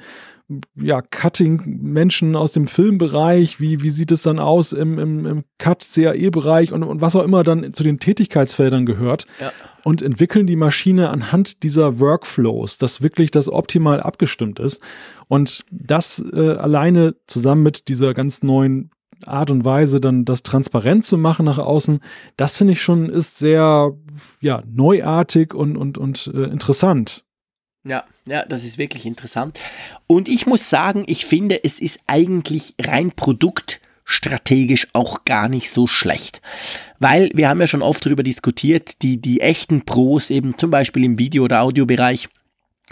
ja, 0.76 1.02
Cutting-Menschen 1.02 2.36
aus 2.36 2.52
dem 2.52 2.68
Filmbereich, 2.68 3.60
wie, 3.60 3.82
wie 3.82 3.90
sieht 3.90 4.12
es 4.12 4.24
dann 4.24 4.40
aus 4.40 4.74
im, 4.74 5.00
im, 5.00 5.26
im 5.26 5.44
Cut-CAE-Bereich 5.58 6.72
und, 6.72 6.84
und 6.84 7.02
was 7.02 7.16
auch 7.16 7.24
immer 7.24 7.44
dann 7.44 7.72
zu 7.72 7.84
den 7.84 8.00
Tätigkeitsfeldern 8.00 8.86
gehört. 8.86 9.26
Ja. 9.40 9.52
Und 9.84 10.02
entwickeln 10.02 10.46
die 10.46 10.56
Maschine 10.56 11.10
anhand 11.10 11.64
dieser 11.64 12.00
Workflows, 12.00 12.78
dass 12.78 13.02
wirklich 13.02 13.32
das 13.32 13.50
optimal 13.50 14.00
abgestimmt 14.02 14.60
ist. 14.60 14.80
Und 15.28 15.66
das 15.72 16.24
äh, 16.34 16.52
alleine 16.52 17.16
zusammen 17.26 17.64
mit 17.64 17.88
dieser 17.88 18.14
ganz 18.14 18.44
neuen 18.44 18.92
Art 19.26 19.52
und 19.52 19.66
Weise, 19.66 20.02
dann 20.02 20.26
das 20.26 20.44
transparent 20.44 21.06
zu 21.06 21.18
machen 21.18 21.46
nach 21.46 21.58
außen, 21.58 22.00
das 22.38 22.56
finde 22.56 22.74
ich 22.74 22.82
schon 22.82 23.10
ist 23.10 23.38
sehr 23.38 23.96
ja, 24.40 24.64
neuartig 24.68 25.54
und, 25.54 25.78
und, 25.78 25.98
und 25.98 26.32
äh, 26.34 26.44
interessant. 26.44 27.24
Ja, 27.84 28.04
ja, 28.26 28.46
das 28.46 28.64
ist 28.64 28.78
wirklich 28.78 29.06
interessant. 29.06 29.60
Und 30.06 30.30
ich 30.30 30.46
muss 30.46 30.70
sagen, 30.70 31.04
ich 31.08 31.26
finde, 31.26 31.64
es 31.64 31.80
ist 31.80 32.02
eigentlich 32.06 32.76
rein 32.80 33.12
produktstrategisch 33.12 34.88
auch 34.94 35.26
gar 35.26 35.50
nicht 35.50 35.72
so 35.72 35.88
schlecht. 35.88 36.42
Weil 37.00 37.32
wir 37.34 37.50
haben 37.50 37.60
ja 37.60 37.68
schon 37.68 37.82
oft 37.82 38.06
darüber 38.06 38.22
diskutiert, 38.22 39.02
die, 39.02 39.18
die 39.18 39.42
echten 39.42 39.84
Pros 39.84 40.30
eben 40.30 40.58
zum 40.58 40.70
Beispiel 40.70 41.04
im 41.04 41.18
Video- 41.18 41.44
oder 41.46 41.62
Audiobereich 41.62 42.30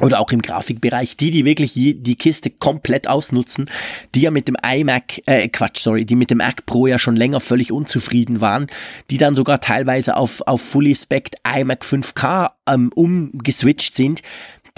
oder 0.01 0.19
auch 0.19 0.31
im 0.31 0.41
Grafikbereich, 0.41 1.17
die, 1.17 1.31
die 1.31 1.45
wirklich 1.45 1.73
die 1.73 2.15
Kiste 2.15 2.49
komplett 2.49 3.07
ausnutzen, 3.07 3.69
die 4.15 4.21
ja 4.21 4.31
mit 4.31 4.47
dem 4.47 4.55
iMac, 4.55 5.21
äh, 5.25 5.47
Quatsch, 5.49 5.81
sorry, 5.81 6.05
die 6.05 6.15
mit 6.15 6.29
dem 6.29 6.39
Mac 6.39 6.65
Pro 6.65 6.87
ja 6.87 6.99
schon 6.99 7.15
länger 7.15 7.39
völlig 7.39 7.71
unzufrieden 7.71 8.41
waren, 8.41 8.67
die 9.09 9.17
dann 9.17 9.35
sogar 9.35 9.59
teilweise 9.59 10.15
auf, 10.15 10.41
auf 10.47 10.61
Fully 10.61 10.95
Spec 10.95 11.31
iMac 11.45 11.83
5K 11.83 12.51
ähm, 12.67 12.91
umgeswitcht 12.93 13.95
sind, 13.95 14.21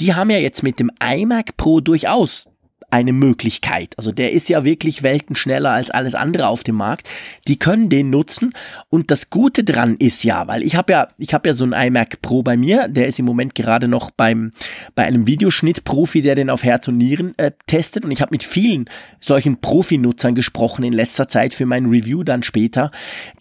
die 0.01 0.13
haben 0.13 0.29
ja 0.31 0.37
jetzt 0.37 0.63
mit 0.63 0.79
dem 0.79 0.89
iMac 1.01 1.55
Pro 1.57 1.79
durchaus 1.79 2.47
eine 2.91 3.13
Möglichkeit. 3.13 3.93
Also 3.97 4.11
der 4.11 4.31
ist 4.33 4.49
ja 4.49 4.63
wirklich 4.63 5.01
weltenschneller 5.01 5.71
als 5.71 5.91
alles 5.91 6.13
andere 6.13 6.47
auf 6.47 6.63
dem 6.63 6.75
Markt. 6.75 7.09
Die 7.47 7.57
können 7.57 7.89
den 7.89 8.09
nutzen 8.09 8.53
und 8.89 9.09
das 9.11 9.29
Gute 9.29 9.63
dran 9.63 9.95
ist 9.97 10.23
ja, 10.23 10.47
weil 10.47 10.61
ich 10.61 10.75
habe 10.75 10.91
ja, 10.93 11.07
ich 11.17 11.33
habe 11.33 11.49
ja 11.49 11.53
so 11.53 11.63
einen 11.63 11.73
iMac 11.73 12.21
Pro 12.21 12.43
bei 12.43 12.57
mir, 12.57 12.87
der 12.87 13.07
ist 13.07 13.17
im 13.17 13.25
Moment 13.25 13.55
gerade 13.55 13.87
noch 13.87 14.11
beim 14.11 14.51
bei 14.93 15.05
einem 15.05 15.25
Videoschnittprofi, 15.25 16.21
der 16.21 16.35
den 16.35 16.49
auf 16.49 16.63
Herz 16.63 16.87
und 16.87 16.97
Nieren 16.97 17.33
äh, 17.37 17.51
testet 17.65 18.05
und 18.05 18.11
ich 18.11 18.21
habe 18.21 18.31
mit 18.31 18.43
vielen 18.43 18.89
solchen 19.19 19.61
Profi-Nutzern 19.61 20.35
gesprochen 20.35 20.83
in 20.83 20.93
letzter 20.93 21.27
Zeit 21.27 21.53
für 21.53 21.65
mein 21.65 21.85
Review 21.85 22.23
dann 22.23 22.43
später. 22.43 22.91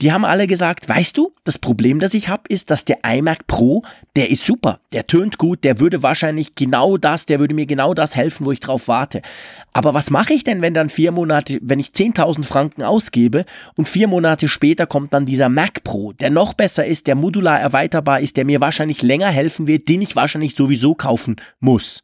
Die 0.01 0.13
haben 0.13 0.25
alle 0.25 0.47
gesagt, 0.47 0.89
weißt 0.89 1.17
du, 1.17 1.35
das 1.45 1.59
Problem, 1.59 1.99
das 1.99 2.15
ich 2.15 2.29
habe, 2.29 2.43
ist, 2.49 2.71
dass 2.71 2.85
der 2.85 2.99
iMac 3.05 3.47
Pro, 3.47 3.83
der 4.15 4.31
ist 4.31 4.45
super, 4.45 4.79
der 4.93 5.07
tönt 5.07 5.39
gut, 5.39 5.65
der 5.65 5.81
würde 5.81 6.03
wahrscheinlich 6.03 6.55
genau 6.55 6.97
das, 6.97 7.27
der 7.27 7.41
würde 7.41 7.55
mir 7.55 7.67
genau 7.67 7.95
das 7.95 8.15
helfen, 8.15 8.47
wo 8.47 8.53
ich 8.53 8.61
drauf 8.61 8.87
warte. 8.89 9.23
Aber 9.73 9.95
was 9.95 10.11
mache 10.11 10.33
ich 10.35 10.45
denn, 10.45 10.63
wenn 10.63 10.75
dann 10.75 10.89
vier 10.89 11.13
Monate, 11.13 11.59
wenn 11.63 11.79
ich 11.79 11.89
10.000 11.89 12.45
Franken 12.45 12.83
ausgebe 12.83 13.45
und 13.77 13.89
vier 13.89 14.09
Monate 14.09 14.49
später 14.49 14.87
kommt 14.87 15.15
dann 15.15 15.27
dieser 15.27 15.49
Mac 15.49 15.85
Pro, 15.85 16.13
der 16.13 16.31
noch 16.31 16.55
besser 16.55 16.85
ist, 16.87 17.07
der 17.07 17.15
modular 17.15 17.61
erweiterbar 17.61 18.21
ist, 18.21 18.37
der 18.37 18.45
mir 18.45 18.61
wahrscheinlich 18.61 19.03
länger 19.03 19.29
helfen 19.29 19.67
wird, 19.67 19.89
den 19.89 20.03
ich 20.03 20.17
wahrscheinlich 20.17 20.55
sowieso 20.55 20.95
kaufen 20.95 21.37
muss. 21.61 22.03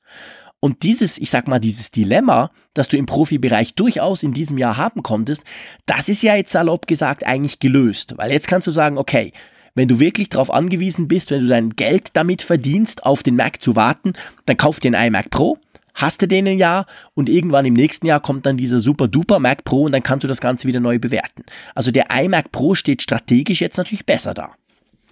Und 0.60 0.82
dieses, 0.82 1.18
ich 1.18 1.30
sag 1.30 1.48
mal, 1.48 1.60
dieses 1.60 1.90
Dilemma, 1.90 2.50
das 2.74 2.88
du 2.88 2.96
im 2.96 3.06
Profibereich 3.06 3.74
durchaus 3.74 4.22
in 4.22 4.32
diesem 4.32 4.58
Jahr 4.58 4.76
haben 4.76 5.02
konntest, 5.02 5.44
das 5.84 6.08
ist 6.08 6.22
ja 6.22 6.34
jetzt 6.34 6.52
salopp 6.52 6.86
gesagt 6.86 7.26
eigentlich 7.26 7.58
gelöst. 7.58 8.14
Weil 8.16 8.32
jetzt 8.32 8.48
kannst 8.48 8.66
du 8.66 8.70
sagen, 8.70 8.96
okay, 8.96 9.32
wenn 9.76 9.88
du 9.88 10.00
wirklich 10.00 10.30
darauf 10.30 10.50
angewiesen 10.50 11.06
bist, 11.06 11.30
wenn 11.30 11.42
du 11.42 11.48
dein 11.48 11.70
Geld 11.70 12.08
damit 12.14 12.40
verdienst, 12.42 13.04
auf 13.04 13.22
den 13.22 13.36
Mac 13.36 13.62
zu 13.62 13.76
warten, 13.76 14.14
dann 14.46 14.56
kauf 14.56 14.80
dir 14.80 14.92
einen 14.92 15.08
iMac 15.08 15.30
Pro, 15.30 15.58
hast 15.96 16.22
du 16.22 16.28
den 16.28 16.46
ein 16.46 16.58
Jahr 16.58 16.86
und 17.14 17.28
irgendwann 17.28 17.64
im 17.64 17.74
nächsten 17.74 18.06
Jahr 18.06 18.20
kommt 18.20 18.46
dann 18.46 18.56
dieser 18.56 18.78
super 18.78 19.08
duper 19.08 19.40
Mac 19.40 19.64
Pro 19.64 19.82
und 19.82 19.92
dann 19.92 20.02
kannst 20.02 20.22
du 20.22 20.28
das 20.28 20.40
Ganze 20.40 20.68
wieder 20.68 20.78
neu 20.78 21.00
bewerten. 21.00 21.42
Also 21.74 21.90
der 21.90 22.06
iMac 22.10 22.52
Pro 22.52 22.74
steht 22.74 23.02
strategisch 23.02 23.60
jetzt 23.60 23.78
natürlich 23.78 24.06
besser 24.06 24.34
da. 24.34 24.52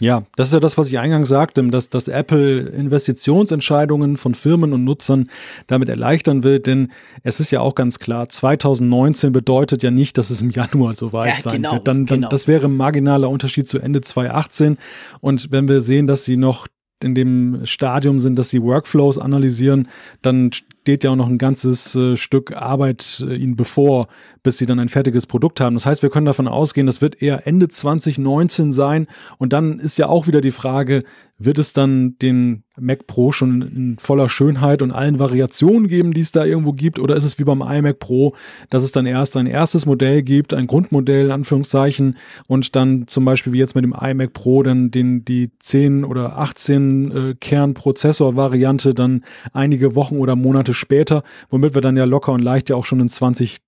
Ja, 0.00 0.24
das 0.34 0.48
ist 0.48 0.54
ja 0.54 0.60
das, 0.60 0.76
was 0.76 0.88
ich 0.88 0.98
eingangs 0.98 1.28
sagte, 1.28 1.62
dass, 1.68 1.88
dass 1.88 2.08
Apple 2.08 2.60
Investitionsentscheidungen 2.60 4.16
von 4.16 4.34
Firmen 4.34 4.72
und 4.72 4.82
Nutzern 4.82 5.30
damit 5.68 5.88
erleichtern 5.88 6.42
will, 6.42 6.58
denn 6.58 6.90
es 7.22 7.38
ist 7.38 7.52
ja 7.52 7.60
auch 7.60 7.76
ganz 7.76 8.00
klar, 8.00 8.28
2019 8.28 9.32
bedeutet 9.32 9.84
ja 9.84 9.92
nicht, 9.92 10.18
dass 10.18 10.30
es 10.30 10.40
im 10.40 10.50
Januar 10.50 10.94
so 10.94 11.12
weit 11.12 11.36
ja, 11.36 11.42
sein 11.42 11.62
genau, 11.62 11.74
wird. 11.74 11.86
Dann, 11.86 12.06
dann, 12.06 12.20
genau. 12.20 12.28
Das 12.28 12.48
wäre 12.48 12.66
ein 12.66 12.76
marginaler 12.76 13.30
Unterschied 13.30 13.68
zu 13.68 13.78
Ende 13.78 14.00
2018. 14.00 14.78
Und 15.20 15.52
wenn 15.52 15.68
wir 15.68 15.80
sehen, 15.80 16.08
dass 16.08 16.24
sie 16.24 16.36
noch 16.36 16.66
in 17.00 17.14
dem 17.14 17.60
Stadium 17.64 18.18
sind, 18.18 18.36
dass 18.36 18.50
sie 18.50 18.62
Workflows 18.62 19.18
analysieren, 19.18 19.88
dann 20.22 20.50
steht 20.84 21.02
ja 21.02 21.12
auch 21.12 21.16
noch 21.16 21.30
ein 21.30 21.38
ganzes 21.38 21.96
äh, 21.96 22.14
Stück 22.14 22.54
Arbeit 22.54 23.24
äh, 23.26 23.34
ihnen 23.36 23.56
bevor, 23.56 24.06
bis 24.42 24.58
sie 24.58 24.66
dann 24.66 24.78
ein 24.78 24.90
fertiges 24.90 25.26
Produkt 25.26 25.58
haben. 25.62 25.72
Das 25.72 25.86
heißt, 25.86 26.02
wir 26.02 26.10
können 26.10 26.26
davon 26.26 26.46
ausgehen, 26.46 26.86
das 26.86 27.00
wird 27.00 27.22
eher 27.22 27.46
Ende 27.46 27.68
2019 27.68 28.70
sein. 28.70 29.06
Und 29.38 29.54
dann 29.54 29.78
ist 29.78 29.96
ja 29.96 30.08
auch 30.08 30.26
wieder 30.26 30.42
die 30.42 30.50
Frage, 30.50 31.00
wird 31.38 31.58
es 31.58 31.72
dann 31.72 32.16
den 32.18 32.62
Mac 32.78 33.06
Pro 33.06 33.32
schon 33.32 33.62
in 33.62 33.98
voller 33.98 34.28
Schönheit 34.28 34.82
und 34.82 34.92
allen 34.92 35.18
Variationen 35.18 35.88
geben, 35.88 36.12
die 36.12 36.20
es 36.20 36.32
da 36.32 36.44
irgendwo 36.44 36.72
gibt? 36.72 36.98
Oder 36.98 37.16
ist 37.16 37.24
es 37.24 37.38
wie 37.38 37.44
beim 37.44 37.62
iMac 37.62 37.98
Pro, 37.98 38.34
dass 38.70 38.82
es 38.82 38.92
dann 38.92 39.06
erst 39.06 39.36
ein 39.36 39.46
erstes 39.46 39.86
Modell 39.86 40.22
gibt, 40.22 40.54
ein 40.54 40.66
Grundmodell 40.66 41.26
in 41.26 41.32
Anführungszeichen 41.32 42.16
und 42.46 42.76
dann 42.76 43.06
zum 43.06 43.24
Beispiel 43.24 43.52
wie 43.52 43.58
jetzt 43.58 43.74
mit 43.74 43.84
dem 43.84 43.94
iMac 43.98 44.32
Pro 44.32 44.62
dann 44.62 44.90
den, 44.90 45.24
die 45.24 45.50
10 45.58 46.04
oder 46.04 46.38
18 46.38 47.10
äh, 47.10 47.34
Kernprozessor-Variante 47.34 48.94
dann 48.94 49.24
einige 49.52 49.94
Wochen 49.94 50.18
oder 50.18 50.36
Monate 50.36 50.73
später, 50.74 51.22
womit 51.48 51.74
wir 51.74 51.82
dann 51.82 51.96
ja 51.96 52.04
locker 52.04 52.32
und 52.32 52.42
leicht 52.42 52.70
ja 52.70 52.76
auch 52.76 52.84
schon 52.84 53.00
in 53.00 53.08
2020 53.08 53.60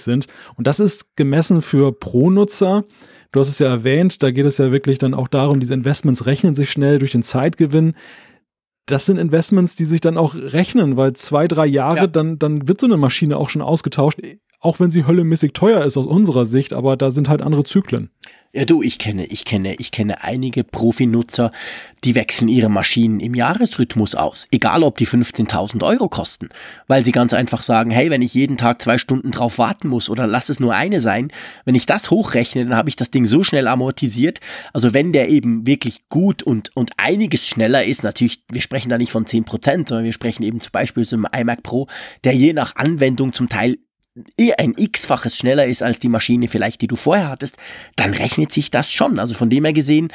sind. 0.00 0.26
Und 0.56 0.66
das 0.66 0.80
ist 0.80 1.16
gemessen 1.16 1.62
für 1.62 1.92
Pro-Nutzer 1.92 2.84
Du 3.34 3.40
hast 3.40 3.48
es 3.48 3.58
ja 3.58 3.66
erwähnt, 3.66 4.22
da 4.22 4.30
geht 4.30 4.46
es 4.46 4.58
ja 4.58 4.70
wirklich 4.70 4.98
dann 4.98 5.12
auch 5.12 5.26
darum, 5.26 5.58
diese 5.58 5.74
Investments 5.74 6.24
rechnen 6.24 6.54
sich 6.54 6.70
schnell 6.70 7.00
durch 7.00 7.10
den 7.10 7.24
Zeitgewinn. 7.24 7.94
Das 8.86 9.06
sind 9.06 9.16
Investments, 9.18 9.74
die 9.74 9.86
sich 9.86 10.00
dann 10.00 10.16
auch 10.16 10.36
rechnen, 10.36 10.96
weil 10.96 11.14
zwei, 11.14 11.48
drei 11.48 11.66
Jahre, 11.66 11.96
ja. 11.96 12.06
dann, 12.06 12.38
dann 12.38 12.68
wird 12.68 12.80
so 12.80 12.86
eine 12.86 12.96
Maschine 12.96 13.36
auch 13.36 13.50
schon 13.50 13.60
ausgetauscht, 13.60 14.20
auch 14.64 14.80
wenn 14.80 14.90
sie 14.90 15.06
höllemäßig 15.06 15.52
teuer 15.52 15.84
ist 15.84 15.98
aus 15.98 16.06
unserer 16.06 16.46
Sicht, 16.46 16.72
aber 16.72 16.96
da 16.96 17.10
sind 17.10 17.28
halt 17.28 17.42
andere 17.42 17.64
Zyklen. 17.64 18.08
Ja, 18.54 18.64
du, 18.64 18.82
ich 18.82 18.98
kenne, 18.98 19.26
ich 19.26 19.44
kenne, 19.44 19.74
ich 19.74 19.90
kenne 19.90 20.22
einige 20.22 20.62
Profinutzer, 20.62 21.50
die 22.04 22.14
wechseln 22.14 22.48
ihre 22.48 22.68
Maschinen 22.68 23.18
im 23.18 23.34
Jahresrhythmus 23.34 24.14
aus, 24.14 24.46
egal 24.52 24.84
ob 24.84 24.96
die 24.96 25.08
15.000 25.08 25.84
Euro 25.84 26.08
kosten, 26.08 26.48
weil 26.86 27.04
sie 27.04 27.10
ganz 27.10 27.34
einfach 27.34 27.62
sagen, 27.62 27.90
hey, 27.90 28.10
wenn 28.10 28.22
ich 28.22 28.32
jeden 28.32 28.56
Tag 28.56 28.80
zwei 28.80 28.96
Stunden 28.96 29.32
drauf 29.32 29.58
warten 29.58 29.88
muss 29.88 30.08
oder 30.08 30.26
lass 30.26 30.48
es 30.48 30.60
nur 30.60 30.72
eine 30.72 31.00
sein, 31.00 31.32
wenn 31.64 31.74
ich 31.74 31.84
das 31.84 32.10
hochrechne, 32.10 32.64
dann 32.64 32.76
habe 32.76 32.88
ich 32.88 32.96
das 32.96 33.10
Ding 33.10 33.26
so 33.26 33.42
schnell 33.42 33.66
amortisiert. 33.66 34.38
Also 34.72 34.94
wenn 34.94 35.12
der 35.12 35.28
eben 35.28 35.66
wirklich 35.66 36.08
gut 36.08 36.42
und, 36.42 36.74
und 36.76 36.92
einiges 36.96 37.48
schneller 37.48 37.84
ist, 37.84 38.04
natürlich, 38.04 38.44
wir 38.50 38.62
sprechen 38.62 38.88
da 38.88 38.96
nicht 38.96 39.12
von 39.12 39.26
10%, 39.26 39.88
sondern 39.88 40.04
wir 40.04 40.12
sprechen 40.12 40.44
eben 40.44 40.60
zum 40.60 40.72
Beispiel 40.72 41.04
so 41.04 41.16
einem 41.16 41.26
iMac 41.36 41.64
Pro, 41.64 41.88
der 42.22 42.34
je 42.34 42.52
nach 42.52 42.76
Anwendung 42.76 43.32
zum 43.32 43.48
Teil 43.48 43.78
ein 44.58 44.74
x-faches 44.76 45.36
schneller 45.36 45.66
ist 45.66 45.82
als 45.82 45.98
die 45.98 46.08
Maschine 46.08 46.46
vielleicht, 46.46 46.80
die 46.80 46.86
du 46.86 46.94
vorher 46.94 47.28
hattest, 47.28 47.56
dann 47.96 48.14
rechnet 48.14 48.52
sich 48.52 48.70
das 48.70 48.92
schon. 48.92 49.18
Also 49.18 49.34
von 49.34 49.50
dem 49.50 49.64
her 49.64 49.72
gesehen 49.72 50.08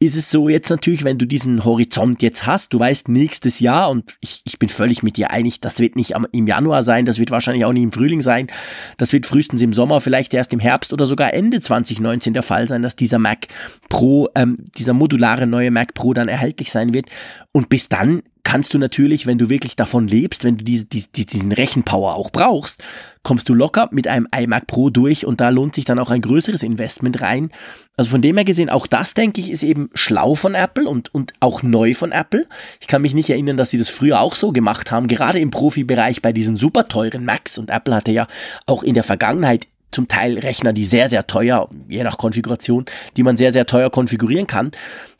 ist 0.00 0.16
es 0.16 0.28
so 0.30 0.48
jetzt 0.48 0.70
natürlich, 0.70 1.04
wenn 1.04 1.18
du 1.18 1.26
diesen 1.26 1.64
Horizont 1.64 2.20
jetzt 2.20 2.46
hast, 2.46 2.72
du 2.72 2.80
weißt 2.80 3.08
nächstes 3.08 3.60
Jahr 3.60 3.90
und 3.90 4.16
ich, 4.20 4.42
ich 4.44 4.58
bin 4.58 4.68
völlig 4.68 5.04
mit 5.04 5.16
dir 5.16 5.30
einig, 5.30 5.60
das 5.60 5.78
wird 5.78 5.94
nicht 5.94 6.16
am, 6.16 6.26
im 6.32 6.48
Januar 6.48 6.82
sein, 6.82 7.06
das 7.06 7.20
wird 7.20 7.30
wahrscheinlich 7.30 7.64
auch 7.64 7.72
nicht 7.72 7.84
im 7.84 7.92
Frühling 7.92 8.22
sein, 8.22 8.48
das 8.96 9.12
wird 9.12 9.24
frühestens 9.24 9.60
im 9.60 9.72
Sommer, 9.72 10.00
vielleicht 10.00 10.34
erst 10.34 10.52
im 10.52 10.60
Herbst 10.60 10.92
oder 10.92 11.06
sogar 11.06 11.32
Ende 11.32 11.60
2019 11.60 12.34
der 12.34 12.42
Fall 12.42 12.66
sein, 12.66 12.82
dass 12.82 12.96
dieser 12.96 13.20
Mac 13.20 13.46
Pro, 13.88 14.28
ähm, 14.34 14.64
dieser 14.76 14.94
modulare 14.94 15.46
neue 15.46 15.70
Mac 15.70 15.94
Pro 15.94 16.12
dann 16.12 16.26
erhältlich 16.26 16.72
sein 16.72 16.92
wird 16.92 17.06
und 17.52 17.68
bis 17.68 17.88
dann 17.88 18.22
kannst 18.42 18.74
du 18.74 18.78
natürlich, 18.78 19.26
wenn 19.26 19.38
du 19.38 19.48
wirklich 19.48 19.74
davon 19.74 20.06
lebst, 20.06 20.44
wenn 20.44 20.58
du 20.58 20.64
diese, 20.64 20.84
diese, 20.84 21.08
diesen 21.08 21.50
Rechenpower 21.50 22.14
auch 22.14 22.30
brauchst, 22.30 22.84
kommst 23.24 23.48
du 23.48 23.54
locker 23.54 23.88
mit 23.90 24.06
einem 24.06 24.28
iMac 24.32 24.68
Pro 24.68 24.90
durch 24.90 25.26
und 25.26 25.40
da 25.40 25.48
lohnt 25.48 25.74
sich 25.74 25.84
dann 25.84 25.98
auch 25.98 26.10
ein 26.10 26.20
größeres 26.20 26.62
Investment 26.62 27.20
rein. 27.20 27.50
Also 27.96 28.10
von 28.10 28.22
dem 28.22 28.36
her 28.36 28.44
gesehen, 28.44 28.70
auch 28.70 28.86
das 28.86 29.14
denke 29.14 29.40
ich 29.40 29.50
ist 29.50 29.64
eben 29.64 29.90
schlau 29.94 30.36
von 30.36 30.54
Apple 30.54 30.88
und, 30.88 31.12
und 31.12 31.32
auch 31.40 31.62
neu 31.62 31.94
von 31.94 32.12
Apple. 32.12 32.46
Ich 32.80 32.86
kann 32.86 33.02
mich 33.02 33.14
nicht 33.14 33.30
erinnern, 33.30 33.56
dass 33.56 33.70
sie 33.70 33.78
das 33.78 33.88
früher 33.88 34.20
auch 34.20 34.36
so 34.36 34.52
gemacht 34.52 34.92
haben, 34.92 35.08
gerade 35.08 35.40
im 35.40 35.50
Profibereich 35.50 36.22
bei 36.22 36.32
diesen 36.32 36.56
super 36.56 36.86
teuren 36.86 37.24
Macs 37.24 37.58
und 37.58 37.70
Apple 37.70 37.94
hatte 37.94 38.12
ja 38.12 38.26
auch 38.66 38.84
in 38.84 38.94
der 38.94 39.04
Vergangenheit 39.04 39.66
zum 39.94 40.08
Teil 40.08 40.38
Rechner, 40.38 40.72
die 40.72 40.84
sehr, 40.84 41.08
sehr 41.08 41.26
teuer, 41.26 41.68
je 41.88 42.02
nach 42.02 42.18
Konfiguration, 42.18 42.84
die 43.16 43.22
man 43.22 43.36
sehr, 43.36 43.52
sehr 43.52 43.64
teuer 43.64 43.90
konfigurieren 43.90 44.46
kann, 44.46 44.72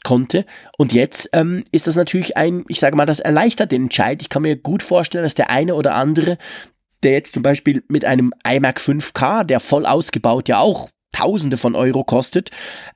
konnte. 0.02 0.44
Und 0.76 0.92
jetzt 0.92 1.30
ähm, 1.32 1.62
ist 1.70 1.86
das 1.86 1.94
natürlich 1.94 2.36
ein, 2.36 2.64
ich 2.68 2.80
sage 2.80 2.96
mal, 2.96 3.06
das 3.06 3.20
erleichtert 3.20 3.70
den 3.70 3.84
Entscheid. 3.84 4.20
Ich 4.20 4.28
kann 4.28 4.42
mir 4.42 4.56
gut 4.56 4.82
vorstellen, 4.82 5.24
dass 5.24 5.34
der 5.34 5.48
eine 5.48 5.76
oder 5.76 5.94
andere, 5.94 6.38
der 7.04 7.12
jetzt 7.12 7.34
zum 7.34 7.42
Beispiel 7.42 7.84
mit 7.88 8.04
einem 8.04 8.32
iMac 8.46 8.80
5K, 8.80 9.44
der 9.44 9.60
voll 9.60 9.86
ausgebaut 9.86 10.48
ja 10.48 10.58
auch 10.58 10.88
Tausende 11.12 11.56
von 11.56 11.76
Euro 11.76 12.02
kostet, 12.02 12.50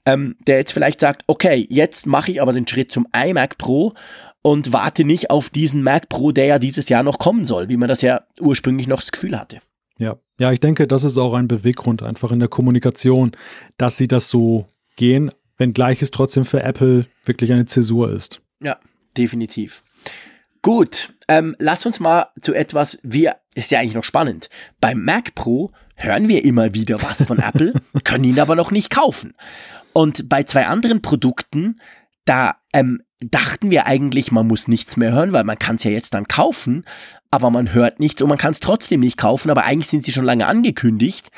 ähm, 0.05 0.35
der 0.48 0.56
jetzt 0.56 0.72
vielleicht 0.72 0.98
sagt, 0.98 1.22
okay, 1.28 1.64
jetzt 1.70 2.05
mache 2.05 2.32
ich 2.32 2.43
aber 2.43 2.52
den 2.52 2.66
Schritt 2.66 2.90
zum 2.90 3.06
iMac 3.14 3.59
Pro 3.59 3.94
und 4.43 4.72
warte 4.72 5.05
nicht 5.05 5.30
auf 5.30 5.51
diesen 5.51 5.85
Mac 5.85 6.09
Pro, 6.09 6.32
der 6.32 6.47
ja 6.47 6.59
dieses 6.59 6.89
Jahr 6.89 7.05
noch 7.05 7.20
kommen 7.20 7.47
soll, 7.47 7.68
wie 7.68 7.76
man 7.76 7.89
das 7.89 8.02
ja 8.02 8.22
ursprünglich 8.40 8.89
noch 8.89 9.01
das 9.01 9.12
Gefühl 9.12 9.39
hatte. 9.39 9.60
Ja, 9.98 10.16
ja, 10.40 10.51
ich 10.51 10.59
denke, 10.59 10.89
das 10.89 11.05
ist 11.05 11.16
auch 11.16 11.35
ein 11.35 11.47
Beweggrund 11.47 12.02
einfach 12.02 12.32
in 12.32 12.40
der 12.40 12.48
Kommunikation, 12.48 13.32
dass 13.76 13.97
sie 13.97 14.09
das 14.09 14.28
so 14.28 14.66
gehen, 14.97 15.30
wenngleich 15.56 16.02
es 16.02 16.10
trotzdem 16.10 16.44
für 16.44 16.62
Apple 16.62 17.06
wirklich 17.24 17.52
eine 17.52 17.66
Zäsur 17.66 18.10
ist. 18.10 18.40
Ja, 18.60 18.78
definitiv. 19.16 19.85
Gut, 20.62 21.14
ähm, 21.28 21.55
lass 21.59 21.86
uns 21.86 22.01
mal 22.01 22.26
zu 22.40 22.52
etwas, 22.52 22.98
wir, 23.02 23.36
ist 23.59 23.70
ja 23.70 23.80
eigentlich 23.80 23.94
noch 23.94 24.05
spannend. 24.05 24.48
Beim 24.80 25.05
Mac 25.05 25.35
Pro 25.35 25.72
hören 25.97 26.28
wir 26.28 26.44
immer 26.44 26.74
wieder 26.74 27.02
was 27.02 27.22
von 27.22 27.39
Apple, 27.39 27.74
können 28.05 28.24
ihn 28.24 28.40
aber 28.40 28.55
noch 28.55 28.70
nicht 28.70 28.90
kaufen. 28.90 29.35
Und 29.93 30.28
bei 30.28 30.44
zwei 30.44 30.66
anderen 30.66 31.02
Produkten, 31.02 31.80
da 32.24 32.56
ähm, 32.72 33.02
dachten 33.20 33.70
wir 33.70 33.86
eigentlich, 33.86 34.30
man 34.30 34.47
muss 34.47 34.68
nichts 34.68 34.97
mehr 34.97 35.12
hören, 35.12 35.32
weil 35.32 35.44
man 35.44 35.59
kann 35.59 35.76
es 35.76 35.85
ja 35.85 35.90
jetzt 35.90 36.14
dann 36.14 36.28
kaufen, 36.28 36.85
aber 37.30 37.51
man 37.51 37.74
hört 37.74 37.98
nichts 37.98 38.22
und 38.22 38.28
man 38.28 38.39
kann 38.39 38.52
es 38.52 38.60
trotzdem 38.60 39.01
nicht 39.01 39.16
kaufen, 39.16 39.51
aber 39.51 39.64
eigentlich 39.64 39.89
sind 39.89 40.05
sie 40.05 40.12
schon 40.12 40.24
lange 40.24 40.47
angekündigt 40.47 41.30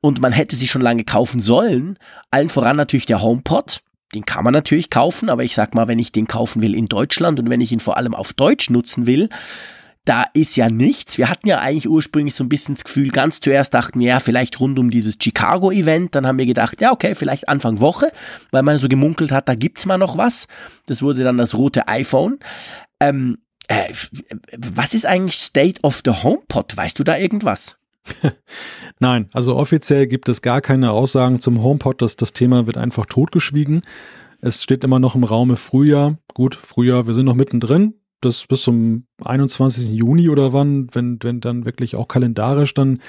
und 0.00 0.20
man 0.20 0.32
hätte 0.32 0.56
sie 0.56 0.68
schon 0.68 0.82
lange 0.82 1.04
kaufen 1.04 1.40
sollen. 1.40 1.98
Allen 2.30 2.48
voran 2.48 2.76
natürlich 2.76 3.06
der 3.06 3.22
HomePod. 3.22 3.82
Den 4.14 4.24
kann 4.24 4.44
man 4.44 4.52
natürlich 4.52 4.88
kaufen, 4.88 5.28
aber 5.28 5.42
ich 5.42 5.54
sag 5.54 5.74
mal, 5.74 5.88
wenn 5.88 5.98
ich 5.98 6.12
den 6.12 6.28
kaufen 6.28 6.62
will 6.62 6.74
in 6.74 6.86
Deutschland 6.86 7.38
und 7.38 7.50
wenn 7.50 7.60
ich 7.60 7.72
ihn 7.72 7.80
vor 7.80 7.96
allem 7.96 8.14
auf 8.14 8.32
Deutsch 8.32 8.70
nutzen 8.70 9.04
will, 9.04 9.28
da 10.06 10.24
ist 10.32 10.56
ja 10.56 10.70
nichts. 10.70 11.18
Wir 11.18 11.28
hatten 11.28 11.48
ja 11.48 11.58
eigentlich 11.60 11.88
ursprünglich 11.88 12.34
so 12.34 12.44
ein 12.44 12.48
bisschen 12.48 12.74
das 12.74 12.84
Gefühl, 12.84 13.10
ganz 13.10 13.40
zuerst 13.40 13.74
dachten 13.74 14.00
wir, 14.00 14.06
ja, 14.08 14.20
vielleicht 14.20 14.58
rund 14.60 14.78
um 14.78 14.90
dieses 14.90 15.16
Chicago-Event. 15.22 16.14
Dann 16.14 16.26
haben 16.26 16.38
wir 16.38 16.46
gedacht, 16.46 16.80
ja, 16.80 16.92
okay, 16.92 17.14
vielleicht 17.14 17.48
Anfang 17.48 17.80
Woche, 17.80 18.10
weil 18.50 18.62
man 18.62 18.78
so 18.78 18.88
gemunkelt 18.88 19.32
hat, 19.32 19.48
da 19.48 19.54
gibt's 19.54 19.84
mal 19.84 19.98
noch 19.98 20.16
was. 20.16 20.46
Das 20.86 21.02
wurde 21.02 21.22
dann 21.24 21.36
das 21.36 21.54
rote 21.54 21.86
iPhone. 21.88 22.38
Ähm, 23.00 23.38
Äh, 23.68 23.92
was 24.56 24.94
ist 24.94 25.06
eigentlich 25.06 25.38
State 25.38 25.80
of 25.82 26.00
the 26.04 26.12
HomePod? 26.12 26.76
Weißt 26.76 26.96
du 27.00 27.02
da 27.02 27.16
irgendwas? 27.16 27.76
Nein, 29.00 29.28
also 29.32 29.56
offiziell 29.56 30.06
gibt 30.06 30.28
es 30.28 30.40
gar 30.40 30.60
keine 30.60 30.92
Aussagen 30.92 31.40
zum 31.40 31.60
HomePod. 31.60 32.00
Das, 32.00 32.14
das 32.14 32.32
Thema 32.32 32.68
wird 32.68 32.76
einfach 32.76 33.06
totgeschwiegen. 33.06 33.80
Es 34.40 34.62
steht 34.62 34.84
immer 34.84 35.00
noch 35.00 35.16
im 35.16 35.24
Raume 35.24 35.56
Frühjahr. 35.56 36.16
Gut, 36.32 36.54
Frühjahr, 36.54 37.08
wir 37.08 37.14
sind 37.14 37.26
noch 37.26 37.34
mittendrin. 37.34 37.94
Das 38.20 38.46
bis 38.46 38.62
zum 38.62 39.06
21. 39.24 39.92
Juni 39.92 40.28
oder 40.28 40.52
wann, 40.52 40.88
wenn, 40.92 41.18
wenn 41.22 41.40
dann 41.40 41.66
wirklich 41.66 41.96
auch 41.96 42.08
kalendarisch 42.08 42.72
dann 42.74 43.00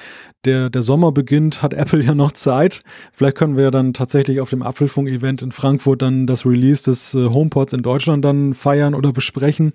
der, 0.44 0.68
der 0.68 0.82
Sommer 0.82 1.12
beginnt, 1.12 1.62
hat 1.62 1.72
Apple 1.72 2.02
ja 2.04 2.14
noch 2.14 2.32
Zeit. 2.32 2.82
Vielleicht 3.12 3.36
können 3.36 3.56
wir 3.56 3.64
ja 3.64 3.70
dann 3.70 3.94
tatsächlich 3.94 4.40
auf 4.40 4.50
dem 4.50 4.62
Apfelfunk-Event 4.62 5.42
in 5.42 5.52
Frankfurt 5.52 6.02
dann 6.02 6.26
das 6.26 6.44
Release 6.44 6.84
des 6.84 7.14
äh, 7.14 7.26
HomePods 7.28 7.72
in 7.72 7.82
Deutschland 7.82 8.24
dann 8.24 8.54
feiern 8.54 8.94
oder 8.94 9.12
besprechen. 9.12 9.72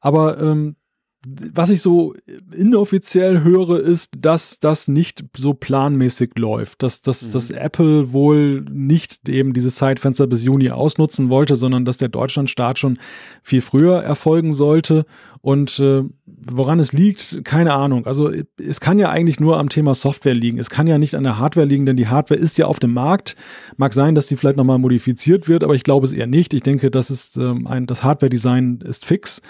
Aber 0.00 0.40
ähm, 0.40 0.76
was 1.24 1.70
ich 1.70 1.82
so 1.82 2.14
inoffiziell 2.52 3.44
höre, 3.44 3.80
ist, 3.80 4.10
dass 4.16 4.58
das 4.58 4.88
nicht 4.88 5.24
so 5.36 5.54
planmäßig 5.54 6.32
läuft, 6.36 6.82
dass, 6.82 7.00
dass, 7.00 7.28
mhm. 7.28 7.32
dass 7.32 7.50
Apple 7.50 8.12
wohl 8.12 8.62
nicht 8.70 9.28
eben 9.28 9.52
dieses 9.52 9.76
Zeitfenster 9.76 10.26
bis 10.26 10.42
Juni 10.42 10.70
ausnutzen 10.70 11.28
wollte, 11.28 11.54
sondern 11.54 11.84
dass 11.84 11.98
der 11.98 12.08
Deutschlandstart 12.08 12.78
schon 12.78 12.98
viel 13.42 13.60
früher 13.60 14.02
erfolgen 14.02 14.52
sollte. 14.52 15.04
Und 15.42 15.80
äh, 15.80 16.04
woran 16.24 16.78
es 16.78 16.92
liegt, 16.92 17.44
keine 17.44 17.74
Ahnung. 17.74 18.06
Also 18.06 18.30
es 18.56 18.80
kann 18.80 18.98
ja 18.98 19.10
eigentlich 19.10 19.40
nur 19.40 19.58
am 19.58 19.68
Thema 19.68 19.94
Software 19.94 20.34
liegen. 20.34 20.58
Es 20.58 20.70
kann 20.70 20.86
ja 20.86 20.98
nicht 20.98 21.16
an 21.16 21.24
der 21.24 21.38
Hardware 21.38 21.66
liegen, 21.66 21.84
denn 21.84 21.96
die 21.96 22.06
Hardware 22.06 22.38
ist 22.38 22.58
ja 22.58 22.66
auf 22.66 22.78
dem 22.78 22.94
Markt. 22.94 23.34
Mag 23.76 23.92
sein, 23.92 24.14
dass 24.14 24.28
die 24.28 24.36
vielleicht 24.36 24.56
nochmal 24.56 24.78
modifiziert 24.78 25.48
wird, 25.48 25.64
aber 25.64 25.74
ich 25.74 25.82
glaube 25.82 26.06
es 26.06 26.12
eher 26.12 26.28
nicht. 26.28 26.54
Ich 26.54 26.62
denke, 26.62 26.92
das 26.92 27.10
ist 27.10 27.36
ähm, 27.36 27.66
ein, 27.66 27.86
das 27.86 28.04
Hardware-Design 28.04 28.80
ist 28.84 29.04
fix 29.04 29.42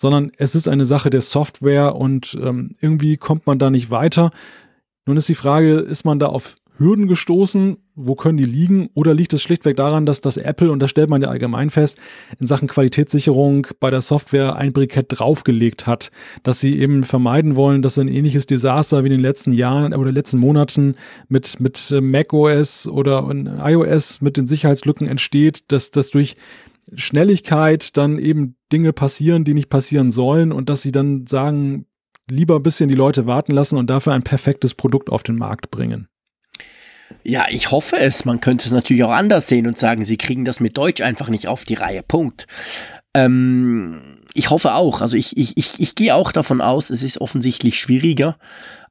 sondern 0.00 0.32
es 0.38 0.54
ist 0.54 0.66
eine 0.66 0.86
Sache 0.86 1.10
der 1.10 1.20
Software 1.20 1.94
und 1.94 2.38
ähm, 2.42 2.74
irgendwie 2.80 3.18
kommt 3.18 3.46
man 3.46 3.58
da 3.58 3.68
nicht 3.68 3.90
weiter. 3.90 4.30
Nun 5.04 5.18
ist 5.18 5.28
die 5.28 5.34
Frage, 5.34 5.74
ist 5.74 6.06
man 6.06 6.18
da 6.18 6.26
auf 6.26 6.56
Hürden 6.80 7.08
gestoßen? 7.08 7.76
Wo 7.94 8.14
können 8.14 8.38
die 8.38 8.46
liegen? 8.46 8.88
Oder 8.94 9.12
liegt 9.12 9.34
es 9.34 9.42
schlichtweg 9.42 9.76
daran, 9.76 10.06
dass 10.06 10.22
das 10.22 10.38
Apple, 10.38 10.72
und 10.72 10.80
das 10.80 10.88
stellt 10.88 11.10
man 11.10 11.20
ja 11.20 11.28
allgemein 11.28 11.68
fest, 11.68 11.98
in 12.38 12.46
Sachen 12.46 12.68
Qualitätssicherung 12.68 13.66
bei 13.78 13.90
der 13.90 14.00
Software 14.00 14.56
ein 14.56 14.72
Brikett 14.72 15.06
draufgelegt 15.10 15.86
hat, 15.86 16.10
dass 16.42 16.58
sie 16.58 16.78
eben 16.78 17.04
vermeiden 17.04 17.54
wollen, 17.54 17.82
dass 17.82 17.98
ein 17.98 18.08
ähnliches 18.08 18.46
Desaster 18.46 19.04
wie 19.04 19.08
in 19.08 19.12
den 19.12 19.20
letzten 19.20 19.52
Jahren 19.52 19.92
oder 19.92 20.10
letzten 20.10 20.38
Monaten 20.38 20.94
mit, 21.28 21.60
mit 21.60 21.90
äh, 21.90 22.00
macOS 22.00 22.88
oder 22.88 23.28
iOS 23.30 24.22
mit 24.22 24.38
den 24.38 24.46
Sicherheitslücken 24.46 25.06
entsteht, 25.06 25.70
dass 25.70 25.90
das 25.90 26.10
durch 26.10 26.36
Schnelligkeit 26.94 27.98
dann 27.98 28.18
eben 28.18 28.56
Dinge 28.72 28.94
passieren, 28.94 29.44
die 29.44 29.54
nicht 29.54 29.68
passieren 29.68 30.10
sollen 30.10 30.50
und 30.50 30.70
dass 30.70 30.80
sie 30.80 30.92
dann 30.92 31.26
sagen, 31.26 31.84
lieber 32.30 32.56
ein 32.56 32.62
bisschen 32.62 32.88
die 32.88 32.94
Leute 32.94 33.26
warten 33.26 33.52
lassen 33.52 33.76
und 33.76 33.90
dafür 33.90 34.14
ein 34.14 34.22
perfektes 34.22 34.74
Produkt 34.74 35.10
auf 35.10 35.22
den 35.22 35.36
Markt 35.36 35.70
bringen. 35.70 36.08
Ja, 37.24 37.46
ich 37.50 37.70
hoffe 37.70 37.96
es. 37.98 38.24
Man 38.24 38.40
könnte 38.40 38.66
es 38.66 38.72
natürlich 38.72 39.04
auch 39.04 39.10
anders 39.10 39.48
sehen 39.48 39.66
und 39.66 39.78
sagen, 39.78 40.04
sie 40.04 40.16
kriegen 40.16 40.44
das 40.44 40.60
mit 40.60 40.76
Deutsch 40.76 41.00
einfach 41.00 41.28
nicht 41.28 41.48
auf 41.48 41.64
die 41.64 41.74
Reihe. 41.74 42.02
Punkt. 42.02 42.46
Ähm, 43.14 44.18
ich 44.34 44.50
hoffe 44.50 44.74
auch. 44.74 45.00
Also 45.00 45.16
ich, 45.16 45.36
ich, 45.36 45.56
ich, 45.56 45.80
ich 45.80 45.94
gehe 45.94 46.14
auch 46.14 46.32
davon 46.32 46.60
aus, 46.60 46.90
es 46.90 47.02
ist 47.02 47.20
offensichtlich 47.20 47.78
schwieriger 47.78 48.38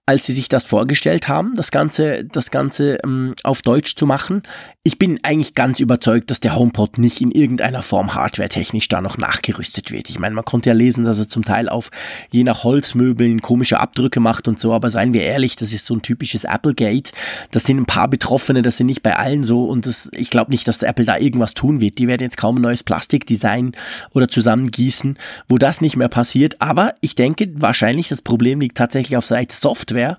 als 0.09 0.25
sie 0.25 0.31
sich 0.31 0.49
das 0.49 0.65
vorgestellt 0.65 1.27
haben, 1.27 1.53
das 1.55 1.69
Ganze, 1.69 2.25
das 2.25 2.49
Ganze 2.49 2.97
ähm, 3.03 3.35
auf 3.43 3.61
Deutsch 3.61 3.95
zu 3.95 4.07
machen. 4.07 4.41
Ich 4.81 4.97
bin 4.97 5.19
eigentlich 5.21 5.53
ganz 5.53 5.79
überzeugt, 5.79 6.31
dass 6.31 6.39
der 6.39 6.55
HomePod 6.55 6.97
nicht 6.97 7.21
in 7.21 7.29
irgendeiner 7.29 7.83
Form 7.83 8.15
hardwaretechnisch 8.15 8.87
da 8.87 9.01
noch 9.01 9.19
nachgerüstet 9.19 9.91
wird. 9.91 10.09
Ich 10.09 10.17
meine, 10.17 10.33
man 10.33 10.45
konnte 10.45 10.71
ja 10.71 10.73
lesen, 10.73 11.03
dass 11.03 11.19
er 11.19 11.27
zum 11.27 11.45
Teil 11.45 11.69
auf 11.69 11.91
je 12.31 12.43
nach 12.43 12.63
Holzmöbeln 12.63 13.43
komische 13.43 13.79
Abdrücke 13.79 14.19
macht 14.19 14.47
und 14.47 14.59
so, 14.59 14.73
aber 14.73 14.89
seien 14.89 15.13
wir 15.13 15.21
ehrlich, 15.21 15.55
das 15.57 15.73
ist 15.73 15.85
so 15.85 15.93
ein 15.93 16.01
typisches 16.01 16.43
Applegate. 16.43 17.11
Das 17.51 17.65
sind 17.65 17.77
ein 17.77 17.85
paar 17.85 18.07
Betroffene, 18.07 18.63
das 18.63 18.77
sind 18.77 18.87
nicht 18.87 19.03
bei 19.03 19.15
allen 19.15 19.43
so 19.43 19.65
und 19.65 19.85
das, 19.85 20.09
ich 20.13 20.31
glaube 20.31 20.49
nicht, 20.49 20.67
dass 20.67 20.81
Apple 20.81 21.05
da 21.05 21.19
irgendwas 21.19 21.53
tun 21.53 21.81
wird. 21.81 21.99
Die 21.99 22.07
werden 22.07 22.23
jetzt 22.23 22.37
kaum 22.37 22.55
ein 22.55 22.63
neues 22.63 22.81
Plastikdesign 22.81 23.73
oder 24.15 24.27
zusammengießen, 24.27 25.19
wo 25.47 25.59
das 25.59 25.81
nicht 25.81 25.97
mehr 25.97 26.09
passiert. 26.09 26.59
Aber 26.59 26.95
ich 26.99 27.13
denke, 27.13 27.47
wahrscheinlich 27.53 28.07
das 28.07 28.23
Problem 28.23 28.59
liegt 28.59 28.75
tatsächlich 28.75 29.15
auf 29.15 29.27
Seite 29.27 29.55
Software 29.55 29.98
Software. 29.99 30.17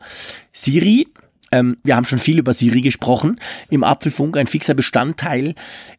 Siri, 0.52 1.06
ähm, 1.52 1.78
wir 1.82 1.96
haben 1.96 2.04
schon 2.04 2.18
viel 2.18 2.38
über 2.38 2.54
Siri 2.54 2.80
gesprochen, 2.80 3.40
im 3.70 3.82
Apfelfunk 3.82 4.36
ein 4.36 4.46
fixer 4.46 4.74
Bestandteil, 4.74 5.54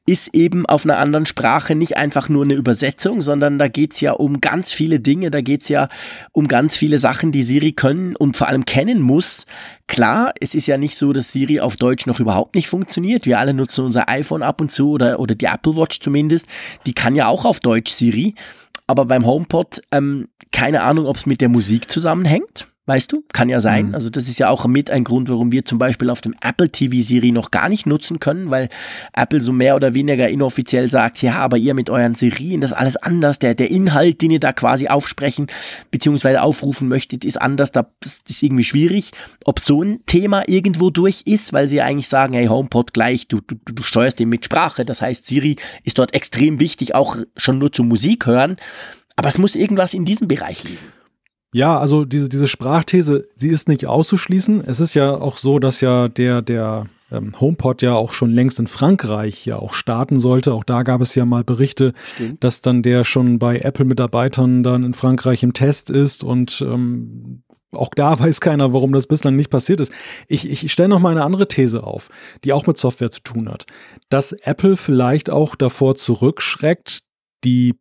ist 0.05 0.33
eben 0.33 0.65
auf 0.65 0.85
einer 0.85 0.97
anderen 0.97 1.25
Sprache 1.25 1.75
nicht 1.75 1.97
einfach 1.97 2.29
nur 2.29 2.45
eine 2.45 2.53
Übersetzung, 2.53 3.21
sondern 3.21 3.59
da 3.59 3.67
geht 3.67 3.93
es 3.93 4.01
ja 4.01 4.13
um 4.13 4.39
ganz 4.39 4.71
viele 4.71 4.99
Dinge, 5.01 5.29
da 5.29 5.41
geht 5.41 5.63
es 5.63 5.69
ja 5.69 5.89
um 6.31 6.47
ganz 6.47 6.77
viele 6.77 6.99
Sachen, 6.99 7.31
die 7.33 7.43
Siri 7.43 7.73
können 7.73 8.15
und 8.15 8.37
vor 8.37 8.47
allem 8.47 8.65
kennen 8.65 9.01
muss. 9.01 9.45
Klar, 9.87 10.31
es 10.39 10.55
ist 10.55 10.67
ja 10.67 10.77
nicht 10.77 10.95
so, 10.95 11.11
dass 11.11 11.33
Siri 11.33 11.59
auf 11.59 11.75
Deutsch 11.75 12.05
noch 12.05 12.21
überhaupt 12.21 12.55
nicht 12.55 12.69
funktioniert. 12.69 13.25
Wir 13.25 13.39
alle 13.39 13.53
nutzen 13.53 13.83
unser 13.83 14.07
iPhone 14.07 14.43
ab 14.43 14.61
und 14.61 14.71
zu 14.71 14.91
oder, 14.91 15.19
oder 15.19 15.35
die 15.35 15.45
Apple 15.45 15.75
Watch 15.75 15.99
zumindest. 15.99 16.45
Die 16.85 16.93
kann 16.93 17.15
ja 17.15 17.27
auch 17.27 17.43
auf 17.43 17.59
Deutsch 17.59 17.91
Siri. 17.91 18.35
Aber 18.87 19.05
beim 19.05 19.25
HomePod, 19.25 19.81
ähm, 19.91 20.27
keine 20.51 20.83
Ahnung, 20.83 21.07
ob 21.07 21.17
es 21.17 21.25
mit 21.25 21.41
der 21.41 21.49
Musik 21.49 21.89
zusammenhängt. 21.89 22.70
Weißt 22.87 23.11
du, 23.11 23.23
kann 23.31 23.47
ja 23.47 23.61
sein. 23.61 23.89
Mhm. 23.89 23.95
Also 23.95 24.09
das 24.09 24.27
ist 24.27 24.39
ja 24.39 24.49
auch 24.49 24.65
mit 24.65 24.89
ein 24.89 25.03
Grund, 25.03 25.29
warum 25.29 25.51
wir 25.51 25.65
zum 25.65 25.77
Beispiel 25.77 26.09
auf 26.09 26.19
dem 26.19 26.33
Apple 26.41 26.71
TV 26.71 27.03
Siri 27.03 27.31
noch 27.31 27.51
gar 27.51 27.69
nicht 27.69 27.85
nutzen 27.85 28.19
können, 28.19 28.49
weil 28.49 28.69
Apple 29.13 29.39
so 29.39 29.51
mehr 29.51 29.75
oder 29.75 29.93
weniger 29.93 30.27
inoffiziell 30.27 30.89
sagt, 30.89 31.21
ja, 31.21 31.35
aber 31.35 31.57
ihr 31.57 31.75
mit 31.75 31.91
euren 31.91 32.15
Serien, 32.15 32.59
das 32.59 32.71
ist 32.71 32.77
alles 32.77 32.97
anders. 32.97 33.37
Der, 33.37 33.53
der 33.53 33.69
Inhalt, 33.69 34.23
den 34.23 34.31
ihr 34.31 34.39
da 34.39 34.51
quasi 34.51 34.87
aufsprechen 34.87 35.45
bzw. 35.91 36.37
aufrufen 36.37 36.87
möchtet, 36.87 37.23
ist 37.23 37.39
anders. 37.39 37.71
Das 37.71 37.85
ist 38.27 38.41
irgendwie 38.41 38.63
schwierig. 38.63 39.11
Ob 39.45 39.59
so 39.59 39.83
ein 39.83 39.99
Thema 40.07 40.49
irgendwo 40.49 40.89
durch 40.89 41.21
ist, 41.25 41.53
weil 41.53 41.67
sie 41.67 41.81
eigentlich 41.81 42.09
sagen, 42.09 42.33
hey, 42.33 42.47
HomePod 42.47 42.93
gleich, 42.93 43.27
du, 43.27 43.41
du, 43.41 43.57
du 43.63 43.83
steuerst 43.83 44.17
den 44.17 44.29
mit 44.29 44.43
Sprache. 44.43 44.85
Das 44.85 45.03
heißt, 45.03 45.27
Siri 45.27 45.57
ist 45.83 45.99
dort 45.99 46.15
extrem 46.15 46.59
wichtig, 46.59 46.95
auch 46.95 47.15
schon 47.37 47.59
nur 47.59 47.71
zur 47.71 47.85
Musik 47.85 48.25
hören. 48.25 48.57
Aber 49.15 49.29
es 49.29 49.37
muss 49.37 49.53
irgendwas 49.53 49.93
in 49.93 50.03
diesem 50.03 50.27
Bereich 50.27 50.63
liegen. 50.63 51.00
Ja, 51.53 51.77
also 51.77 52.05
diese, 52.05 52.29
diese 52.29 52.47
Sprachthese, 52.47 53.27
sie 53.35 53.49
ist 53.49 53.67
nicht 53.67 53.85
auszuschließen. 53.85 54.63
Es 54.65 54.79
ist 54.79 54.93
ja 54.93 55.13
auch 55.13 55.37
so, 55.37 55.59
dass 55.59 55.81
ja 55.81 56.07
der, 56.07 56.41
der 56.41 56.85
ähm, 57.11 57.39
HomePod 57.39 57.81
ja 57.81 57.93
auch 57.93 58.13
schon 58.13 58.31
längst 58.31 58.59
in 58.59 58.67
Frankreich 58.67 59.45
ja 59.45 59.57
auch 59.57 59.73
starten 59.73 60.19
sollte. 60.19 60.53
Auch 60.53 60.63
da 60.63 60.83
gab 60.83 61.01
es 61.01 61.13
ja 61.13 61.25
mal 61.25 61.43
Berichte, 61.43 61.93
Stimmt. 62.13 62.43
dass 62.43 62.61
dann 62.61 62.83
der 62.83 63.03
schon 63.03 63.37
bei 63.37 63.59
Apple-Mitarbeitern 63.59 64.63
dann 64.63 64.83
in 64.83 64.93
Frankreich 64.93 65.43
im 65.43 65.53
Test 65.53 65.89
ist 65.89 66.23
und 66.23 66.61
ähm, 66.61 67.43
auch 67.71 67.89
da 67.93 68.17
weiß 68.19 68.39
keiner, 68.39 68.73
warum 68.73 68.93
das 68.93 69.07
bislang 69.07 69.35
nicht 69.35 69.49
passiert 69.49 69.81
ist. 69.81 69.91
Ich, 70.29 70.49
ich 70.49 70.71
stelle 70.71 70.89
noch 70.89 70.99
mal 70.99 71.11
eine 71.11 71.25
andere 71.25 71.49
These 71.49 71.83
auf, 71.83 72.09
die 72.45 72.53
auch 72.53 72.65
mit 72.65 72.77
Software 72.77 73.11
zu 73.11 73.21
tun 73.21 73.49
hat. 73.49 73.65
Dass 74.09 74.31
Apple 74.31 74.77
vielleicht 74.77 75.29
auch 75.29 75.55
davor 75.55 75.95
zurückschreckt, 75.95 77.01
die, 77.43 77.75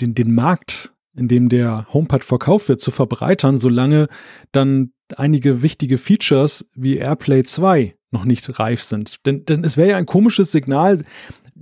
den, 0.00 0.14
den 0.14 0.34
Markt 0.34 0.93
in 1.16 1.28
dem 1.28 1.48
der 1.48 1.86
HomePod 1.92 2.24
verkauft 2.24 2.68
wird, 2.68 2.80
zu 2.80 2.90
verbreitern, 2.90 3.58
solange 3.58 4.08
dann 4.52 4.92
einige 5.16 5.62
wichtige 5.62 5.98
Features 5.98 6.70
wie 6.74 6.96
AirPlay 6.96 7.44
2 7.44 7.94
noch 8.10 8.24
nicht 8.24 8.58
reif 8.58 8.82
sind. 8.82 9.26
Denn, 9.26 9.44
denn 9.44 9.64
es 9.64 9.76
wäre 9.76 9.90
ja 9.90 9.96
ein 9.96 10.06
komisches 10.06 10.52
Signal, 10.52 11.04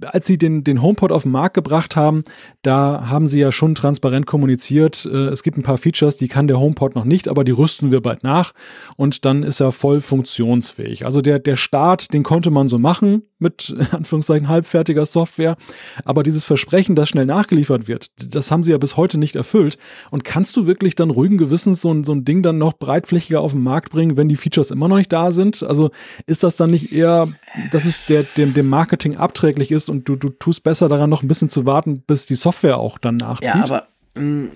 als 0.04 0.26
sie 0.26 0.38
den, 0.38 0.64
den 0.64 0.82
HomePod 0.82 1.12
auf 1.12 1.22
den 1.22 1.32
Markt 1.32 1.54
gebracht 1.54 1.96
haben, 1.96 2.24
da 2.62 3.08
haben 3.08 3.26
sie 3.26 3.40
ja 3.40 3.52
schon 3.52 3.74
transparent 3.74 4.26
kommuniziert, 4.26 5.08
äh, 5.10 5.28
es 5.28 5.42
gibt 5.42 5.56
ein 5.58 5.62
paar 5.62 5.78
Features, 5.78 6.16
die 6.16 6.28
kann 6.28 6.48
der 6.48 6.58
HomePod 6.58 6.94
noch 6.94 7.04
nicht, 7.04 7.28
aber 7.28 7.44
die 7.44 7.52
rüsten 7.52 7.90
wir 7.90 8.00
bald 8.00 8.22
nach 8.22 8.52
und 8.96 9.24
dann 9.24 9.42
ist 9.42 9.60
er 9.60 9.72
voll 9.72 10.00
funktionsfähig. 10.00 11.04
Also 11.04 11.20
der, 11.20 11.38
der 11.38 11.56
Start, 11.56 12.12
den 12.12 12.22
konnte 12.22 12.50
man 12.50 12.68
so 12.68 12.78
machen 12.78 13.22
mit 13.38 13.74
Anführungszeichen 13.90 14.48
halbfertiger 14.48 15.04
Software, 15.04 15.56
aber 16.04 16.22
dieses 16.22 16.44
Versprechen, 16.44 16.94
das 16.94 17.08
schnell 17.08 17.26
nachgeliefert 17.26 17.88
wird, 17.88 18.06
das 18.16 18.50
haben 18.50 18.62
sie 18.62 18.70
ja 18.70 18.78
bis 18.78 18.96
heute 18.96 19.18
nicht 19.18 19.36
erfüllt. 19.36 19.76
Und 20.10 20.24
kannst 20.24 20.56
du 20.56 20.66
wirklich 20.66 20.94
dann 20.94 21.10
ruhigen 21.10 21.38
Gewissens 21.38 21.82
so 21.82 21.92
ein, 21.92 22.04
so 22.04 22.12
ein 22.12 22.24
Ding 22.24 22.42
dann 22.42 22.58
noch 22.58 22.74
breitflächiger 22.74 23.40
auf 23.40 23.52
den 23.52 23.62
Markt 23.62 23.90
bringen, 23.90 24.16
wenn 24.16 24.28
die 24.28 24.36
Features 24.36 24.70
immer 24.70 24.88
noch 24.88 24.96
nicht 24.96 25.12
da 25.12 25.32
sind? 25.32 25.62
Also 25.62 25.90
ist 26.26 26.42
das 26.42 26.56
dann 26.56 26.70
nicht 26.70 26.92
eher, 26.92 27.28
dass 27.70 27.84
es 27.84 28.06
der, 28.06 28.22
dem, 28.36 28.54
dem 28.54 28.68
Marketing 28.68 29.16
abträglich 29.16 29.70
ist 29.70 29.90
und 29.92 30.08
du, 30.08 30.16
du 30.16 30.30
tust 30.30 30.64
besser 30.64 30.88
daran, 30.88 31.10
noch 31.10 31.22
ein 31.22 31.28
bisschen 31.28 31.50
zu 31.50 31.66
warten, 31.66 32.00
bis 32.00 32.26
die 32.26 32.34
Software 32.34 32.78
auch 32.78 32.98
dann 32.98 33.18
nachzieht. 33.18 33.54
Ja, 33.54 33.62
aber 33.62 33.86
mm, 34.14 34.46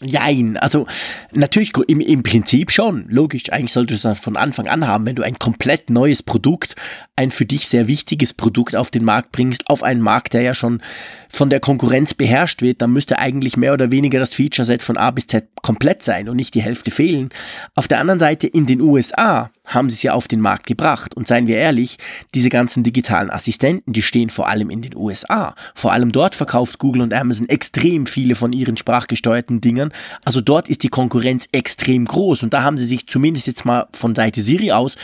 Jein, 0.00 0.56
also 0.56 0.86
natürlich 1.34 1.72
im, 1.88 2.00
im 2.00 2.22
Prinzip 2.22 2.70
schon, 2.70 3.06
logisch. 3.08 3.50
Eigentlich 3.50 3.72
solltest 3.72 4.04
du 4.04 4.08
es 4.08 4.18
von 4.18 4.36
Anfang 4.36 4.68
an 4.68 4.86
haben, 4.86 5.04
wenn 5.06 5.16
du 5.16 5.22
ein 5.22 5.38
komplett 5.38 5.90
neues 5.90 6.22
Produkt, 6.22 6.76
ein 7.16 7.30
für 7.30 7.44
dich 7.44 7.68
sehr 7.68 7.88
wichtiges 7.88 8.32
Produkt 8.32 8.76
auf 8.76 8.90
den 8.90 9.04
Markt 9.04 9.32
bringst, 9.32 9.68
auf 9.68 9.82
einen 9.82 10.00
Markt, 10.00 10.32
der 10.32 10.42
ja 10.42 10.54
schon 10.54 10.80
von 11.28 11.50
der 11.50 11.60
Konkurrenz 11.60 12.14
beherrscht 12.14 12.62
wird, 12.62 12.80
dann 12.80 12.92
müsste 12.92 13.18
eigentlich 13.18 13.56
mehr 13.56 13.72
oder 13.72 13.90
weniger 13.90 14.20
das 14.20 14.34
Feature-Set 14.34 14.82
von 14.82 14.96
A 14.96 15.10
bis 15.10 15.26
Z 15.26 15.48
komplett 15.62 16.02
sein 16.02 16.28
und 16.28 16.36
nicht 16.36 16.54
die 16.54 16.62
Hälfte 16.62 16.90
fehlen. 16.90 17.30
Auf 17.74 17.88
der 17.88 17.98
anderen 17.98 18.20
Seite 18.20 18.46
in 18.46 18.66
den 18.66 18.80
USA 18.80 19.50
haben 19.64 19.90
sie 19.90 19.94
es 19.94 20.02
ja 20.02 20.12
auf 20.12 20.28
den 20.28 20.40
Markt 20.40 20.66
gebracht. 20.66 21.16
Und 21.16 21.28
seien 21.28 21.46
wir 21.46 21.56
ehrlich, 21.56 21.96
diese 22.34 22.48
ganzen 22.48 22.82
digitalen 22.82 23.30
Assistenten, 23.30 23.92
die 23.92 24.02
stehen 24.02 24.30
vor 24.30 24.48
allem 24.48 24.70
in 24.70 24.82
den 24.82 24.96
USA. 24.96 25.54
Vor 25.74 25.92
allem 25.92 26.12
dort 26.12 26.34
verkauft 26.34 26.78
Google 26.78 27.02
und 27.02 27.14
Amazon 27.14 27.48
extrem 27.48 28.06
viele 28.06 28.34
von 28.34 28.52
ihren 28.52 28.76
sprachgesteuerten 28.76 29.60
Dingern. 29.60 29.92
Also 30.24 30.40
dort 30.40 30.68
ist 30.68 30.82
die 30.82 30.88
Konkurrenz 30.88 31.48
extrem 31.52 32.04
groß. 32.04 32.42
Und 32.42 32.54
da 32.54 32.62
haben 32.62 32.78
sie 32.78 32.86
sich 32.86 33.06
zumindest 33.06 33.46
jetzt 33.46 33.64
mal 33.64 33.86
von 33.92 34.14
Seite 34.14 34.42
Siri 34.42 34.72
aus 34.72 34.96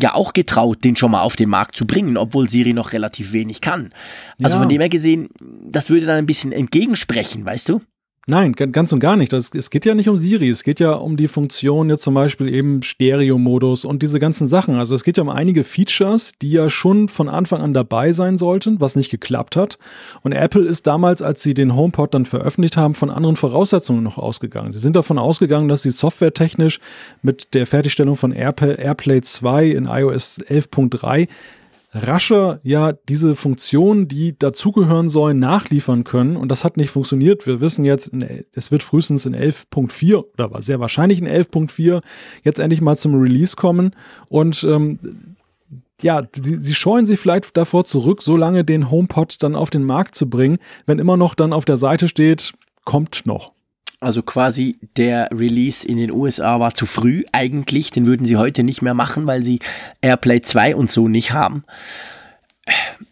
ja 0.00 0.14
auch 0.14 0.32
getraut, 0.32 0.84
den 0.84 0.96
schon 0.96 1.10
mal 1.10 1.22
auf 1.22 1.36
den 1.36 1.48
Markt 1.48 1.76
zu 1.76 1.86
bringen, 1.86 2.16
obwohl 2.16 2.48
Siri 2.48 2.72
noch 2.72 2.92
relativ 2.92 3.32
wenig 3.32 3.60
kann. 3.60 3.92
Also 4.42 4.56
ja. 4.56 4.60
von 4.60 4.68
dem 4.68 4.80
her 4.80 4.88
gesehen, 4.88 5.28
das 5.40 5.90
würde 5.90 6.06
dann 6.06 6.18
ein 6.18 6.26
bisschen 6.26 6.52
entgegensprechen, 6.52 7.44
weißt 7.44 7.68
du? 7.68 7.80
Nein, 8.30 8.52
ganz 8.52 8.92
und 8.92 8.98
gar 8.98 9.16
nicht. 9.16 9.32
Das, 9.32 9.52
es 9.54 9.70
geht 9.70 9.86
ja 9.86 9.94
nicht 9.94 10.10
um 10.10 10.18
Siri, 10.18 10.50
es 10.50 10.62
geht 10.62 10.80
ja 10.80 10.92
um 10.92 11.16
die 11.16 11.28
Funktion 11.28 11.88
jetzt 11.88 12.02
zum 12.02 12.12
Beispiel 12.12 12.52
eben 12.52 12.82
Stereo-Modus 12.82 13.86
und 13.86 14.02
diese 14.02 14.20
ganzen 14.20 14.46
Sachen. 14.46 14.74
Also 14.74 14.94
es 14.94 15.02
geht 15.02 15.16
ja 15.16 15.22
um 15.22 15.30
einige 15.30 15.64
Features, 15.64 16.32
die 16.42 16.50
ja 16.50 16.68
schon 16.68 17.08
von 17.08 17.30
Anfang 17.30 17.62
an 17.62 17.72
dabei 17.72 18.12
sein 18.12 18.36
sollten, 18.36 18.82
was 18.82 18.96
nicht 18.96 19.08
geklappt 19.08 19.56
hat. 19.56 19.78
Und 20.20 20.32
Apple 20.32 20.66
ist 20.66 20.86
damals, 20.86 21.22
als 21.22 21.42
sie 21.42 21.54
den 21.54 21.74
HomePod 21.74 22.12
dann 22.12 22.26
veröffentlicht 22.26 22.76
haben, 22.76 22.92
von 22.92 23.08
anderen 23.08 23.36
Voraussetzungen 23.36 24.02
noch 24.02 24.18
ausgegangen. 24.18 24.72
Sie 24.72 24.78
sind 24.78 24.94
davon 24.94 25.16
ausgegangen, 25.16 25.68
dass 25.68 25.80
sie 25.80 25.90
softwaretechnisch 25.90 26.80
mit 27.22 27.54
der 27.54 27.66
Fertigstellung 27.66 28.14
von 28.14 28.32
Airplay, 28.32 28.74
Airplay 28.78 29.22
2 29.22 29.68
in 29.68 29.86
iOS 29.86 30.40
11.3 30.40 31.28
rascher 31.92 32.60
ja 32.62 32.92
diese 32.92 33.34
Funktionen, 33.34 34.08
die 34.08 34.38
dazugehören 34.38 35.08
sollen, 35.08 35.38
nachliefern 35.38 36.04
können. 36.04 36.36
Und 36.36 36.50
das 36.50 36.64
hat 36.64 36.76
nicht 36.76 36.90
funktioniert. 36.90 37.46
Wir 37.46 37.60
wissen 37.60 37.84
jetzt, 37.84 38.10
es 38.52 38.70
wird 38.70 38.82
frühestens 38.82 39.26
in 39.26 39.34
11.4 39.34 40.24
oder 40.34 40.62
sehr 40.62 40.80
wahrscheinlich 40.80 41.20
in 41.20 41.26
11.4 41.28 42.02
jetzt 42.42 42.60
endlich 42.60 42.80
mal 42.80 42.96
zum 42.96 43.14
Release 43.14 43.56
kommen. 43.56 43.94
Und 44.28 44.64
ähm, 44.64 44.98
ja, 46.02 46.22
sie, 46.40 46.56
sie 46.56 46.74
scheuen 46.74 47.06
sich 47.06 47.18
vielleicht 47.18 47.56
davor 47.56 47.84
zurück, 47.84 48.22
so 48.22 48.36
lange 48.36 48.64
den 48.64 48.90
HomePod 48.90 49.42
dann 49.42 49.56
auf 49.56 49.70
den 49.70 49.84
Markt 49.84 50.14
zu 50.14 50.28
bringen, 50.28 50.58
wenn 50.86 50.98
immer 50.98 51.16
noch 51.16 51.34
dann 51.34 51.52
auf 51.52 51.64
der 51.64 51.76
Seite 51.76 52.08
steht, 52.08 52.52
kommt 52.84 53.22
noch. 53.24 53.52
Also 54.00 54.22
quasi 54.22 54.78
der 54.96 55.28
Release 55.32 55.86
in 55.86 55.96
den 55.96 56.12
USA 56.12 56.60
war 56.60 56.74
zu 56.74 56.86
früh 56.86 57.24
eigentlich. 57.32 57.90
Den 57.90 58.06
würden 58.06 58.26
sie 58.26 58.36
heute 58.36 58.62
nicht 58.62 58.80
mehr 58.80 58.94
machen, 58.94 59.26
weil 59.26 59.42
sie 59.42 59.58
AirPlay 60.02 60.40
2 60.40 60.76
und 60.76 60.90
so 60.90 61.08
nicht 61.08 61.32
haben. 61.32 61.64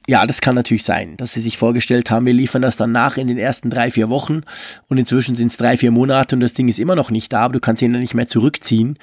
Ja, 0.06 0.26
das 0.26 0.40
kann 0.40 0.54
natürlich 0.54 0.84
sein, 0.84 1.16
dass 1.16 1.32
sie 1.32 1.40
sich 1.40 1.58
vorgestellt 1.58 2.10
haben, 2.10 2.26
wir 2.26 2.34
liefern 2.34 2.62
das 2.62 2.76
dann 2.76 2.92
nach 2.92 3.16
in 3.16 3.26
den 3.26 3.38
ersten 3.38 3.70
drei, 3.70 3.90
vier 3.90 4.10
Wochen 4.10 4.42
und 4.88 4.98
inzwischen 4.98 5.34
sind 5.34 5.50
es 5.50 5.56
drei, 5.56 5.76
vier 5.76 5.90
Monate 5.90 6.36
und 6.36 6.40
das 6.40 6.52
Ding 6.54 6.68
ist 6.68 6.78
immer 6.78 6.94
noch 6.94 7.10
nicht 7.10 7.32
da, 7.32 7.40
aber 7.40 7.54
du 7.54 7.60
kannst 7.60 7.82
ihn 7.82 7.92
dann 7.92 8.02
nicht 8.02 8.14
mehr 8.14 8.28
zurückziehen. 8.28 8.98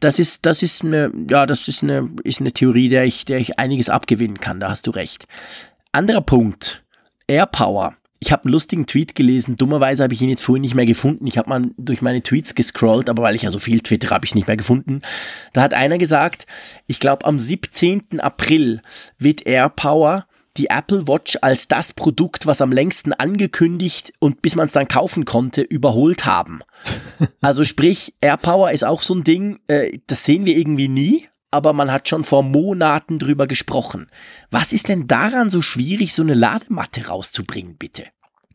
Das 0.00 0.18
ist, 0.18 0.46
das 0.46 0.62
ist 0.62 0.84
eine, 0.84 1.10
ja, 1.28 1.44
das 1.46 1.66
ist 1.68 1.82
eine, 1.82 2.08
ist 2.22 2.40
eine 2.40 2.52
Theorie, 2.52 2.88
der 2.88 3.04
ich, 3.04 3.24
der 3.24 3.38
ich 3.38 3.58
einiges 3.58 3.88
abgewinnen 3.88 4.38
kann, 4.38 4.60
da 4.60 4.68
hast 4.68 4.86
du 4.86 4.92
recht. 4.92 5.26
Anderer 5.92 6.20
Punkt. 6.20 6.84
AirPower 7.26 7.96
ich 8.18 8.32
habe 8.32 8.44
einen 8.44 8.52
lustigen 8.52 8.86
Tweet 8.86 9.14
gelesen. 9.14 9.56
Dummerweise 9.56 10.02
habe 10.02 10.14
ich 10.14 10.22
ihn 10.22 10.28
jetzt 10.28 10.42
vorhin 10.42 10.62
nicht 10.62 10.74
mehr 10.74 10.86
gefunden. 10.86 11.26
Ich 11.26 11.38
habe 11.38 11.48
mal 11.48 11.70
durch 11.76 12.02
meine 12.02 12.22
Tweets 12.22 12.54
gescrollt, 12.54 13.10
aber 13.10 13.22
weil 13.22 13.34
ich 13.34 13.42
ja 13.42 13.50
so 13.50 13.58
viel 13.58 13.80
Twitter 13.80 14.10
habe 14.10 14.24
ich 14.24 14.30
es 14.30 14.34
nicht 14.34 14.46
mehr 14.46 14.56
gefunden. 14.56 15.02
Da 15.52 15.62
hat 15.62 15.74
einer 15.74 15.98
gesagt, 15.98 16.46
ich 16.86 17.00
glaube 17.00 17.26
am 17.26 17.38
17. 17.38 18.20
April 18.20 18.80
wird 19.18 19.46
AirPower 19.46 20.26
die 20.56 20.70
Apple 20.70 21.06
Watch 21.06 21.36
als 21.42 21.68
das 21.68 21.92
Produkt, 21.92 22.46
was 22.46 22.60
am 22.60 22.72
längsten 22.72 23.12
angekündigt 23.12 24.12
und 24.18 24.42
bis 24.42 24.56
man 24.56 24.66
es 24.66 24.72
dann 24.72 24.88
kaufen 24.88 25.24
konnte, 25.24 25.62
überholt 25.62 26.26
haben. 26.26 26.60
Also 27.40 27.64
sprich, 27.64 28.14
AirPower 28.20 28.72
ist 28.72 28.84
auch 28.84 29.02
so 29.02 29.14
ein 29.14 29.24
Ding, 29.24 29.60
äh, 29.68 29.98
das 30.06 30.24
sehen 30.24 30.44
wir 30.44 30.56
irgendwie 30.56 30.88
nie, 30.88 31.28
aber 31.56 31.72
man 31.72 31.90
hat 31.90 32.08
schon 32.08 32.22
vor 32.22 32.42
Monaten 32.42 33.18
drüber 33.18 33.46
gesprochen. 33.46 34.06
Was 34.50 34.72
ist 34.72 34.88
denn 34.88 35.06
daran 35.06 35.50
so 35.50 35.62
schwierig, 35.62 36.14
so 36.14 36.22
eine 36.22 36.34
Ladematte 36.34 37.08
rauszubringen, 37.08 37.76
bitte? 37.76 38.04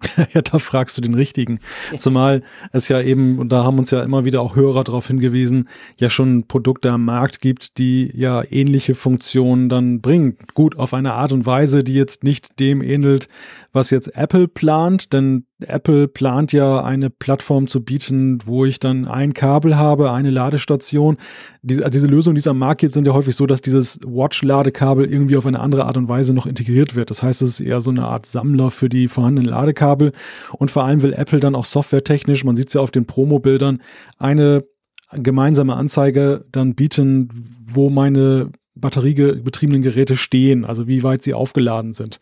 ja, 0.34 0.42
da 0.42 0.60
fragst 0.60 0.98
du 0.98 1.02
den 1.02 1.14
richtigen. 1.14 1.60
Zumal 1.98 2.42
es 2.72 2.88
ja 2.88 3.02
eben, 3.02 3.40
und 3.40 3.50
da 3.50 3.64
haben 3.64 3.78
uns 3.78 3.92
ja 3.92 4.02
immer 4.02 4.26
wieder 4.26 4.42
auch 4.42 4.56
Hörer 4.56 4.84
darauf 4.84 5.08
hingewiesen, 5.08 5.70
ja 5.98 6.10
schon 6.10 6.48
Produkte 6.48 6.92
am 6.92 7.06
Markt 7.06 7.42
gibt, 7.42 7.78
die 7.78 8.12
ja 8.16 8.44
ähnliche 8.50 8.96
Funktionen 8.96 9.70
dann 9.70 10.02
bringen. 10.02 10.38
Gut, 10.54 10.78
auf 10.78 10.94
eine 10.94 11.14
Art 11.14 11.32
und 11.32 11.46
Weise, 11.46 11.84
die 11.84 11.94
jetzt 11.94 12.24
nicht 12.24 12.60
dem 12.60 12.82
ähnelt, 12.82 13.28
was 13.74 13.90
jetzt 13.90 14.16
Apple 14.16 14.48
plant, 14.48 15.14
denn 15.14 15.46
Apple 15.62 16.08
plant 16.08 16.52
ja 16.52 16.84
eine 16.84 17.10
Plattform 17.10 17.68
zu 17.68 17.84
bieten, 17.84 18.40
wo 18.46 18.66
ich 18.66 18.80
dann 18.80 19.08
ein 19.08 19.34
Kabel 19.34 19.78
habe, 19.78 20.12
eine 20.12 20.30
Ladestation. 20.30 21.18
Diese, 21.62 21.90
diese 21.90 22.08
Lösungen, 22.08 22.36
die 22.36 22.40
es 22.40 22.48
am 22.48 22.60
Markt 22.60 22.82
gibt, 22.82 22.94
sind 22.94 23.08
ja 23.08 23.14
häufig 23.14 23.36
so, 23.36 23.46
dass 23.46 23.62
dieses 23.62 24.00
Watch-Ladekabel 24.06 25.06
irgendwie 25.06 25.38
auf 25.38 25.46
eine 25.46 25.60
andere 25.60 25.86
Art 25.86 25.98
und 25.98 26.10
Weise 26.10 26.34
noch 26.34 26.46
integriert 26.46 26.96
wird. 26.96 27.10
Das 27.10 27.24
heißt, 27.24 27.42
es 27.42 27.60
ist 27.60 27.66
eher 27.66 27.80
so 27.80 27.92
eine 27.92 28.06
Art 28.06 28.26
Sammler 28.26 28.72
für 28.72 28.90
die 28.90 29.08
vorhandenen 29.08 29.50
Ladekabel. 29.50 30.12
Und 30.58 30.70
vor 30.70 30.84
allem 30.84 31.02
will 31.02 31.14
Apple 31.14 31.40
dann 31.40 31.56
auch 31.56 31.66
softwaretechnisch, 31.66 32.44
man 32.44 32.56
sieht 32.56 32.68
es 32.68 32.74
ja 32.74 32.82
auf 32.82 32.92
den 32.92 33.06
Promo-Bildern, 33.06 33.82
eine 34.18 34.66
gemeinsame 35.14 35.76
Anzeige 35.76 36.46
dann 36.52 36.76
bieten, 36.76 37.30
wo 37.66 37.90
meine 37.90 38.52
batteriebetriebenen 38.76 39.82
Geräte 39.82 40.16
stehen, 40.16 40.66
also 40.66 40.88
wie 40.88 41.04
weit 41.04 41.24
sie 41.24 41.34
aufgeladen 41.34 41.94
sind. 41.94 42.20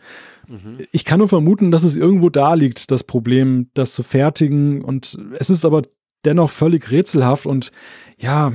Mhm. 0.49 0.85
Ich 0.91 1.05
kann 1.05 1.19
nur 1.19 1.29
vermuten, 1.29 1.71
dass 1.71 1.83
es 1.83 1.95
irgendwo 1.95 2.29
da 2.29 2.55
liegt, 2.55 2.91
das 2.91 3.03
Problem, 3.03 3.69
das 3.73 3.93
zu 3.93 4.03
fertigen. 4.03 4.83
Und 4.83 5.17
es 5.37 5.49
ist 5.49 5.63
aber 5.63 5.83
dennoch 6.25 6.49
völlig 6.49 6.91
rätselhaft 6.91 7.45
und 7.45 7.71
ja, 8.17 8.51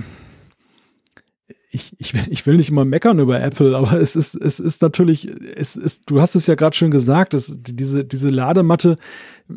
ich, 1.70 1.92
ich, 1.98 2.14
ich 2.28 2.46
will 2.46 2.56
nicht 2.56 2.68
immer 2.68 2.84
meckern 2.84 3.18
über 3.18 3.40
Apple, 3.40 3.76
aber 3.76 4.00
es 4.00 4.16
ist, 4.16 4.34
es 4.34 4.60
ist 4.60 4.82
natürlich, 4.82 5.28
es 5.56 5.76
ist, 5.76 6.04
du 6.06 6.20
hast 6.20 6.34
es 6.34 6.46
ja 6.46 6.54
gerade 6.54 6.76
schön 6.76 6.90
gesagt, 6.90 7.34
es, 7.34 7.56
diese, 7.60 8.04
diese 8.04 8.30
Ladematte 8.30 8.96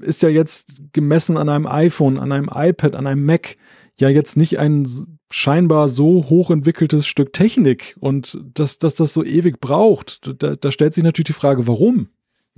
ist 0.02 0.22
ja 0.22 0.30
jetzt 0.30 0.82
gemessen 0.94 1.38
an 1.38 1.50
einem 1.50 1.68
iPhone, 1.68 2.18
an 2.20 2.32
einem 2.32 2.50
iPad, 2.54 2.96
an 2.96 3.08
einem 3.08 3.26
Mac 3.26 3.58
ja 4.00 4.10
jetzt 4.10 4.38
nicht 4.38 4.60
ein 4.60 4.88
scheinbar 5.30 5.90
so 5.90 6.30
hochentwickeltes 6.30 7.06
Stück 7.06 7.34
Technik 7.34 7.98
und 8.00 8.40
dass, 8.54 8.80
dass 8.80 8.96
das 8.96 9.14
so 9.14 9.24
ewig 9.24 9.60
braucht. 9.60 10.22
Da, 10.42 10.56
da 10.56 10.72
stellt 10.72 10.94
sich 10.94 11.04
natürlich 11.04 11.28
die 11.28 11.34
Frage, 11.34 11.68
warum? 11.68 12.10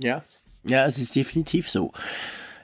Ja, 0.02 0.22
ja, 0.64 0.86
es 0.86 0.98
ist 0.98 1.16
definitiv 1.16 1.68
so. 1.68 1.92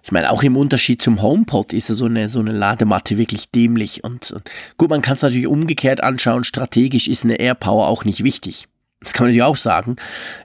Ich 0.02 0.12
meine, 0.12 0.30
auch 0.30 0.42
im 0.44 0.56
Unterschied 0.56 1.02
zum 1.02 1.20
HomePod 1.20 1.72
ist 1.72 1.88
so 1.88 2.04
eine, 2.04 2.28
so 2.28 2.38
eine 2.38 2.52
Ladematte 2.52 3.18
wirklich 3.18 3.50
dämlich. 3.50 4.04
Und, 4.04 4.30
und 4.30 4.48
gut, 4.76 4.88
man 4.88 5.02
kann 5.02 5.14
es 5.14 5.22
natürlich 5.22 5.48
umgekehrt 5.48 6.02
anschauen. 6.02 6.44
Strategisch 6.44 7.08
ist 7.08 7.24
eine 7.24 7.40
AirPower 7.40 7.88
auch 7.88 8.04
nicht 8.04 8.22
wichtig. 8.22 8.68
Das 9.00 9.12
kann 9.12 9.24
man 9.24 9.30
natürlich 9.30 9.42
auch 9.42 9.56
sagen. 9.56 9.96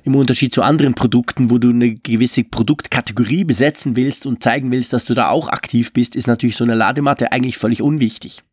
Im 0.03 0.15
Unterschied 0.15 0.53
zu 0.53 0.63
anderen 0.63 0.95
Produkten, 0.95 1.51
wo 1.51 1.57
du 1.57 1.69
eine 1.69 1.95
gewisse 1.95 2.43
Produktkategorie 2.43 3.43
besetzen 3.43 3.95
willst 3.95 4.25
und 4.25 4.41
zeigen 4.41 4.71
willst, 4.71 4.93
dass 4.93 5.05
du 5.05 5.13
da 5.13 5.29
auch 5.29 5.47
aktiv 5.47 5.93
bist, 5.93 6.15
ist 6.15 6.27
natürlich 6.27 6.57
so 6.57 6.63
eine 6.63 6.75
Ladematte 6.75 7.31
eigentlich 7.31 7.57
völlig 7.57 7.81
unwichtig. 7.81 8.43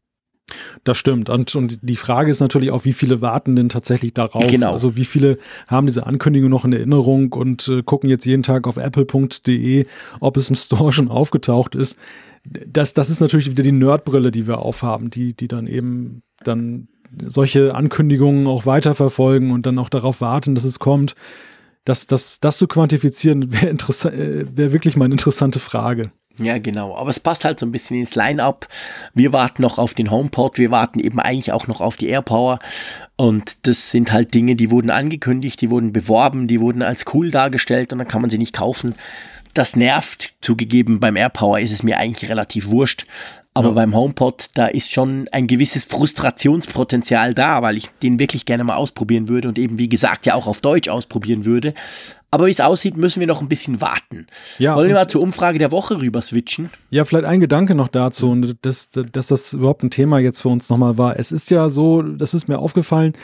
Das 0.85 0.97
stimmt. 0.97 1.29
Und, 1.31 1.55
und 1.55 1.79
die 1.83 1.97
Frage 1.97 2.31
ist 2.31 2.41
natürlich 2.41 2.70
auch, 2.70 2.85
wie 2.85 2.93
viele 2.93 3.20
warten 3.20 3.57
denn 3.57 3.69
tatsächlich 3.69 4.15
darauf? 4.15 4.47
Genau. 4.47 4.73
Also 4.73 4.97
wie 4.97 5.05
viele 5.05 5.39
haben 5.66 5.87
diese 5.87 6.07
Ankündigung 6.07 6.51
noch 6.51 6.65
in 6.65 6.73
Erinnerung 6.73 7.33
und 7.33 7.69
äh, 7.69 7.83
gucken 7.83 8.09
jetzt 8.09 8.25
jeden 8.25 8.43
Tag 8.43 8.66
auf 8.66 8.77
apple.de, 8.77 9.87
ob 10.20 10.37
es 10.37 10.49
im 10.49 10.57
Store 10.57 10.93
schon 10.99 11.09
aufgetaucht 11.09 11.75
ist. 11.75 11.97
Das, 12.45 12.95
das 12.95 13.11
ist 13.11 13.20
natürlich 13.20 13.51
wieder 13.51 13.62
die 13.62 13.73
Nerdbrille, 13.73 14.31
die 14.31 14.47
wir 14.47 14.59
aufhaben, 14.59 15.11
die, 15.11 15.35
die 15.35 15.49
dann 15.49 15.66
eben 15.66 16.23
dann 16.45 16.89
solche 17.27 17.75
Ankündigungen 17.75 18.47
auch 18.47 18.66
weiterverfolgen 18.66 19.51
und 19.51 19.66
dann 19.66 19.79
auch 19.79 19.89
darauf 19.89 20.20
warten, 20.20 20.55
dass 20.55 20.65
es 20.65 20.79
kommt. 20.79 21.15
Das, 21.85 22.07
das, 22.07 22.41
das 22.41 22.59
zu 22.59 22.66
quantifizieren, 22.69 23.53
wäre 23.53 23.70
äh, 23.70 24.47
wär 24.55 24.73
wirklich 24.73 24.97
mal 24.97 25.07
eine 25.07 25.15
interessante 25.15 25.59
Frage. 25.59 26.12
Ja, 26.39 26.59
genau. 26.59 26.97
Aber 26.97 27.10
es 27.10 27.20
passt 27.20 27.44
halt 27.44 27.59
so 27.59 27.66
ein 27.66 27.73
bisschen 27.73 27.98
ins 27.98 28.15
Line-up. 28.15 28.69
Wir 29.12 29.32
warten 29.32 29.62
noch 29.62 29.78
auf 29.78 29.94
den 29.94 30.10
HomePod. 30.10 30.56
Wir 30.59 30.70
warten 30.70 31.01
eben 31.01 31.19
eigentlich 31.19 31.52
auch 31.52 31.66
noch 31.66 31.81
auf 31.81 31.97
die 31.97 32.09
AirPower. 32.09 32.60
Und 33.16 33.66
das 33.66 33.90
sind 33.90 34.12
halt 34.12 34.32
Dinge, 34.35 34.55
die 34.55 34.70
wurden 34.70 34.90
angekündigt, 34.90 35.60
die 35.60 35.70
wurden 35.70 35.93
beworben, 35.93 36.47
die 36.47 36.60
wurden 36.60 36.82
als 36.82 37.05
cool 37.12 37.32
dargestellt 37.32 37.93
und 37.93 37.98
dann 37.98 38.06
kann 38.06 38.20
man 38.20 38.31
sie 38.31 38.39
nicht 38.39 38.55
kaufen. 38.55 38.94
das 39.55 39.77
nervt. 39.77 40.35
Zugegeben, 40.40 41.01
beim 41.01 41.16
AirPower 41.16 41.59
ist 41.59 41.73
es 41.73 41.82
mir 41.82 41.98
eigentlich 41.98 42.31
relativ 42.31 42.69
wurscht. 42.69 43.06
Aber 43.55 43.69
ja. 43.69 43.75
beim 43.75 43.95
HomePod, 43.95 44.51
da 44.55 44.66
ist 44.66 44.93
schon 44.93 45.29
ein 45.33 45.47
gewisses 45.47 45.85
Frustrationspotenzial 45.85 47.35
da, 47.35 47.62
weil 47.62 47.77
ich 47.77 47.89
den 48.03 48.20
wirklich 48.20 48.45
gerne 48.45 48.62
mal 48.62 48.77
ausprobieren 48.77 49.29
würde 49.29 49.49
und 49.49 49.59
eben, 49.59 49.79
wie 49.79 49.89
gesagt, 49.89 50.27
ja 50.27 50.35
auch 50.35 50.47
auf 50.47 50.61
Deutsch 50.61 50.89
ausprobieren 50.89 51.45
würde. 51.45 51.75
Aber 52.31 52.47
wie 52.47 52.51
es 52.51 52.61
aussieht, 52.61 52.97
müssen 52.97 53.20
wir 53.20 53.27
noch 53.27 53.41
ein 53.41 53.49
bisschen 53.49 53.81
warten. 53.81 54.27
Ja, 54.59 54.77
Wollen 54.77 54.89
wir 54.89 54.95
mal 54.95 55.09
zur 55.09 55.23
Umfrage 55.23 55.59
der 55.59 55.73
Woche 55.73 56.01
rüber 56.01 56.20
switchen? 56.20 56.70
Ja, 56.91 57.05
vielleicht 57.05 57.25
ein 57.25 57.41
Gedanke 57.41 57.75
noch 57.75 57.89
dazu, 57.89 58.29
und 58.29 58.57
dass, 58.62 58.91
dass 58.91 59.29
das 59.29 59.55
überhaupt 59.55 59.83
ein 59.83 59.91
Thema 59.91 60.19
jetzt 60.19 60.41
für 60.41 60.51
uns 60.51 60.69
nochmal 60.69 60.99
war. 60.99 61.19
Es 61.19 61.33
ist 61.33 61.51
ja 61.51 61.69
so, 61.70 62.03
das 62.03 62.35
ist 62.35 62.49
mir 62.49 62.59
aufgefallen, 62.59 63.15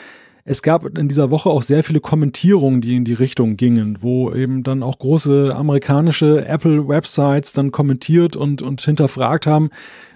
es 0.47 0.61
gab 0.61 0.85
in 0.97 1.07
dieser 1.07 1.31
Woche 1.31 1.49
auch 1.49 1.63
sehr 1.63 1.83
viele 1.83 1.99
Kommentierungen, 1.99 2.79
die 2.79 2.95
in 2.95 3.03
die 3.03 3.13
Richtung 3.13 3.57
gingen, 3.57 3.97
wo 4.01 4.31
eben 4.31 4.61
dann 4.61 4.83
auch 4.83 4.99
große 4.99 5.55
amerikanische 5.55 6.45
Apple-Websites 6.45 7.53
dann 7.53 7.71
kommentiert 7.71 8.35
und, 8.35 8.61
und 8.61 8.79
hinterfragt 8.79 9.47
haben, 9.47 9.71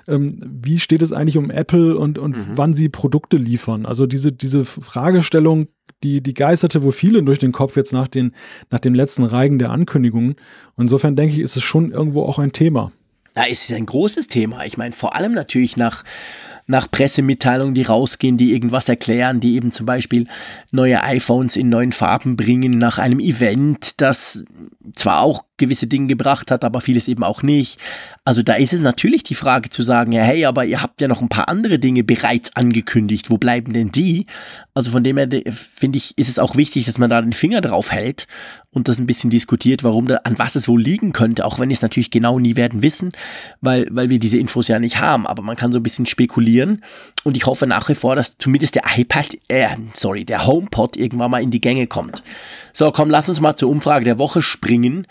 ähm, 0.10 0.40
wie 0.44 0.80
steht 0.80 1.02
es 1.02 1.14
eigentlich 1.14 1.38
um 1.38 1.52
Apple 1.52 1.98
und, 1.98 2.18
und 2.18 2.38
mhm. 2.38 2.52
wann 2.54 2.74
sie 2.74 2.90
Produkte 2.90 3.38
liefern. 3.38 3.86
Also 3.86 4.06
diese, 4.08 4.32
diese 4.32 4.66
Fragestellung, 4.66 5.68
die, 6.04 6.22
die 6.22 6.34
geisterte 6.34 6.84
wohl 6.84 6.92
vielen 6.92 7.26
durch 7.26 7.40
den 7.40 7.52
Kopf 7.52 7.76
jetzt 7.76 7.94
nach, 7.94 8.08
den, 8.08 8.34
nach 8.70 8.80
dem 8.80 8.94
letzten 8.94 9.24
Reigen 9.24 9.60
der 9.60 9.72
Ankündigungen. 9.72 10.36
Und 10.76 10.86
insofern 10.86 11.16
denke 11.16 11.36
ich, 11.36 11.42
ist 11.42 11.58
es 11.58 11.64
schon 11.64 11.92
irgendwo 11.92 12.24
auch 12.24 12.40
ein 12.40 12.52
Thema. 12.52 12.92
Es 13.36 13.70
ist 13.70 13.74
ein 13.74 13.86
großes 13.86 14.28
Thema. 14.28 14.66
Ich 14.66 14.78
meine, 14.78 14.94
vor 14.94 15.16
allem 15.16 15.34
natürlich 15.34 15.78
nach 15.78 16.04
nach 16.70 16.90
Pressemitteilungen, 16.90 17.74
die 17.74 17.82
rausgehen, 17.82 18.38
die 18.38 18.54
irgendwas 18.54 18.88
erklären, 18.90 19.40
die 19.40 19.56
eben 19.56 19.72
zum 19.72 19.88
Beispiel 19.88 20.28
neue 20.72 21.04
iPhones 21.04 21.56
in 21.56 21.68
neuen 21.68 21.92
Farben 21.92 22.36
bringen, 22.36 22.78
nach 22.78 23.00
einem 23.00 23.20
Event, 23.20 24.00
das 24.02 24.46
zwar 24.96 25.22
auch 25.22 25.46
gewisse 25.58 25.88
Dinge 25.88 26.08
gebracht 26.08 26.52
hat, 26.52 26.64
aber 26.64 26.80
vieles 26.80 27.08
eben 27.08 27.24
auch 27.24 27.44
nicht. 27.44 27.80
Also 28.24 28.44
da 28.44 28.54
ist 28.54 28.72
es 28.72 28.82
natürlich 28.82 29.24
die 29.24 29.36
Frage 29.36 29.70
zu 29.70 29.82
sagen, 29.82 30.12
ja, 30.12 30.22
hey, 30.22 30.46
aber 30.46 30.64
ihr 30.64 30.82
habt 30.82 31.02
ja 31.02 31.08
noch 31.08 31.22
ein 31.22 31.28
paar 31.28 31.50
andere 31.50 31.80
Dinge 31.80 32.04
bereits 32.04 32.56
angekündigt, 32.56 33.30
wo 33.30 33.38
bleiben 33.38 33.74
denn 33.74 33.92
die? 33.92 34.28
Also 34.74 34.92
von 34.92 35.04
dem 35.04 35.18
her 35.18 35.28
finde 35.52 35.98
ich, 35.98 36.18
ist 36.18 36.30
es 36.30 36.40
auch 36.40 36.56
wichtig, 36.56 36.86
dass 36.86 36.98
man 36.98 37.10
da 37.10 37.22
den 37.22 37.34
Finger 37.34 37.62
drauf 37.62 37.92
hält 37.92 38.28
und 38.72 38.88
das 38.88 39.00
ein 39.00 39.08
bisschen 39.08 39.32
diskutiert, 39.32 39.84
warum 39.84 40.08
da, 40.08 40.18
an 40.24 40.38
was 40.38 40.56
es 40.56 40.68
wohl 40.68 40.82
liegen 40.82 41.12
könnte, 41.12 41.46
auch 41.46 41.60
wenn 41.60 41.70
wir 41.70 41.74
es 41.74 41.82
natürlich 41.82 42.12
genau 42.12 42.40
nie 42.40 42.56
werden 42.56 42.82
wissen, 42.82 43.10
weil, 43.60 43.88
weil 43.92 44.10
wir 44.10 44.20
diese 44.20 44.38
Infos 44.38 44.68
ja 44.68 44.80
nicht 44.80 45.02
haben, 45.02 45.28
aber 45.28 45.42
man 45.42 45.58
kann 45.58 45.72
so 45.72 45.80
ein 45.80 45.84
bisschen 45.84 46.06
spekulieren 46.06 46.59
und 47.24 47.36
ich 47.36 47.46
hoffe 47.46 47.68
nach 47.68 47.90
wie 47.90 47.96
vor, 47.96 48.16
dass 48.16 48.38
zumindest 48.38 48.76
der 48.76 48.84
iPad, 48.96 49.38
äh, 49.48 49.70
sorry, 49.94 50.26
der 50.26 50.46
HomePod 50.46 50.98
irgendwann 50.98 51.32
mal 51.32 51.42
in 51.42 51.52
die 51.52 51.62
Gänge 51.62 51.88
kommt. 51.88 52.24
So, 52.74 52.92
komm, 52.92 53.10
lass 53.10 53.30
uns 53.30 53.42
mal 53.42 53.56
zur 53.56 53.70
Umfrage 53.70 54.06
der 54.06 54.20
Woche 54.20 54.42
springen 54.42 55.08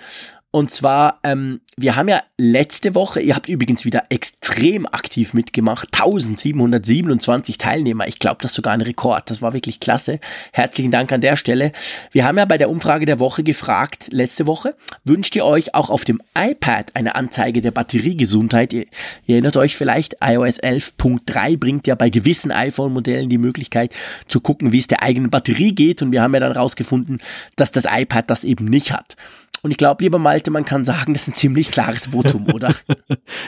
und 0.50 0.70
zwar, 0.70 1.20
ähm, 1.24 1.60
wir 1.76 1.94
haben 1.94 2.08
ja 2.08 2.22
letzte 2.38 2.94
Woche, 2.94 3.20
ihr 3.20 3.36
habt 3.36 3.50
übrigens 3.50 3.84
wieder 3.84 4.04
extrem 4.08 4.86
aktiv 4.86 5.34
mitgemacht, 5.34 5.88
1727 5.92 7.58
Teilnehmer. 7.58 8.08
Ich 8.08 8.18
glaube, 8.18 8.38
das 8.40 8.52
ist 8.52 8.56
sogar 8.56 8.72
ein 8.72 8.80
Rekord. 8.80 9.28
Das 9.28 9.42
war 9.42 9.52
wirklich 9.52 9.78
klasse. 9.78 10.20
Herzlichen 10.52 10.90
Dank 10.90 11.12
an 11.12 11.20
der 11.20 11.36
Stelle. 11.36 11.72
Wir 12.12 12.24
haben 12.24 12.38
ja 12.38 12.46
bei 12.46 12.56
der 12.56 12.70
Umfrage 12.70 13.04
der 13.04 13.20
Woche 13.20 13.42
gefragt, 13.42 14.08
letzte 14.10 14.46
Woche, 14.46 14.74
wünscht 15.04 15.36
ihr 15.36 15.44
euch 15.44 15.74
auch 15.74 15.90
auf 15.90 16.06
dem 16.06 16.22
iPad 16.34 16.96
eine 16.96 17.14
Anzeige 17.14 17.60
der 17.60 17.72
Batteriegesundheit? 17.72 18.72
Ihr, 18.72 18.86
ihr 19.26 19.34
erinnert 19.34 19.58
euch 19.58 19.76
vielleicht, 19.76 20.16
iOS 20.24 20.60
11.3 20.62 21.58
bringt 21.58 21.86
ja 21.86 21.94
bei 21.94 22.08
gewissen 22.08 22.52
iPhone-Modellen 22.52 23.28
die 23.28 23.36
Möglichkeit 23.36 23.94
zu 24.26 24.40
gucken, 24.40 24.72
wie 24.72 24.78
es 24.78 24.86
der 24.86 25.02
eigenen 25.02 25.28
Batterie 25.28 25.74
geht. 25.74 26.00
Und 26.00 26.10
wir 26.12 26.22
haben 26.22 26.32
ja 26.32 26.40
dann 26.40 26.52
rausgefunden, 26.52 27.20
dass 27.56 27.70
das 27.70 27.84
iPad 27.84 28.30
das 28.30 28.44
eben 28.44 28.64
nicht 28.64 28.92
hat. 28.92 29.16
Und 29.62 29.70
ich 29.70 29.76
glaube, 29.76 30.04
lieber 30.04 30.18
Malte, 30.18 30.50
man 30.50 30.64
kann 30.64 30.84
sagen, 30.84 31.12
das 31.14 31.22
ist 31.22 31.28
ein 31.28 31.34
ziemlich 31.34 31.70
klares 31.70 32.08
Votum, 32.08 32.46
oder? 32.52 32.74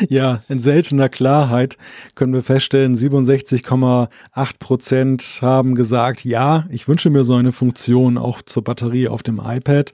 ja, 0.08 0.42
in 0.48 0.60
seltener 0.60 1.08
Klarheit 1.08 1.76
können 2.14 2.32
wir 2.32 2.42
feststellen, 2.42 2.96
67,8 2.96 4.08
Prozent 4.58 5.38
haben 5.42 5.74
gesagt, 5.74 6.24
ja, 6.24 6.66
ich 6.70 6.88
wünsche 6.88 7.10
mir 7.10 7.24
so 7.24 7.34
eine 7.34 7.52
Funktion 7.52 8.18
auch 8.18 8.42
zur 8.42 8.64
Batterie 8.64 9.08
auf 9.08 9.22
dem 9.22 9.40
iPad. 9.44 9.92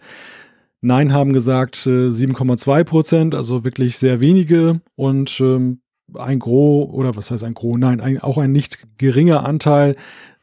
Nein 0.81 1.13
haben 1.13 1.33
gesagt 1.33 1.77
7,2 1.77 2.81
äh, 2.81 2.85
Prozent, 2.85 3.35
also 3.35 3.65
wirklich 3.65 3.99
sehr 3.99 4.21
wenige. 4.21 4.81
Und 4.95 5.41
ähm, 5.41 5.81
ein 6.15 6.39
Gros, 6.39 6.89
oder 6.93 7.17
was 7.17 7.31
heißt 7.31 7.45
ein 7.45 7.55
Gros? 7.55 7.77
Nein, 7.79 8.01
ein, 8.01 8.21
auch 8.21 8.39
ein 8.39 8.53
nicht 8.53 8.79
geringer 8.99 9.45
Anteil 9.45 9.97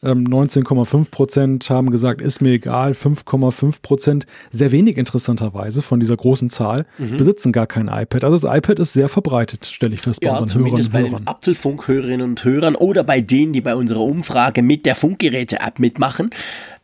19,5 0.04 0.94
ähm, 0.94 1.06
Prozent 1.06 1.70
haben 1.70 1.90
gesagt, 1.90 2.22
ist 2.22 2.42
mir 2.42 2.52
egal. 2.52 2.92
5,5 2.92 3.82
Prozent, 3.82 4.26
sehr 4.52 4.72
wenig 4.72 4.98
interessanterweise 4.98 5.82
von 5.82 6.00
dieser 6.00 6.18
großen 6.18 6.50
Zahl, 6.50 6.86
mhm. 6.98 7.18
besitzen 7.18 7.52
gar 7.52 7.68
kein 7.68 7.88
iPad. 7.88 8.24
Also 8.26 8.48
das 8.48 8.58
iPad 8.58 8.80
ist 8.80 8.94
sehr 8.94 9.10
verbreitet, 9.10 9.66
stelle 9.66 9.94
ich 9.96 10.02
fest 10.02 10.22
bei 10.22 10.28
ja, 10.28 10.34
unseren 10.34 10.50
zumindest 10.50 10.92
Hörern 10.92 11.06
und 11.06 11.12
bei 11.12 11.18
den 11.20 11.28
Apfelfunk-Hörerinnen 11.28 12.30
und 12.30 12.44
Hörern 12.44 12.76
oder 12.76 13.04
bei 13.04 13.22
denen, 13.22 13.54
die 13.54 13.62
bei 13.62 13.76
unserer 13.76 14.02
Umfrage 14.02 14.62
mit 14.62 14.86
der 14.86 14.96
Funkgeräte-App 14.96 15.80
mitmachen. 15.80 16.30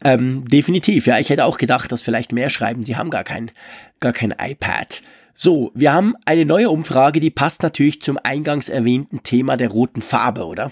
Ähm, 0.04 0.46
definitiv, 0.48 1.08
ja, 1.08 1.20
ich 1.20 1.30
hätte 1.30 1.46
auch 1.46 1.58
gedacht, 1.58 1.92
dass 1.92 2.02
vielleicht 2.02 2.32
mehr 2.32 2.50
schreiben, 2.50 2.84
sie 2.86 2.96
haben 2.96 3.10
gar 3.10 3.24
kein, 3.24 3.52
gar 4.00 4.14
kein 4.14 4.34
iPad. 4.40 5.02
So, 5.34 5.72
wir 5.74 5.94
haben 5.94 6.16
eine 6.26 6.46
neue 6.46 6.70
Umfrage, 6.70 7.20
die 7.20 7.32
passt 7.32 7.64
natürlich 7.64 8.02
zum 8.02 8.18
eingangs 8.22 8.70
erwähnten 8.70 9.24
Thema 9.24 9.58
der 9.58 9.70
roten 9.70 10.02
Farbe, 10.02 10.46
oder? 10.46 10.72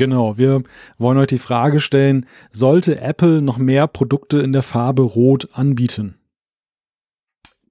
Genau, 0.00 0.38
wir 0.38 0.62
wollen 0.96 1.18
euch 1.18 1.26
die 1.26 1.36
Frage 1.36 1.78
stellen, 1.78 2.24
sollte 2.50 3.02
Apple 3.02 3.42
noch 3.42 3.58
mehr 3.58 3.86
Produkte 3.86 4.38
in 4.38 4.50
der 4.50 4.62
Farbe 4.62 5.02
Rot 5.02 5.50
anbieten? 5.52 6.14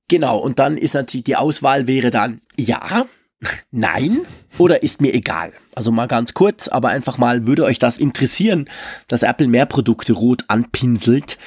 Genau, 0.09 0.37
und 0.37 0.59
dann 0.59 0.77
ist 0.77 0.93
natürlich 0.93 1.23
die 1.23 1.37
Auswahl 1.37 1.87
wäre 1.87 2.11
dann 2.11 2.41
ja, 2.55 3.07
nein 3.71 4.19
oder 4.59 4.83
ist 4.83 5.01
mir 5.01 5.15
egal. 5.15 5.53
Also 5.73 5.91
mal 5.91 6.05
ganz 6.05 6.35
kurz, 6.35 6.67
aber 6.67 6.89
einfach 6.89 7.17
mal, 7.17 7.47
würde 7.47 7.63
euch 7.63 7.79
das 7.79 7.97
interessieren, 7.97 8.69
dass 9.07 9.23
Apple 9.23 9.47
mehr 9.47 9.65
Produkte 9.65 10.13
rot 10.13 10.43
anpinselt? 10.49 11.39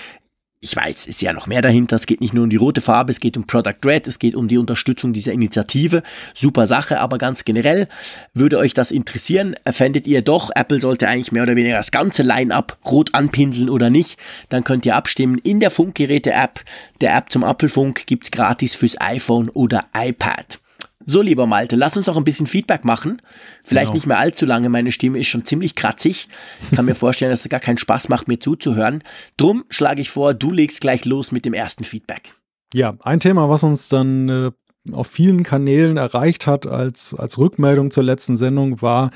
Ich 0.64 0.76
weiß, 0.76 1.06
ist 1.06 1.20
ja 1.20 1.32
noch 1.32 1.48
mehr 1.48 1.60
dahinter. 1.60 1.96
Es 1.96 2.06
geht 2.06 2.20
nicht 2.20 2.34
nur 2.34 2.44
um 2.44 2.50
die 2.50 2.56
rote 2.56 2.80
Farbe, 2.80 3.10
es 3.10 3.18
geht 3.18 3.36
um 3.36 3.48
Product 3.48 3.78
Red, 3.84 4.06
es 4.06 4.20
geht 4.20 4.36
um 4.36 4.46
die 4.46 4.58
Unterstützung 4.58 5.12
dieser 5.12 5.32
Initiative. 5.32 6.04
Super 6.34 6.66
Sache, 6.68 7.00
aber 7.00 7.18
ganz 7.18 7.44
generell 7.44 7.88
würde 8.32 8.58
euch 8.58 8.72
das 8.72 8.92
interessieren. 8.92 9.56
Fändet 9.68 10.06
ihr 10.06 10.22
doch, 10.22 10.50
Apple 10.54 10.80
sollte 10.80 11.08
eigentlich 11.08 11.32
mehr 11.32 11.42
oder 11.42 11.56
weniger 11.56 11.76
das 11.76 11.90
ganze 11.90 12.22
Line-up 12.22 12.78
rot 12.86 13.12
anpinseln 13.12 13.68
oder 13.68 13.90
nicht? 13.90 14.20
Dann 14.50 14.62
könnt 14.62 14.86
ihr 14.86 14.94
abstimmen 14.94 15.38
in 15.38 15.58
der 15.58 15.72
Funkgeräte-App. 15.72 16.60
Der 17.00 17.16
App 17.16 17.32
zum 17.32 17.42
Apfelfunk 17.42 18.06
gibt's 18.06 18.30
gratis 18.30 18.76
fürs 18.76 19.00
iPhone 19.00 19.48
oder 19.48 19.86
iPad. 19.96 20.60
So, 21.04 21.22
lieber 21.22 21.46
Malte, 21.46 21.76
lass 21.76 21.96
uns 21.96 22.08
auch 22.08 22.16
ein 22.16 22.24
bisschen 22.24 22.46
Feedback 22.46 22.84
machen. 22.84 23.20
Vielleicht 23.64 23.86
genau. 23.86 23.94
nicht 23.94 24.06
mehr 24.06 24.18
allzu 24.18 24.46
lange, 24.46 24.68
meine 24.68 24.92
Stimme 24.92 25.18
ist 25.18 25.28
schon 25.28 25.44
ziemlich 25.44 25.74
kratzig. 25.74 26.28
Ich 26.70 26.76
kann 26.76 26.84
mir 26.84 26.94
vorstellen, 26.96 27.30
dass 27.30 27.40
es 27.44 27.48
gar 27.48 27.60
keinen 27.60 27.78
Spaß 27.78 28.08
macht, 28.08 28.28
mir 28.28 28.38
zuzuhören. 28.38 29.02
Drum 29.36 29.64
schlage 29.68 30.00
ich 30.00 30.10
vor, 30.10 30.34
du 30.34 30.50
legst 30.50 30.80
gleich 30.80 31.04
los 31.04 31.32
mit 31.32 31.44
dem 31.44 31.54
ersten 31.54 31.84
Feedback. 31.84 32.34
Ja, 32.74 32.96
ein 33.02 33.20
Thema, 33.20 33.50
was 33.50 33.64
uns 33.64 33.88
dann 33.88 34.28
äh, 34.28 34.50
auf 34.90 35.06
vielen 35.06 35.44
Kanälen 35.44 35.96
erreicht 35.96 36.46
hat 36.46 36.66
als, 36.66 37.14
als 37.14 37.38
Rückmeldung 37.38 37.90
zur 37.90 38.02
letzten 38.02 38.36
Sendung, 38.36 38.82
war, 38.82 39.10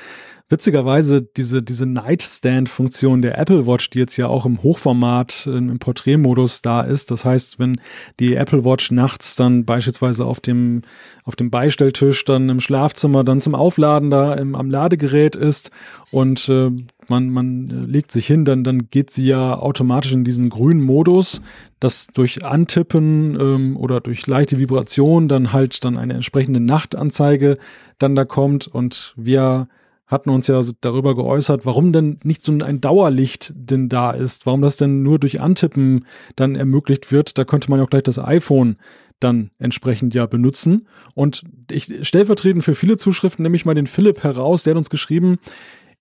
witzigerweise 0.48 1.22
diese, 1.22 1.62
diese 1.62 1.86
Nightstand-Funktion 1.86 3.20
der 3.20 3.36
Apple 3.38 3.66
Watch, 3.66 3.90
die 3.90 3.98
jetzt 3.98 4.16
ja 4.16 4.28
auch 4.28 4.46
im 4.46 4.62
Hochformat 4.62 5.46
im 5.46 5.78
Porträtmodus 5.80 6.62
da 6.62 6.82
ist. 6.82 7.10
Das 7.10 7.24
heißt, 7.24 7.58
wenn 7.58 7.80
die 8.20 8.34
Apple 8.36 8.64
Watch 8.64 8.92
nachts 8.92 9.34
dann 9.34 9.64
beispielsweise 9.64 10.24
auf 10.24 10.38
dem, 10.38 10.82
auf 11.24 11.34
dem 11.34 11.50
Beistelltisch 11.50 12.24
dann 12.24 12.48
im 12.48 12.60
Schlafzimmer 12.60 13.24
dann 13.24 13.40
zum 13.40 13.56
Aufladen 13.56 14.10
da 14.10 14.34
im, 14.34 14.54
am 14.54 14.70
Ladegerät 14.70 15.34
ist 15.34 15.72
und 16.12 16.48
äh, 16.48 16.70
man, 17.08 17.30
man 17.30 17.68
legt 17.88 18.12
sich 18.12 18.26
hin, 18.26 18.44
dann, 18.44 18.64
dann 18.64 18.90
geht 18.90 19.10
sie 19.10 19.26
ja 19.26 19.58
automatisch 19.58 20.12
in 20.12 20.24
diesen 20.24 20.48
grünen 20.48 20.82
Modus, 20.82 21.42
dass 21.80 22.06
durch 22.08 22.44
Antippen 22.44 23.38
ähm, 23.40 23.76
oder 23.76 24.00
durch 24.00 24.26
leichte 24.26 24.58
Vibration 24.58 25.28
dann 25.28 25.52
halt 25.52 25.84
dann 25.84 25.96
eine 25.96 26.14
entsprechende 26.14 26.60
Nachtanzeige 26.60 27.56
dann 27.98 28.14
da 28.14 28.24
kommt 28.24 28.66
und 28.66 29.14
wir 29.16 29.68
hatten 30.06 30.30
uns 30.30 30.46
ja 30.46 30.60
darüber 30.80 31.14
geäußert, 31.14 31.66
warum 31.66 31.92
denn 31.92 32.20
nicht 32.22 32.42
so 32.42 32.52
ein 32.52 32.80
Dauerlicht 32.80 33.52
denn 33.56 33.88
da 33.88 34.12
ist, 34.12 34.46
warum 34.46 34.62
das 34.62 34.76
denn 34.76 35.02
nur 35.02 35.18
durch 35.18 35.40
Antippen 35.40 36.04
dann 36.36 36.54
ermöglicht 36.54 37.10
wird. 37.10 37.38
Da 37.38 37.44
könnte 37.44 37.70
man 37.70 37.80
ja 37.80 37.84
auch 37.84 37.90
gleich 37.90 38.04
das 38.04 38.20
iPhone 38.20 38.76
dann 39.18 39.50
entsprechend 39.58 40.14
ja 40.14 40.26
benutzen. 40.26 40.86
Und 41.14 41.42
ich 41.70 42.06
stellvertretend 42.06 42.62
für 42.62 42.74
viele 42.74 42.96
Zuschriften 42.96 43.42
nehme 43.42 43.56
ich 43.56 43.64
mal 43.64 43.74
den 43.74 43.86
Philipp 43.88 44.22
heraus, 44.22 44.62
der 44.62 44.72
hat 44.72 44.78
uns 44.78 44.90
geschrieben, 44.90 45.38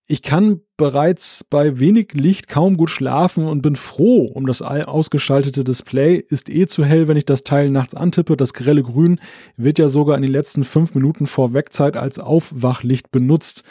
ich 0.07 0.22
kann 0.22 0.61
bereits 0.77 1.44
bei 1.44 1.80
wenig 1.80 2.14
Licht 2.14 2.48
kaum 2.48 2.77
gut 2.77 2.91
schlafen 2.91 3.48
und 3.48 3.61
bin 3.61 3.76
froh 3.76 4.26
um 4.26 4.45
das 4.45 4.61
ausgeschaltete 4.61 5.64
Display. 5.64 6.18
Ist 6.18 6.49
eh 6.49 6.68
zu 6.68 6.86
hell, 6.86 7.07
wenn 7.07 7.18
ich 7.18 7.26
das 7.26 7.44
Teil 7.44 7.72
nachts 7.72 7.95
antippe. 7.95 8.38
Das 8.38 8.53
grelle 8.53 8.84
Grün 8.84 9.19
wird 9.57 9.80
ja 9.80 9.90
sogar 9.90 10.15
in 10.15 10.22
den 10.22 10.32
letzten 10.32 10.64
fünf 10.64 10.94
Minuten 10.94 11.26
vor 11.26 11.53
Wegzeit 11.53 11.98
als 11.98 12.19
Aufwachlicht 12.19 13.10
benutzt. 13.11 13.64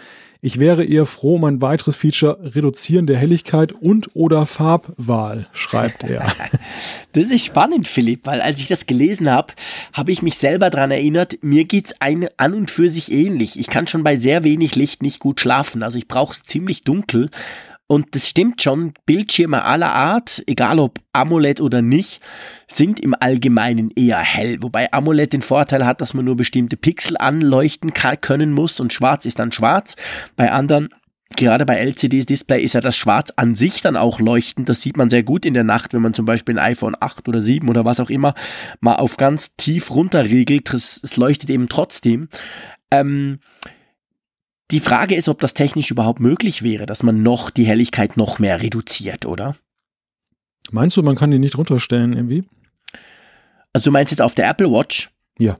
Ich 0.46 0.58
wäre 0.58 0.84
eher 0.84 1.06
froh 1.06 1.36
um 1.36 1.44
ein 1.44 1.62
weiteres 1.62 1.96
Feature 1.96 2.38
Reduzieren 2.54 3.06
der 3.06 3.16
Helligkeit 3.16 3.72
und 3.72 4.10
oder 4.12 4.44
Farbwahl, 4.44 5.46
schreibt 5.54 6.04
er. 6.04 6.30
das 7.12 7.30
ist 7.30 7.46
spannend, 7.46 7.88
Philipp, 7.88 8.26
weil 8.26 8.42
als 8.42 8.60
ich 8.60 8.68
das 8.68 8.84
gelesen 8.84 9.30
habe, 9.30 9.54
habe 9.94 10.12
ich 10.12 10.20
mich 10.20 10.36
selber 10.36 10.68
daran 10.68 10.90
erinnert, 10.90 11.38
mir 11.40 11.64
geht's 11.64 11.94
ein, 11.98 12.28
an 12.36 12.52
und 12.52 12.70
für 12.70 12.90
sich 12.90 13.10
ähnlich. 13.10 13.58
Ich 13.58 13.68
kann 13.68 13.86
schon 13.86 14.04
bei 14.04 14.18
sehr 14.18 14.44
wenig 14.44 14.76
Licht 14.76 15.02
nicht 15.02 15.18
gut 15.18 15.40
schlafen. 15.40 15.82
Also 15.82 15.96
ich 15.96 16.08
brauche 16.08 16.34
es 16.34 16.42
ziemlich 16.42 16.82
dunkel. 16.82 17.30
Und 17.86 18.14
das 18.14 18.28
stimmt 18.28 18.62
schon, 18.62 18.94
Bildschirme 19.04 19.62
aller 19.64 19.92
Art, 19.92 20.42
egal 20.46 20.78
ob 20.78 21.00
AMOLED 21.12 21.60
oder 21.60 21.82
nicht, 21.82 22.20
sind 22.66 22.98
im 22.98 23.14
Allgemeinen 23.18 23.90
eher 23.94 24.18
hell. 24.18 24.62
Wobei 24.62 24.90
AMOLED 24.92 25.34
den 25.34 25.42
Vorteil 25.42 25.84
hat, 25.84 26.00
dass 26.00 26.14
man 26.14 26.24
nur 26.24 26.36
bestimmte 26.36 26.78
Pixel 26.78 27.16
anleuchten 27.18 27.92
können 27.92 28.52
muss 28.52 28.80
und 28.80 28.92
schwarz 28.92 29.26
ist 29.26 29.38
dann 29.38 29.52
schwarz. 29.52 29.96
Bei 30.36 30.50
anderen 30.50 30.88
gerade 31.36 31.66
bei 31.66 31.76
LCDs 31.76 32.26
Display 32.26 32.62
ist 32.62 32.74
ja 32.74 32.80
das 32.80 32.96
Schwarz 32.96 33.32
an 33.36 33.54
sich 33.54 33.80
dann 33.82 33.96
auch 33.96 34.20
leuchtend. 34.20 34.68
Das 34.68 34.82
sieht 34.82 34.96
man 34.96 35.10
sehr 35.10 35.22
gut 35.22 35.44
in 35.44 35.54
der 35.54 35.64
Nacht, 35.64 35.92
wenn 35.92 36.02
man 36.02 36.14
zum 36.14 36.26
Beispiel 36.26 36.58
ein 36.58 36.72
iPhone 36.72 36.96
8 36.98 37.28
oder 37.28 37.40
7 37.40 37.68
oder 37.68 37.84
was 37.84 38.00
auch 38.00 38.10
immer 38.10 38.34
mal 38.80 38.96
auf 38.96 39.16
ganz 39.16 39.56
tief 39.56 39.90
runter 39.90 40.24
regelt. 40.24 40.72
Es 40.72 41.16
leuchtet 41.16 41.50
eben 41.50 41.68
trotzdem. 41.68 42.28
Ähm, 42.90 43.40
die 44.70 44.80
Frage 44.80 45.14
ist, 45.14 45.28
ob 45.28 45.40
das 45.40 45.54
technisch 45.54 45.90
überhaupt 45.90 46.20
möglich 46.20 46.62
wäre, 46.62 46.86
dass 46.86 47.02
man 47.02 47.22
noch 47.22 47.50
die 47.50 47.66
Helligkeit 47.66 48.16
noch 48.16 48.38
mehr 48.38 48.62
reduziert, 48.62 49.26
oder? 49.26 49.56
Meinst 50.70 50.96
du, 50.96 51.02
man 51.02 51.16
kann 51.16 51.30
die 51.30 51.38
nicht 51.38 51.58
runterstellen 51.58 52.14
irgendwie? 52.14 52.44
Also 53.72 53.84
du 53.86 53.90
meinst 53.90 54.12
jetzt 54.12 54.22
auf 54.22 54.34
der 54.34 54.48
Apple 54.48 54.70
Watch? 54.70 55.10
Ja. 55.38 55.58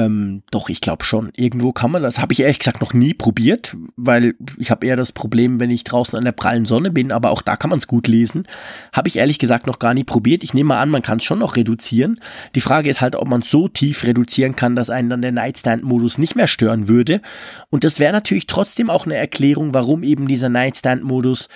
Ähm, 0.00 0.42
doch, 0.50 0.68
ich 0.70 0.80
glaube 0.80 1.04
schon. 1.04 1.30
Irgendwo 1.36 1.72
kann 1.72 1.90
man 1.90 2.02
das. 2.02 2.18
Habe 2.18 2.32
ich 2.32 2.40
ehrlich 2.40 2.58
gesagt 2.58 2.80
noch 2.80 2.94
nie 2.94 3.12
probiert, 3.12 3.76
weil 3.96 4.34
ich 4.58 4.70
habe 4.70 4.86
eher 4.86 4.96
das 4.96 5.12
Problem, 5.12 5.60
wenn 5.60 5.70
ich 5.70 5.84
draußen 5.84 6.18
an 6.18 6.24
der 6.24 6.32
prallen 6.32 6.64
Sonne 6.64 6.90
bin, 6.90 7.12
aber 7.12 7.30
auch 7.30 7.42
da 7.42 7.56
kann 7.56 7.70
man 7.70 7.78
es 7.78 7.86
gut 7.86 8.08
lesen. 8.08 8.46
Habe 8.92 9.08
ich 9.08 9.18
ehrlich 9.18 9.38
gesagt 9.38 9.66
noch 9.66 9.78
gar 9.78 9.92
nie 9.92 10.04
probiert. 10.04 10.42
Ich 10.42 10.54
nehme 10.54 10.68
mal 10.68 10.80
an, 10.80 10.88
man 10.88 11.02
kann 11.02 11.18
es 11.18 11.24
schon 11.24 11.40
noch 11.40 11.56
reduzieren. 11.56 12.18
Die 12.54 12.60
Frage 12.60 12.88
ist 12.88 13.00
halt, 13.00 13.14
ob 13.14 13.28
man 13.28 13.42
so 13.42 13.68
tief 13.68 14.04
reduzieren 14.04 14.56
kann, 14.56 14.74
dass 14.74 14.90
einen 14.90 15.10
dann 15.10 15.22
der 15.22 15.32
Nightstand-Modus 15.32 16.18
nicht 16.18 16.34
mehr 16.34 16.46
stören 16.46 16.88
würde. 16.88 17.20
Und 17.68 17.84
das 17.84 18.00
wäre 18.00 18.12
natürlich 18.12 18.46
trotzdem 18.46 18.88
auch 18.88 19.04
eine 19.04 19.16
Erklärung, 19.16 19.74
warum 19.74 20.02
eben 20.02 20.26
dieser 20.26 20.48
Nightstand-Modus 20.48 21.48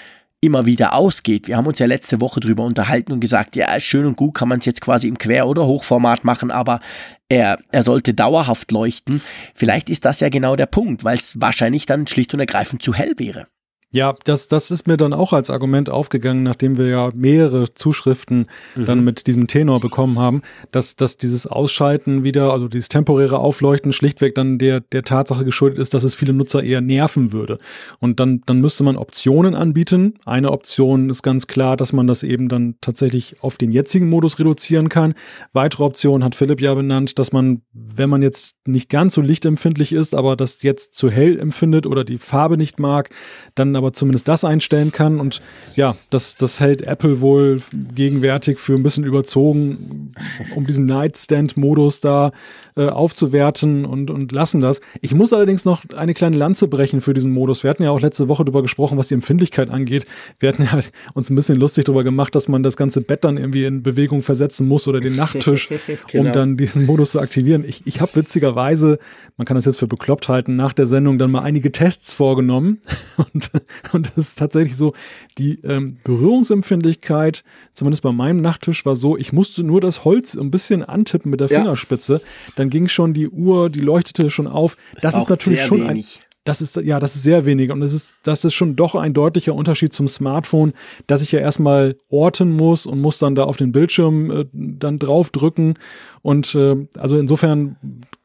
immer 0.44 0.66
wieder 0.66 0.94
ausgeht. 0.94 1.48
Wir 1.48 1.56
haben 1.56 1.66
uns 1.66 1.78
ja 1.78 1.86
letzte 1.86 2.20
Woche 2.20 2.40
drüber 2.40 2.64
unterhalten 2.64 3.12
und 3.12 3.20
gesagt, 3.20 3.56
ja, 3.56 3.78
schön 3.80 4.06
und 4.06 4.16
gut 4.16 4.34
kann 4.34 4.48
man 4.48 4.58
es 4.58 4.66
jetzt 4.66 4.80
quasi 4.80 5.08
im 5.08 5.18
Quer- 5.18 5.46
oder 5.46 5.66
Hochformat 5.66 6.24
machen, 6.24 6.50
aber 6.50 6.80
er, 7.28 7.58
er 7.72 7.82
sollte 7.82 8.14
dauerhaft 8.14 8.70
leuchten. 8.70 9.22
Vielleicht 9.54 9.88
ist 9.88 10.04
das 10.04 10.20
ja 10.20 10.28
genau 10.28 10.56
der 10.56 10.66
Punkt, 10.66 11.04
weil 11.04 11.16
es 11.16 11.40
wahrscheinlich 11.40 11.86
dann 11.86 12.06
schlicht 12.06 12.34
und 12.34 12.40
ergreifend 12.40 12.82
zu 12.82 12.94
hell 12.94 13.14
wäre. 13.16 13.46
Ja, 13.94 14.12
das, 14.24 14.48
das 14.48 14.72
ist 14.72 14.88
mir 14.88 14.96
dann 14.96 15.12
auch 15.12 15.32
als 15.32 15.50
Argument 15.50 15.88
aufgegangen, 15.88 16.42
nachdem 16.42 16.78
wir 16.78 16.88
ja 16.88 17.10
mehrere 17.14 17.72
Zuschriften 17.74 18.46
mhm. 18.74 18.86
dann 18.86 19.04
mit 19.04 19.28
diesem 19.28 19.46
Tenor 19.46 19.78
bekommen 19.78 20.18
haben, 20.18 20.42
dass, 20.72 20.96
dass 20.96 21.16
dieses 21.16 21.46
Ausschalten 21.46 22.24
wieder, 22.24 22.52
also 22.52 22.66
dieses 22.66 22.88
temporäre 22.88 23.38
Aufleuchten 23.38 23.92
schlichtweg 23.92 24.34
dann 24.34 24.58
der, 24.58 24.80
der 24.80 25.04
Tatsache 25.04 25.44
geschuldet 25.44 25.78
ist, 25.78 25.94
dass 25.94 26.02
es 26.02 26.16
viele 26.16 26.32
Nutzer 26.32 26.64
eher 26.64 26.80
nerven 26.80 27.30
würde. 27.30 27.58
Und 28.00 28.18
dann, 28.18 28.40
dann 28.46 28.60
müsste 28.60 28.82
man 28.82 28.96
Optionen 28.96 29.54
anbieten. 29.54 30.14
Eine 30.24 30.50
Option 30.50 31.08
ist 31.08 31.22
ganz 31.22 31.46
klar, 31.46 31.76
dass 31.76 31.92
man 31.92 32.08
das 32.08 32.24
eben 32.24 32.48
dann 32.48 32.74
tatsächlich 32.80 33.44
auf 33.44 33.58
den 33.58 33.70
jetzigen 33.70 34.08
Modus 34.08 34.40
reduzieren 34.40 34.88
kann. 34.88 35.14
Weitere 35.52 35.84
Optionen 35.84 36.24
hat 36.24 36.34
Philipp 36.34 36.60
ja 36.60 36.74
benannt, 36.74 37.20
dass 37.20 37.30
man, 37.30 37.62
wenn 37.72 38.10
man 38.10 38.22
jetzt 38.22 38.56
nicht 38.66 38.90
ganz 38.90 39.14
so 39.14 39.20
lichtempfindlich 39.20 39.92
ist, 39.92 40.16
aber 40.16 40.34
das 40.34 40.62
jetzt 40.62 40.96
zu 40.96 41.10
hell 41.10 41.38
empfindet 41.38 41.86
oder 41.86 42.02
die 42.02 42.18
Farbe 42.18 42.56
nicht 42.56 42.80
mag, 42.80 43.10
dann 43.54 43.76
aber 43.76 43.83
aber 43.84 43.92
zumindest 43.92 44.26
das 44.28 44.44
einstellen 44.44 44.92
kann. 44.92 45.20
Und 45.20 45.42
ja, 45.76 45.94
das, 46.10 46.36
das 46.36 46.58
hält 46.58 46.82
Apple 46.82 47.20
wohl 47.20 47.60
gegenwärtig 47.94 48.58
für 48.58 48.74
ein 48.74 48.82
bisschen 48.82 49.04
überzogen, 49.04 50.12
um 50.54 50.66
diesen 50.66 50.86
Nightstand-Modus 50.86 52.00
da 52.00 52.32
äh, 52.76 52.88
aufzuwerten 52.88 53.84
und, 53.84 54.10
und 54.10 54.32
lassen 54.32 54.60
das. 54.60 54.80
Ich 55.00 55.14
muss 55.14 55.32
allerdings 55.32 55.64
noch 55.64 55.82
eine 55.96 56.14
kleine 56.14 56.36
Lanze 56.36 56.66
brechen 56.66 57.00
für 57.00 57.14
diesen 57.14 57.32
Modus. 57.32 57.62
Wir 57.62 57.70
hatten 57.70 57.84
ja 57.84 57.90
auch 57.90 58.00
letzte 58.00 58.28
Woche 58.28 58.44
darüber 58.44 58.62
gesprochen, 58.62 58.98
was 58.98 59.08
die 59.08 59.14
Empfindlichkeit 59.14 59.70
angeht. 59.70 60.06
Wir 60.40 60.48
hatten 60.48 60.64
ja 60.64 60.80
uns 61.14 61.30
ein 61.30 61.36
bisschen 61.36 61.58
lustig 61.58 61.84
darüber 61.84 62.02
gemacht, 62.02 62.34
dass 62.34 62.48
man 62.48 62.62
das 62.62 62.76
ganze 62.76 63.00
Bett 63.02 63.24
dann 63.24 63.36
irgendwie 63.36 63.64
in 63.64 63.82
Bewegung 63.82 64.22
versetzen 64.22 64.66
muss 64.66 64.88
oder 64.88 65.00
den 65.00 65.14
Nachttisch, 65.14 65.68
genau. 66.10 66.26
um 66.26 66.32
dann 66.32 66.56
diesen 66.56 66.86
Modus 66.86 67.12
zu 67.12 67.20
aktivieren. 67.20 67.64
Ich, 67.64 67.86
ich 67.86 68.00
habe 68.00 68.14
witzigerweise, 68.16 68.98
man 69.36 69.46
kann 69.46 69.54
das 69.54 69.66
jetzt 69.66 69.78
für 69.78 69.86
bekloppt 69.86 70.28
halten, 70.28 70.56
nach 70.56 70.72
der 70.72 70.86
Sendung 70.86 71.18
dann 71.18 71.30
mal 71.30 71.42
einige 71.42 71.70
Tests 71.70 72.12
vorgenommen 72.12 72.80
und 73.32 73.50
Und 73.92 74.06
das 74.06 74.16
ist 74.18 74.38
tatsächlich 74.38 74.76
so, 74.76 74.92
die 75.38 75.60
ähm, 75.64 75.96
Berührungsempfindlichkeit, 76.04 77.44
zumindest 77.72 78.02
bei 78.02 78.12
meinem 78.12 78.40
Nachttisch, 78.40 78.84
war 78.86 78.96
so, 78.96 79.16
ich 79.16 79.32
musste 79.32 79.64
nur 79.64 79.80
das 79.80 80.04
Holz 80.04 80.34
ein 80.34 80.50
bisschen 80.50 80.82
antippen 80.82 81.30
mit 81.30 81.40
der 81.40 81.48
ja. 81.48 81.60
Fingerspitze. 81.60 82.20
Dann 82.56 82.70
ging 82.70 82.88
schon 82.88 83.14
die 83.14 83.28
Uhr, 83.28 83.70
die 83.70 83.80
leuchtete 83.80 84.30
schon 84.30 84.46
auf. 84.46 84.76
Das, 84.94 85.14
das 85.14 85.24
ist 85.24 85.30
natürlich 85.30 85.62
schon 85.62 85.88
wenig. 85.88 86.20
ein. 86.20 86.24
Das 86.44 86.60
ist, 86.60 86.76
ja, 86.76 87.00
das 87.00 87.16
ist 87.16 87.22
sehr 87.22 87.46
wenig. 87.46 87.70
Und 87.70 87.80
das 87.80 87.94
ist, 87.94 88.16
das 88.22 88.44
ist 88.44 88.52
schon 88.52 88.76
doch 88.76 88.94
ein 88.94 89.14
deutlicher 89.14 89.54
Unterschied 89.54 89.94
zum 89.94 90.06
Smartphone, 90.06 90.74
dass 91.06 91.22
ich 91.22 91.32
ja 91.32 91.40
erstmal 91.40 91.96
orten 92.10 92.52
muss 92.52 92.84
und 92.84 93.00
muss 93.00 93.18
dann 93.18 93.34
da 93.34 93.44
auf 93.44 93.56
den 93.56 93.72
Bildschirm 93.72 94.30
äh, 94.30 94.44
dann 94.52 94.98
draufdrücken. 94.98 95.74
Und 96.20 96.54
äh, 96.54 96.76
also 96.98 97.18
insofern 97.18 97.76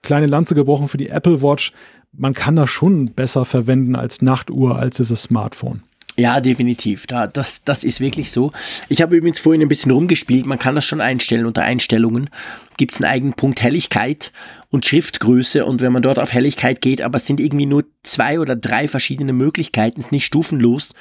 kleine 0.01 0.27
Lanze 0.27 0.53
gebrochen 0.53 0.89
für 0.89 0.97
die 0.97 1.09
Apple 1.09 1.41
Watch 1.41 1.71
man 2.11 2.34
kann 2.34 2.56
das 2.56 2.69
schon 2.69 3.14
besser 3.14 3.45
verwenden 3.45 3.95
als 3.95 4.22
Nachtuhr, 4.22 4.77
als 4.77 4.98
dieses 4.98 5.23
Smartphone. 5.23 5.84
Ja, 6.19 6.41
definitiv. 6.41 7.07
Da, 7.07 7.27
das, 7.27 7.64
das 7.64 7.86
ist 7.86 8.02
wirklich 8.02 8.31
so. 8.31 8.52
Ich 8.90 9.02
habe 9.02 9.15
übrigens 9.15 9.40
vorhin 9.40 9.61
ein 9.61 9.69
bisschen 9.69 9.94
rumgespielt. 9.94 10.45
Man 10.45 10.60
kann 10.60 10.76
das 10.76 10.84
schon 10.84 10.99
einstellen 10.99 11.45
unter 11.45 11.61
Einstellungen. 11.61 12.30
Gibt 12.76 12.94
es 12.94 13.02
einen 13.02 13.10
eigenen 13.10 13.34
Punkt 13.36 13.61
Helligkeit 13.61 14.34
und 14.69 14.86
Schriftgröße. 14.86 15.65
Und 15.65 15.80
wenn 15.80 15.94
man 15.94 16.02
dort 16.02 16.19
auf 16.19 16.34
Helligkeit 16.34 16.81
geht, 16.81 17.02
aber 17.02 17.18
es 17.18 17.26
sind 17.26 17.40
irgendwie 17.40 17.68
nur 17.68 17.86
zwei 18.03 18.41
oder 18.41 18.57
drei 18.57 18.90
verschiedene 18.90 19.31
Möglichkeiten, 19.31 20.02
ist 20.02 20.11
nicht 20.11 20.26
stufenlos. 20.26 20.94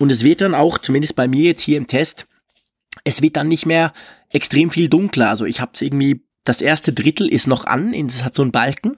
Und 0.00 0.10
es 0.10 0.24
wird 0.24 0.40
dann 0.40 0.54
auch, 0.54 0.78
zumindest 0.78 1.14
bei 1.14 1.28
mir 1.28 1.44
jetzt 1.44 1.62
hier 1.62 1.76
im 1.76 1.86
Test, 1.86 2.26
es 3.04 3.22
wird 3.22 3.36
dann 3.36 3.46
nicht 3.46 3.66
mehr 3.66 3.92
extrem 4.30 4.70
viel 4.70 4.88
dunkler. 4.88 5.30
Also 5.30 5.44
ich 5.44 5.60
habe 5.60 5.72
es 5.74 5.82
irgendwie, 5.82 6.24
das 6.42 6.60
erste 6.60 6.92
Drittel 6.92 7.28
ist 7.28 7.46
noch 7.46 7.66
an, 7.66 7.94
es 7.94 8.24
hat 8.24 8.34
so 8.34 8.42
einen 8.42 8.50
Balken 8.50 8.96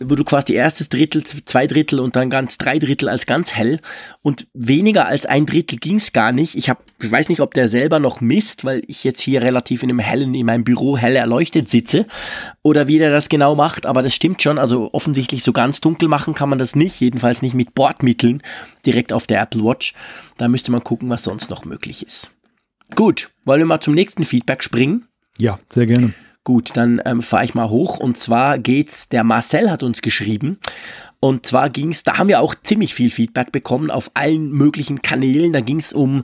wo 0.00 0.14
du 0.16 0.24
quasi 0.24 0.54
erstes 0.54 0.88
Drittel, 0.88 1.22
zwei 1.22 1.66
Drittel 1.66 2.00
und 2.00 2.16
dann 2.16 2.30
ganz 2.30 2.58
drei 2.58 2.78
Drittel 2.78 3.08
als 3.08 3.26
ganz 3.26 3.52
hell 3.52 3.80
und 4.22 4.46
weniger 4.52 5.06
als 5.06 5.26
ein 5.26 5.46
Drittel 5.46 5.78
ging's 5.78 6.12
gar 6.12 6.32
nicht. 6.32 6.56
Ich 6.56 6.68
habe, 6.68 6.80
ich 7.00 7.10
weiß 7.10 7.28
nicht, 7.28 7.40
ob 7.40 7.54
der 7.54 7.68
selber 7.68 8.00
noch 8.00 8.20
misst, 8.20 8.64
weil 8.64 8.82
ich 8.88 9.04
jetzt 9.04 9.20
hier 9.20 9.42
relativ 9.42 9.82
in 9.82 9.90
einem 9.90 10.00
hellen, 10.00 10.34
in 10.34 10.46
meinem 10.46 10.64
Büro 10.64 10.96
hell 10.96 11.16
erleuchtet 11.16 11.70
sitze 11.70 12.06
oder 12.62 12.88
wie 12.88 12.98
der 12.98 13.10
das 13.10 13.28
genau 13.28 13.54
macht, 13.54 13.86
aber 13.86 14.02
das 14.02 14.14
stimmt 14.14 14.42
schon. 14.42 14.58
Also 14.58 14.90
offensichtlich 14.92 15.44
so 15.44 15.52
ganz 15.52 15.80
dunkel 15.80 16.08
machen 16.08 16.34
kann 16.34 16.48
man 16.48 16.58
das 16.58 16.74
nicht, 16.74 17.00
jedenfalls 17.00 17.42
nicht 17.42 17.54
mit 17.54 17.74
Bordmitteln 17.74 18.42
direkt 18.84 19.12
auf 19.12 19.26
der 19.26 19.40
Apple 19.40 19.64
Watch. 19.64 19.94
Da 20.38 20.48
müsste 20.48 20.72
man 20.72 20.82
gucken, 20.82 21.08
was 21.10 21.24
sonst 21.24 21.50
noch 21.50 21.64
möglich 21.64 22.04
ist. 22.04 22.32
Gut, 22.96 23.30
wollen 23.44 23.60
wir 23.60 23.66
mal 23.66 23.80
zum 23.80 23.94
nächsten 23.94 24.24
Feedback 24.24 24.62
springen? 24.62 25.06
Ja, 25.38 25.58
sehr 25.70 25.86
gerne. 25.86 26.14
Gut, 26.44 26.72
dann 26.74 27.00
ähm, 27.06 27.22
fahre 27.22 27.44
ich 27.46 27.54
mal 27.54 27.70
hoch. 27.70 27.98
Und 27.98 28.18
zwar 28.18 28.58
geht's, 28.58 29.08
der 29.08 29.24
Marcel 29.24 29.70
hat 29.70 29.82
uns 29.82 30.02
geschrieben 30.02 30.58
und 31.24 31.46
zwar 31.46 31.70
ging 31.70 31.90
es, 31.90 32.04
da 32.04 32.18
haben 32.18 32.28
wir 32.28 32.42
auch 32.42 32.54
ziemlich 32.54 32.92
viel 32.92 33.10
Feedback 33.10 33.50
bekommen 33.50 33.90
auf 33.90 34.10
allen 34.12 34.50
möglichen 34.50 35.00
Kanälen. 35.00 35.54
Da 35.54 35.62
ging 35.62 35.78
es 35.78 35.94
um 35.94 36.22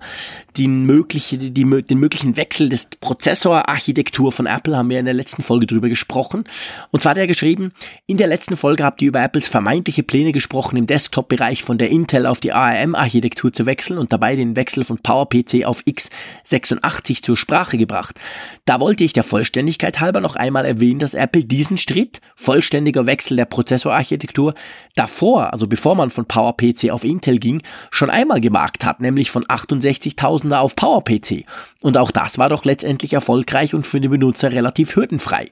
den, 0.58 0.84
mögliche, 0.84 1.38
die, 1.38 1.54
den 1.54 1.98
möglichen 1.98 2.36
Wechsel 2.36 2.68
des 2.68 2.86
Prozessorarchitektur 3.00 4.30
von 4.30 4.44
Apple, 4.44 4.76
haben 4.76 4.90
wir 4.90 4.98
in 4.98 5.06
der 5.06 5.14
letzten 5.14 5.42
Folge 5.42 5.64
drüber 5.64 5.88
gesprochen. 5.88 6.44
Und 6.90 7.00
zwar 7.00 7.12
hat 7.12 7.16
er 7.16 7.26
geschrieben, 7.26 7.72
in 8.04 8.18
der 8.18 8.26
letzten 8.26 8.58
Folge 8.58 8.84
habt 8.84 9.00
ihr 9.00 9.08
über 9.08 9.22
Apples 9.22 9.46
vermeintliche 9.46 10.02
Pläne 10.02 10.32
gesprochen, 10.32 10.76
im 10.76 10.86
Desktop-Bereich 10.86 11.64
von 11.64 11.78
der 11.78 11.88
Intel 11.88 12.26
auf 12.26 12.40
die 12.40 12.52
ARM-Architektur 12.52 13.54
zu 13.54 13.64
wechseln 13.64 13.96
und 13.96 14.12
dabei 14.12 14.36
den 14.36 14.54
Wechsel 14.54 14.84
von 14.84 14.98
PowerPC 14.98 15.64
auf 15.64 15.82
x86 15.84 17.22
zur 17.22 17.38
Sprache 17.38 17.78
gebracht. 17.78 18.20
Da 18.66 18.80
wollte 18.80 19.04
ich 19.04 19.14
der 19.14 19.24
Vollständigkeit 19.24 19.98
halber 19.98 20.20
noch 20.20 20.36
einmal 20.36 20.66
erwähnen, 20.66 20.98
dass 20.98 21.14
Apple 21.14 21.46
diesen 21.46 21.78
Schritt, 21.78 22.20
vollständiger 22.36 23.06
Wechsel 23.06 23.38
der 23.38 23.46
Prozessorarchitektur, 23.46 24.52
davor, 25.00 25.52
also 25.52 25.66
bevor 25.66 25.96
man 25.96 26.10
von 26.10 26.26
PowerPC 26.26 26.90
auf 26.90 27.04
Intel 27.04 27.38
ging, 27.38 27.62
schon 27.90 28.10
einmal 28.10 28.40
gemarkt 28.40 28.84
hat, 28.84 29.00
nämlich 29.00 29.30
von 29.30 29.44
68.000er 29.44 30.58
auf 30.58 30.76
PowerPC. 30.76 31.46
Und 31.80 31.96
auch 31.96 32.10
das 32.10 32.36
war 32.36 32.50
doch 32.50 32.66
letztendlich 32.66 33.14
erfolgreich 33.14 33.74
und 33.74 33.86
für 33.86 34.00
den 34.00 34.10
Benutzer 34.10 34.52
relativ 34.52 34.94
hürdenfrei. 34.94 35.46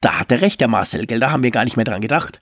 Da 0.00 0.20
hat 0.20 0.30
er 0.30 0.42
recht, 0.42 0.60
der 0.60 0.68
Marcel, 0.68 1.06
gell? 1.06 1.18
Da 1.18 1.32
haben 1.32 1.42
wir 1.42 1.50
gar 1.50 1.64
nicht 1.64 1.76
mehr 1.76 1.84
dran 1.84 2.00
gedacht. 2.00 2.40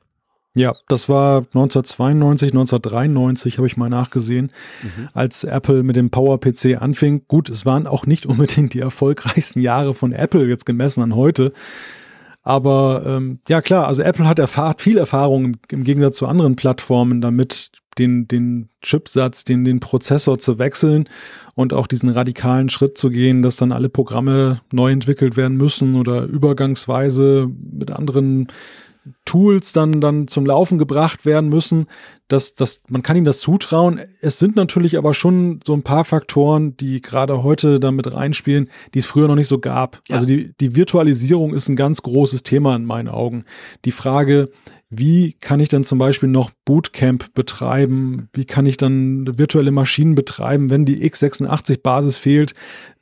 Ja, 0.54 0.74
das 0.88 1.08
war 1.08 1.38
1992, 1.38 2.50
1993 2.52 3.56
habe 3.56 3.66
ich 3.66 3.76
mal 3.76 3.88
nachgesehen, 3.88 4.52
mhm. 4.82 5.08
als 5.14 5.44
Apple 5.44 5.82
mit 5.82 5.96
dem 5.96 6.10
PowerPC 6.10 6.80
anfing. 6.80 7.24
Gut, 7.28 7.48
es 7.48 7.64
waren 7.64 7.86
auch 7.86 8.06
nicht 8.06 8.26
unbedingt 8.26 8.74
die 8.74 8.80
erfolgreichsten 8.80 9.60
Jahre 9.60 9.94
von 9.94 10.12
Apple 10.12 10.46
jetzt 10.46 10.66
gemessen 10.66 11.02
an 11.02 11.14
heute. 11.14 11.52
Aber 12.46 13.02
ähm, 13.04 13.40
ja 13.48 13.60
klar, 13.60 13.88
also 13.88 14.02
Apple 14.02 14.28
hat 14.28 14.38
erfahrt 14.38 14.80
viel 14.80 14.98
Erfahrung 14.98 15.46
im, 15.46 15.54
im 15.68 15.82
Gegensatz 15.82 16.18
zu 16.18 16.28
anderen 16.28 16.54
Plattformen 16.54 17.20
damit, 17.20 17.72
den, 17.98 18.28
den 18.28 18.68
Chipsatz, 18.82 19.42
den, 19.42 19.64
den 19.64 19.80
Prozessor 19.80 20.38
zu 20.38 20.60
wechseln 20.60 21.08
und 21.56 21.72
auch 21.72 21.88
diesen 21.88 22.08
radikalen 22.08 22.68
Schritt 22.68 22.96
zu 22.96 23.10
gehen, 23.10 23.42
dass 23.42 23.56
dann 23.56 23.72
alle 23.72 23.88
Programme 23.88 24.60
neu 24.70 24.92
entwickelt 24.92 25.36
werden 25.36 25.56
müssen 25.56 25.96
oder 25.96 26.22
übergangsweise 26.22 27.48
mit 27.72 27.90
anderen 27.90 28.46
Tools 29.24 29.72
dann, 29.72 30.00
dann 30.00 30.28
zum 30.28 30.46
Laufen 30.46 30.78
gebracht 30.78 31.26
werden 31.26 31.48
müssen. 31.48 31.86
Das, 32.28 32.54
das, 32.54 32.82
man 32.88 33.02
kann 33.02 33.16
ihnen 33.16 33.26
das 33.26 33.40
zutrauen. 33.40 34.00
Es 34.20 34.38
sind 34.38 34.56
natürlich 34.56 34.98
aber 34.98 35.14
schon 35.14 35.60
so 35.64 35.74
ein 35.74 35.82
paar 35.82 36.04
Faktoren, 36.04 36.76
die 36.76 37.00
gerade 37.00 37.42
heute 37.42 37.78
damit 37.78 38.12
reinspielen, 38.12 38.68
die 38.94 38.98
es 38.98 39.06
früher 39.06 39.28
noch 39.28 39.36
nicht 39.36 39.48
so 39.48 39.58
gab. 39.58 40.02
Ja. 40.08 40.16
Also 40.16 40.26
die, 40.26 40.52
die 40.60 40.74
Virtualisierung 40.74 41.54
ist 41.54 41.68
ein 41.68 41.76
ganz 41.76 42.02
großes 42.02 42.42
Thema 42.42 42.74
in 42.74 42.84
meinen 42.84 43.08
Augen. 43.08 43.44
Die 43.84 43.92
Frage, 43.92 44.48
wie 44.88 45.32
kann 45.32 45.58
ich 45.58 45.68
dann 45.68 45.82
zum 45.82 45.98
Beispiel 45.98 46.28
noch 46.28 46.52
Bootcamp 46.64 47.34
betreiben? 47.34 48.28
Wie 48.32 48.44
kann 48.44 48.66
ich 48.66 48.76
dann 48.76 49.36
virtuelle 49.36 49.72
Maschinen 49.72 50.14
betreiben, 50.14 50.70
wenn 50.70 50.84
die 50.84 51.02
x86-Basis 51.10 52.16
fehlt? 52.18 52.52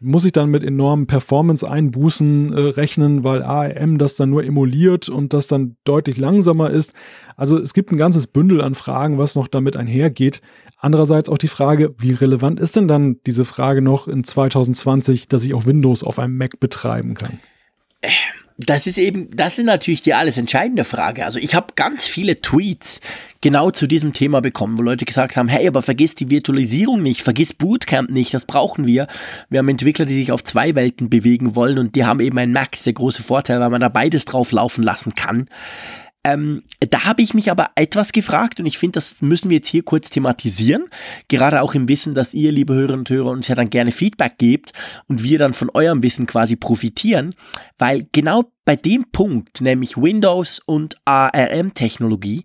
Muss 0.01 0.25
ich 0.25 0.33
dann 0.33 0.49
mit 0.49 0.65
enormen 0.65 1.07
Performance-Einbußen 1.07 2.55
äh, 2.55 2.61
rechnen, 2.61 3.23
weil 3.23 3.43
ARM 3.43 3.99
das 3.99 4.17
dann 4.17 4.31
nur 4.31 4.45
emuliert 4.45 5.11
und 5.11 5.35
das 5.35 5.47
dann 5.47 5.77
deutlich 5.85 6.17
langsamer 6.17 6.71
ist? 6.71 6.95
Also 7.37 7.59
es 7.59 7.75
gibt 7.75 7.93
ein 7.93 7.99
ganzes 7.99 8.29
Bündel 8.29 8.63
an 8.63 8.75
Fragen, 8.75 9.19
was 9.19 9.35
noch 9.35 9.47
damit 9.49 9.77
einhergeht. 9.77 10.41
Andererseits 10.79 11.29
auch 11.29 11.39
die 11.39 11.49
Frage, 11.49 11.95
wie 11.99 12.13
relevant 12.13 12.61
ist 12.61 12.77
denn 12.77 12.89
dann 12.89 13.17
diese 13.27 13.45
Frage 13.45 13.83
noch 13.83 14.09
in 14.09 14.25
2020, 14.25 15.29
dass 15.29 15.45
ich 15.45 15.53
auch 15.53 15.67
Windows 15.67 16.03
auf 16.03 16.19
einem 16.19 16.39
Mac 16.39 16.61
betreiben 16.61 17.13
kann? 17.13 17.41
Ähm 18.01 18.11
das 18.57 18.87
ist 18.87 18.99
eben, 18.99 19.29
das 19.35 19.59
ist 19.59 19.65
natürlich 19.65 20.03
die 20.03 20.15
alles 20.15 20.39
entscheidende 20.39 20.85
Frage. 20.85 21.25
Also 21.25 21.41
ich 21.41 21.55
habe 21.55 21.75
ganz 21.75 22.05
viele 22.05 22.41
Tweets 22.41 23.01
genau 23.41 23.71
zu 23.73 23.89
diesem 23.89 24.13
Thema 24.13 24.41
bekommen, 24.41 24.79
wo 24.79 24.83
Leute 24.83 25.05
gesagt 25.05 25.37
haben, 25.37 25.49
hey, 25.49 25.67
aber 25.67 25.83
vergiss 25.83 26.15
die 26.15 26.31
Virtualisierung 26.31 27.03
nicht, 27.03 27.23
vergiss 27.23 27.53
Bootcamp 27.53 28.11
nicht, 28.11 28.33
das 28.33 28.47
brauchen 28.47 28.87
wir. 28.87 29.09
Wir 29.51 29.59
haben 29.59 29.69
Entwickler, 29.69 30.05
die 30.05 30.15
sich 30.15 30.31
auf 30.31 30.45
zwei 30.45 30.77
Welten 30.77 31.11
bewegen 31.11 31.57
wollen 31.57 31.79
und 31.79 31.97
die 31.97 32.05
haben 32.05 32.21
eben 32.21 32.39
ein 32.39 32.53
Mac, 32.53 32.81
der 32.85 32.93
große 32.93 33.23
Vorteil, 33.23 33.59
weil 33.59 33.71
man 33.71 33.81
da 33.81 33.89
beides 33.89 34.25
drauf 34.25 34.53
laufen 34.53 34.85
lassen 34.85 35.17
kann. 35.17 35.49
Ähm, 36.25 36.63
da 36.81 37.05
habe 37.05 37.21
ich 37.21 37.35
mich 37.35 37.51
aber 37.51 37.71
etwas 37.75 38.13
gefragt 38.13 38.59
und 38.59 38.67
ich 38.67 38.79
finde, 38.79 38.93
das 38.99 39.21
müssen 39.21 39.51
wir 39.51 39.59
jetzt 39.59 39.69
hier 39.69 39.83
kurz 39.83 40.09
thematisieren. 40.09 40.87
Gerade 41.29 41.61
auch 41.61 41.75
im 41.75 41.87
Wissen, 41.89 42.15
dass 42.15 42.33
ihr, 42.33 42.51
liebe 42.51 42.75
Hörerinnen 42.75 43.01
und 43.01 43.11
Hörer, 43.11 43.31
uns 43.31 43.49
ja 43.49 43.55
dann 43.55 43.69
gerne 43.69 43.93
Feedback 43.93 44.39
gebt 44.39 44.73
und 45.07 45.23
wir 45.23 45.39
dann 45.39 45.53
von 45.53 45.71
eurem 45.75 46.03
Wissen 46.03 46.27
quasi 46.27 46.57
profitieren, 46.57 47.35
weil 47.79 48.07
genau 48.13 48.45
bei 48.65 48.77
dem 48.77 49.05
Punkt, 49.13 49.61
nämlich 49.61 49.99
Windows 49.99 50.61
und 50.65 50.97
ARM-Technologie, 51.05 52.45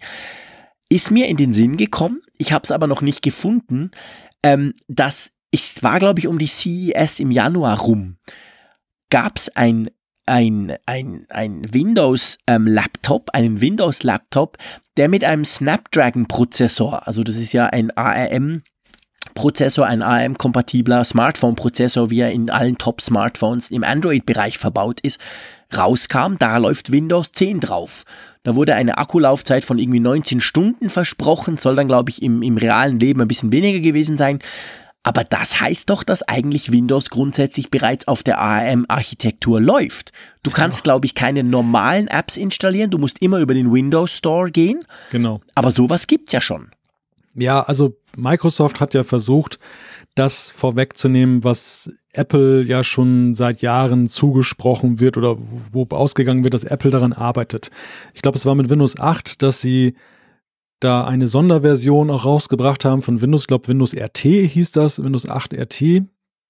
ist 0.89 1.11
mir 1.11 1.27
in 1.27 1.37
den 1.37 1.53
Sinn 1.53 1.77
gekommen, 1.77 2.21
ich 2.37 2.51
habe 2.51 2.63
es 2.63 2.71
aber 2.71 2.87
noch 2.87 3.01
nicht 3.01 3.21
gefunden, 3.21 3.91
ähm, 4.43 4.73
dass 4.87 5.31
ich 5.51 5.81
war, 5.81 5.99
glaube 5.99 6.19
ich, 6.19 6.27
um 6.27 6.37
die 6.37 6.47
CES 6.47 7.19
im 7.19 7.31
Januar 7.31 7.79
rum, 7.79 8.17
gab 9.09 9.37
es 9.37 9.55
ein 9.55 9.89
ein, 10.29 10.75
ein, 10.85 11.25
ein 11.29 11.73
Windows-Laptop, 11.73 13.29
ähm, 13.33 13.39
einen 13.39 13.61
Windows-Laptop, 13.61 14.57
der 14.97 15.09
mit 15.09 15.23
einem 15.23 15.43
Snapdragon-Prozessor, 15.43 17.07
also 17.07 17.23
das 17.23 17.35
ist 17.35 17.53
ja 17.53 17.65
ein 17.67 17.91
ARM 17.91 18.63
Prozessor, 19.35 19.85
ein 19.85 20.01
ARM-kompatibler 20.01 21.05
Smartphone-Prozessor, 21.05 22.09
wie 22.09 22.21
er 22.21 22.31
in 22.31 22.49
allen 22.49 22.77
Top-Smartphones 22.77 23.71
im 23.71 23.83
Android-Bereich 23.83 24.57
verbaut 24.57 24.99
ist, 25.01 25.19
rauskam. 25.75 26.35
Da 26.39 26.57
läuft 26.57 26.91
Windows 26.91 27.31
10 27.31 27.59
drauf. 27.59 28.03
Da 28.43 28.55
wurde 28.55 28.75
eine 28.75 28.97
Akkulaufzeit 28.97 29.63
von 29.63 29.77
irgendwie 29.77 29.99
19 29.99 30.41
Stunden 30.41 30.89
versprochen, 30.89 31.57
soll 31.57 31.75
dann, 31.75 31.87
glaube 31.87 32.09
ich, 32.09 32.21
im, 32.21 32.41
im 32.41 32.57
realen 32.57 32.99
Leben 32.99 33.21
ein 33.21 33.27
bisschen 33.27 33.51
weniger 33.51 33.79
gewesen 33.79 34.17
sein. 34.17 34.39
Aber 35.03 35.23
das 35.23 35.61
heißt 35.61 35.89
doch, 35.89 36.03
dass 36.03 36.23
eigentlich 36.23 36.71
Windows 36.71 37.09
grundsätzlich 37.09 37.71
bereits 37.71 38.07
auf 38.07 38.21
der 38.21 38.39
ARM-Architektur 38.39 39.61
läuft. 39.61 40.11
Du 40.43 40.51
kannst, 40.51 40.83
glaube 40.83 41.05
ich, 41.05 41.15
keine 41.15 41.43
normalen 41.43 42.07
Apps 42.07 42.35
installieren. 42.35 42.91
Du 42.91 42.97
musst 42.97 43.21
immer 43.21 43.39
über 43.39 43.53
den 43.53 43.71
Windows 43.71 44.11
Store 44.11 44.51
gehen. 44.51 44.81
Genau. 45.11 45.39
Aber 45.55 45.71
sowas 45.71 46.07
gibt's 46.07 46.33
ja 46.33 46.41
schon. 46.41 46.71
Ja, 47.33 47.61
also 47.61 47.97
Microsoft 48.17 48.81
hat 48.81 48.93
ja 48.93 49.03
versucht, 49.03 49.59
das 50.15 50.51
vorwegzunehmen, 50.51 51.43
was 51.45 51.91
Apple 52.11 52.63
ja 52.63 52.83
schon 52.83 53.35
seit 53.35 53.61
Jahren 53.61 54.07
zugesprochen 54.07 54.99
wird 54.99 55.15
oder 55.15 55.37
wo 55.71 55.87
ausgegangen 55.91 56.43
wird, 56.43 56.53
dass 56.53 56.65
Apple 56.65 56.91
daran 56.91 57.13
arbeitet. 57.13 57.69
Ich 58.13 58.21
glaube, 58.21 58.37
es 58.37 58.45
war 58.45 58.55
mit 58.55 58.69
Windows 58.69 58.99
8, 58.99 59.41
dass 59.41 59.61
sie 59.61 59.95
da 60.79 61.05
eine 61.05 61.27
Sonderversion 61.27 62.09
auch 62.09 62.25
rausgebracht 62.25 62.85
haben 62.85 63.01
von 63.01 63.21
Windows, 63.21 63.41
ich 63.43 63.47
glaube 63.47 63.67
Windows 63.67 63.95
RT 63.95 64.19
hieß 64.19 64.71
das, 64.71 65.03
Windows 65.03 65.27
8 65.27 65.53
RT. 65.53 65.79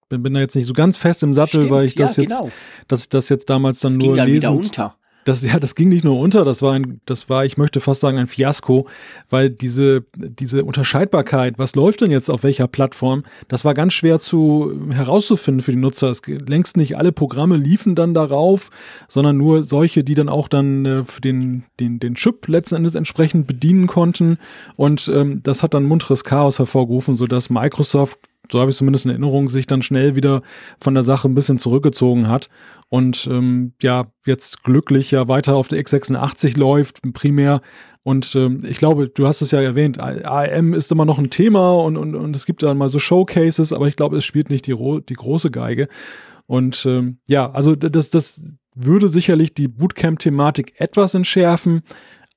Bin, 0.10 0.24
bin 0.24 0.34
da 0.34 0.40
jetzt 0.40 0.56
nicht 0.56 0.66
so 0.66 0.74
ganz 0.74 0.98
fest 0.98 1.22
im 1.24 1.34
Sattel, 1.34 1.62
Stimmt, 1.62 1.72
weil 1.72 1.86
ich 1.86 1.96
das 1.96 2.18
ja, 2.18 2.24
jetzt, 2.24 2.40
genau. 2.40 2.52
dass 2.88 3.02
ich 3.02 3.10
das 3.10 3.30
jetzt 3.30 3.50
damals 3.50 3.80
dann 3.80 3.94
das 3.94 4.06
nur 4.06 4.16
ging 4.16 4.40
dann 4.40 4.58
unter 4.58 4.96
das, 5.30 5.44
ja, 5.44 5.60
das 5.60 5.76
ging 5.76 5.90
nicht 5.90 6.04
nur 6.04 6.20
unter, 6.20 6.44
das 6.44 6.62
war 6.62 6.74
ein, 6.74 7.02
das 7.06 7.30
war, 7.30 7.46
ich 7.46 7.58
möchte 7.58 7.80
fast 7.80 8.02
sagen, 8.02 8.18
ein 8.18 8.26
Fiasko, 8.26 8.88
weil 9.30 9.52
diese, 9.52 10.04
diese 10.16 10.66
Unterscheidbarkeit, 10.66 11.60
was 11.60 11.76
läuft 11.76 12.02
denn 12.02 12.10
jetzt 12.10 12.30
auf 12.30 12.44
welcher 12.44 12.68
Plattform, 12.68 13.24
das 13.48 13.64
war 13.64 13.76
ganz 13.76 13.94
schwer 13.94 14.20
zu 14.20 14.74
herauszufinden 14.90 15.62
für 15.62 15.72
die 15.72 15.78
Nutzer. 15.78 16.10
Es, 16.10 16.22
längst 16.26 16.78
nicht 16.78 16.98
alle 16.98 17.12
Programme 17.12 17.58
liefen 17.58 17.94
dann 17.94 18.16
darauf, 18.16 18.70
sondern 19.08 19.38
nur 19.38 19.62
solche, 19.62 20.04
die 20.04 20.16
dann 20.16 20.30
auch 20.30 20.48
dann 20.48 20.86
äh, 20.86 21.04
für 21.04 21.22
den, 21.22 21.64
den, 21.80 22.00
den 22.00 22.16
Chip 22.16 22.48
letzten 22.48 22.76
Endes 22.76 22.96
entsprechend 22.96 23.46
bedienen 23.46 23.86
konnten. 23.86 24.40
Und 24.78 25.12
ähm, 25.14 25.44
das 25.44 25.62
hat 25.62 25.76
dann 25.76 25.84
munteres 25.84 26.24
Chaos 26.24 26.58
hervorgerufen, 26.58 27.14
sodass 27.14 27.52
Microsoft 27.52 28.18
so 28.52 28.60
habe 28.60 28.72
ich 28.72 28.78
zumindest 28.78 29.06
in 29.06 29.12
Erinnerung, 29.12 29.50
sich 29.50 29.68
dann 29.68 29.82
schnell 29.82 30.16
wieder 30.16 30.42
von 30.80 30.94
der 30.94 31.04
Sache 31.04 31.28
ein 31.28 31.36
bisschen 31.36 31.60
zurückgezogen 31.60 32.28
hat 32.28 32.50
und 32.90 33.28
ähm, 33.32 33.74
ja, 33.82 34.08
jetzt 34.26 34.64
glücklich 34.64 35.12
ja 35.12 35.28
weiter 35.28 35.56
auf 35.56 35.68
der 35.68 35.80
x86 35.80 36.58
läuft, 36.58 37.02
primär. 37.14 37.62
Und 38.04 38.34
ähm, 38.36 38.62
ich 38.68 38.78
glaube, 38.78 39.10
du 39.10 39.28
hast 39.28 39.42
es 39.42 39.52
ja 39.52 39.62
erwähnt, 39.62 40.00
ARM 40.00 40.74
ist 40.74 40.92
immer 40.92 41.06
noch 41.06 41.20
ein 41.20 41.30
Thema 41.30 41.74
und, 41.74 41.98
und, 41.98 42.16
und 42.16 42.36
es 42.36 42.46
gibt 42.46 42.64
dann 42.64 42.78
mal 42.78 42.90
so 42.90 42.98
Showcases, 42.98 43.74
aber 43.74 43.88
ich 43.88 43.96
glaube, 43.96 44.18
es 44.18 44.26
spielt 44.26 44.50
nicht 44.50 44.66
die, 44.66 44.76
die 45.08 45.14
große 45.14 45.52
Geige. 45.52 45.88
Und 46.48 46.84
ähm, 46.88 47.20
ja, 47.28 47.52
also 47.52 47.76
das, 47.76 48.10
das 48.10 48.42
würde 48.74 49.10
sicherlich 49.10 49.54
die 49.54 49.68
Bootcamp-Thematik 49.68 50.74
etwas 50.80 51.14
entschärfen 51.14 51.82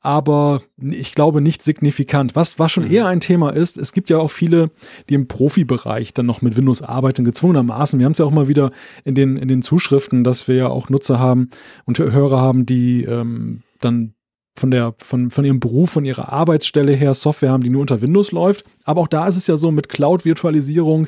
aber 0.02 0.60
ich 0.78 1.14
glaube 1.14 1.40
nicht 1.40 1.62
signifikant. 1.62 2.34
Was, 2.34 2.58
was 2.58 2.72
schon 2.72 2.84
mhm. 2.84 2.92
eher 2.92 3.06
ein 3.06 3.20
Thema 3.20 3.50
ist, 3.50 3.78
es 3.78 3.92
gibt 3.92 4.10
ja 4.10 4.18
auch 4.18 4.30
viele, 4.30 4.70
die 5.08 5.14
im 5.14 5.28
Profibereich 5.28 6.12
dann 6.12 6.26
noch 6.26 6.42
mit 6.42 6.56
Windows 6.56 6.82
arbeiten, 6.82 7.24
gezwungenermaßen. 7.24 7.98
Wir 7.98 8.04
haben 8.04 8.12
es 8.12 8.18
ja 8.18 8.26
auch 8.26 8.32
mal 8.32 8.48
wieder 8.48 8.72
in 9.04 9.14
den, 9.14 9.36
in 9.36 9.48
den 9.48 9.62
Zuschriften, 9.62 10.24
dass 10.24 10.48
wir 10.48 10.56
ja 10.56 10.68
auch 10.68 10.88
Nutzer 10.88 11.20
haben 11.20 11.50
und 11.84 11.98
Hörer 11.98 12.40
haben, 12.40 12.66
die 12.66 13.04
ähm, 13.04 13.62
dann 13.80 14.14
von 14.54 14.70
der, 14.70 14.94
von, 14.98 15.30
von 15.30 15.44
ihrem 15.44 15.60
Beruf, 15.60 15.90
von 15.90 16.04
ihrer 16.04 16.32
Arbeitsstelle 16.32 16.92
her 16.92 17.14
Software 17.14 17.50
haben, 17.50 17.62
die 17.62 17.70
nur 17.70 17.80
unter 17.80 18.02
Windows 18.02 18.32
läuft. 18.32 18.64
Aber 18.84 19.00
auch 19.00 19.08
da 19.08 19.26
ist 19.26 19.36
es 19.36 19.46
ja 19.46 19.56
so 19.56 19.70
mit 19.70 19.88
Cloud-Virtualisierung, 19.88 21.06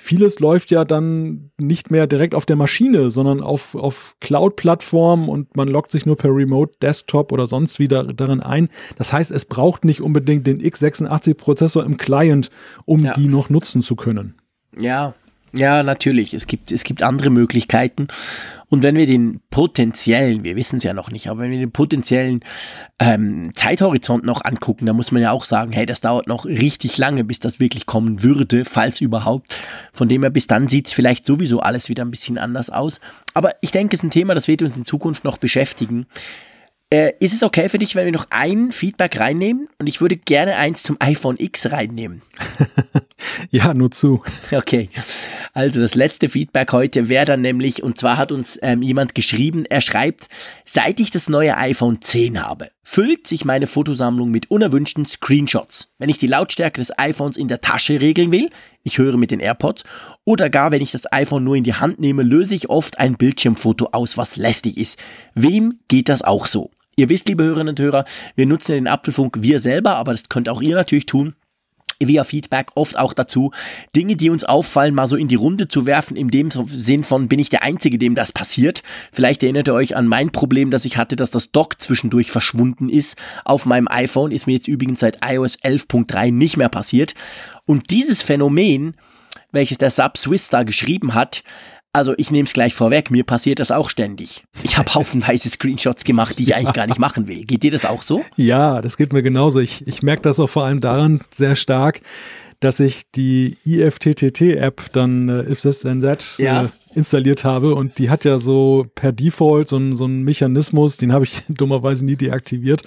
vieles 0.00 0.40
läuft 0.40 0.70
ja 0.70 0.84
dann 0.84 1.50
nicht 1.58 1.90
mehr 1.90 2.06
direkt 2.06 2.34
auf 2.34 2.46
der 2.46 2.56
Maschine, 2.56 3.10
sondern 3.10 3.42
auf, 3.42 3.74
auf 3.74 4.16
Cloud-Plattformen 4.20 5.28
und 5.28 5.56
man 5.56 5.68
loggt 5.68 5.90
sich 5.90 6.06
nur 6.06 6.16
per 6.16 6.34
Remote 6.34 6.72
Desktop 6.80 7.32
oder 7.32 7.46
sonst 7.46 7.78
wieder 7.78 8.04
darin 8.04 8.40
ein. 8.40 8.68
Das 8.96 9.12
heißt, 9.12 9.30
es 9.30 9.44
braucht 9.44 9.84
nicht 9.84 10.00
unbedingt 10.00 10.46
den 10.46 10.60
x86-Prozessor 10.60 11.84
im 11.84 11.98
Client, 11.98 12.50
um 12.86 13.04
ja. 13.04 13.12
die 13.12 13.28
noch 13.28 13.50
nutzen 13.50 13.82
zu 13.82 13.94
können. 13.94 14.36
Ja, 14.78 15.14
ja, 15.52 15.82
natürlich. 15.82 16.34
Es 16.34 16.46
gibt, 16.46 16.70
es 16.70 16.84
gibt 16.84 17.02
andere 17.02 17.30
Möglichkeiten. 17.30 18.08
Und 18.68 18.84
wenn 18.84 18.94
wir 18.94 19.06
den 19.06 19.40
potenziellen, 19.50 20.44
wir 20.44 20.54
wissen 20.54 20.76
es 20.76 20.84
ja 20.84 20.94
noch 20.94 21.10
nicht, 21.10 21.28
aber 21.28 21.40
wenn 21.40 21.50
wir 21.50 21.58
den 21.58 21.72
potenziellen 21.72 22.40
ähm, 23.00 23.50
Zeithorizont 23.54 24.24
noch 24.24 24.44
angucken, 24.44 24.86
dann 24.86 24.94
muss 24.94 25.10
man 25.10 25.22
ja 25.22 25.32
auch 25.32 25.44
sagen, 25.44 25.72
hey, 25.72 25.86
das 25.86 26.00
dauert 26.00 26.28
noch 26.28 26.44
richtig 26.44 26.96
lange, 26.96 27.24
bis 27.24 27.40
das 27.40 27.58
wirklich 27.58 27.86
kommen 27.86 28.22
würde, 28.22 28.64
falls 28.64 29.00
überhaupt. 29.00 29.56
Von 29.92 30.08
dem 30.08 30.22
her, 30.22 30.30
bis 30.30 30.46
dann 30.46 30.68
sieht 30.68 30.86
es 30.86 30.92
vielleicht 30.92 31.26
sowieso 31.26 31.60
alles 31.60 31.88
wieder 31.88 32.04
ein 32.04 32.12
bisschen 32.12 32.38
anders 32.38 32.70
aus. 32.70 33.00
Aber 33.34 33.50
ich 33.60 33.72
denke, 33.72 33.94
es 33.94 34.00
ist 34.00 34.04
ein 34.04 34.10
Thema, 34.10 34.36
das 34.36 34.46
wird 34.46 34.62
uns 34.62 34.76
in 34.76 34.84
Zukunft 34.84 35.24
noch 35.24 35.38
beschäftigen. 35.38 36.06
Äh, 36.92 37.12
ist 37.20 37.32
es 37.32 37.44
okay 37.44 37.68
für 37.68 37.78
dich, 37.78 37.94
wenn 37.94 38.04
wir 38.04 38.12
noch 38.12 38.26
ein 38.30 38.72
Feedback 38.72 39.20
reinnehmen? 39.20 39.68
Und 39.78 39.86
ich 39.86 40.00
würde 40.00 40.16
gerne 40.16 40.56
eins 40.56 40.82
zum 40.82 40.96
iPhone 40.98 41.36
X 41.38 41.70
reinnehmen. 41.70 42.22
Ja, 43.50 43.74
nur 43.74 43.90
zu. 43.90 44.22
Okay. 44.52 44.88
Also 45.52 45.80
das 45.80 45.94
letzte 45.94 46.28
Feedback 46.28 46.72
heute 46.72 47.08
wäre 47.08 47.24
dann 47.24 47.40
nämlich, 47.40 47.82
und 47.82 47.98
zwar 47.98 48.16
hat 48.16 48.32
uns 48.32 48.58
ähm, 48.62 48.82
jemand 48.82 49.14
geschrieben, 49.14 49.64
er 49.64 49.80
schreibt, 49.80 50.28
seit 50.64 51.00
ich 51.00 51.10
das 51.10 51.28
neue 51.28 51.56
iPhone 51.56 52.00
10 52.00 52.42
habe, 52.42 52.70
füllt 52.82 53.26
sich 53.26 53.44
meine 53.44 53.66
Fotosammlung 53.66 54.30
mit 54.30 54.50
unerwünschten 54.50 55.06
Screenshots. 55.06 55.88
Wenn 55.98 56.08
ich 56.08 56.18
die 56.18 56.26
Lautstärke 56.26 56.80
des 56.80 56.96
iPhones 56.98 57.36
in 57.36 57.48
der 57.48 57.60
Tasche 57.60 58.00
regeln 58.00 58.32
will, 58.32 58.50
ich 58.82 58.98
höre 58.98 59.16
mit 59.16 59.30
den 59.30 59.40
AirPods, 59.40 59.84
oder 60.24 60.50
gar 60.50 60.70
wenn 60.70 60.82
ich 60.82 60.92
das 60.92 61.10
iPhone 61.12 61.44
nur 61.44 61.56
in 61.56 61.64
die 61.64 61.74
Hand 61.74 62.00
nehme, 62.00 62.22
löse 62.22 62.54
ich 62.54 62.70
oft 62.70 62.98
ein 62.98 63.16
Bildschirmfoto 63.16 63.88
aus, 63.92 64.16
was 64.16 64.36
lästig 64.36 64.78
ist. 64.78 64.98
Wem 65.34 65.78
geht 65.88 66.08
das 66.08 66.22
auch 66.22 66.46
so? 66.46 66.70
Ihr 66.96 67.08
wisst, 67.08 67.28
liebe 67.28 67.44
Hörerinnen 67.44 67.70
und 67.70 67.80
Hörer, 67.80 68.04
wir 68.36 68.46
nutzen 68.46 68.72
den 68.72 68.88
Apfelfunk 68.88 69.38
wir 69.40 69.60
selber, 69.60 69.96
aber 69.96 70.12
das 70.12 70.28
könnt 70.28 70.48
auch 70.48 70.60
ihr 70.60 70.74
natürlich 70.74 71.06
tun 71.06 71.34
via 72.06 72.24
Feedback 72.24 72.68
oft 72.74 72.98
auch 72.98 73.12
dazu, 73.12 73.50
Dinge, 73.94 74.16
die 74.16 74.30
uns 74.30 74.44
auffallen, 74.44 74.94
mal 74.94 75.08
so 75.08 75.16
in 75.16 75.28
die 75.28 75.36
Runde 75.36 75.68
zu 75.68 75.86
werfen, 75.86 76.16
in 76.16 76.28
dem 76.28 76.50
Sinn 76.50 77.04
von, 77.04 77.28
bin 77.28 77.38
ich 77.38 77.50
der 77.50 77.62
Einzige, 77.62 77.98
dem 77.98 78.14
das 78.14 78.32
passiert. 78.32 78.82
Vielleicht 79.12 79.42
erinnert 79.42 79.68
ihr 79.68 79.74
euch 79.74 79.96
an 79.96 80.06
mein 80.06 80.30
Problem, 80.30 80.70
das 80.70 80.84
ich 80.84 80.96
hatte, 80.96 81.16
dass 81.16 81.30
das 81.30 81.52
Dock 81.52 81.80
zwischendurch 81.80 82.30
verschwunden 82.30 82.88
ist. 82.88 83.16
Auf 83.44 83.66
meinem 83.66 83.88
iPhone 83.88 84.32
ist 84.32 84.46
mir 84.46 84.54
jetzt 84.54 84.68
übrigens 84.68 85.00
seit 85.00 85.18
iOS 85.24 85.58
11.3 85.58 86.32
nicht 86.32 86.56
mehr 86.56 86.68
passiert. 86.68 87.14
Und 87.66 87.90
dieses 87.90 88.22
Phänomen, 88.22 88.94
welches 89.52 89.78
der 89.78 89.90
Sub 89.90 90.16
Swiss 90.16 90.48
da 90.48 90.62
geschrieben 90.62 91.14
hat, 91.14 91.42
also 91.92 92.14
ich 92.16 92.30
nehme 92.30 92.46
es 92.46 92.52
gleich 92.52 92.74
vorweg, 92.74 93.10
mir 93.10 93.24
passiert 93.24 93.58
das 93.58 93.70
auch 93.70 93.90
ständig. 93.90 94.44
Ich 94.62 94.76
habe 94.78 94.94
haufenweise 94.94 95.48
Screenshots 95.48 96.04
gemacht, 96.04 96.38
die 96.38 96.44
ich 96.44 96.54
eigentlich 96.54 96.74
gar 96.74 96.86
nicht 96.86 96.98
machen 96.98 97.26
will. 97.28 97.44
Geht 97.44 97.62
dir 97.62 97.70
das 97.70 97.84
auch 97.84 98.02
so? 98.02 98.24
Ja, 98.36 98.80
das 98.80 98.96
geht 98.96 99.12
mir 99.12 99.22
genauso. 99.22 99.60
Ich, 99.60 99.86
ich 99.86 100.02
merke 100.02 100.22
das 100.22 100.40
auch 100.40 100.48
vor 100.48 100.64
allem 100.64 100.80
daran 100.80 101.20
sehr 101.30 101.56
stark, 101.56 102.00
dass 102.60 102.78
ich 102.78 103.10
die 103.14 103.56
IFTTT-App 103.64 104.92
dann 104.92 105.28
äh, 105.28 105.50
If 105.50 105.62
This 105.62 105.80
Then 105.80 106.00
That 106.00 106.38
ja. 106.38 106.64
äh, 106.64 106.68
installiert 106.94 107.44
habe 107.44 107.74
und 107.74 107.98
die 107.98 108.10
hat 108.10 108.24
ja 108.24 108.38
so 108.38 108.86
per 108.94 109.12
Default 109.12 109.68
so, 109.68 109.76
ein, 109.76 109.94
so 109.94 110.04
einen 110.04 110.22
Mechanismus, 110.22 110.96
den 110.96 111.12
habe 111.12 111.24
ich 111.24 111.42
dummerweise 111.48 112.04
nie 112.04 112.16
deaktiviert, 112.16 112.82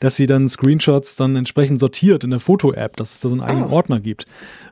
dass 0.00 0.16
sie 0.16 0.26
dann 0.26 0.48
Screenshots 0.48 1.16
dann 1.16 1.36
entsprechend 1.36 1.80
sortiert 1.80 2.24
in 2.24 2.30
der 2.30 2.40
Foto-App, 2.40 2.96
dass 2.96 3.14
es 3.14 3.20
da 3.20 3.28
so 3.28 3.34
einen 3.34 3.42
eigenen 3.42 3.70
oh. 3.70 3.74
Ordner 3.74 4.00
gibt. 4.00 4.26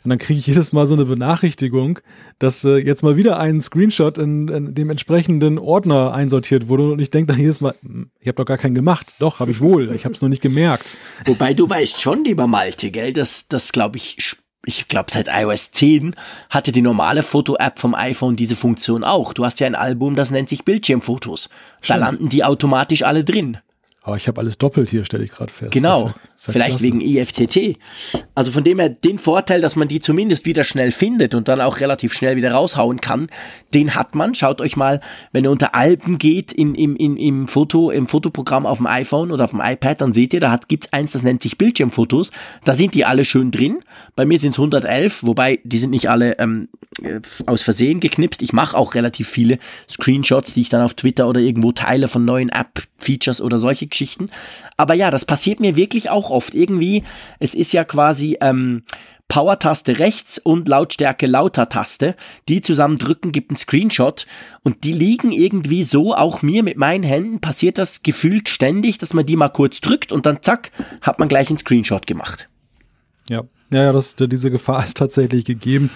Und 0.05 0.11
dann 0.11 0.19
kriege 0.19 0.39
ich 0.39 0.47
jedes 0.47 0.73
Mal 0.73 0.87
so 0.87 0.95
eine 0.95 1.05
Benachrichtigung, 1.05 1.99
dass 2.39 2.65
äh, 2.65 2.77
jetzt 2.77 3.03
mal 3.03 3.17
wieder 3.17 3.41
ein 3.41 3.61
Screenshot 3.61 4.19
in, 4.19 4.49
in, 4.49 4.75
dem 4.75 4.91
entsprechenden 4.91 5.59
Ordner 5.59 6.13
einsortiert 6.13 6.69
wurde 6.69 6.93
und 6.93 7.01
ich 7.01 7.11
denke 7.11 7.33
dann 7.33 7.41
jedes 7.41 7.61
Mal, 7.61 7.75
hm, 7.83 8.11
ich 8.21 8.29
habe 8.29 8.37
doch 8.37 8.45
gar 8.45 8.59
keinen 8.59 8.75
gemacht. 8.75 9.15
Doch, 9.19 9.41
habe 9.41 9.51
ich 9.51 9.61
wohl, 9.61 9.93
ich 9.95 10.05
habe 10.05 10.15
es 10.15 10.21
nur 10.21 10.29
nicht 10.29 10.43
gemerkt. 10.43 10.97
Wobei 11.25 11.55
du 11.55 11.69
weißt 11.69 12.01
schon, 12.01 12.25
lieber 12.25 12.47
Malte, 12.47 12.91
gell, 12.91 13.13
dass 13.13 13.49
das 13.49 13.73
glaube 13.73 13.97
ich 13.97 14.17
ich 14.67 14.89
glaube, 14.89 15.11
seit 15.11 15.29
iOS 15.29 15.71
10 15.71 16.15
hatte 16.51 16.73
die 16.73 16.83
normale 16.83 17.23
Foto-App 17.23 17.79
vom 17.79 17.95
iPhone 17.95 18.37
diese 18.37 18.57
Funktion 18.57 19.05
auch. 19.05 19.33
Du 19.33 19.45
hast 19.45 19.61
ja 19.61 19.67
ein 19.67 19.75
Album, 19.75 20.17
das 20.17 20.31
nennt 20.31 20.49
sich 20.49 20.65
Bildschirmfotos. 20.65 21.49
Da 21.49 21.85
Stimmt. 21.85 22.01
landen 22.01 22.29
die 22.29 22.45
automatisch 22.45 23.03
alle 23.03 23.25
drin. 23.25 23.59
Aber 24.07 24.17
ich 24.17 24.29
habe 24.29 24.41
alles 24.41 24.57
doppelt 24.57 24.89
hier, 24.89 25.05
stelle 25.05 25.25
ich 25.25 25.33
gerade 25.33 25.53
fest. 25.53 25.73
Genau, 25.73 26.07
ja, 26.07 26.15
vielleicht 26.37 26.79
klasse. 26.79 26.85
wegen 26.85 27.01
IFTT. 27.01 27.77
Also 28.37 28.53
von 28.53 28.63
dem 28.63 28.79
her, 28.79 28.89
den 28.89 29.19
Vorteil, 29.19 29.61
dass 29.61 29.75
man 29.75 29.89
die 29.89 29.99
zumindest 29.99 30.47
wieder 30.47 30.63
schnell 30.63 30.93
findet 30.93 31.35
und 31.35 31.49
dann 31.49 31.61
auch 31.61 31.81
relativ 31.81 32.13
schnell 32.13 32.37
wieder 32.37 32.53
raushauen 32.53 33.01
kann, 33.01 33.27
den 33.75 33.97
hat 33.97 34.15
man. 34.15 34.37
Schaut 34.37 34.61
euch 34.61 34.77
mal, 34.77 35.01
wenn 35.33 35.43
ihr 35.43 35.51
unter 35.51 35.75
Alben 35.75 36.19
geht 36.19 36.53
in, 36.53 36.77
im, 36.77 36.95
in, 36.95 37.17
im, 37.17 37.49
Foto, 37.49 37.91
im 37.91 38.07
Fotoprogramm 38.07 38.65
auf 38.65 38.79
dem 38.79 38.87
iPhone 38.87 39.33
oder 39.33 39.43
auf 39.43 39.51
dem 39.51 39.61
iPad, 39.61 40.01
dann 40.01 40.13
seht 40.13 40.33
ihr, 40.35 40.39
da 40.39 40.57
gibt 40.69 40.85
es 40.85 40.93
eins, 40.93 41.11
das 41.11 41.25
nennt 41.25 41.43
sich 41.43 41.59
Bildschirmfotos. 41.59 42.31
Da 42.65 42.75
sind 42.75 42.95
die 42.95 43.05
alle 43.05 43.25
schön 43.25 43.51
drin. 43.51 43.81
Bei 44.15 44.25
mir 44.25 44.39
sind 44.39 44.53
es 44.53 44.59
111, 44.61 45.25
wobei 45.25 45.59
die 45.65 45.79
sind 45.79 45.91
nicht 45.91 46.09
alle 46.09 46.39
ähm, 46.39 46.69
äh, 47.03 47.21
aus 47.47 47.63
Versehen 47.63 47.99
geknipst. 47.99 48.41
Ich 48.41 48.53
mache 48.53 48.77
auch 48.77 48.95
relativ 48.95 49.29
viele 49.29 49.59
Screenshots, 49.91 50.55
die 50.55 50.61
ich 50.61 50.69
dann 50.69 50.83
auf 50.83 50.95
Twitter 50.95 51.29
oder 51.29 51.41
irgendwo 51.41 51.73
teile 51.73 52.07
von 52.07 52.25
neuen 52.25 52.51
App-Features 52.51 53.41
oder 53.41 53.59
solche 53.59 53.89
Geschichten. 53.97 54.27
Aber 54.77 54.95
ja, 54.95 55.11
das 55.11 55.25
passiert 55.25 55.59
mir 55.59 55.75
wirklich 55.75 56.11
auch 56.11 56.31
oft. 56.31 56.55
Irgendwie, 56.55 57.03
es 57.39 57.55
ist 57.55 57.73
ja 57.73 57.85
quasi 57.85 58.37
ähm, 58.43 58.83
Power-Taste 59.29 59.99
rechts 59.99 60.39
und 60.39 60.69
Lautstärke 60.69 61.27
lauter-Taste. 61.27 62.15
Die 62.49 62.61
zusammen 62.61 62.97
drücken, 62.97 63.33
gibt 63.33 63.51
einen 63.51 63.57
Screenshot 63.57 64.27
und 64.63 64.85
die 64.85 64.93
liegen 64.93 65.33
irgendwie 65.33 65.83
so, 65.83 66.15
auch 66.15 66.43
mir 66.43 66.63
mit 66.63 66.77
meinen 66.77 67.05
Händen 67.05 67.41
passiert 67.41 67.79
das 67.79 68.03
gefühlt 68.03 68.49
ständig, 68.49 68.99
dass 68.99 69.15
man 69.15 69.25
die 69.27 69.37
mal 69.37 69.49
kurz 69.49 69.81
drückt 69.81 70.13
und 70.13 70.27
dann 70.27 70.43
zack, 70.43 70.71
hat 71.01 71.19
man 71.19 71.29
gleich 71.29 71.49
einen 71.49 71.59
Screenshot 71.59 72.07
gemacht. 72.07 72.49
Ja, 73.31 73.41
ja, 73.73 73.85
ja 73.85 73.93
das, 73.93 74.15
diese 74.17 74.51
Gefahr 74.51 74.85
ist 74.85 74.97
tatsächlich 74.97 75.45
gegeben. 75.45 75.91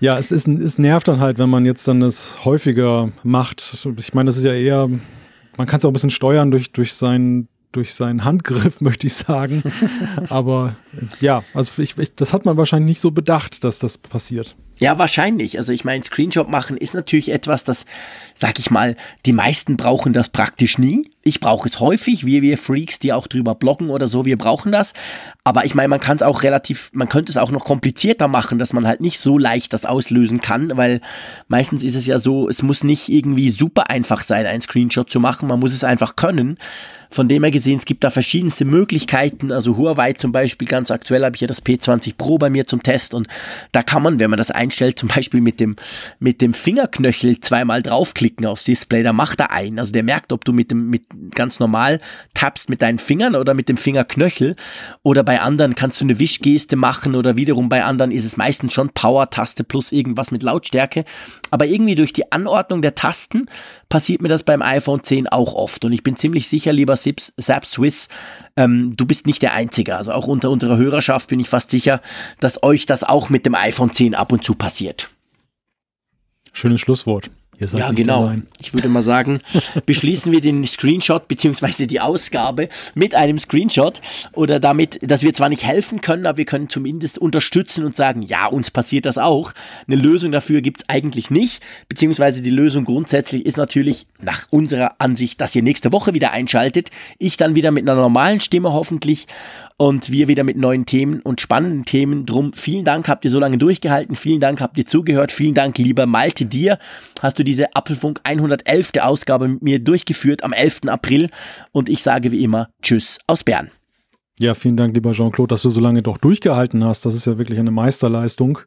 Ja, 0.00 0.16
es, 0.16 0.30
ist, 0.30 0.46
es 0.46 0.78
nervt 0.78 1.08
dann 1.08 1.18
halt, 1.18 1.38
wenn 1.38 1.50
man 1.50 1.66
jetzt 1.66 1.88
dann 1.88 1.98
das 1.98 2.44
häufiger 2.44 3.10
macht. 3.24 3.84
Ich 3.96 4.14
meine, 4.14 4.28
das 4.28 4.36
ist 4.36 4.44
ja 4.44 4.54
eher, 4.54 4.88
man 5.58 5.66
kann 5.66 5.78
es 5.78 5.84
auch 5.84 5.90
ein 5.90 5.92
bisschen 5.92 6.10
steuern 6.10 6.50
durch, 6.50 6.72
durch 6.72 6.94
sein 6.94 7.48
durch 7.72 7.94
seinen 7.94 8.24
Handgriff, 8.24 8.80
möchte 8.80 9.06
ich 9.06 9.14
sagen. 9.14 9.62
Aber 10.28 10.76
ja, 11.20 11.42
also 11.54 11.82
ich, 11.82 11.96
ich, 11.98 12.14
das 12.14 12.32
hat 12.32 12.44
man 12.44 12.56
wahrscheinlich 12.56 12.88
nicht 12.88 13.00
so 13.00 13.10
bedacht, 13.10 13.64
dass 13.64 13.78
das 13.78 13.98
passiert. 13.98 14.56
Ja, 14.80 14.96
wahrscheinlich. 14.96 15.58
Also 15.58 15.72
ich 15.72 15.84
meine, 15.84 16.04
Screenshot 16.04 16.48
machen 16.48 16.76
ist 16.76 16.94
natürlich 16.94 17.32
etwas, 17.32 17.64
das, 17.64 17.84
sag 18.34 18.60
ich 18.60 18.70
mal, 18.70 18.96
die 19.26 19.32
meisten 19.32 19.76
brauchen 19.76 20.12
das 20.12 20.28
praktisch 20.28 20.78
nie. 20.78 21.10
Ich 21.24 21.40
brauche 21.40 21.68
es 21.68 21.80
häufig, 21.80 22.24
wir, 22.24 22.42
wir 22.42 22.56
Freaks, 22.56 23.00
die 23.00 23.12
auch 23.12 23.26
drüber 23.26 23.56
bloggen 23.56 23.90
oder 23.90 24.06
so, 24.06 24.24
wir 24.24 24.38
brauchen 24.38 24.70
das. 24.70 24.92
Aber 25.42 25.64
ich 25.64 25.74
meine, 25.74 25.88
man 25.88 25.98
kann 25.98 26.16
es 26.16 26.22
auch 26.22 26.44
relativ, 26.44 26.90
man 26.94 27.08
könnte 27.08 27.32
es 27.32 27.38
auch 27.38 27.50
noch 27.50 27.64
komplizierter 27.64 28.28
machen, 28.28 28.60
dass 28.60 28.72
man 28.72 28.86
halt 28.86 29.00
nicht 29.00 29.18
so 29.18 29.36
leicht 29.36 29.72
das 29.72 29.84
auslösen 29.84 30.40
kann, 30.40 30.76
weil 30.76 31.00
meistens 31.48 31.82
ist 31.82 31.96
es 31.96 32.06
ja 32.06 32.20
so, 32.20 32.48
es 32.48 32.62
muss 32.62 32.84
nicht 32.84 33.08
irgendwie 33.08 33.50
super 33.50 33.90
einfach 33.90 34.22
sein, 34.22 34.46
einen 34.46 34.60
Screenshot 34.60 35.10
zu 35.10 35.18
machen, 35.18 35.48
man 35.48 35.58
muss 35.58 35.72
es 35.72 35.82
einfach 35.82 36.14
können. 36.14 36.56
Von 37.10 37.28
dem 37.28 37.42
her 37.42 37.50
gesehen, 37.50 37.78
es 37.78 37.84
gibt 37.84 38.04
da 38.04 38.10
verschiedenste 38.10 38.64
Möglichkeiten. 38.64 39.52
Also 39.52 39.76
Huawei 39.76 40.12
zum 40.12 40.32
Beispiel, 40.32 40.68
ganz 40.68 40.90
aktuell 40.90 41.24
habe 41.24 41.36
ich 41.36 41.40
ja 41.40 41.46
das 41.46 41.64
P20 41.64 42.14
Pro 42.16 42.38
bei 42.38 42.50
mir 42.50 42.66
zum 42.66 42.82
Test 42.82 43.14
und 43.14 43.28
da 43.72 43.82
kann 43.82 44.02
man, 44.02 44.20
wenn 44.20 44.30
man 44.30 44.38
das 44.38 44.50
einstellt, 44.50 44.98
zum 44.98 45.08
Beispiel 45.08 45.40
mit 45.40 45.60
dem, 45.60 45.76
mit 46.18 46.40
dem 46.40 46.54
Fingerknöchel 46.54 47.40
zweimal 47.40 47.82
draufklicken 47.82 48.46
aufs 48.46 48.64
Display, 48.64 49.02
da 49.02 49.12
macht 49.12 49.40
er 49.40 49.52
einen. 49.52 49.78
Also 49.78 49.92
der 49.92 50.02
merkt, 50.02 50.32
ob 50.32 50.44
du 50.44 50.52
mit 50.52 50.70
dem, 50.70 50.90
mit 50.90 51.04
ganz 51.34 51.58
normal 51.60 52.00
tappst 52.34 52.68
mit 52.68 52.82
deinen 52.82 52.98
Fingern 52.98 53.34
oder 53.34 53.54
mit 53.54 53.68
dem 53.68 53.76
Fingerknöchel. 53.76 54.56
Oder 55.02 55.24
bei 55.24 55.40
anderen 55.40 55.74
kannst 55.74 56.00
du 56.00 56.04
eine 56.04 56.18
Wischgeste 56.18 56.76
machen 56.76 57.14
oder 57.14 57.36
wiederum 57.36 57.68
bei 57.68 57.84
anderen 57.84 58.10
ist 58.10 58.24
es 58.24 58.36
meistens 58.36 58.72
schon 58.72 58.90
Power-Taste 58.90 59.64
plus 59.64 59.92
irgendwas 59.92 60.30
mit 60.30 60.42
Lautstärke. 60.42 61.04
Aber 61.50 61.66
irgendwie 61.66 61.94
durch 61.94 62.12
die 62.12 62.30
Anordnung 62.32 62.82
der 62.82 62.94
Tasten 62.94 63.46
passiert 63.88 64.20
mir 64.20 64.28
das 64.28 64.42
beim 64.42 64.62
iPhone 64.62 65.02
10 65.02 65.28
auch 65.28 65.54
oft. 65.54 65.84
Und 65.84 65.92
ich 65.92 66.02
bin 66.02 66.16
ziemlich 66.16 66.48
sicher, 66.48 66.72
lieber 66.72 66.96
Sips, 67.02 67.32
Zap 67.40 67.64
Swiss, 67.64 68.08
ähm, 68.56 68.94
du 68.96 69.06
bist 69.06 69.26
nicht 69.26 69.42
der 69.42 69.54
Einzige. 69.54 69.96
Also 69.96 70.12
auch 70.12 70.26
unter 70.26 70.50
unserer 70.50 70.76
Hörerschaft 70.76 71.28
bin 71.28 71.40
ich 71.40 71.48
fast 71.48 71.70
sicher, 71.70 72.00
dass 72.40 72.62
euch 72.62 72.86
das 72.86 73.04
auch 73.04 73.30
mit 73.30 73.46
dem 73.46 73.54
iPhone 73.54 73.92
10 73.92 74.14
ab 74.14 74.32
und 74.32 74.44
zu 74.44 74.54
passiert. 74.54 75.10
Schönes 76.52 76.80
Schlusswort 76.80 77.30
ja, 77.58 77.90
genau. 77.92 78.24
Allein. 78.24 78.44
Ich 78.60 78.74
würde 78.74 78.88
mal 78.88 79.02
sagen, 79.02 79.40
beschließen 79.86 80.30
wir 80.30 80.40
den 80.40 80.64
Screenshot 80.66 81.26
beziehungsweise 81.28 81.86
die 81.86 82.00
Ausgabe 82.00 82.68
mit 82.94 83.14
einem 83.14 83.38
Screenshot 83.38 84.00
oder 84.32 84.60
damit, 84.60 84.98
dass 85.00 85.22
wir 85.22 85.32
zwar 85.32 85.48
nicht 85.48 85.64
helfen 85.64 86.00
können, 86.00 86.26
aber 86.26 86.38
wir 86.38 86.44
können 86.44 86.68
zumindest 86.68 87.18
unterstützen 87.18 87.84
und 87.84 87.96
sagen, 87.96 88.22
ja, 88.22 88.46
uns 88.46 88.70
passiert 88.70 89.06
das 89.06 89.16
auch. 89.16 89.52
Eine 89.86 89.96
Lösung 89.96 90.32
dafür 90.32 90.60
gibt 90.60 90.80
es 90.80 90.88
eigentlich 90.88 91.30
nicht, 91.30 91.62
beziehungsweise 91.88 92.42
die 92.42 92.50
Lösung 92.50 92.84
grundsätzlich 92.84 93.46
ist 93.46 93.56
natürlich 93.56 94.06
nach 94.20 94.46
unserer 94.50 94.96
Ansicht, 94.98 95.40
dass 95.40 95.54
ihr 95.54 95.62
nächste 95.62 95.92
Woche 95.92 96.14
wieder 96.14 96.32
einschaltet. 96.32 96.90
Ich 97.18 97.36
dann 97.36 97.54
wieder 97.54 97.70
mit 97.70 97.88
einer 97.88 97.98
normalen 98.00 98.40
Stimme 98.40 98.72
hoffentlich 98.72 99.26
und 99.78 100.10
wir 100.10 100.28
wieder 100.28 100.44
mit 100.44 100.58
neuen 100.58 100.84
Themen 100.84 101.20
und 101.20 101.40
spannenden 101.40 101.84
Themen. 101.84 102.26
Drum 102.26 102.52
vielen 102.52 102.84
Dank, 102.84 103.08
habt 103.08 103.24
ihr 103.24 103.30
so 103.30 103.38
lange 103.38 103.56
durchgehalten. 103.56 104.16
Vielen 104.16 104.40
Dank, 104.40 104.60
habt 104.60 104.76
ihr 104.76 104.84
zugehört. 104.84 105.32
Vielen 105.32 105.54
Dank, 105.54 105.78
lieber 105.78 106.04
Malte, 106.04 106.44
dir 106.44 106.78
hast 107.22 107.38
du 107.38 107.44
diese 107.44 107.74
Apfelfunk 107.74 108.20
111. 108.24 108.92
Ausgabe 109.00 109.48
mit 109.48 109.62
mir 109.62 109.78
durchgeführt 109.78 110.44
am 110.44 110.52
11. 110.52 110.82
April. 110.88 111.30
Und 111.72 111.88
ich 111.88 112.02
sage 112.02 112.32
wie 112.32 112.42
immer 112.42 112.68
Tschüss 112.82 113.18
aus 113.26 113.44
Bern. 113.44 113.70
Ja, 114.40 114.54
vielen 114.54 114.76
Dank, 114.76 114.94
lieber 114.94 115.12
Jean-Claude, 115.12 115.48
dass 115.48 115.62
du 115.62 115.70
so 115.70 115.80
lange 115.80 116.02
doch 116.02 116.18
durchgehalten 116.18 116.84
hast. 116.84 117.06
Das 117.06 117.14
ist 117.14 117.26
ja 117.26 117.38
wirklich 117.38 117.58
eine 117.58 117.70
Meisterleistung. 117.70 118.58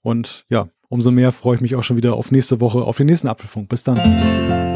Und 0.00 0.44
ja, 0.48 0.68
umso 0.88 1.10
mehr 1.10 1.32
freue 1.32 1.56
ich 1.56 1.60
mich 1.60 1.74
auch 1.74 1.82
schon 1.82 1.96
wieder 1.96 2.14
auf 2.14 2.30
nächste 2.30 2.60
Woche, 2.60 2.82
auf 2.82 2.96
den 2.96 3.06
nächsten 3.06 3.28
Apfelfunk. 3.28 3.68
Bis 3.68 3.82
dann. 3.82 4.75